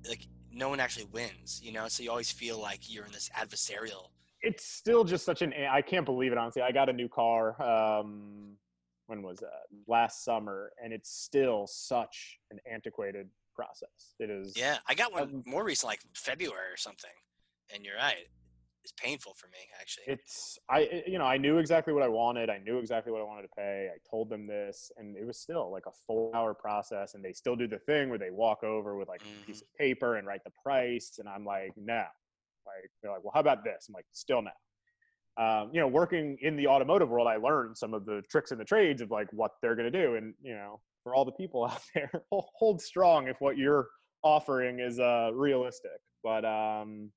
like, 0.10 0.28
no 0.52 0.68
one 0.70 0.80
actually 0.80 1.06
wins, 1.06 1.62
you 1.64 1.72
know? 1.72 1.88
So 1.88 2.04
you 2.04 2.10
always 2.10 2.32
feel 2.32 2.58
like 2.60 2.92
you're 2.92 3.06
in 3.06 3.12
this 3.14 3.30
adversarial. 3.30 4.10
it's 4.46 4.66
still 4.66 5.06
just 5.06 5.24
such 5.24 5.42
an 5.42 5.54
i 5.72 5.82
can't 5.82 6.06
believe 6.06 6.34
it 6.34 6.38
honestly 6.38 6.62
i 6.62 6.70
got 6.70 6.90
a 6.90 6.92
new 6.92 7.08
car 7.08 7.56
um 7.64 8.58
when 9.08 9.22
was 9.24 9.38
that 9.40 9.68
last 9.88 10.26
summer 10.26 10.74
and 10.84 10.92
it's 10.92 11.10
still 11.10 11.66
such 11.66 12.38
an 12.52 12.60
antiquated 12.70 13.30
process 13.56 14.16
it 14.20 14.30
is 14.30 14.52
Yeah. 14.58 14.80
I 14.86 14.96
got 14.96 15.14
one 15.14 15.24
Um, 15.24 15.44
more 15.46 15.64
recent, 15.64 15.88
like 15.88 16.02
February 16.14 16.70
or 16.74 16.76
something. 16.76 17.16
And 17.74 17.86
you're 17.86 17.96
right. 17.96 18.28
It's 18.84 18.92
painful 18.98 19.34
for 19.36 19.48
me, 19.48 19.60
actually. 19.80 20.04
it's 20.08 20.60
i 20.70 21.04
you 21.08 21.18
know 21.18 21.26
i 21.26 21.38
knew 21.38 21.58
exactly 21.58 21.94
what 21.94 22.04
i 22.04 22.08
wanted 22.08 22.50
i 22.50 22.58
knew 22.58 22.80
exactly 22.80 23.14
what 23.14 23.22
i 23.22 23.24
wanted 23.24 23.44
to 23.44 23.48
pay 23.58 23.90
i 23.94 23.98
told 24.10 24.30
them 24.30 24.46
this 24.46 24.92
and 24.98 25.16
it 25.16 25.26
was 25.26 25.38
still 25.40 25.72
like 25.72 25.86
a 25.86 25.92
four 26.06 26.36
hour 26.36 26.54
process 26.54 27.14
and 27.14 27.24
they 27.24 27.32
still 27.32 27.56
do 27.56 27.68
the 27.68 27.80
thing 27.80 28.10
where 28.10 28.20
they 28.20 28.30
walk 28.30 28.64
over 28.64 28.98
with 28.98 29.08
like 29.08 29.22
a 29.22 29.46
piece 29.46 29.62
of 29.62 29.68
paper 29.76 30.18
and 30.18 30.28
write 30.28 30.44
the 30.44 30.52
price 30.62 31.18
and 31.20 31.30
i'm 31.30 31.46
like 31.46 31.72
no. 31.78 32.04
Like 32.66 32.90
they're 33.02 33.12
like 33.12 33.24
well 33.24 33.32
how 33.34 33.40
about 33.40 33.64
this? 33.64 33.86
I'm 33.88 33.94
like 33.94 34.06
still 34.12 34.42
no. 34.42 34.52
Um, 35.44 35.70
you 35.74 35.80
know 35.80 35.88
working 35.88 36.38
in 36.42 36.56
the 36.56 36.68
automotive 36.68 37.10
world 37.10 37.28
i 37.28 37.38
learned 37.38 37.78
some 37.78 37.94
of 37.94 38.06
the 38.06 38.22
tricks 38.30 38.52
and 38.52 38.60
the 38.60 38.66
trades 38.66 39.02
of 39.02 39.10
like 39.12 39.28
what 39.32 39.52
they're 39.62 39.76
going 39.76 39.92
to 39.92 40.00
do 40.06 40.16
and 40.16 40.34
you 40.44 40.54
know 40.54 40.80
for 41.04 41.16
all 41.16 41.26
the 41.26 41.32
people 41.32 41.66
out 41.72 41.82
there 41.96 42.12
hold 42.32 42.82
strong 42.82 43.28
if 43.28 43.38
what 43.40 43.58
you're 43.58 43.88
offering 44.24 44.80
is 44.80 45.00
uh 45.00 45.32
realistic 45.34 46.00
but 46.24 46.46
um 46.46 47.10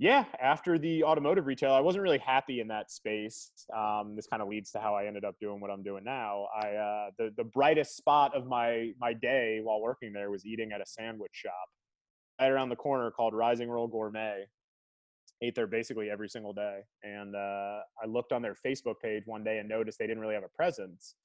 yeah, 0.00 0.26
after 0.40 0.78
the 0.78 1.02
automotive 1.02 1.46
retail, 1.46 1.72
I 1.72 1.80
wasn't 1.80 2.04
really 2.04 2.18
happy 2.18 2.60
in 2.60 2.68
that 2.68 2.92
space. 2.92 3.50
Um, 3.76 4.14
this 4.14 4.28
kind 4.28 4.40
of 4.40 4.48
leads 4.48 4.70
to 4.72 4.78
how 4.78 4.94
I 4.94 5.06
ended 5.06 5.24
up 5.24 5.34
doing 5.40 5.60
what 5.60 5.72
I'm 5.72 5.82
doing 5.82 6.04
now. 6.04 6.46
I 6.56 6.68
uh, 6.68 7.10
the 7.18 7.30
the 7.36 7.42
brightest 7.42 7.96
spot 7.96 8.36
of 8.36 8.46
my 8.46 8.92
my 9.00 9.12
day 9.12 9.58
while 9.60 9.80
working 9.80 10.12
there 10.12 10.30
was 10.30 10.46
eating 10.46 10.70
at 10.70 10.80
a 10.80 10.86
sandwich 10.86 11.32
shop 11.32 11.68
right 12.40 12.48
around 12.48 12.68
the 12.68 12.76
corner 12.76 13.10
called 13.10 13.34
Rising 13.34 13.68
Roll 13.68 13.88
Gourmet. 13.88 14.44
Ate 15.42 15.56
there 15.56 15.66
basically 15.66 16.10
every 16.10 16.28
single 16.28 16.52
day, 16.52 16.80
and 17.02 17.34
uh, 17.34 17.80
I 18.00 18.06
looked 18.06 18.32
on 18.32 18.40
their 18.40 18.54
Facebook 18.54 19.00
page 19.02 19.24
one 19.26 19.42
day 19.42 19.58
and 19.58 19.68
noticed 19.68 19.98
they 19.98 20.06
didn't 20.06 20.20
really 20.20 20.34
have 20.34 20.44
a 20.44 20.56
presence. 20.56 21.16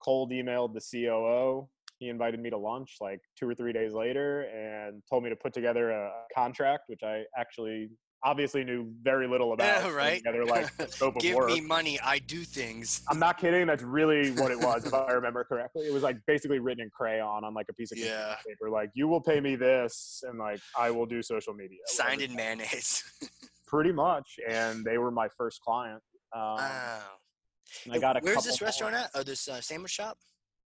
Cold 0.00 0.30
emailed 0.30 0.72
the 0.72 0.80
COO. 0.80 1.68
He 1.98 2.08
invited 2.08 2.38
me 2.40 2.50
to 2.50 2.58
lunch 2.58 2.96
like 3.00 3.20
two 3.38 3.48
or 3.48 3.54
three 3.54 3.72
days 3.72 3.92
later 3.92 4.42
and 4.42 5.02
told 5.08 5.24
me 5.24 5.30
to 5.30 5.36
put 5.36 5.52
together 5.52 5.90
a 5.90 6.10
contract, 6.34 6.84
which 6.88 7.02
I 7.04 7.22
actually 7.36 7.90
obviously 8.24 8.64
knew 8.64 8.90
very 9.02 9.26
little 9.28 9.52
about. 9.54 9.84
Yeah, 9.84 9.92
right. 9.92 10.16
Together 10.18 10.44
like 10.44 10.74
the 10.76 10.88
scope 10.90 11.16
of 11.16 11.22
Give 11.22 11.36
work. 11.36 11.48
me 11.48 11.60
money. 11.60 12.00
I 12.00 12.18
do 12.18 12.42
things. 12.42 13.02
I'm 13.08 13.18
not 13.18 13.38
kidding. 13.38 13.66
That's 13.66 13.82
really 13.82 14.30
what 14.32 14.50
it 14.50 14.58
was, 14.58 14.86
if 14.86 14.94
I 14.94 15.12
remember 15.12 15.44
correctly. 15.44 15.86
It 15.86 15.92
was 15.92 16.02
like 16.02 16.16
basically 16.26 16.58
written 16.58 16.82
in 16.84 16.90
crayon 16.90 17.44
on 17.44 17.54
like 17.54 17.66
a 17.70 17.74
piece 17.74 17.92
of 17.92 17.98
Yeah. 17.98 18.36
paper. 18.46 18.70
Like, 18.70 18.90
you 18.94 19.06
will 19.08 19.20
pay 19.20 19.40
me 19.40 19.56
this, 19.56 20.22
and 20.26 20.38
like 20.38 20.60
I 20.76 20.90
will 20.90 21.06
do 21.06 21.22
social 21.22 21.54
media. 21.54 21.78
Signed 21.86 22.22
in 22.22 22.34
mayonnaise. 22.34 23.04
Pretty 23.66 23.92
much, 23.92 24.38
and 24.48 24.84
they 24.84 24.98
were 24.98 25.10
my 25.10 25.28
first 25.36 25.60
client. 25.60 26.00
Um, 26.34 26.40
wow. 26.56 27.00
I 27.90 27.98
got 27.98 28.16
a 28.16 28.20
Where's 28.20 28.44
this 28.44 28.60
restaurant 28.62 28.94
at? 28.94 29.10
Oh, 29.14 29.22
this 29.22 29.48
uh, 29.48 29.60
sandwich 29.60 29.90
shop? 29.92 30.16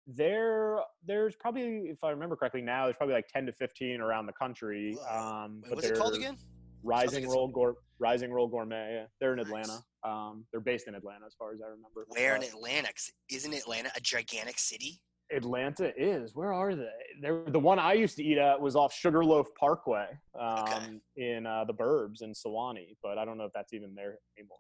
There, 0.08 0.80
there's 1.06 1.36
probably, 1.36 1.90
if 1.90 2.02
I 2.04 2.12
remember 2.12 2.36
correctly, 2.38 2.62
now 2.62 2.86
there's 2.86 2.96
probably 2.96 3.14
like 3.16 3.28
10 3.28 3.46
to 3.48 3.52
15 3.52 4.00
around 4.00 4.26
the 4.26 4.32
country. 4.34 4.98
Um, 5.12 5.62
Wait, 5.66 5.76
what's 5.76 5.88
it 5.88 5.98
called 5.98 6.16
again? 6.16 6.38
Rising 6.84 7.24
it's- 7.24 7.34
Roll 7.34 7.48
Gour- 7.50 7.78
Rising 8.00 8.32
Roll 8.32 8.48
Gourmet. 8.48 8.94
Yeah. 8.94 9.06
They're 9.20 9.34
in 9.34 9.38
Nice. 9.38 9.48
Atlanta. 9.48 9.84
Um, 10.04 10.46
they're 10.52 10.62
based 10.62 10.88
in 10.88 10.96
Atlanta, 10.96 11.26
as 11.26 11.34
far 11.36 11.52
as 11.54 11.62
I 11.62 11.66
remember. 11.68 12.06
Where 12.10 12.36
in 12.36 12.44
Atlanta? 12.44 12.90
Isn't 13.30 13.54
Atlanta 13.54 13.92
a 13.96 14.00
gigantic 14.00 14.60
city? 14.60 15.02
Atlanta 15.32 15.92
is. 16.02 16.34
Where 16.36 16.54
are 16.54 16.74
they? 16.76 16.88
They're 17.22 17.44
the 17.48 17.60
one 17.60 17.80
I 17.80 17.94
used 17.94 18.16
to 18.18 18.24
eat 18.24 18.38
at 18.38 18.62
was 18.62 18.76
off 18.78 18.94
Sugarloaf 18.94 19.48
Parkway, 19.60 20.08
um, 20.40 20.60
Okay. 20.60 21.00
in 21.18 21.46
uh, 21.46 21.66
the 21.66 21.74
Burbs 21.74 22.22
in 22.22 22.32
Suwanee, 22.34 22.96
but 23.04 23.18
I 23.18 23.26
don't 23.26 23.38
know 23.38 23.44
if 23.46 23.52
that's 23.54 23.74
even 23.74 23.94
there 23.94 24.20
anymore. 24.38 24.60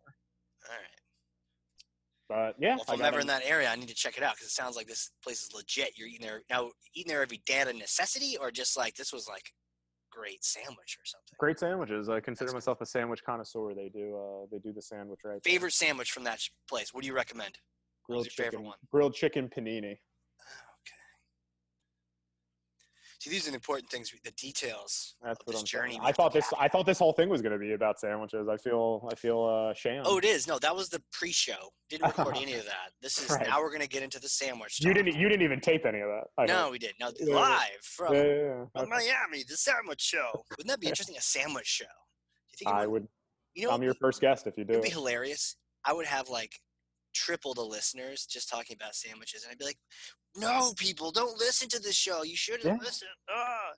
All 0.69 0.75
right. 0.75 0.99
But 2.27 2.55
yeah, 2.59 2.75
Well, 2.75 2.81
if 2.83 2.89
I 2.89 2.93
I'm 2.95 3.01
ever 3.01 3.19
in 3.21 3.27
that 3.27 3.43
area, 3.45 3.69
I 3.69 3.75
need 3.77 3.87
to 3.87 3.95
check 3.95 4.17
it 4.17 4.23
out 4.23 4.33
because 4.35 4.47
it 4.47 4.51
sounds 4.51 4.75
like 4.75 4.87
this 4.87 5.11
place 5.23 5.41
is 5.43 5.53
legit. 5.53 5.97
You're 5.97 6.09
eating 6.09 6.27
there 6.27 6.41
now. 6.49 6.71
Eating 6.93 7.09
there 7.11 7.21
every 7.21 7.37
day 7.45 7.61
out 7.61 7.69
of 7.69 7.75
necessity, 7.77 8.35
or 8.37 8.51
just 8.51 8.75
like 8.75 8.95
this 8.95 9.13
was 9.13 9.29
like 9.29 9.53
great 10.17 10.43
sandwich 10.43 10.97
or 10.99 11.05
something. 11.05 11.35
Great 11.39 11.59
sandwiches. 11.59 12.09
I 12.09 12.19
consider 12.19 12.45
That's 12.45 12.53
good. 12.53 12.57
myself 12.57 12.81
a 12.81 12.85
sandwich 12.85 13.21
connoisseur. 13.23 13.73
They 13.75 13.89
do 13.89 14.15
uh, 14.17 14.45
they 14.51 14.59
do 14.59 14.73
the 14.73 14.81
sandwich 14.81 15.19
right. 15.23 15.39
there. 15.43 15.51
Favorite 15.51 15.73
sandwich 15.73 16.11
from 16.11 16.23
that 16.23 16.39
place? 16.67 16.93
What 16.93 17.01
do 17.01 17.07
you 17.07 17.15
recommend? 17.15 17.57
grilled 18.05 18.29
chicken, 18.29 18.63
one? 18.63 18.77
grilled 18.91 19.13
chicken 19.13 19.49
panini. 19.49 19.97
Oh, 20.39 20.73
okay. 20.81 20.95
See, 23.27 23.33
these 23.33 23.47
are 23.47 23.51
the 23.51 23.55
important 23.55 23.89
things. 23.89 24.11
The 24.23 24.31
details. 24.31 25.15
That's 25.21 25.39
what 25.45 25.57
I'm 25.57 25.63
journey 25.65 25.99
I 26.01 26.11
thought 26.11 26.33
this. 26.33 26.47
cap. 26.49 26.59
I 26.61 26.67
thought 26.67 26.85
this 26.85 26.99
whole 26.99 27.11
thing 27.13 27.29
was 27.29 27.41
going 27.41 27.51
to 27.51 27.57
be 27.59 27.73
about 27.73 27.99
sandwiches. 27.99 28.47
I 28.49 28.57
feel. 28.57 29.07
I 29.11 29.15
feel 29.15 29.43
uh. 29.43 29.73
Oh, 30.05 30.17
it 30.17 30.25
is. 30.25 30.47
No, 30.47 30.59
that 30.59 30.75
was 30.75 30.89
the 30.89 31.01
pre-show. 31.11 31.69
Didn't 31.89 32.05
record 32.17 32.37
any 32.37 32.53
of 32.53 32.65
that. 32.65 32.91
This 33.01 33.17
is 33.21 33.29
Right. 33.29 33.47
now 33.47 33.59
we're 33.59 33.71
gonna 33.71 33.87
get 33.87 34.03
into 34.03 34.19
the 34.19 34.29
sandwich. 34.29 34.79
you 34.81 34.93
didn't. 34.93 35.15
You 35.15 35.27
didn't 35.29 35.43
even 35.43 35.59
tape 35.59 35.85
any 35.85 35.99
of 35.99 36.07
that. 36.07 36.23
I 36.37 36.45
No, 36.45 36.71
we 36.71 36.79
did. 36.79 36.93
No, 36.99 37.11
Yeah, 37.19 37.35
live 37.35 37.59
from, 37.81 38.13
Yeah, 38.13 38.23
yeah, 38.23 38.65
from. 38.73 38.89
Miami, 38.89 39.43
the 39.47 39.57
sandwich 39.57 40.01
show. 40.01 40.43
Wouldn't 40.51 40.67
that 40.67 40.79
be 40.79 40.87
interesting? 40.91 41.17
A 41.17 41.21
sandwich 41.21 41.67
show. 41.67 41.85
Do 41.85 42.51
you 42.51 42.57
think? 42.59 42.69
I 42.75 42.81
would- 42.87 42.91
would. 43.03 43.07
You 43.55 43.67
know, 43.67 43.71
I'm 43.73 43.81
your 43.83 43.95
first 43.95 44.21
guest 44.21 44.45
if 44.47 44.55
you 44.57 44.63
do. 44.65 44.73
it'd 44.73 44.83
be 44.83 44.89
hilarious. 44.89 45.55
I 45.83 45.91
would 45.91 46.05
have 46.05 46.29
like 46.29 46.59
triple 47.15 47.55
the 47.55 47.63
listeners 47.63 48.25
just 48.27 48.47
talking 48.49 48.75
about 48.79 48.93
sandwiches, 48.93 49.43
and 49.43 49.51
I'd 49.51 49.57
be 49.57 49.65
like, 49.65 49.79
"No, 50.37 50.73
people, 50.77 51.11
don't 51.11 51.37
listen 51.37 51.67
to 51.69 51.79
this 51.79 51.95
show. 51.95 52.23
You 52.23 52.35
shouldn't 52.35 52.65
Yeah. 52.65 52.77
listen." 52.85 53.07
Ah. 53.29 53.73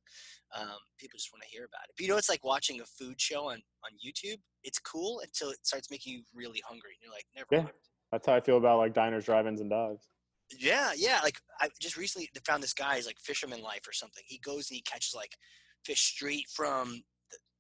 Um, 0.52 0.78
people 0.98 1.18
just 1.18 1.32
want 1.32 1.44
to 1.44 1.50
hear 1.50 1.64
about 1.66 1.84
it. 1.84 1.92
But 1.96 2.02
you 2.04 2.08
know, 2.10 2.18
it's 2.18 2.30
like 2.30 2.44
watching 2.44 2.82
a 2.82 2.86
food 2.86 3.22
show 3.22 3.50
on 3.50 3.62
on 3.84 3.92
YouTube. 4.04 4.42
It's 4.64 4.80
cool 4.80 5.20
until 5.22 5.52
it 5.52 5.66
starts 5.66 5.90
making 5.92 6.14
you 6.14 6.24
really 6.34 6.62
hungry, 6.62 6.92
and 6.94 7.02
you're 7.04 7.12
like, 7.14 7.28
"Never 7.36 7.48
Yeah. 7.52 7.62
mind." 7.64 7.76
That's 8.12 8.26
how 8.26 8.34
I 8.36 8.42
feel 8.42 8.58
about 8.58 8.80
like 8.80 8.94
diners, 8.94 9.26
drive-ins, 9.26 9.62
and 9.62 9.70
dives. 9.70 10.08
Yeah, 10.52 10.94
yeah. 10.96 11.22
Like 11.22 11.40
I 11.60 11.70
just 11.80 11.96
recently 11.96 12.30
found 12.44 12.64
this 12.64 12.74
guy. 12.74 12.96
He's 12.96 13.06
like 13.06 13.20
fisherman 13.20 13.62
life 13.62 13.88
or 13.88 13.94
something. 13.94 14.24
He 14.26 14.40
goes 14.40 14.70
and 14.72 14.76
he 14.76 14.82
catches 14.82 15.14
like 15.14 15.38
fish 15.86 16.02
straight 16.02 16.50
from 16.50 17.04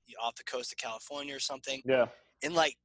the, 0.07 0.15
off 0.17 0.35
the 0.35 0.43
coast 0.43 0.71
of 0.71 0.77
California 0.79 1.35
or 1.35 1.39
something, 1.39 1.83
Yeah. 1.85 2.07
and 2.41 2.55
like 2.55 2.77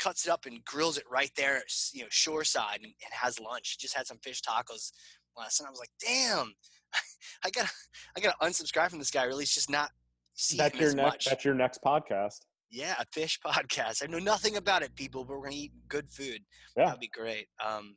cuts 0.00 0.26
it 0.26 0.30
up 0.30 0.44
and 0.44 0.64
grills 0.64 0.98
it 0.98 1.08
right 1.08 1.32
there, 1.36 1.62
you 1.92 2.02
know, 2.02 2.08
shoreside, 2.10 2.80
and, 2.82 2.86
and 2.86 3.12
has 3.12 3.38
lunch. 3.38 3.78
Just 3.78 3.94
had 3.94 4.08
some 4.08 4.18
fish 4.18 4.42
tacos 4.42 4.90
last 5.36 5.60
night. 5.60 5.68
I 5.68 5.70
was 5.70 5.80
like, 5.80 5.90
damn, 6.04 6.52
I 7.44 7.50
gotta, 7.50 7.70
I 8.16 8.20
gotta 8.20 8.36
unsubscribe 8.42 8.90
from 8.90 8.98
this 8.98 9.10
guy. 9.10 9.24
Or 9.26 9.30
at 9.30 9.36
least 9.36 9.54
just 9.54 9.70
not 9.70 9.90
see 10.34 10.56
That's 10.56 10.74
him 10.74 10.80
your 10.80 10.88
as 10.90 10.94
next. 10.94 11.06
much. 11.12 11.24
That's 11.26 11.44
your 11.44 11.54
next 11.54 11.80
podcast. 11.84 12.40
Yeah, 12.70 12.94
a 12.98 13.04
fish 13.12 13.38
podcast. 13.46 14.02
I 14.02 14.06
know 14.06 14.18
nothing 14.18 14.56
about 14.56 14.82
it, 14.82 14.94
people, 14.96 15.24
but 15.24 15.36
we're 15.36 15.44
gonna 15.44 15.56
eat 15.56 15.72
good 15.88 16.10
food. 16.10 16.40
Yeah. 16.76 16.86
That'd 16.86 17.00
be 17.00 17.08
great. 17.08 17.46
Um, 17.64 17.96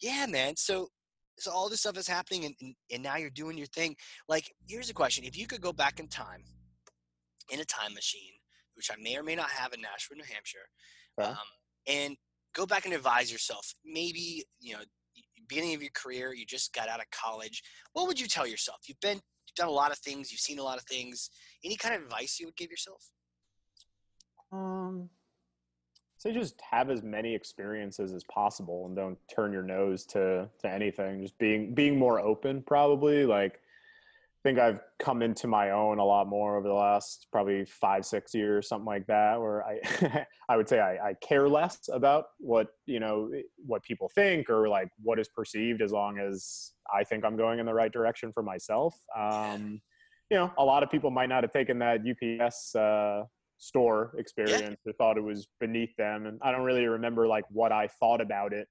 yeah, 0.00 0.26
man. 0.28 0.54
So, 0.56 0.88
so 1.38 1.50
all 1.50 1.68
this 1.68 1.80
stuff 1.80 1.96
is 1.96 2.06
happening, 2.08 2.44
and, 2.44 2.54
and 2.60 2.74
and 2.92 3.02
now 3.02 3.16
you're 3.16 3.30
doing 3.30 3.56
your 3.56 3.66
thing. 3.68 3.96
Like, 4.28 4.52
here's 4.68 4.90
a 4.90 4.94
question: 4.94 5.24
If 5.24 5.36
you 5.36 5.46
could 5.46 5.60
go 5.60 5.72
back 5.72 5.98
in 5.98 6.08
time, 6.08 6.42
in 7.50 7.60
a 7.60 7.64
time 7.64 7.94
machine, 7.94 8.32
which 8.74 8.90
I 8.90 8.94
may 9.00 9.16
or 9.16 9.22
may 9.22 9.34
not 9.34 9.50
have 9.50 9.72
in 9.72 9.80
Nashua, 9.80 10.16
New 10.16 10.24
Hampshire, 10.24 10.68
Okay. 11.18 11.30
um, 11.30 11.36
and 11.86 12.16
go 12.54 12.66
back 12.66 12.84
and 12.84 12.94
advise 12.94 13.32
yourself, 13.32 13.72
maybe 13.84 14.44
you 14.60 14.74
know, 14.74 14.82
beginning 15.52 15.74
of 15.74 15.82
your 15.82 15.90
career, 15.94 16.32
you 16.32 16.46
just 16.46 16.72
got 16.72 16.88
out 16.88 17.00
of 17.00 17.06
college. 17.10 17.62
What 17.92 18.06
would 18.06 18.18
you 18.18 18.26
tell 18.26 18.46
yourself? 18.46 18.78
You've 18.86 19.00
been, 19.00 19.16
you've 19.16 19.54
done 19.56 19.68
a 19.68 19.72
lot 19.72 19.92
of 19.92 19.98
things, 19.98 20.32
you've 20.32 20.40
seen 20.40 20.58
a 20.58 20.62
lot 20.62 20.78
of 20.78 20.84
things. 20.84 21.30
Any 21.64 21.76
kind 21.76 21.94
of 21.94 22.02
advice 22.02 22.38
you 22.40 22.46
would 22.46 22.56
give 22.56 22.70
yourself? 22.70 23.02
Um, 24.50 25.10
say 26.16 26.32
just 26.32 26.60
have 26.70 26.90
as 26.90 27.02
many 27.02 27.34
experiences 27.34 28.12
as 28.12 28.24
possible 28.24 28.86
and 28.86 28.94
don't 28.94 29.18
turn 29.34 29.52
your 29.52 29.62
nose 29.62 30.04
to 30.06 30.48
to 30.60 30.70
anything. 30.70 31.22
Just 31.22 31.38
being 31.38 31.74
being 31.74 31.98
more 31.98 32.20
open, 32.20 32.62
probably. 32.62 33.24
Like, 33.24 33.60
think 34.42 34.58
I've 34.58 34.80
come 34.98 35.22
into 35.22 35.46
my 35.46 35.70
own 35.70 35.98
a 35.98 36.04
lot 36.04 36.26
more 36.26 36.56
over 36.56 36.66
the 36.66 36.74
last 36.74 37.28
probably 37.30 37.64
five 37.64 38.04
six 38.04 38.34
years, 38.34 38.68
something 38.68 38.86
like 38.86 39.06
that. 39.06 39.40
Where 39.40 39.64
I 39.64 40.26
I 40.48 40.56
would 40.56 40.68
say 40.68 40.80
I, 40.80 41.10
I 41.10 41.14
care 41.22 41.48
less 41.48 41.78
about 41.92 42.26
what 42.38 42.68
you 42.86 43.00
know 43.00 43.30
what 43.64 43.82
people 43.84 44.10
think 44.14 44.50
or 44.50 44.68
like 44.68 44.88
what 45.02 45.18
is 45.18 45.28
perceived, 45.28 45.80
as 45.82 45.92
long 45.92 46.18
as 46.18 46.72
I 46.92 47.04
think 47.04 47.24
I'm 47.24 47.36
going 47.36 47.60
in 47.60 47.66
the 47.66 47.74
right 47.74 47.92
direction 47.92 48.32
for 48.32 48.42
myself. 48.42 48.94
Um, 49.16 49.80
you 50.30 50.36
know, 50.36 50.52
a 50.58 50.64
lot 50.64 50.82
of 50.82 50.90
people 50.90 51.10
might 51.10 51.28
not 51.28 51.44
have 51.44 51.52
taken 51.52 51.78
that 51.80 52.00
UPS 52.00 52.74
uh, 52.74 53.24
store 53.58 54.14
experience 54.18 54.80
or 54.86 54.92
thought 54.94 55.18
it 55.18 55.22
was 55.22 55.46
beneath 55.60 55.94
them, 55.96 56.26
and 56.26 56.40
I 56.42 56.50
don't 56.50 56.64
really 56.64 56.86
remember 56.86 57.28
like 57.28 57.44
what 57.50 57.70
I 57.70 57.88
thought 58.00 58.20
about 58.20 58.52
it 58.52 58.66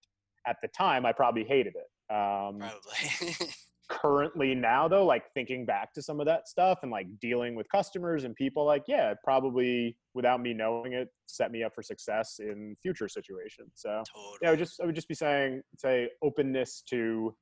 at 0.46 0.58
the 0.62 0.68
time. 0.70 1.06
I 1.06 1.14
probably 1.14 1.46
hated 1.46 1.76
it. 1.76 2.14
Um, 2.14 2.60
Probably. 2.60 3.36
currently 3.92 4.56
now 4.56 4.88
though, 4.88 5.06
like 5.06 5.24
thinking 5.34 5.66
back 5.66 5.94
to 5.94 6.02
some 6.02 6.20
of 6.20 6.26
that 6.26 6.48
stuff 6.48 6.80
and 6.84 6.92
like 6.92 7.08
dealing 7.20 7.56
with 7.56 7.68
customers 7.70 8.24
and 8.24 8.36
people, 8.36 8.66
like 8.66 8.84
yeah, 8.88 9.12
it 9.12 9.18
probably 9.24 9.98
without 10.14 10.42
me 10.42 10.54
knowing 10.54 10.94
it, 10.94 11.10
set 11.28 11.52
me 11.52 11.64
up 11.64 11.74
for 11.76 11.84
success 11.84 12.38
in 12.40 12.76
future 12.82 13.08
situations. 13.08 13.72
So 13.76 14.04
totally. 14.14 14.38
yeah, 14.42 14.48
I 14.48 14.52
would 14.52 14.60
just 14.60 14.80
I 14.82 14.86
would 14.86 14.96
just 14.96 15.08
be 15.08 15.16
saying 15.16 15.62
say 15.78 16.10
openness 16.24 16.84
to 16.90 17.36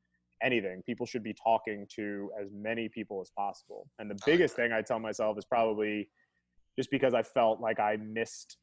anything. 0.43 0.81
People 0.85 1.05
should 1.05 1.23
be 1.23 1.35
talking 1.41 1.85
to 1.95 2.31
as 2.41 2.49
many 2.53 2.89
people 2.89 3.21
as 3.21 3.31
possible. 3.37 3.87
And 3.99 4.09
the 4.09 4.15
oh, 4.15 4.25
biggest 4.25 4.55
thing 4.55 4.71
I 4.71 4.81
tell 4.81 4.99
myself 4.99 5.37
is 5.37 5.45
probably 5.45 6.09
just 6.77 6.89
because 6.91 7.13
I 7.13 7.23
felt 7.23 7.59
like 7.59 7.79
I 7.79 7.97
missed 7.97 8.57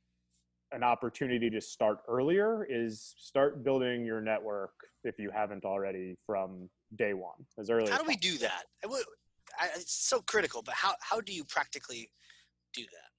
an 0.72 0.82
opportunity 0.82 1.48
to 1.50 1.60
start 1.60 1.98
earlier 2.08 2.66
is 2.68 3.14
start 3.18 3.62
building 3.64 4.04
your 4.04 4.20
network 4.20 4.72
if 5.04 5.18
you 5.18 5.30
haven't 5.30 5.64
already 5.64 6.16
from 6.26 6.68
day 6.96 7.14
one 7.14 7.38
as 7.58 7.70
early 7.70 7.90
How 7.90 7.96
as 7.96 8.02
do 8.02 8.08
we 8.08 8.16
do 8.16 8.36
that? 8.38 8.64
I 8.84 8.88
would- 8.88 9.04
I- 9.58 9.70
It's 9.76 9.92
so 9.92 10.20
critical, 10.22 10.62
but 10.62 10.74
how, 10.74 10.94
how 11.00 11.20
do 11.20 11.32
you 11.32 11.44
practically 11.44 12.10
do 12.72 12.82
that? 12.82 13.10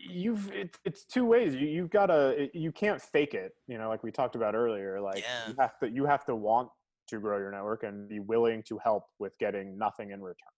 you've 0.00 0.48
it, 0.52 0.78
it's 0.84 1.02
two 1.04 1.24
ways 1.24 1.56
you, 1.56 1.66
you've 1.66 1.90
got 1.90 2.06
to 2.06 2.48
you 2.54 2.70
can't 2.70 3.02
fake 3.02 3.34
it 3.34 3.54
you 3.66 3.76
know 3.78 3.88
like 3.88 4.00
we 4.04 4.12
talked 4.12 4.36
about 4.36 4.54
earlier 4.54 5.00
like 5.00 5.24
Yeah. 5.24 5.48
you 5.48 5.54
have 5.58 5.76
to 5.80 5.90
you 5.90 6.04
have 6.06 6.24
to 6.26 6.36
want 6.36 6.68
to 7.08 7.18
grow 7.18 7.36
your 7.36 7.50
network 7.50 7.82
and 7.82 8.08
be 8.08 8.20
willing 8.20 8.62
to 8.68 8.78
help 8.78 9.06
with 9.18 9.36
getting 9.40 9.76
nothing 9.76 10.12
in 10.12 10.22
return 10.22 10.52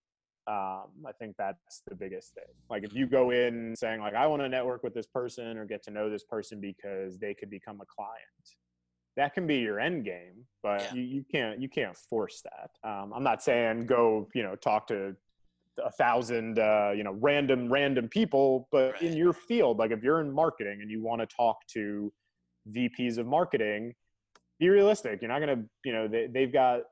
um, 0.55 0.89
i 1.11 1.13
think 1.19 1.37
that's 1.37 1.83
the 1.89 1.95
biggest 1.95 2.35
thing. 2.35 2.53
Like 2.69 2.83
if 2.85 2.93
you 2.95 3.07
go 3.07 3.31
in 3.31 3.75
saying 3.77 4.01
like 4.01 4.15
i 4.15 4.27
want 4.27 4.43
to 4.43 4.49
network 4.49 4.83
with 4.83 4.95
this 4.95 5.07
person 5.07 5.57
or 5.59 5.65
get 5.65 5.83
to 5.85 5.91
know 5.91 6.07
this 6.11 6.25
person 6.25 6.61
because 6.61 7.19
they 7.19 7.35
could 7.39 7.51
become 7.59 7.79
a 7.81 7.89
client 7.97 8.45
that 9.17 9.35
can 9.35 9.47
be 9.47 9.57
your 9.57 9.79
end 9.81 10.05
game 10.05 10.37
but 10.63 10.81
Yeah. 10.83 10.95
you, 10.95 11.03
you 11.03 11.25
can't 11.35 11.61
you 11.63 11.69
can't 11.69 11.97
force 11.97 12.43
that. 12.49 12.71
Um, 12.89 13.13
i'm 13.15 13.23
not 13.31 13.43
saying 13.43 13.87
go 13.87 14.29
you 14.35 14.43
know 14.43 14.57
talk 14.57 14.87
to 14.89 15.15
a 15.83 15.91
thousand 15.93 16.59
uh, 16.59 16.91
you 16.95 17.05
know 17.05 17.17
random 17.21 17.73
random 17.73 18.09
people 18.09 18.69
but 18.73 19.01
in 19.01 19.13
your 19.17 19.33
field 19.33 19.79
like 19.79 19.93
if 19.93 20.03
you're 20.03 20.21
in 20.21 20.31
marketing 20.33 20.79
and 20.83 20.91
you 20.91 21.03
want 21.03 21.21
to 21.23 21.27
talk 21.27 21.57
to 21.69 22.13
vps 22.73 23.17
of 23.19 23.27
marketing 23.27 23.95
be 24.59 24.69
realistic. 24.69 25.23
You're 25.23 25.31
not 25.31 25.41
going 25.41 25.57
to 25.59 25.65
you 25.87 25.93
know 25.95 26.07
they, 26.07 26.27
they've 26.27 26.53
got 26.53 26.83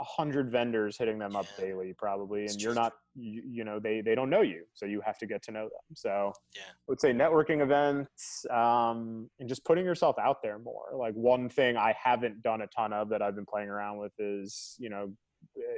a 0.00 0.04
hundred 0.04 0.50
vendors 0.50 0.96
hitting 0.96 1.18
them 1.18 1.36
up 1.36 1.46
daily 1.58 1.92
probably 1.98 2.46
and 2.46 2.60
you're 2.60 2.74
not 2.74 2.94
you, 3.14 3.42
you 3.46 3.64
know 3.64 3.78
they 3.78 4.00
they 4.00 4.14
don't 4.14 4.30
know 4.30 4.40
you 4.40 4.62
so 4.72 4.86
you 4.86 5.00
have 5.04 5.18
to 5.18 5.26
get 5.26 5.42
to 5.42 5.50
know 5.52 5.64
them 5.64 5.94
so 5.94 6.32
Yeah. 6.56 6.62
I 6.62 6.72
would 6.88 7.00
say 7.00 7.12
networking 7.12 7.60
events 7.62 8.46
um, 8.50 9.28
and 9.38 9.48
just 9.48 9.64
putting 9.64 9.84
yourself 9.84 10.16
out 10.18 10.38
there 10.42 10.58
more. 10.58 10.86
Like 10.94 11.14
one 11.14 11.48
thing 11.48 11.76
I 11.76 11.94
haven't 12.02 12.42
done 12.42 12.62
a 12.62 12.66
ton 12.68 12.92
of 12.92 13.08
that 13.10 13.20
I've 13.22 13.34
been 13.34 13.46
playing 13.46 13.68
around 13.68 13.98
with 13.98 14.12
is 14.18 14.76
you 14.78 14.88
know 14.90 15.12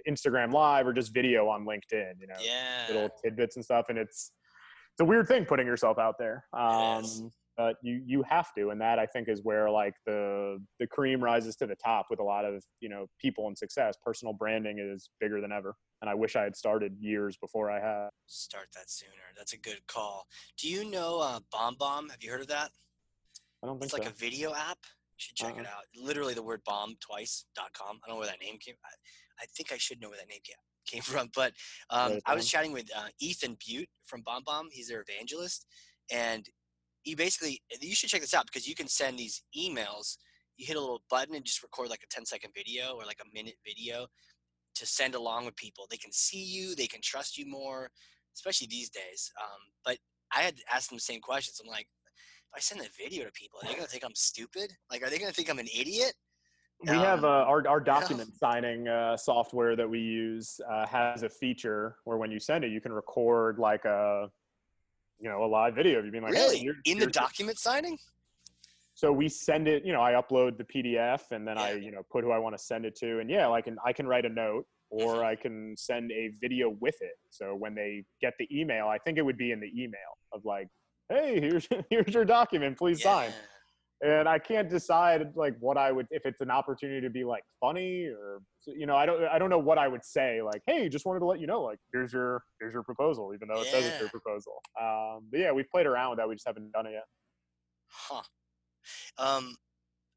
Instagram 0.08 0.52
Live 0.52 0.86
or 0.86 0.92
just 0.92 1.12
video 1.12 1.48
on 1.48 1.64
LinkedIn. 1.64 2.12
You 2.20 2.26
know, 2.28 2.34
Yeah. 2.40 2.84
little 2.88 3.08
tidbits 3.22 3.56
and 3.56 3.64
stuff, 3.64 3.86
and 3.88 3.98
it's 3.98 4.32
it's 4.92 5.00
a 5.00 5.04
weird 5.04 5.26
thing 5.28 5.44
putting 5.46 5.66
yourself 5.66 5.98
out 5.98 6.16
there. 6.18 6.44
Um. 6.52 7.02
But 7.62 7.76
you 7.80 8.02
you 8.04 8.24
have 8.28 8.48
to, 8.58 8.70
and 8.70 8.80
that 8.80 8.98
I 8.98 9.06
think 9.06 9.28
is 9.28 9.40
where 9.44 9.70
like 9.70 9.94
the 10.04 10.58
the 10.80 10.86
cream 10.88 11.22
rises 11.22 11.54
to 11.56 11.66
the 11.66 11.76
top 11.76 12.06
with 12.10 12.18
a 12.18 12.24
lot 12.24 12.44
of 12.44 12.54
you 12.80 12.88
know 12.88 13.06
people 13.20 13.46
and 13.46 13.56
success. 13.56 13.94
Personal 14.04 14.34
branding 14.34 14.80
is 14.80 15.10
bigger 15.20 15.40
than 15.40 15.52
ever, 15.52 15.76
and 16.00 16.10
I 16.10 16.14
wish 16.14 16.34
I 16.34 16.42
had 16.42 16.56
started 16.56 16.96
years 16.98 17.36
before 17.36 17.70
I 17.70 17.78
had. 17.78 18.08
Start 18.26 18.66
that 18.74 18.90
sooner. 18.90 19.26
That's 19.36 19.52
a 19.52 19.58
good 19.58 19.86
call. 19.86 20.26
Do 20.58 20.68
you 20.68 20.90
know 20.90 21.20
uh, 21.20 21.38
BombBomb? 21.54 22.10
Have 22.10 22.20
you 22.20 22.32
heard 22.32 22.40
of 22.40 22.48
that? 22.48 22.70
I 23.62 23.68
don't 23.68 23.76
think 23.76 23.84
It's 23.84 23.92
like 23.92 24.04
so. 24.04 24.10
a 24.10 24.12
video 24.12 24.54
app. 24.54 24.78
You 24.82 25.18
should 25.18 25.36
check 25.36 25.56
it 25.56 25.64
Uh-uh. 25.64 25.76
out. 25.78 25.84
Literally 25.94 26.34
the 26.34 26.42
word 26.42 26.62
bomb 26.66 26.96
twice 26.98 27.44
dot 27.54 27.72
com. 27.74 28.00
I 28.02 28.08
don't 28.08 28.16
know 28.16 28.20
where 28.22 28.28
that 28.28 28.40
name 28.42 28.58
came. 28.58 28.74
I, 28.84 29.44
I 29.44 29.46
think 29.56 29.70
I 29.72 29.76
should 29.76 30.00
know 30.00 30.08
where 30.08 30.18
that 30.18 30.28
name 30.28 30.40
came 30.42 30.56
came 30.84 31.02
from. 31.12 31.30
But 31.32 31.52
um, 31.90 32.18
I 32.26 32.34
was 32.34 32.48
chatting 32.48 32.72
with 32.72 32.90
uh, 32.96 33.10
Ethan 33.20 33.54
Beute 33.62 33.88
from 34.04 34.24
BombBomb. 34.24 34.66
He's 34.72 34.88
their 34.88 35.04
evangelist, 35.08 35.64
and 36.10 36.44
you 37.04 37.16
basically 37.16 37.60
you 37.80 37.94
should 37.94 38.10
check 38.10 38.20
this 38.20 38.34
out 38.34 38.46
because 38.46 38.66
you 38.66 38.74
can 38.74 38.88
send 38.88 39.18
these 39.18 39.42
emails. 39.56 40.16
You 40.56 40.66
hit 40.66 40.76
a 40.76 40.80
little 40.80 41.02
button 41.10 41.34
and 41.34 41.44
just 41.44 41.62
record 41.62 41.88
like 41.88 42.02
a 42.04 42.14
10 42.14 42.26
second 42.26 42.52
video 42.54 42.94
or 42.94 43.04
like 43.04 43.20
a 43.20 43.34
minute 43.34 43.56
video 43.66 44.06
to 44.74 44.86
send 44.86 45.14
along 45.14 45.46
with 45.46 45.56
people. 45.56 45.86
They 45.90 45.96
can 45.96 46.12
see 46.12 46.42
you, 46.42 46.74
they 46.74 46.86
can 46.86 47.00
trust 47.02 47.36
you 47.36 47.46
more, 47.46 47.90
especially 48.34 48.68
these 48.70 48.90
days. 48.90 49.30
Um, 49.40 49.60
but 49.84 49.98
I 50.34 50.40
had 50.40 50.54
asked 50.72 50.90
them 50.90 50.96
the 50.96 51.02
same 51.02 51.20
questions. 51.20 51.60
I'm 51.62 51.70
like, 51.70 51.86
if 51.86 52.56
I 52.56 52.60
send 52.60 52.80
a 52.80 52.88
video 52.96 53.24
to 53.24 53.32
people, 53.32 53.60
are 53.62 53.68
they 53.68 53.74
gonna 53.74 53.86
think 53.86 54.04
I'm 54.04 54.14
stupid? 54.14 54.72
Like, 54.90 55.02
are 55.02 55.10
they 55.10 55.18
gonna 55.18 55.32
think 55.32 55.50
I'm 55.50 55.58
an 55.58 55.68
idiot? 55.74 56.14
We 56.80 56.96
have 56.96 57.24
uh, 57.24 57.28
Um, 57.28 57.48
our 57.48 57.68
our 57.68 57.80
document 57.80 58.34
signing 58.34 58.88
uh, 58.88 59.16
software 59.16 59.76
that 59.76 59.88
we 59.88 60.00
use 60.00 60.60
uh, 60.68 60.84
has 60.86 61.22
a 61.22 61.28
feature 61.28 61.96
where 62.04 62.16
when 62.16 62.32
you 62.32 62.40
send 62.40 62.64
it, 62.64 62.72
you 62.72 62.80
can 62.80 62.92
record 62.92 63.58
like 63.58 63.84
a 63.84 64.30
you 65.22 65.28
know 65.30 65.44
a 65.44 65.46
live 65.46 65.74
video 65.74 66.00
of 66.00 66.04
you 66.04 66.10
being 66.10 66.24
like, 66.24 66.32
really 66.34 66.58
hey, 66.58 66.64
you're, 66.64 66.74
in 66.84 66.98
the 66.98 67.04
you're- 67.04 67.12
document 67.12 67.58
signing. 67.58 67.96
So 68.94 69.10
we 69.10 69.28
send 69.28 69.68
it. 69.68 69.84
You 69.86 69.92
know, 69.94 70.02
I 70.02 70.12
upload 70.12 70.58
the 70.58 70.64
PDF 70.64 71.22
and 71.30 71.48
then 71.48 71.56
I 71.58 71.72
you 71.74 71.90
know 71.92 72.02
put 72.10 72.24
who 72.24 72.30
I 72.30 72.38
want 72.38 72.56
to 72.56 72.62
send 72.62 72.84
it 72.84 72.94
to, 72.96 73.20
and 73.20 73.30
yeah, 73.30 73.48
I 73.50 73.62
can 73.62 73.76
I 73.84 73.92
can 73.92 74.06
write 74.06 74.26
a 74.26 74.28
note 74.28 74.66
or 74.90 75.14
Mhm. 75.14 75.24
I 75.24 75.34
can 75.36 75.74
send 75.78 76.12
a 76.12 76.28
video 76.40 76.76
with 76.80 76.96
it. 77.00 77.16
So 77.30 77.54
when 77.54 77.74
they 77.74 78.04
get 78.20 78.34
the 78.38 78.46
email, 78.54 78.88
I 78.88 78.98
think 78.98 79.16
it 79.16 79.22
would 79.22 79.38
be 79.38 79.50
in 79.52 79.60
the 79.60 79.70
email 79.74 80.12
of 80.32 80.44
like, 80.44 80.68
hey, 81.08 81.40
here's 81.40 81.66
here's 81.90 82.12
your 82.12 82.24
document, 82.26 82.76
please 82.76 83.02
sign. 83.02 83.32
Yeah. 84.02 84.20
and 84.20 84.28
I 84.28 84.38
can't 84.38 84.68
decide 84.68 85.32
like 85.36 85.54
what 85.60 85.76
I 85.76 85.92
would 85.92 86.06
if 86.10 86.26
it's 86.26 86.40
an 86.40 86.50
opportunity 86.50 87.00
to 87.00 87.10
be 87.10 87.24
like 87.24 87.44
funny 87.60 88.06
or 88.06 88.40
you 88.66 88.86
know 88.86 88.96
I 88.96 89.06
don't 89.06 89.22
I 89.24 89.38
don't 89.38 89.50
know 89.50 89.58
what 89.58 89.78
I 89.78 89.88
would 89.88 90.04
say 90.04 90.42
like 90.42 90.62
hey 90.66 90.88
just 90.88 91.06
wanted 91.06 91.20
to 91.20 91.26
let 91.26 91.40
you 91.40 91.46
know 91.46 91.62
like 91.62 91.78
here's 91.92 92.12
your 92.12 92.42
here's 92.60 92.72
your 92.72 92.82
proposal 92.82 93.32
even 93.34 93.48
though 93.48 93.60
it 93.60 93.68
says 93.68 93.84
it's 93.86 94.00
your 94.00 94.08
proposal 94.08 94.54
um 94.80 95.26
but 95.30 95.40
yeah 95.40 95.52
we've 95.52 95.70
played 95.70 95.86
around 95.86 96.10
with 96.10 96.18
that 96.18 96.28
we 96.28 96.34
just 96.34 96.46
haven't 96.46 96.70
done 96.72 96.86
it 96.86 96.92
yet 96.92 97.04
Huh. 97.92 98.22
Um, 99.18 99.56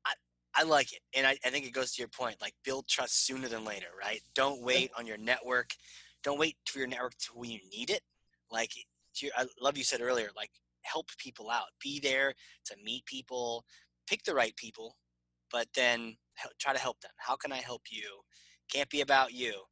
I 0.06 0.14
I 0.56 0.64
like 0.64 0.94
it, 0.94 1.00
and 1.16 1.28
I, 1.28 1.38
I 1.46 1.50
think 1.50 1.66
it 1.66 1.74
goes 1.74 1.92
to 1.94 2.02
your 2.02 2.08
point. 2.08 2.38
Like 2.42 2.54
build 2.64 2.88
trust 2.88 3.26
sooner 3.26 3.48
than 3.48 3.66
later, 3.66 3.88
right? 4.00 4.22
Don't 4.34 4.62
wait 4.64 4.92
on 4.98 5.06
your 5.06 5.18
network. 5.18 5.72
Don't 6.24 6.40
wait 6.40 6.56
for 6.66 6.80
your 6.80 6.88
network 6.88 7.16
to 7.20 7.32
when 7.34 7.52
you 7.52 7.60
need 7.72 7.90
it. 7.90 8.02
Like 8.52 8.72
I 9.38 9.46
love 9.62 9.78
you 9.78 9.84
said 9.84 10.02
earlier. 10.02 10.30
Like 10.36 10.52
help 10.86 11.08
people 11.18 11.50
out. 11.50 11.68
Be 11.82 12.00
there 12.00 12.34
to 12.66 12.76
meet 12.84 13.06
people. 13.06 13.66
Pick 14.08 14.24
the 14.24 14.36
right 14.36 14.56
people, 14.56 14.98
but 15.52 15.68
then 15.76 16.18
try 16.60 16.74
to 16.74 16.80
help 16.80 17.00
them. 17.02 17.12
How 17.18 17.36
can 17.36 17.52
I 17.52 17.58
help 17.58 17.84
you? 17.92 18.22
Can't 18.72 18.90
be 18.90 19.02
about 19.02 19.34
you- 19.34 19.66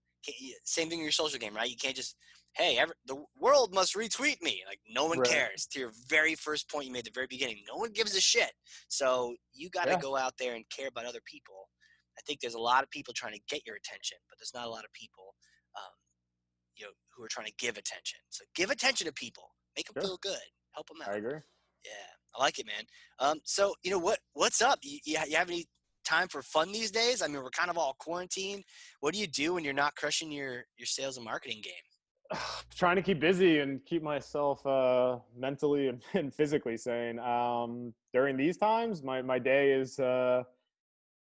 same 0.64 0.90
thing 0.90 1.00
in 1.00 1.04
your 1.06 1.12
social 1.12 1.40
game, 1.40 1.56
right? 1.56 1.70
You 1.70 1.78
can't 1.78 1.96
just 1.96 2.16
hey, 2.56 2.78
every, 2.78 2.94
the 3.08 3.18
world 3.36 3.74
must 3.74 3.96
retweet 3.96 4.40
me. 4.42 4.64
Like 4.68 4.80
no 4.88 5.06
one 5.06 5.18
Right. 5.20 5.28
cares. 5.30 5.66
To 5.72 5.80
your 5.80 5.92
very 6.08 6.36
first 6.36 6.70
point 6.70 6.86
you 6.86 6.92
made 6.92 7.00
at 7.00 7.06
the 7.06 7.12
very 7.12 7.26
beginning, 7.28 7.64
no 7.68 7.78
one 7.78 7.92
gives 7.92 8.16
a 8.16 8.22
shit. 8.22 8.54
So 8.90 9.36
you 9.54 9.70
got 9.72 9.86
to 9.86 9.92
Yeah. 9.94 10.00
go 10.00 10.16
out 10.16 10.38
there 10.38 10.54
and 10.54 10.70
care 10.70 10.88
about 10.88 11.06
other 11.06 11.22
people. 11.26 11.72
I 12.18 12.22
think 12.22 12.42
there's 12.42 12.54
a 12.54 12.60
lot 12.60 12.84
of 12.84 12.92
people 12.92 13.12
trying 13.14 13.34
to 13.34 13.40
get 13.48 13.66
your 13.66 13.76
attention, 13.76 14.20
but 14.30 14.38
there's 14.38 14.54
not 14.54 14.68
a 14.68 14.70
lot 14.70 14.86
of 14.86 14.94
people, 14.94 15.36
um, 15.76 15.94
you 16.76 16.86
know, 16.86 16.92
who 17.16 17.24
are 17.24 17.28
trying 17.28 17.48
to 17.48 17.54
give 17.54 17.78
attention. 17.78 18.20
So 18.30 18.46
give 18.54 18.70
attention 18.70 19.08
to 19.08 19.14
people. 19.14 19.56
Make 19.76 19.88
them 19.88 19.96
Sure. 19.96 20.10
feel 20.10 20.18
good. 20.18 20.48
Help 20.74 20.88
them 20.88 20.98
out. 21.02 21.10
I 21.14 21.18
agree 21.18 21.40
Yeah, 21.86 21.92
I 22.36 22.44
like 22.44 22.60
it, 22.60 22.66
man. 22.66 22.84
Um, 23.20 23.40
so 23.44 23.74
you 23.84 23.92
know 23.92 24.00
what? 24.00 24.20
What's 24.34 24.62
up? 24.62 24.80
You, 24.84 25.00
you, 25.06 25.18
you 25.28 25.36
have 25.38 25.50
any 25.50 25.66
time 26.06 26.28
for 26.28 26.42
fun 26.42 26.72
these 26.72 26.92
days? 26.92 27.22
I 27.22 27.28
mean, 27.28 27.42
we're 27.42 27.50
kind 27.50 27.70
of 27.70 27.78
all 27.78 27.96
quarantined. 28.00 28.64
What 29.00 29.14
do 29.14 29.20
you 29.20 29.28
do 29.28 29.54
when 29.54 29.64
you're 29.64 29.74
not 29.74 29.96
crushing 29.96 30.32
your 30.32 30.66
your 30.78 30.86
sales 30.86 31.18
and 31.18 31.26
marketing 31.26 31.62
game? 31.64 31.74
trying 32.76 32.96
to 32.96 33.02
keep 33.02 33.20
busy 33.20 33.60
and 33.60 33.84
keep 33.86 34.02
myself 34.02 34.66
uh 34.66 35.18
mentally 35.38 35.90
and, 35.90 36.02
and 36.14 36.34
physically 36.34 36.78
sane 36.78 37.20
um 37.20 37.94
during 38.14 38.38
these 38.38 38.58
times 38.58 39.04
my 39.04 39.22
my 39.22 39.38
day 39.38 39.72
is 39.72 40.00
uh 40.00 40.42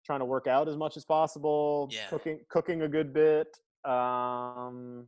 trying 0.05 0.19
to 0.19 0.25
work 0.25 0.47
out 0.47 0.69
as 0.69 0.77
much 0.77 0.97
as 0.97 1.05
possible 1.05 1.89
Yeah. 1.91 2.09
cooking 2.11 2.41
cooking 2.49 2.83
a 2.83 2.89
good 2.89 3.12
bit 3.15 3.57
um 3.85 5.07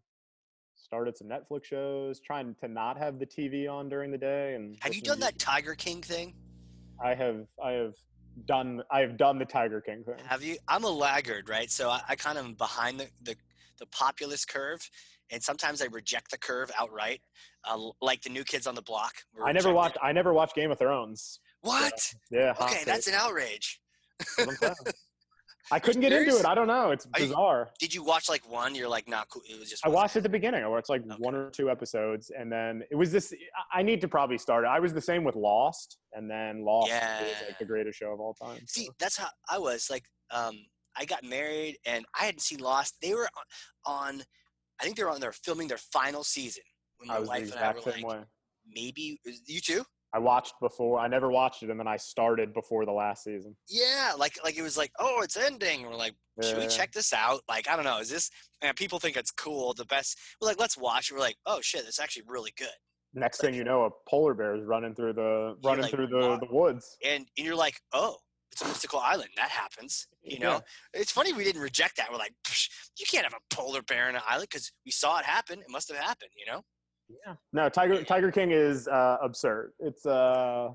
started 0.91 1.17
some 1.17 1.29
netflix 1.29 1.67
shows 1.67 2.19
trying 2.19 2.53
to 2.61 2.67
not 2.67 2.99
have 2.99 3.21
the 3.21 3.25
tv 3.27 3.71
on 3.71 3.89
during 3.89 4.11
the 4.11 4.19
day 4.19 4.55
and 4.57 4.77
Have 4.81 4.93
you 4.93 5.01
done 5.01 5.21
that. 5.21 5.39
Tiger 5.39 5.77
King 5.77 6.03
thing? 6.03 6.35
i 7.01 7.15
have 7.15 7.47
i 7.65 7.71
have 7.71 7.95
done 8.47 8.83
i 8.91 8.99
have 8.99 9.17
done 9.17 9.39
the 9.39 9.45
tiger 9.45 9.81
king 9.81 10.03
thing 10.03 10.17
Have 10.27 10.43
you? 10.43 10.57
I'm 10.67 10.83
a 10.83 10.89
laggard, 10.91 11.49
right? 11.49 11.71
So 11.71 11.91
I, 11.91 12.01
I 12.09 12.17
kind 12.17 12.39
of 12.39 12.45
am 12.45 12.55
behind 12.55 12.99
the, 12.99 13.07
the 13.23 13.37
the 13.79 13.87
populist 13.87 14.49
curve, 14.49 14.81
and 15.31 15.41
sometimes 15.43 15.81
I 15.81 15.87
reject 15.87 16.31
the 16.33 16.39
curve 16.39 16.71
outright, 16.79 17.21
uh, 17.65 17.79
like 18.03 18.21
the 18.23 18.29
new 18.31 18.43
kids 18.45 18.67
on 18.67 18.75
the 18.75 18.83
block. 18.83 19.15
i 19.47 19.53
never 19.53 19.73
watched 19.73 19.97
i 20.03 20.11
never 20.11 20.33
watched 20.35 20.57
game 20.57 20.73
of 20.73 20.79
thrones 20.79 21.39
What? 21.61 21.99
yeah 22.33 22.53
Okay, 22.61 22.83
that's 22.85 23.07
an 23.07 23.15
outrage. 23.17 23.81
i 25.73 25.79
couldn't 25.79 26.01
get 26.01 26.13
into 26.13 26.37
it 26.37 26.45
i 26.47 26.55
don't 26.55 26.67
know 26.67 26.91
it's 26.91 27.07
Are 27.15 27.21
you- 27.21 27.27
bizarre 27.29 27.71
Did 27.79 27.95
you 27.95 28.03
watch 28.03 28.29
like 28.29 28.49
one? 28.51 28.75
You're 28.75 28.89
like, 28.89 29.09
not 29.09 29.29
cool. 29.29 29.43
It 29.49 29.59
was 29.59 29.71
just. 29.71 29.85
I 29.87 29.89
watched 29.89 30.17
at 30.17 30.23
the 30.23 30.29
beginning. 30.29 30.63
I 30.65 30.69
watched 30.69 30.89
like 30.89 31.03
Okay. 31.03 31.15
one 31.19 31.35
or 31.35 31.51
two 31.51 31.71
episodes, 31.71 32.31
and 32.39 32.51
then 32.53 32.83
it 32.91 32.95
was 32.97 33.11
this. 33.13 33.33
I- 33.73 33.83
need 33.83 34.01
to 34.03 34.09
probably 34.09 34.39
start 34.39 34.65
it. 34.65 34.69
I 34.69 34.79
was 34.81 34.93
the 34.93 35.01
same 35.01 35.25
with 35.25 35.37
Lost, 35.37 35.99
and 36.13 36.31
then 36.31 36.65
Lost 36.65 36.89
is 36.89 36.93
Yeah. 36.95 37.47
like 37.49 37.59
the 37.59 37.65
greatest 37.65 37.99
show 37.99 38.13
of 38.13 38.21
all 38.21 38.35
time. 38.35 38.61
See, 38.67 38.87
so. 38.87 38.93
that's 38.99 39.17
how 39.17 39.29
I 39.49 39.59
was. 39.59 39.89
Like, 39.91 40.05
um, 40.31 40.57
I 40.97 41.05
got 41.05 41.25
married 41.25 41.79
and 41.87 42.05
I 42.19 42.25
hadn't 42.25 42.41
seen 42.41 42.59
Lost. 42.59 42.97
They 43.01 43.15
were 43.15 43.29
on, 43.87 43.95
on 44.17 44.23
I 44.81 44.85
think 44.85 44.97
they 44.97 45.05
were 45.05 45.11
on. 45.11 45.21
They're 45.21 45.33
filming 45.33 45.69
their 45.69 45.79
final 45.93 46.25
season. 46.25 46.65
When 46.99 47.09
my 47.09 47.19
was 47.21 47.29
wife 47.29 47.53
and 47.55 47.65
I 47.65 47.73
were 47.73 47.81
like, 47.87 48.07
way. 48.07 48.21
maybe 48.67 49.21
you 49.47 49.61
too. 49.61 49.85
I 50.13 50.19
watched 50.19 50.55
before. 50.61 50.99
I 50.99 51.07
never 51.07 51.31
watched 51.31 51.63
it, 51.63 51.71
and 51.71 51.79
then 51.79 51.87
I 51.87 51.97
started 51.97 52.53
before 52.53 52.85
the 52.85 52.93
last 52.93 53.25
season. 53.25 53.57
Yeah, 53.69 54.13
like 54.19 54.39
like 54.43 54.57
it 54.57 54.63
was 54.63 54.77
like, 54.77 54.91
oh, 54.99 55.21
it's 55.23 55.37
ending. 55.37 55.83
We're 55.83 55.95
like, 55.95 56.15
should 56.43 56.59
we 56.59 56.67
check 56.67 56.93
this 56.93 57.13
out? 57.13 57.43
Like, 57.49 57.69
I 57.69 57.77
don't 57.77 57.85
know. 57.85 57.99
Is 57.99 58.11
this? 58.11 58.31
And 58.61 58.77
people 58.77 58.99
think 58.99 59.17
it's 59.17 59.31
cool, 59.31 59.73
the 59.75 59.85
best. 59.85 60.19
We're 60.41 60.49
like, 60.49 60.59
let's 60.59 60.77
watch. 60.77 61.13
We're 61.13 61.21
like, 61.21 61.37
oh 61.47 61.61
shit, 61.61 61.85
it's 61.87 62.01
actually 62.01 62.25
really 62.27 62.53
good. 62.59 62.69
Next 63.15 63.41
thing 63.41 63.55
you 63.55 63.65
know, 63.65 63.85
a 63.85 63.91
polar 64.09 64.35
bear 64.35 64.55
is 64.55 64.65
running 64.65 64.95
through 64.95 65.15
the 65.15 65.57
running 65.65 65.83
like, 65.83 65.91
through 65.91 66.09
the, 66.09 66.39
the 66.39 66.49
woods. 66.51 66.97
And 67.05 67.27
and 67.37 67.47
you're 67.47 67.57
like, 67.57 67.81
oh, 67.93 68.17
it's 68.53 68.63
a 68.63 68.67
mystical 68.67 68.99
island. 68.99 69.31
That 69.37 69.51
happens. 69.51 70.09
You 70.23 70.41
know, 70.41 70.61
it's 70.93 71.13
funny 71.13 71.33
we 71.33 71.45
didn't 71.45 71.63
reject 71.63 71.97
that. 71.97 72.11
We're 72.11 72.19
like, 72.19 72.35
"Psh, 72.47 72.69
you 72.99 73.07
can't 73.11 73.25
have 73.25 73.35
a 73.35 73.55
polar 73.55 73.83
bear 73.83 74.09
in 74.09 74.17
an 74.17 74.23
island 74.29 74.49
because 74.51 74.73
we 74.85 74.91
saw 74.91 75.19
it 75.19 75.25
happen. 75.25 75.61
It 75.61 75.71
must 75.71 75.89
have 75.89 76.03
happened. 76.03 76.31
You 76.37 76.53
know. 76.53 76.63
Yeah. 77.27 77.35
No, 77.53 77.69
Tiger 77.69 78.03
Tiger 78.05 78.31
King 78.31 78.51
is 78.53 78.89
uh, 78.89 79.19
absurd. 79.23 79.73
It's 79.81 80.07
uh 80.07 80.69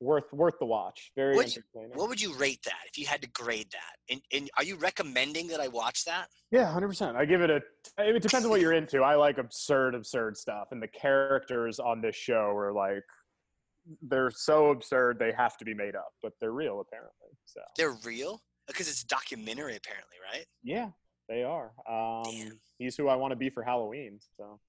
worth 0.00 0.32
worth 0.32 0.54
the 0.60 0.66
watch. 0.66 1.10
Very 1.16 1.34
What'd 1.34 1.56
you- 1.56 1.62
What 1.94 2.08
would 2.08 2.20
you 2.20 2.32
rate 2.34 2.60
that 2.64 2.84
if 2.86 2.96
you 2.98 3.06
had 3.06 3.20
to 3.22 3.28
grade 3.30 3.68
that? 3.72 3.96
And, 4.14 4.20
and 4.32 4.48
are 4.56 4.62
you 4.64 4.76
recommending 4.76 5.48
that 5.48 5.60
I 5.60 5.68
watch 5.68 6.04
that? 6.04 6.28
Yeah, 6.50 6.70
hundred 6.70 6.88
percent. 6.88 7.16
I 7.16 7.24
give 7.24 7.40
it 7.42 7.50
a. 7.50 7.60
It 7.98 8.22
depends 8.22 8.44
on 8.44 8.50
what 8.50 8.60
you're 8.60 8.74
into. 8.74 9.02
I 9.02 9.16
like 9.16 9.38
absurd, 9.38 9.94
absurd 9.94 10.36
stuff, 10.36 10.68
and 10.70 10.80
the 10.82 10.88
characters 10.88 11.80
on 11.80 12.00
this 12.00 12.14
show 12.14 12.52
are 12.56 12.72
like, 12.72 13.02
they're 14.02 14.30
so 14.30 14.70
absurd 14.70 15.18
they 15.18 15.32
have 15.32 15.56
to 15.56 15.64
be 15.64 15.74
made 15.74 15.96
up, 15.96 16.12
but 16.22 16.32
they're 16.40 16.52
real 16.52 16.80
apparently. 16.80 17.30
So 17.46 17.60
They're 17.76 17.96
real 18.04 18.40
because 18.66 18.88
it's 18.88 19.02
a 19.02 19.06
documentary, 19.06 19.76
apparently, 19.76 20.16
right? 20.32 20.44
yeah, 20.62 20.90
they 21.28 21.42
are. 21.42 21.72
Um, 21.90 22.22
Damn. 22.30 22.60
he's 22.78 22.96
who 22.96 23.08
I 23.08 23.16
want 23.16 23.32
to 23.32 23.36
be 23.36 23.48
for 23.50 23.62
Halloween. 23.62 24.20
So 24.36 24.60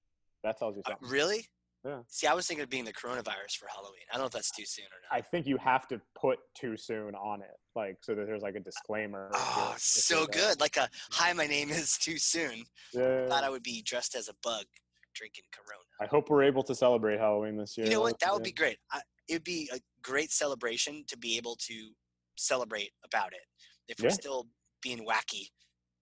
that 0.42 0.58
tells 0.58 0.76
you 0.76 0.82
Uh, 0.86 0.90
something. 0.90 1.08
really? 1.08 1.46
Yeah. 1.84 2.02
See, 2.08 2.26
I 2.26 2.34
was 2.34 2.46
thinking 2.46 2.62
of 2.62 2.68
being 2.68 2.84
the 2.84 2.92
coronavirus 2.92 3.56
for 3.58 3.66
Halloween. 3.74 4.02
I 4.10 4.14
don't 4.14 4.22
know 4.22 4.26
if 4.26 4.32
that's 4.32 4.50
too 4.54 4.66
soon 4.66 4.84
or 4.84 5.00
not. 5.10 5.16
I 5.18 5.22
think 5.22 5.46
you 5.46 5.56
have 5.56 5.88
to 5.88 6.00
put 6.14 6.38
too 6.54 6.76
soon 6.76 7.14
on 7.14 7.40
it, 7.40 7.56
like 7.74 7.96
so 8.02 8.14
that 8.14 8.26
there's 8.26 8.42
like 8.42 8.54
a 8.54 8.60
disclaimer. 8.60 9.30
oh, 9.32 9.62
you're- 9.64 9.74
it's 9.76 9.96
if 9.96 10.04
so 10.04 10.26
good. 10.26 10.60
Like 10.60 10.76
a 10.76 10.90
hi, 11.10 11.32
my 11.32 11.46
name 11.46 11.70
is 11.70 11.96
too 11.96 12.18
soon. 12.18 12.64
Yeah. 12.92 13.28
Thought 13.28 13.44
I 13.44 13.48
would 13.50 13.62
be 13.62 13.80
dressed 13.82 14.14
as 14.14 14.28
a 14.28 14.34
bug 14.42 14.66
drinking 15.14 15.44
Corona. 15.52 15.82
I 16.02 16.06
hope 16.06 16.28
we're 16.28 16.42
able 16.44 16.62
to 16.64 16.74
celebrate 16.74 17.18
Halloween 17.18 17.56
this 17.56 17.76
year. 17.78 17.86
You 17.86 17.92
know 17.92 18.00
what? 18.02 18.18
That 18.20 18.32
would 18.34 18.42
be 18.44 18.52
great. 18.52 18.78
I, 18.92 19.00
it 19.28 19.32
would 19.34 19.44
be 19.44 19.70
a 19.72 19.80
great 20.02 20.30
celebration 20.32 21.04
to 21.08 21.16
be 21.16 21.36
able 21.38 21.56
to 21.68 21.90
celebrate 22.36 22.92
about 23.04 23.32
it. 23.32 23.40
If 23.88 24.00
we're 24.00 24.08
Yeah. 24.10 24.14
still 24.14 24.48
being 24.82 25.04
wacky 25.06 25.48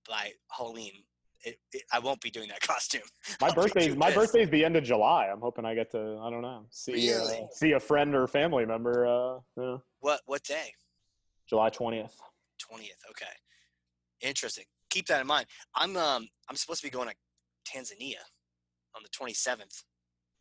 by 0.08 0.32
Halloween, 0.50 1.04
it, 1.48 1.58
it, 1.72 1.82
I 1.92 1.98
won't 1.98 2.20
be 2.20 2.30
doing 2.30 2.48
that 2.48 2.60
costume. 2.72 3.02
My 3.40 3.50
birthday, 3.50 3.94
my 3.94 4.12
birthday's 4.12 4.50
the 4.50 4.64
end 4.64 4.76
of 4.76 4.84
July. 4.84 5.26
I'm 5.32 5.40
hoping 5.40 5.64
I 5.64 5.74
get 5.74 5.90
to, 5.92 6.18
I 6.22 6.30
don't 6.30 6.42
know, 6.42 6.66
see 6.70 6.92
Really? 6.92 7.38
uh, 7.42 7.46
see 7.52 7.72
a 7.72 7.80
friend 7.80 8.14
or 8.14 8.26
family 8.26 8.64
member. 8.66 9.06
Uh, 9.06 9.38
yeah, 9.56 9.76
What 10.00 10.20
what 10.26 10.42
day? 10.44 10.72
July 11.48 11.70
twentieth. 11.70 12.14
Twentieth. 12.58 12.98
Okay. 13.10 13.32
Interesting. 14.20 14.64
Keep 14.90 15.06
that 15.06 15.20
in 15.20 15.26
mind. 15.26 15.46
I'm 15.74 15.96
um 15.96 16.28
I'm 16.48 16.56
supposed 16.56 16.80
to 16.82 16.86
be 16.86 16.90
going 16.90 17.08
to 17.08 17.14
Tanzania 17.70 18.20
on 18.96 19.02
the 19.02 19.08
twenty 19.10 19.34
seventh. 19.34 19.82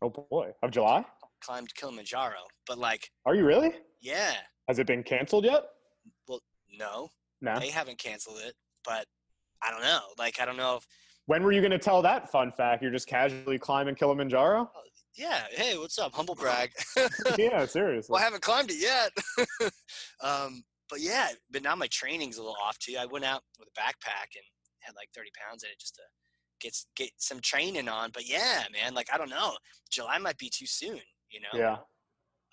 Oh 0.02 0.10
boy, 0.10 0.52
of 0.64 0.72
July? 0.72 1.04
Climbed 1.44 1.74
Kilimanjaro, 1.76 2.36
but 2.68 2.78
like, 2.78 3.10
Are 3.26 3.36
you 3.36 3.46
really? 3.46 3.72
yeah. 4.02 4.34
Has 4.68 4.80
it 4.80 4.88
been 4.88 5.04
canceled 5.04 5.46
yet? 5.46 5.64
Well, 6.28 6.42
no, 6.78 7.10
No. 7.42 7.58
they 7.60 7.70
haven't 7.70 7.98
canceled 8.00 8.40
it, 8.46 8.54
but 8.84 9.06
I 9.64 9.72
don't 9.72 9.82
know. 9.82 10.00
Like, 10.18 10.40
I 10.40 10.46
don't 10.46 10.58
know 10.58 10.78
if 10.78 10.88
When 11.26 11.44
were 11.44 11.52
you 11.52 11.62
going 11.62 11.72
to 11.72 11.80
tell 11.80 12.02
that 12.02 12.32
fun 12.32 12.52
fact? 12.52 12.82
You're 12.82 12.92
just 12.92 13.08
casually 13.08 13.58
climbing 13.60 13.96
Kilimanjaro? 13.96 14.70
yeah. 15.16 15.44
Hey, 15.52 15.78
what's 15.78 15.98
up? 15.98 16.14
Humble 16.14 16.36
brag. 16.36 16.72
yeah, 17.38 17.66
seriously. 17.66 18.14
well, 18.14 18.22
I 18.22 18.26
haven't 18.26 18.44
climbed 18.44 18.70
it 18.72 18.80
yet. 18.80 19.12
um, 20.24 20.64
but 20.90 21.02
yeah, 21.02 21.30
but 21.52 21.64
now 21.64 21.76
my 21.76 21.88
training's 21.88 22.38
a 22.38 22.42
little 22.42 22.56
off 22.64 22.78
too. 22.80 22.96
I 23.00 23.06
went 23.06 23.26
out 23.26 23.42
with 23.60 23.68
a 23.68 23.80
backpack 23.80 24.36
and 24.36 24.44
had 24.82 24.96
like 24.96 25.10
30 25.16 25.30
pounds 25.48 25.64
in 25.64 25.70
it 25.70 25.80
just 25.80 25.96
to 25.96 26.02
get 26.62 26.76
get 26.96 27.12
some 27.18 27.40
training 27.42 27.90
on. 27.90 28.12
But 28.14 28.30
yeah, 28.30 28.64
man, 28.72 28.94
like 28.94 29.10
I 29.14 29.18
don't 29.18 29.30
know, 29.30 29.58
July 29.92 30.18
might 30.18 30.38
be 30.38 30.50
too 30.50 30.68
soon. 30.68 31.00
You 31.30 31.42
know. 31.42 31.60
Yeah. 31.60 31.78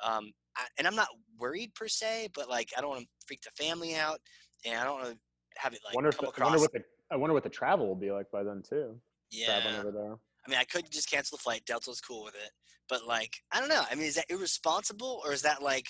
Um, 0.05 0.33
I, 0.57 0.65
and 0.79 0.87
I'm 0.87 0.97
not 0.97 1.09
worried 1.39 1.75
per 1.75 1.89
se, 1.89 2.31
but 2.35 2.49
like 2.49 2.71
I 2.77 2.81
don't 2.81 2.91
want 2.91 3.03
to 3.03 3.09
freak 3.27 3.41
the 3.43 3.63
family 3.63 3.95
out, 3.95 4.19
and 4.65 4.79
I 4.79 4.85
don't 4.85 5.01
want 5.01 5.11
to 5.11 5.19
have 5.57 5.73
it 5.73 5.81
like 5.85 5.95
wonder 5.95 6.11
if 6.11 6.19
come 6.19 6.27
I 6.27 6.31
across. 6.31 6.51
wonder 6.51 6.61
what 6.61 6.73
the 6.73 6.83
I 7.11 7.17
wonder 7.17 7.35
what 7.35 7.43
the 7.43 7.51
travel 7.51 7.87
will 7.87 7.95
be 7.95 8.11
like 8.11 8.31
by 8.31 8.43
then 8.43 8.63
too. 8.63 9.01
Yeah. 9.31 9.61
Traveling 9.61 9.81
over 9.81 9.91
there. 9.91 10.13
I 10.47 10.51
mean, 10.51 10.59
I 10.59 10.65
could 10.65 10.91
just 10.91 11.11
cancel 11.11 11.37
the 11.37 11.43
flight. 11.43 11.65
Delta's 11.67 12.01
cool 12.01 12.25
with 12.25 12.35
it, 12.35 12.51
but 12.89 13.07
like, 13.07 13.37
I 13.53 13.61
don't 13.61 13.69
know. 13.69 13.85
I 13.91 13.95
mean, 13.95 14.07
is 14.07 14.17
that 14.17 14.27
irresponsible 14.29 15.23
or 15.25 15.33
is 15.33 15.43
that 15.43 15.63
like, 15.63 15.87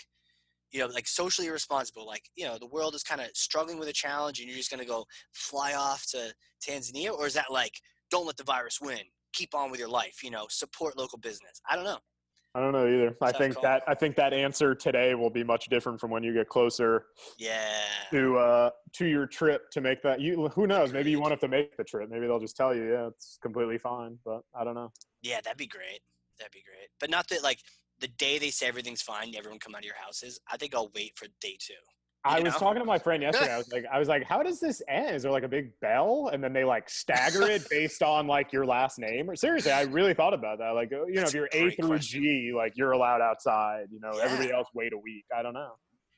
you 0.70 0.80
know, 0.80 0.86
like 0.86 1.06
socially 1.06 1.48
irresponsible? 1.48 2.06
Like, 2.06 2.24
you 2.36 2.44
know, 2.44 2.58
the 2.58 2.66
world 2.66 2.94
is 2.94 3.02
kind 3.02 3.20
of 3.20 3.28
struggling 3.34 3.78
with 3.78 3.88
a 3.88 3.92
challenge, 3.92 4.40
and 4.40 4.48
you're 4.48 4.58
just 4.58 4.70
gonna 4.70 4.84
go 4.84 5.04
fly 5.32 5.74
off 5.74 6.04
to 6.10 6.34
Tanzania, 6.66 7.16
or 7.16 7.26
is 7.26 7.34
that 7.34 7.50
like, 7.50 7.72
don't 8.10 8.26
let 8.26 8.36
the 8.36 8.44
virus 8.44 8.80
win, 8.80 9.00
keep 9.32 9.54
on 9.54 9.70
with 9.70 9.80
your 9.80 9.88
life, 9.88 10.22
you 10.22 10.30
know, 10.30 10.46
support 10.50 10.96
local 10.96 11.18
business? 11.18 11.60
I 11.68 11.76
don't 11.76 11.84
know. 11.84 11.98
I 12.56 12.60
don't 12.60 12.72
know 12.72 12.86
either. 12.86 13.16
I 13.20 13.32
think 13.32 13.54
call. 13.54 13.62
that 13.64 13.82
I 13.88 13.94
think 13.94 14.14
that 14.16 14.32
answer 14.32 14.74
today 14.76 15.14
will 15.14 15.30
be 15.30 15.42
much 15.42 15.66
different 15.66 15.98
from 16.00 16.10
when 16.10 16.22
you 16.22 16.32
get 16.32 16.48
closer 16.48 17.06
Yeah. 17.36 17.68
to 18.12 18.38
uh 18.38 18.70
to 18.92 19.06
your 19.06 19.26
trip 19.26 19.70
to 19.72 19.80
make 19.80 20.02
that. 20.02 20.20
You 20.20 20.48
who 20.48 20.66
knows? 20.68 20.92
Maybe 20.92 21.10
you 21.10 21.18
won't 21.18 21.32
have 21.32 21.40
to 21.40 21.48
make 21.48 21.76
the 21.76 21.82
trip. 21.84 22.08
Maybe 22.10 22.26
they'll 22.26 22.38
just 22.38 22.56
tell 22.56 22.72
you, 22.74 22.92
yeah, 22.92 23.06
it's 23.08 23.38
completely 23.42 23.78
fine. 23.78 24.18
But 24.24 24.42
I 24.54 24.62
don't 24.62 24.74
know. 24.74 24.92
Yeah, 25.22 25.40
that'd 25.42 25.58
be 25.58 25.66
great. 25.66 26.00
That'd 26.38 26.52
be 26.52 26.62
great. 26.62 26.88
But 27.00 27.10
not 27.10 27.28
that 27.28 27.42
like 27.42 27.58
the 27.98 28.08
day 28.08 28.38
they 28.38 28.50
say 28.50 28.66
everything's 28.68 29.02
fine, 29.02 29.34
everyone 29.36 29.58
come 29.58 29.74
out 29.74 29.80
of 29.80 29.84
your 29.84 29.96
houses. 29.96 30.38
I 30.50 30.56
think 30.56 30.74
I'll 30.76 30.92
wait 30.94 31.16
for 31.16 31.26
day 31.40 31.56
two. 31.58 31.74
I 32.24 32.40
was 32.40 32.54
know? 32.54 32.58
talking 32.58 32.80
to 32.80 32.86
my 32.86 32.98
friend 32.98 33.22
yesterday. 33.22 33.52
I 33.52 33.58
was 33.58 33.70
like, 33.72 33.84
I 33.92 33.98
was 33.98 34.08
like, 34.08 34.24
how 34.24 34.42
does 34.42 34.58
this 34.60 34.80
end? 34.88 35.16
Is 35.16 35.22
there 35.22 35.32
like 35.32 35.42
a 35.42 35.48
big 35.48 35.78
bell, 35.80 36.30
and 36.32 36.42
then 36.42 36.52
they 36.52 36.64
like 36.64 36.88
stagger 36.88 37.42
it 37.42 37.68
based 37.68 38.02
on 38.02 38.26
like 38.26 38.52
your 38.52 38.64
last 38.64 38.98
name? 38.98 39.28
Or 39.28 39.36
seriously, 39.36 39.72
I 39.72 39.82
really 39.82 40.14
thought 40.14 40.32
about 40.34 40.58
that. 40.58 40.70
Like, 40.70 40.90
you 40.90 41.14
know, 41.14 41.22
if 41.22 41.34
you're 41.34 41.48
A 41.52 41.70
through 41.70 41.88
question. 41.88 42.22
G, 42.22 42.52
like 42.56 42.72
you're 42.76 42.92
allowed 42.92 43.20
outside. 43.20 43.86
You 43.90 44.00
know, 44.00 44.12
Yeah. 44.16 44.24
everybody 44.24 44.52
else 44.52 44.68
wait 44.74 44.92
a 44.92 44.98
week. 44.98 45.24
I 45.36 45.42
don't 45.42 45.54
know. 45.54 45.72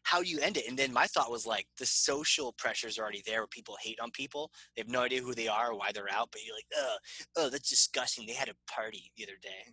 How 0.05 0.23
do 0.23 0.31
you 0.31 0.39
end 0.39 0.57
it? 0.57 0.69
And 0.69 0.79
then 0.79 0.93
my 0.93 1.09
thought 1.09 1.33
was 1.33 1.47
like 1.47 1.67
the 1.79 1.87
social 1.87 2.53
pressures 2.53 2.97
are 2.97 3.03
already 3.03 3.25
there 3.27 3.41
where 3.41 3.49
people 3.49 3.77
hate 3.83 3.99
on 4.01 4.13
people. 4.13 4.53
They 4.77 4.83
have 4.83 4.89
no 4.89 5.01
idea 5.03 5.21
who 5.21 5.35
they 5.35 5.49
are 5.49 5.73
or 5.73 5.75
why 5.77 5.91
they're 5.93 6.09
out, 6.09 6.29
but 6.31 6.43
you're 6.47 6.55
like, 6.55 6.67
oh, 6.77 6.97
oh, 7.39 7.51
that's 7.51 7.69
disgusting. 7.69 8.25
They 8.27 8.35
had 8.35 8.49
a 8.49 8.55
party 8.73 9.11
the 9.17 9.25
other 9.25 9.39
day. 9.43 9.73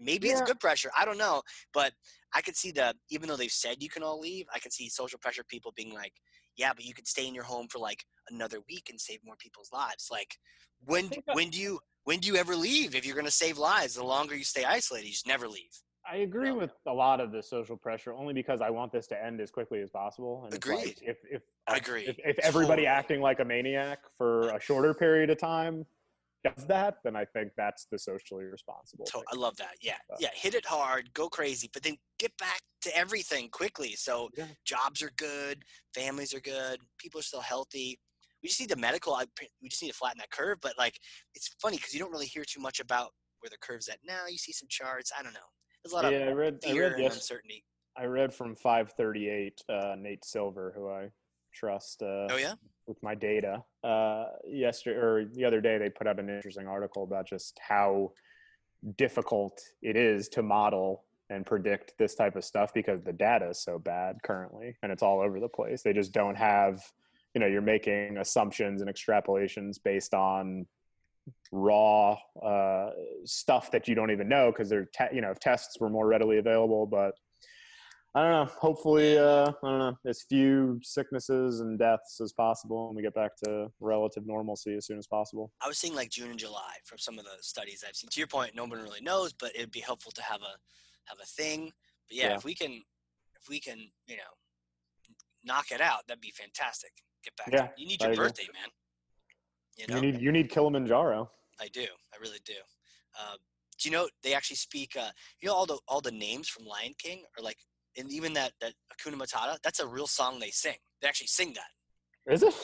Maybe 0.00 0.28
it's 0.28 0.40
good 0.40 0.58
pressure. 0.58 0.90
I 0.98 1.04
don't 1.04 1.18
know. 1.18 1.42
But 1.72 1.92
I 2.34 2.40
could 2.40 2.56
see 2.56 2.70
the 2.72 2.94
even 3.10 3.28
though 3.28 3.36
they've 3.36 3.50
said 3.50 3.82
you 3.82 3.88
can 3.90 4.02
all 4.02 4.18
leave, 4.18 4.46
I 4.54 4.58
could 4.58 4.72
see 4.72 4.88
social 4.88 5.18
pressure 5.18 5.44
people 5.48 5.72
being 5.76 5.92
like, 5.94 6.14
Yeah, 6.56 6.72
but 6.74 6.84
you 6.84 6.94
could 6.94 7.06
stay 7.06 7.26
in 7.28 7.34
your 7.34 7.44
home 7.44 7.68
for 7.68 7.78
like 7.78 8.04
another 8.30 8.58
week 8.68 8.88
and 8.90 9.00
save 9.00 9.20
more 9.24 9.36
people's 9.36 9.70
lives. 9.72 10.08
Like 10.10 10.36
when 10.84 11.10
when 11.34 11.50
do 11.50 11.60
you 11.60 11.80
when 12.04 12.18
do 12.20 12.28
you 12.28 12.36
ever 12.36 12.56
leave 12.56 12.94
if 12.94 13.04
you're 13.06 13.16
gonna 13.16 13.30
save 13.30 13.58
lives? 13.58 13.94
The 13.94 14.04
longer 14.04 14.34
you 14.34 14.44
stay 14.44 14.64
isolated, 14.64 15.06
you 15.06 15.12
just 15.12 15.26
never 15.26 15.46
leave. 15.48 15.70
I 16.10 16.16
agree 16.18 16.50
No. 16.50 16.56
with 16.56 16.70
a 16.86 16.92
lot 16.92 17.20
of 17.20 17.30
the 17.30 17.42
social 17.42 17.76
pressure, 17.76 18.14
only 18.14 18.32
because 18.32 18.62
I 18.62 18.70
want 18.70 18.90
this 18.90 19.06
to 19.08 19.22
end 19.22 19.40
as 19.40 19.50
quickly 19.50 19.80
as 19.82 19.90
possible. 19.90 20.44
And 20.46 20.54
it's 20.54 20.66
like, 20.66 20.78
Agreed. 20.78 20.98
if 21.02 21.18
if 21.30 21.42
I 21.68 21.76
agree. 21.76 22.06
if, 22.06 22.16
if 22.24 22.38
everybody 22.38 22.82
Totally. 22.82 22.86
acting 22.86 23.20
like 23.20 23.40
a 23.40 23.44
maniac 23.44 23.98
for 24.16 24.48
a 24.48 24.60
shorter 24.68 24.94
period 24.94 25.28
of 25.30 25.38
time 25.38 25.84
does 26.42 26.66
that, 26.66 26.96
then 27.04 27.16
I 27.16 27.24
think 27.24 27.52
that's 27.56 27.86
the 27.90 27.98
socially 27.98 28.44
responsible. 28.44 29.04
Thing. 29.06 29.22
I 29.32 29.36
love 29.36 29.56
that. 29.58 29.74
Yeah. 29.82 29.98
So- 30.10 30.16
Yeah. 30.20 30.30
Hit 30.34 30.54
it 30.54 30.66
hard, 30.66 31.12
go 31.12 31.28
crazy, 31.28 31.68
but 31.72 31.82
then 31.82 31.96
get 32.18 32.36
back 32.38 32.60
to 32.82 32.96
everything 32.96 33.48
quickly. 33.50 33.94
So 33.96 34.30
Yeah. 34.36 34.48
jobs 34.64 35.02
are 35.02 35.10
good, 35.10 35.64
families 35.94 36.32
are 36.34 36.40
good, 36.40 36.80
people 36.98 37.20
are 37.20 37.24
still 37.24 37.42
healthy. 37.42 38.00
We 38.42 38.48
just 38.48 38.58
need 38.60 38.70
the 38.70 38.76
medical. 38.76 39.20
We 39.60 39.68
just 39.68 39.82
need 39.82 39.90
to 39.90 39.94
flatten 39.94 40.18
that 40.18 40.30
curve. 40.30 40.60
But 40.62 40.78
like, 40.78 40.98
it's 41.34 41.48
funny 41.60 41.76
because 41.76 41.92
you 41.92 42.00
don't 42.00 42.10
really 42.10 42.26
hear 42.26 42.44
too 42.44 42.60
much 42.60 42.80
about 42.80 43.12
where 43.40 43.50
the 43.50 43.58
curve's 43.58 43.88
at 43.88 43.98
now. 44.02 44.26
You 44.26 44.38
see 44.38 44.52
some 44.52 44.68
charts. 44.68 45.12
I 45.16 45.22
don't 45.22 45.34
know. 45.34 45.40
There's 45.84 45.92
a 45.92 45.96
lot 45.96 46.10
yeah, 46.10 46.18
I 46.20 46.22
of 46.30 46.36
read. 46.36 46.58
I 46.64 46.70
fear 46.72 46.82
read 46.84 46.92
and 46.94 47.02
yes, 47.02 47.14
uncertainty. 47.16 47.64
I 47.96 48.04
read 48.04 48.32
from 48.32 48.56
538, 48.56 49.60
uh, 49.68 49.94
Nate 49.98 50.24
Silver, 50.24 50.72
who 50.74 50.88
I 50.88 51.10
trust 51.52 52.02
uh, 52.02 52.28
Oh 52.30 52.36
yeah. 52.36 52.54
With 52.90 53.02
my 53.02 53.14
data. 53.14 53.62
Uh, 53.82 54.24
yesterday 54.46 54.98
or 54.98 55.24
the 55.24 55.46
other 55.46 55.62
day, 55.62 55.78
they 55.78 55.88
put 55.88 56.06
out 56.06 56.18
an 56.18 56.28
interesting 56.28 56.66
article 56.66 57.04
about 57.04 57.26
just 57.26 57.58
how 57.66 58.12
difficult 58.98 59.62
it 59.80 59.96
is 59.96 60.28
to 60.28 60.42
model 60.42 61.04
and 61.30 61.46
predict 61.46 61.94
this 61.96 62.14
type 62.14 62.36
of 62.36 62.44
stuff 62.44 62.74
because 62.74 63.00
the 63.02 63.12
data 63.12 63.48
is 63.48 63.62
so 63.62 63.78
bad 63.78 64.16
currently 64.22 64.76
and 64.82 64.90
it's 64.90 65.02
all 65.02 65.20
over 65.20 65.40
the 65.40 65.48
place. 65.48 65.82
They 65.82 65.92
just 65.92 66.12
don't 66.12 66.34
have, 66.34 66.82
you 67.34 67.40
know, 67.40 67.46
you're 67.46 67.62
making 67.62 68.18
assumptions 68.18 68.82
and 68.82 68.92
extrapolations 68.92 69.82
based 69.82 70.12
on 70.12 70.66
raw 71.52 72.18
uh, 72.42 72.90
stuff 73.24 73.70
that 73.70 73.86
you 73.86 73.94
don't 73.94 74.10
even 74.10 74.28
know 74.28 74.50
because 74.50 74.68
they're, 74.68 74.86
te- 74.86 75.14
you 75.14 75.20
know, 75.20 75.30
if 75.30 75.38
tests 75.38 75.78
were 75.78 75.88
more 75.88 76.08
readily 76.08 76.38
available, 76.38 76.86
but 76.86 77.14
I 78.14 78.22
don't 78.22 78.32
know. 78.32 78.52
Hopefully, 78.58 79.16
uh, 79.18 79.52
I 79.62 79.68
don't 79.68 79.78
know, 79.78 79.96
as 80.04 80.22
few 80.22 80.80
sicknesses 80.82 81.60
and 81.60 81.78
deaths 81.78 82.20
as 82.20 82.32
possible, 82.32 82.88
and 82.88 82.96
we 82.96 83.02
get 83.02 83.14
back 83.14 83.36
to 83.44 83.70
relative 83.78 84.26
normalcy 84.26 84.74
as 84.74 84.84
soon 84.86 84.98
as 84.98 85.06
possible. 85.06 85.52
I 85.62 85.68
was 85.68 85.78
seeing 85.78 85.94
like 85.94 86.10
June 86.10 86.30
and 86.30 86.38
July 86.38 86.74
from 86.84 86.98
some 86.98 87.18
of 87.20 87.24
the 87.24 87.40
studies 87.40 87.84
I've 87.86 87.94
seen. 87.94 88.10
To 88.10 88.18
your 88.20 88.26
point, 88.26 88.56
no 88.56 88.64
one 88.64 88.80
really 88.82 89.00
knows, 89.00 89.32
but 89.32 89.52
it'd 89.54 89.70
be 89.70 89.78
helpful 89.80 90.10
to 90.12 90.22
have 90.22 90.40
a 90.42 90.56
have 91.04 91.18
a 91.22 91.26
thing. 91.26 91.72
But 92.08 92.16
yeah, 92.16 92.28
Yeah. 92.30 92.36
if 92.36 92.44
we 92.44 92.54
can, 92.54 92.82
if 93.40 93.48
we 93.48 93.60
can, 93.60 93.78
you 94.08 94.16
know, 94.16 94.22
knock 95.44 95.70
it 95.70 95.80
out, 95.80 96.06
that'd 96.08 96.20
be 96.20 96.32
fantastic. 96.32 96.92
Get 97.22 97.36
back. 97.36 97.48
Yeah, 97.52 97.68
you 97.76 97.86
need 97.86 98.02
your 98.02 98.14
birthday, 98.14 98.48
man. 98.52 98.70
You 99.76 99.86
know, 99.86 99.94
You 99.96 100.00
need 100.12 100.20
you 100.20 100.32
need 100.32 100.50
Kilimanjaro. 100.50 101.30
I 101.60 101.68
do. 101.68 101.86
I 102.12 102.16
really 102.20 102.40
do. 102.44 102.54
Uh, 103.16 103.36
do 103.78 103.88
you 103.88 103.92
know 103.92 104.08
they 104.24 104.34
actually 104.34 104.56
speak? 104.56 104.96
Uh, 104.96 105.10
you 105.40 105.48
know 105.48 105.54
all 105.54 105.66
the 105.66 105.78
all 105.86 106.00
the 106.00 106.10
names 106.10 106.48
from 106.48 106.64
Lion 106.66 106.94
King 106.98 107.22
are 107.38 107.42
like, 107.44 107.58
and 107.96 108.10
even 108.12 108.32
that 108.34 108.52
that 108.60 108.74
Hakuna 108.92 109.14
Matata. 109.14 109.58
That's 109.62 109.80
a 109.80 109.86
real 109.86 110.06
song 110.06 110.38
they 110.38 110.50
sing. 110.50 110.76
They 111.00 111.08
actually 111.08 111.28
sing 111.28 111.54
that. 111.54 112.32
Is 112.32 112.42
it? 112.42 112.54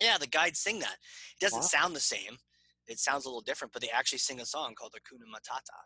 Yeah, 0.00 0.16
the 0.18 0.26
guides 0.26 0.60
sing 0.60 0.78
that. 0.80 0.96
It 1.40 1.44
doesn't 1.44 1.60
Wow. 1.62 1.66
sound 1.66 1.96
the 1.96 2.00
same. 2.00 2.38
It 2.86 2.98
sounds 2.98 3.24
a 3.24 3.28
little 3.28 3.40
different, 3.42 3.72
but 3.72 3.82
they 3.82 3.90
actually 3.90 4.18
sing 4.18 4.40
a 4.40 4.46
song 4.46 4.74
called 4.74 4.92
Hakuna 4.92 5.26
Matata. 5.34 5.78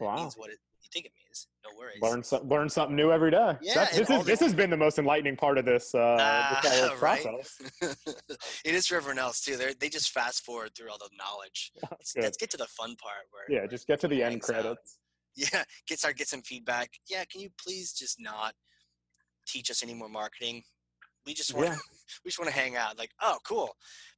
It 0.00 0.04
Wow. 0.04 0.16
means 0.16 0.34
what 0.36 0.50
it, 0.50 0.58
you 0.82 0.88
think 0.92 1.06
it 1.06 1.12
means. 1.16 1.46
No 1.64 1.70
worries. 1.78 2.00
Learn 2.02 2.22
some, 2.22 2.48
learn 2.48 2.68
something 2.68 2.96
new 2.96 3.12
every 3.12 3.30
day. 3.30 3.54
Yeah, 3.62 3.86
this 3.94 4.10
is 4.10 4.24
this 4.24 4.40
has 4.40 4.54
been 4.54 4.70
the 4.70 4.76
most 4.76 4.98
enlightening 4.98 5.36
part 5.36 5.58
of 5.58 5.64
this, 5.66 5.94
uh, 5.94 5.98
Ah, 6.18 6.60
this 6.62 6.90
right? 7.02 7.22
process. 7.22 7.96
it 8.64 8.74
is 8.74 8.86
for 8.86 8.96
everyone 8.96 9.18
else 9.18 9.40
too. 9.42 9.56
They 9.56 9.74
they 9.74 9.88
just 9.88 10.10
fast 10.10 10.44
forward 10.44 10.70
through 10.74 10.90
all 10.90 10.98
the 10.98 11.10
knowledge. 11.18 11.72
Let's, 11.90 12.14
let's 12.16 12.36
get 12.38 12.50
to 12.50 12.56
the 12.56 12.66
fun 12.66 12.96
part 12.96 13.26
where 13.30 13.44
Yeah, 13.48 13.66
just 13.66 13.86
get 13.86 14.00
to 14.00 14.08
the 14.08 14.22
end 14.22 14.40
credits. 14.42 14.66
out. 14.66 14.78
Yeah 15.36 15.64
get 15.86 15.98
start 15.98 16.16
get 16.16 16.28
some 16.28 16.42
feedback. 16.42 16.90
Yeah, 17.08 17.24
can 17.30 17.40
you 17.40 17.50
please 17.62 17.92
just 17.92 18.20
not 18.20 18.54
teach 19.46 19.70
us 19.70 19.82
any 19.82 19.94
more 19.94 20.08
marketing? 20.08 20.62
We 21.26 21.34
just 21.34 21.54
want 21.54 21.68
Yeah. 21.68 21.76
we 22.24 22.30
just 22.30 22.38
want 22.38 22.50
to 22.50 22.56
hang 22.58 22.76
out. 22.76 22.98
Like, 22.98 23.10
oh, 23.20 23.38
cool. 23.44 23.70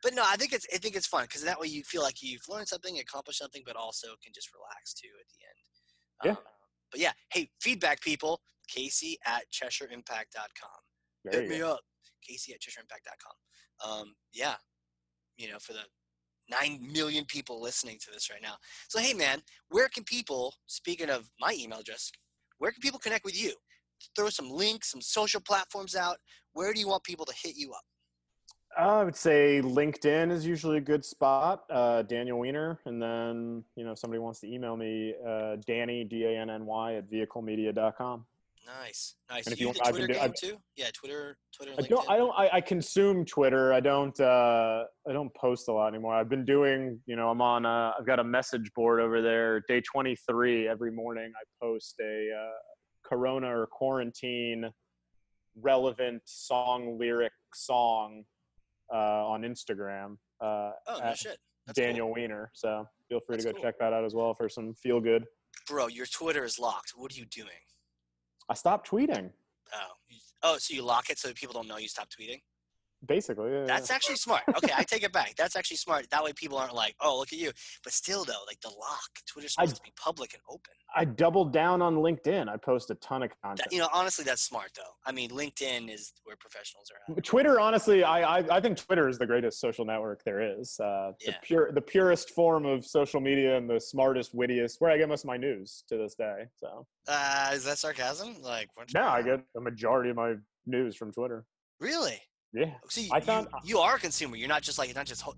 But 0.03 0.15
no, 0.15 0.23
I 0.25 0.37
think 0.37 0.53
it's 0.53 0.67
I 0.73 0.79
think 0.79 0.97
it's 0.97 1.07
fun 1.07 1.25
because 1.25 1.43
that 1.43 1.59
way 1.61 1.67
you 1.67 1.83
feel 1.83 2.03
like 2.03 2.23
you've 2.23 2.49
learned 2.49 2.69
something, 2.69 2.99
accomplished 2.99 3.41
something, 3.41 3.63
but 3.67 3.77
also 3.77 4.09
can 4.23 4.33
just 4.35 4.51
relax 4.55 4.95
too 4.95 5.09
at 5.21 5.27
the 5.29 5.41
end. 5.47 5.59
Yeah. 6.25 6.31
Um, 6.33 6.39
but 6.91 7.01
yeah, 7.01 7.13
hey, 7.33 7.51
feedback 7.61 8.01
people. 8.01 8.41
Casey 8.69 9.19
at 9.27 9.43
CheshireImpact.com. 9.53 10.81
There 11.25 11.41
Hit 11.43 11.51
me 11.51 11.59
go. 11.59 11.73
up. 11.73 11.81
Casey 12.27 12.53
at 12.55 12.61
CheshireImpact.com. 12.61 13.91
Um, 13.91 14.15
yeah, 14.33 14.55
you 15.37 15.51
know, 15.51 15.59
for 15.59 15.73
the 15.73 15.81
nine 16.61 16.81
million 16.93 17.25
people 17.25 17.61
listening 17.61 17.99
to 18.01 18.11
this 18.13 18.31
right 18.31 18.43
now. 18.43 18.55
So 18.89 18.99
hey, 18.99 19.15
man, 19.15 19.43
where 19.69 19.89
can 19.89 20.05
people? 20.05 20.55
Speaking 20.67 21.11
of 21.11 21.31
my 21.41 21.57
email 21.59 21.81
address, 21.81 22.11
where 22.59 22.71
can 22.71 22.81
people 22.81 23.01
connect 23.01 23.25
with 23.25 23.41
you? 23.41 23.53
Throw 24.17 24.29
some 24.29 24.51
links, 24.51 24.91
some 24.91 25.01
social 25.01 25.41
platforms 25.41 25.95
out. 25.95 26.17
Where 26.53 26.73
do 26.73 26.81
you 26.81 26.89
want 26.89 27.05
people 27.05 27.25
to 27.27 27.35
hit 27.43 27.57
you 27.57 27.73
up? 27.73 27.83
I 28.77 29.05
would 29.05 29.17
say 29.17 29.61
LinkedIn 29.63 30.31
is 30.31 30.47
usually 30.47 30.79
a 30.79 30.81
good 30.81 31.05
spot. 31.05 31.65
Uh, 31.71 32.03
Daniel 32.03 32.39
Weiner, 32.39 32.81
and 32.87 33.03
then 33.03 33.65
you 33.77 33.85
know 33.85 33.93
if 33.93 33.99
somebody 33.99 34.19
wants 34.19 34.41
to 34.41 34.53
email 34.53 34.77
me, 34.77 35.15
uh, 35.27 35.57
Danny 35.67 36.05
D 36.05 36.25
A 36.25 36.41
N 36.41 36.49
N 36.49 36.65
Y 36.65 36.95
at 36.95 37.11
vehiclemedia.com. 37.11 38.25
Nice, 38.65 39.17
nice. 39.29 39.47
And 39.47 39.53
if 39.53 39.61
you, 39.61 39.65
you 39.65 39.69
want- 39.69 39.79
the 39.79 39.85
I've 39.85 39.95
been 39.95 40.07
Twitter 40.07 40.07
do- 40.07 40.15
game 40.15 40.23
I've- 40.23 40.35
too? 40.53 40.57
Yeah, 40.77 40.91
Twitter, 40.95 41.37
Twitter, 41.55 41.73
I 41.79 41.83
don't. 41.83 42.11
I 42.11 42.17
don't. 42.17 42.33
I, 42.39 42.51
I 42.55 42.61
consume 42.61 43.25
Twitter. 43.25 43.73
I 43.73 43.81
don't. 43.81 44.19
Uh, 44.21 44.85
I 45.09 45.13
don't 45.13 45.35
post 45.35 45.69
a 45.69 45.73
lot 45.73 45.89
anymore. 45.89 46.15
I've 46.15 46.29
been 46.29 46.45
doing. 46.45 47.01
You 47.07 47.17
know, 47.17 47.29
I'm 47.29 47.41
on. 47.41 47.67
Uh, 47.67 47.93
I've 47.99 48.07
got 48.07 48.21
a 48.21 48.25
message 48.25 48.71
board 48.75 49.01
over 49.01 49.21
there. 49.21 49.61
Day 49.69 49.81
23 49.81 50.69
every 50.69 50.93
morning. 50.93 51.33
I 51.37 51.65
post 51.65 51.97
a 52.01 52.29
uh, 52.33 52.51
Corona 53.05 53.49
or 53.49 53.67
quarantine 53.67 54.71
relevant 55.61 56.23
song 56.25 56.99
lyric 56.99 57.33
song 57.55 58.25
uh, 58.93 58.97
on 58.97 59.43
Instagram. 59.43 60.17
Uh, 60.41 60.71
oh 60.87 60.99
no 61.03 61.15
shit. 61.15 61.39
That's 61.67 61.79
cool. 61.79 61.85
Daniel 61.87 62.13
Weiner. 62.15 62.51
So 62.55 62.87
feel 63.09 63.21
free 63.27 63.37
That's 63.37 63.45
to 63.47 63.51
go 63.53 63.57
cool. 63.57 63.63
check 63.65 63.79
that 63.81 63.93
out 63.93 64.05
as 64.05 64.15
well 64.15 64.35
for 64.35 64.49
some 64.49 64.75
feel 64.75 65.01
good. 65.01 65.25
Bro, 65.69 65.89
your 65.89 66.07
Twitter 66.07 66.45
is 66.45 66.59
locked. 66.59 66.93
What 66.97 67.13
are 67.13 67.17
you 67.17 67.27
doing? 67.27 67.49
I 68.53 68.55
stopped 68.55 68.91
tweeting. 68.91 69.31
Oh, 69.73 69.79
oh, 70.43 70.57
so 70.59 70.75
you 70.75 70.83
lock 70.83 71.09
it 71.09 71.19
so 71.19 71.33
people 71.33 71.55
don't 71.55 71.67
know 71.67 71.79
you 71.79 71.89
stop 71.89 72.09
tweeting? 72.11 72.43
Basically, 73.07 73.51
yeah. 73.51 73.65
That's 73.65 73.91
yeah. 73.91 73.97
actually 73.97 74.17
smart. 74.17 74.43
Okay, 74.57 74.73
I 74.77 74.85
take 74.85 75.03
it 75.03 75.13
back. 75.13 75.35
That's 75.37 75.57
actually 75.57 75.79
smart. 75.79 76.09
That 76.11 76.23
way 76.23 76.33
people 76.33 76.57
aren't 76.57 76.75
like, 76.75 76.95
oh, 77.01 77.19
look 77.19 77.33
at 77.33 77.39
you. 77.39 77.51
But 77.83 77.93
still, 77.93 78.25
though, 78.25 78.45
like 78.47 78.61
the 78.61 78.69
lock, 78.69 79.11
Twitter's 79.27 79.55
I- 79.59 79.65
supposed 79.65 79.77
to 79.77 79.83
be 79.83 79.93
public 79.97 80.35
and 80.35 80.43
open. 80.49 80.73
I 80.95 81.07
doubled 81.07 81.55
down 81.55 81.81
on 81.81 81.97
LinkedIn. 81.97 82.49
I 82.51 82.59
post 82.59 82.91
a 82.91 82.95
ton 82.97 83.23
of 83.23 83.31
content. 83.43 83.67
That, 83.71 83.73
you 83.75 83.81
know, 83.81 83.89
honestly, 83.95 84.25
that's 84.25 84.43
smart, 84.43 84.73
though. 84.77 84.83
I 85.07 85.11
mean, 85.13 85.31
LinkedIn 85.31 85.91
is 85.93 86.13
where 86.25 86.37
professionals 86.37 86.91
are 86.93 87.17
at. 87.17 87.25
Twitter, 87.25 87.59
honestly, 87.59 88.05
I, 88.05 88.39
I 88.41 88.57
I 88.57 88.61
think 88.61 88.77
Twitter 88.77 89.09
is 89.09 89.17
the 89.19 89.27
greatest 89.27 89.59
social 89.59 89.85
network 89.87 90.23
there 90.25 90.41
is. 90.61 90.79
Uh, 90.79 91.13
Yeah. 91.21 91.31
The 91.33 91.37
pure, 91.43 91.73
the 91.73 91.81
purest 91.81 92.31
form 92.31 92.67
of 92.67 92.85
social 92.85 93.21
media 93.23 93.57
and 93.57 93.69
the 93.71 93.81
smartest, 93.81 94.35
wittiest. 94.35 94.81
Where 94.83 94.91
I 94.91 94.99
get 94.99 95.09
most 95.09 95.25
of 95.25 95.29
my 95.29 95.39
news 95.39 95.83
to 95.89 95.97
this 95.97 96.15
day. 96.15 96.45
So 96.57 96.87
Uh, 97.09 97.51
is 97.55 97.65
that 97.65 97.79
sarcasm? 97.79 98.43
Like, 98.43 98.69
now 98.93 99.09
I 99.13 99.23
get 99.23 99.41
a 99.57 99.61
majority 99.61 100.11
of 100.11 100.17
my 100.17 100.35
news 100.67 100.95
from 100.95 101.11
Twitter. 101.11 101.47
Really? 101.81 102.21
Yeah, 102.55 102.71
See, 102.89 103.09
I 103.13 103.17
you, 103.19 103.23
found- 103.23 103.49
you 103.65 103.79
are 103.79 103.97
a 103.97 103.99
consumer. 103.99 104.37
You're 104.37 104.49
not 104.49 104.63
just 104.63 104.79
like, 104.79 104.95
not 104.95 105.07
just, 105.07 105.23
ho- 105.23 105.35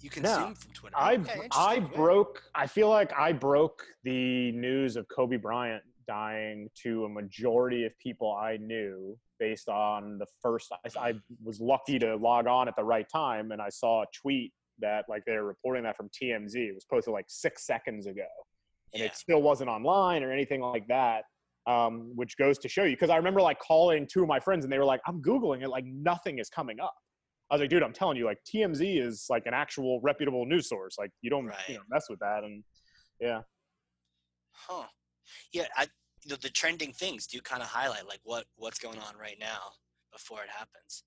you 0.00 0.10
consume 0.10 0.54
from 0.54 0.72
Twitter. 0.72 0.96
I 0.96 1.14
Okay, 1.14 1.48
I. 1.52 1.74
Yeah. 1.74 1.80
broke. 1.94 2.42
I 2.54 2.66
feel 2.66 2.88
like 2.88 3.12
I 3.18 3.32
broke 3.32 3.84
the 4.04 4.52
news 4.52 4.96
of 4.96 5.06
Kobe 5.08 5.36
Bryant 5.36 5.82
dying 6.08 6.68
to 6.82 7.04
a 7.04 7.08
majority 7.08 7.84
of 7.84 7.96
people 7.98 8.32
I 8.32 8.56
knew 8.58 9.16
based 9.38 9.68
on 9.68 10.18
the 10.18 10.26
first. 10.40 10.72
I, 10.96 11.08
I 11.10 11.14
was 11.42 11.60
lucky 11.60 11.98
to 12.00 12.16
log 12.16 12.46
on 12.46 12.68
at 12.68 12.76
the 12.76 12.84
right 12.84 13.06
time, 13.12 13.50
and 13.52 13.60
I 13.62 13.68
saw 13.68 14.02
a 14.02 14.06
tweet 14.14 14.52
that 14.80 15.04
like 15.08 15.24
they 15.24 15.32
were 15.32 15.44
reporting 15.44 15.82
that 15.84 15.96
from 15.96 16.08
TMZ. 16.10 16.54
It 16.54 16.74
was 16.74 16.84
posted 16.84 17.12
like 17.12 17.26
six 17.28 17.64
seconds 17.66 18.06
ago, 18.06 18.22
and 18.92 19.00
Yeah. 19.00 19.06
it 19.06 19.16
still 19.16 19.42
wasn't 19.42 19.70
online 19.70 20.22
or 20.24 20.32
anything 20.32 20.60
like 20.60 20.86
that. 20.88 21.24
Um, 21.64 22.10
which 22.16 22.36
goes 22.36 22.58
to 22.58 22.68
show 22.68 22.82
you 22.82 22.96
because 22.96 23.10
I 23.10 23.16
remember 23.16 23.40
like 23.40 23.60
calling 23.60 24.08
two 24.12 24.22
of 24.22 24.28
my 24.28 24.40
friends 24.40 24.64
and 24.64 24.72
they 24.72 24.78
were 24.78 24.84
like, 24.84 25.00
"I'm 25.06 25.22
googling 25.22 25.62
it, 25.62 25.68
like 25.68 25.84
nothing 25.86 26.40
is 26.40 26.50
coming 26.50 26.80
up." 26.80 26.94
I 27.50 27.54
was 27.54 27.60
like, 27.60 27.70
"Dude, 27.70 27.84
I'm 27.84 27.92
telling 27.92 28.16
you, 28.16 28.24
like 28.24 28.38
TMZ 28.52 29.00
is 29.00 29.26
like 29.30 29.46
an 29.46 29.54
actual 29.54 30.00
reputable 30.02 30.44
news 30.44 30.68
source. 30.68 30.96
Like 30.98 31.12
you 31.20 31.30
don't 31.30 31.44
you 31.68 31.74
know 31.74 31.82
mess 31.88 32.06
with 32.10 32.18
that." 32.18 32.42
And 32.42 32.64
yeah, 33.20 33.42
Huh. 34.68 34.86
Yeah, 35.52 35.66
I 35.76 35.86
the, 36.26 36.36
the 36.36 36.50
trending 36.50 36.92
things 36.92 37.26
do 37.26 37.40
kind 37.40 37.62
of 37.62 37.68
highlight 37.68 38.06
like 38.06 38.20
what 38.24 38.44
what's 38.56 38.78
going 38.78 38.98
on 38.98 39.16
right 39.18 39.36
now 39.40 39.72
before 40.12 40.42
it 40.42 40.50
happens. 40.50 41.04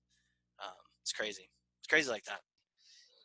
Um, 0.62 0.74
it's 1.02 1.12
crazy. 1.12 1.48
It's 1.80 1.88
crazy 1.88 2.10
like 2.10 2.24
that. 2.24 2.40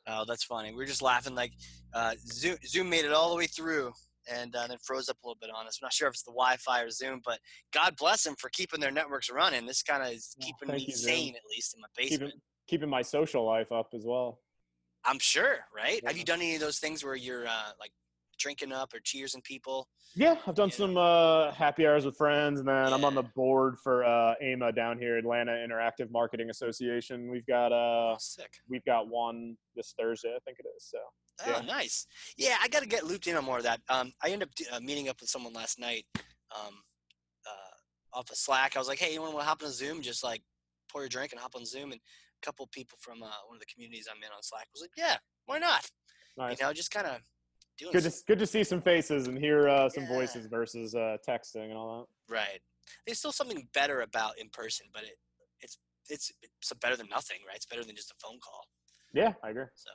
Oh, 0.08 0.26
that's 0.28 0.44
funny. 0.44 0.74
We 0.74 0.84
are 0.84 0.88
just 0.88 1.02
laughing 1.02 1.36
like 1.36 1.52
uh, 1.94 2.14
Zoom 2.32 2.58
Zoom 2.66 2.90
made 2.90 3.06
it 3.06 3.14
all 3.14 3.30
the 3.30 3.36
way 3.36 3.48
through 3.48 3.92
and 4.30 4.56
uh, 4.56 4.68
then 4.68 4.78
froze 4.84 5.10
up 5.10 5.18
a 5.24 5.28
little 5.28 5.38
bit 5.40 5.50
on 5.56 5.68
us. 5.68 5.80
I'm 5.82 5.86
not 5.86 5.94
sure 5.94 6.08
if 6.08 6.14
it's 6.14 6.24
the 6.24 6.32
Wi-Fi 6.32 6.82
or 6.82 6.90
Zoom, 6.90 7.22
but 7.24 7.40
God 7.72 7.96
bless 7.98 8.24
them 8.24 8.36
for 8.38 8.50
keeping 8.50 8.80
their 8.80 8.92
networks 8.92 9.30
running. 9.30 9.66
This 9.66 9.84
kind 9.84 10.04
of 10.04 10.10
is 10.14 10.36
keeping 10.40 10.70
thank 10.70 10.80
me 10.80 10.86
you, 10.88 10.96
sane 10.96 11.36
at 11.36 11.42
least 11.50 11.76
in 11.76 11.82
my 11.82 11.88
basement. 11.96 12.22
keeping 12.22 12.42
keeping 12.68 12.90
my 12.90 13.02
social 13.02 13.46
life 13.46 13.72
up 13.72 13.90
as 13.94 14.04
well. 14.06 14.40
I'm 15.04 15.20
sure, 15.20 15.58
right? 15.76 16.00
Have 16.06 16.18
you 16.18 16.24
done 16.24 16.42
any 16.42 16.56
of 16.56 16.62
those 16.62 16.80
things 16.80 17.04
where 17.04 17.16
you're 17.16 17.48
uh, 17.48 17.72
like 17.80 17.92
drinking 18.42 18.72
up 18.72 18.94
or 18.94 19.00
cheersing 19.00 19.44
people? 19.44 19.88
Yeah, 20.16 20.36
I've 20.46 20.56
done 20.56 20.70
Yeah. 20.70 20.76
some 20.76 20.98
uh, 20.98 21.52
happy 21.54 21.86
hours 21.88 22.06
with 22.06 22.18
friends, 22.18 22.60
and 22.60 22.68
then 22.68 22.92
I'm 22.94 23.06
on 23.06 23.16
the 23.16 23.24
board 23.24 23.78
for 23.80 24.04
uh, 24.04 24.34
AMA 24.42 24.74
down 24.74 24.98
here, 25.00 25.18
Atlanta 25.18 25.52
Interactive 25.52 26.12
Marketing 26.12 26.50
Association. 26.50 27.30
We've 27.32 27.46
got 27.46 27.72
uh, 27.72 28.14
Oh, 28.14 28.18
sick. 28.20 28.52
we've 28.68 28.84
got 28.84 29.08
one 29.08 29.56
this 29.76 29.94
Thursday, 29.98 30.36
I 30.36 30.40
think 30.46 30.58
it 30.60 30.66
is. 30.76 30.86
So 30.90 30.98
Oh, 31.46 31.50
Yeah. 31.50 31.62
nice. 31.62 32.06
Yeah, 32.38 32.58
I 32.62 32.68
got 32.68 32.82
to 32.82 32.88
get 32.88 33.06
looped 33.06 33.26
in 33.28 33.36
on 33.36 33.46
more 33.46 33.58
of 33.58 33.64
that. 33.64 33.80
Um, 33.90 34.12
I 34.22 34.30
ended 34.30 34.50
up 34.50 34.76
uh, 34.76 34.80
meeting 34.82 35.08
up 35.10 35.22
with 35.22 35.30
someone 35.30 35.54
last 35.54 35.80
night 35.80 36.06
um, 36.56 36.84
uh, 37.48 38.18
off 38.20 38.30
of 38.30 38.38
Slack. 38.38 38.76
I 38.76 38.80
was 38.80 38.88
like, 38.88 39.00
hey, 39.00 39.14
you 39.14 39.22
want 39.22 39.36
to 39.38 39.44
hop 39.44 39.64
on 39.64 39.72
Zoom? 39.72 40.02
Just 40.02 40.24
like 40.24 40.44
pour 40.92 41.02
your 41.02 41.10
drink 41.10 41.32
and 41.32 41.40
hop 41.42 41.56
on 41.56 41.66
Zoom. 41.66 41.94
And 41.94 42.02
a 42.02 42.46
couple 42.46 42.68
people 42.68 42.98
from 43.02 43.24
uh, 43.24 43.32
one 43.48 43.56
of 43.56 43.60
the 43.60 43.66
communities 43.74 44.08
I'm 44.12 44.22
in 44.22 44.30
on 44.36 44.44
Slack 44.44 44.68
was 44.74 44.82
like, 44.82 44.92
yeah, 44.98 45.18
why 45.46 45.58
not? 45.58 45.90
nice. 46.38 46.60
You 46.60 46.66
know, 46.66 46.74
just 46.74 46.92
kind 46.92 47.08
of 47.08 47.22
doing 47.82 47.94
Good 47.94 48.04
to 48.04 48.24
good 48.28 48.40
to 48.40 48.48
see 48.48 48.64
some 48.64 48.82
faces 48.82 49.28
and 49.28 49.38
hear 49.38 49.68
uh, 49.68 49.90
some 49.90 50.04
Yeah. 50.04 50.10
voices 50.10 50.46
versus 50.46 50.96
uh, 50.96 51.18
texting 51.28 51.66
and 51.66 51.74
all 51.74 52.08
that 52.28 52.34
right 52.34 52.62
There's 53.06 53.20
still 53.20 53.32
something 53.32 53.68
better 53.74 54.02
about 54.02 54.38
in 54.40 54.50
person, 54.50 54.88
but 54.94 55.04
it 55.04 55.18
it's 55.60 55.78
it's 56.10 56.32
it's 56.42 56.74
better 56.82 56.96
than 56.96 57.10
nothing, 57.10 57.38
right? 57.48 57.56
It's 57.56 57.66
better 57.66 57.84
than 57.84 57.96
just 57.96 58.12
a 58.12 58.16
phone 58.24 58.40
call. 58.40 58.66
Yeah, 59.14 59.34
I 59.44 59.50
agree. 59.50 59.66
So, 59.76 59.92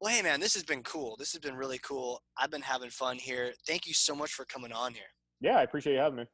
well, 0.00 0.14
hey, 0.14 0.22
man, 0.22 0.40
this 0.40 0.54
has 0.54 0.62
been 0.64 0.82
cool. 0.82 1.16
This 1.18 1.32
has 1.32 1.40
been 1.40 1.56
really 1.56 1.78
cool. 1.78 2.22
I've 2.38 2.50
been 2.50 2.62
having 2.62 2.90
fun 2.90 3.16
here. 3.18 3.52
Thank 3.66 3.86
you 3.86 3.94
so 3.94 4.14
much 4.14 4.32
for 4.32 4.44
coming 4.44 4.72
on 4.72 4.94
here. 4.94 5.10
Yeah, 5.40 5.58
I 5.58 5.62
appreciate 5.62 5.94
you 5.94 5.98
having 6.00 6.18
me. 6.18 6.24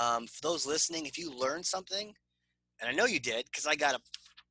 Um, 0.00 0.26
for 0.26 0.40
those 0.42 0.64
listening, 0.66 1.06
if 1.06 1.18
you 1.18 1.36
learned 1.36 1.66
something, 1.66 2.14
and 2.80 2.88
I 2.88 2.92
know 2.92 3.04
you 3.06 3.18
did, 3.20 3.46
because 3.46 3.66
I 3.66 3.74
got 3.74 3.94
a 3.94 4.00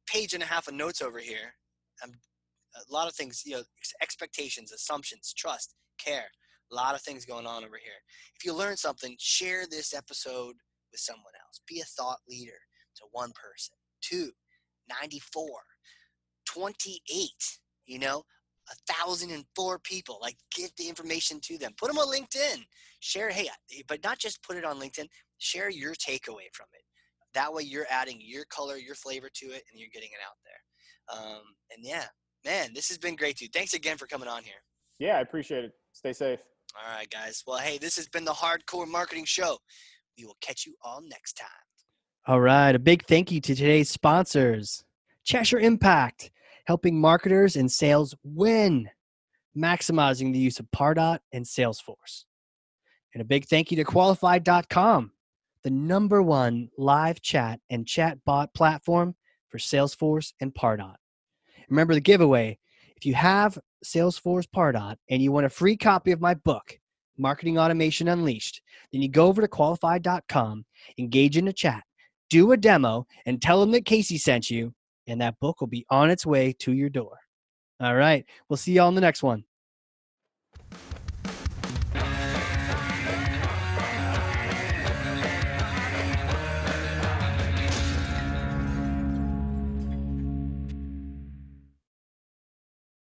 page 0.07 0.33
and 0.33 0.43
a 0.43 0.45
half 0.45 0.67
of 0.67 0.73
notes 0.73 1.01
over 1.01 1.19
here. 1.19 1.55
Um, 2.03 2.11
a 2.77 2.93
lot 2.93 3.07
of 3.07 3.15
things, 3.15 3.43
you 3.45 3.53
know, 3.53 3.63
expectations, 4.01 4.71
assumptions, 4.71 5.33
trust, 5.35 5.75
care. 6.03 6.25
A 6.71 6.75
lot 6.75 6.95
of 6.95 7.01
things 7.01 7.25
going 7.25 7.47
on 7.47 7.63
over 7.63 7.77
here. 7.77 8.01
If 8.35 8.45
you 8.45 8.53
learn 8.53 8.77
something, 8.77 9.15
share 9.19 9.65
this 9.65 9.93
episode 9.93 10.55
with 10.91 10.99
someone 10.99 11.33
else. 11.45 11.61
Be 11.67 11.79
a 11.79 11.85
thought 11.85 12.19
leader 12.29 12.59
to 12.97 13.03
one 13.11 13.31
person, 13.31 13.75
two, 14.01 14.31
94, 14.89 15.45
28, 16.45 17.29
you 17.85 17.99
know, 17.99 18.23
a 18.69 18.93
thousand 18.93 19.31
and 19.31 19.45
four 19.55 19.79
people. 19.79 20.19
Like, 20.21 20.35
get 20.53 20.75
the 20.75 20.89
information 20.89 21.39
to 21.43 21.57
them. 21.57 21.71
Put 21.77 21.87
them 21.87 21.97
on 21.97 22.13
LinkedIn. 22.13 22.63
Share, 22.99 23.29
hey, 23.29 23.49
but 23.87 24.03
not 24.03 24.19
just 24.19 24.43
put 24.43 24.57
it 24.57 24.65
on 24.65 24.79
LinkedIn 24.79 25.07
share 25.37 25.69
your 25.69 25.93
takeaway 25.93 26.49
from 26.53 26.67
it. 26.73 26.83
That 27.33 27.53
way 27.53 27.63
you're 27.63 27.87
adding 27.89 28.19
your 28.21 28.45
color, 28.45 28.77
your 28.77 28.95
flavor 28.95 29.29
to 29.33 29.45
it, 29.47 29.63
and 29.69 29.79
you're 29.79 29.89
getting 29.93 30.09
it 30.09 30.19
out 30.25 30.37
there. 30.45 31.19
Um, 31.19 31.43
and 31.71 31.83
yeah, 31.83 32.05
man, 32.45 32.71
this 32.73 32.89
has 32.89 32.97
been 32.97 33.15
great, 33.15 33.37
dude. 33.37 33.53
Thanks 33.53 33.73
again 33.73 33.97
for 33.97 34.07
coming 34.07 34.27
on 34.27 34.43
here. 34.43 34.61
Yeah, 34.99 35.17
I 35.17 35.21
appreciate 35.21 35.65
it. 35.65 35.71
Stay 35.93 36.13
safe. 36.13 36.39
All 36.75 36.95
right, 36.95 37.09
guys. 37.09 37.43
Well, 37.45 37.57
hey, 37.57 37.77
this 37.77 37.95
has 37.95 38.07
been 38.07 38.25
the 38.25 38.33
Hard 38.33 38.65
Corps 38.65 38.85
Marketing 38.85 39.25
Show. 39.25 39.57
We 40.17 40.25
will 40.25 40.37
catch 40.41 40.65
you 40.65 40.75
all 40.83 41.01
next 41.01 41.33
time. 41.33 41.49
All 42.27 42.41
right. 42.41 42.75
A 42.75 42.79
big 42.79 43.05
thank 43.05 43.31
you 43.31 43.39
to 43.41 43.55
today's 43.55 43.89
sponsors 43.89 44.83
Cheshire 45.23 45.59
Impact, 45.59 46.31
helping 46.65 46.99
marketers 46.99 47.55
and 47.55 47.71
sales 47.71 48.15
win, 48.23 48.89
maximizing 49.57 50.33
the 50.33 50.39
use 50.39 50.59
of 50.59 50.67
Pardot 50.75 51.19
and 51.33 51.45
Salesforce. 51.45 52.25
And 53.13 53.21
a 53.21 53.25
big 53.25 53.45
thank 53.45 53.71
you 53.71 53.77
to 53.77 53.83
Qualified.com, 53.83 55.11
the 55.63 55.69
number 55.69 56.21
one 56.21 56.69
live 56.77 57.21
chat 57.21 57.59
and 57.69 57.87
chat 57.87 58.19
bot 58.25 58.53
platform 58.53 59.15
for 59.49 59.57
Salesforce 59.57 60.33
and 60.39 60.53
Pardot. 60.53 60.95
Remember 61.69 61.93
the 61.93 62.01
giveaway. 62.01 62.57
If 62.95 63.05
you 63.05 63.13
have 63.13 63.59
Salesforce 63.85 64.47
Pardot 64.47 64.95
and 65.09 65.21
you 65.21 65.31
want 65.31 65.45
a 65.45 65.49
free 65.49 65.77
copy 65.77 66.11
of 66.11 66.21
my 66.21 66.33
book, 66.33 66.79
Marketing 67.17 67.57
Automation 67.57 68.07
Unleashed, 68.07 68.61
then 68.91 69.01
you 69.01 69.09
go 69.09 69.27
over 69.27 69.41
to 69.41 69.47
qualified.com, 69.47 70.65
engage 70.97 71.37
in 71.37 71.47
a 71.47 71.53
chat, 71.53 71.83
do 72.29 72.51
a 72.51 72.57
demo, 72.57 73.05
and 73.25 73.41
tell 73.41 73.59
them 73.59 73.71
that 73.71 73.85
Casey 73.85 74.17
sent 74.17 74.49
you, 74.49 74.73
and 75.07 75.21
that 75.21 75.39
book 75.39 75.59
will 75.59 75.67
be 75.67 75.85
on 75.89 76.09
its 76.09 76.25
way 76.25 76.53
to 76.59 76.73
your 76.73 76.89
door. 76.89 77.17
All 77.79 77.95
right. 77.95 78.25
We'll 78.49 78.57
see 78.57 78.73
you 78.73 78.81
all 78.81 78.89
in 78.89 78.95
the 78.95 79.01
next 79.01 79.23
one. 79.23 79.43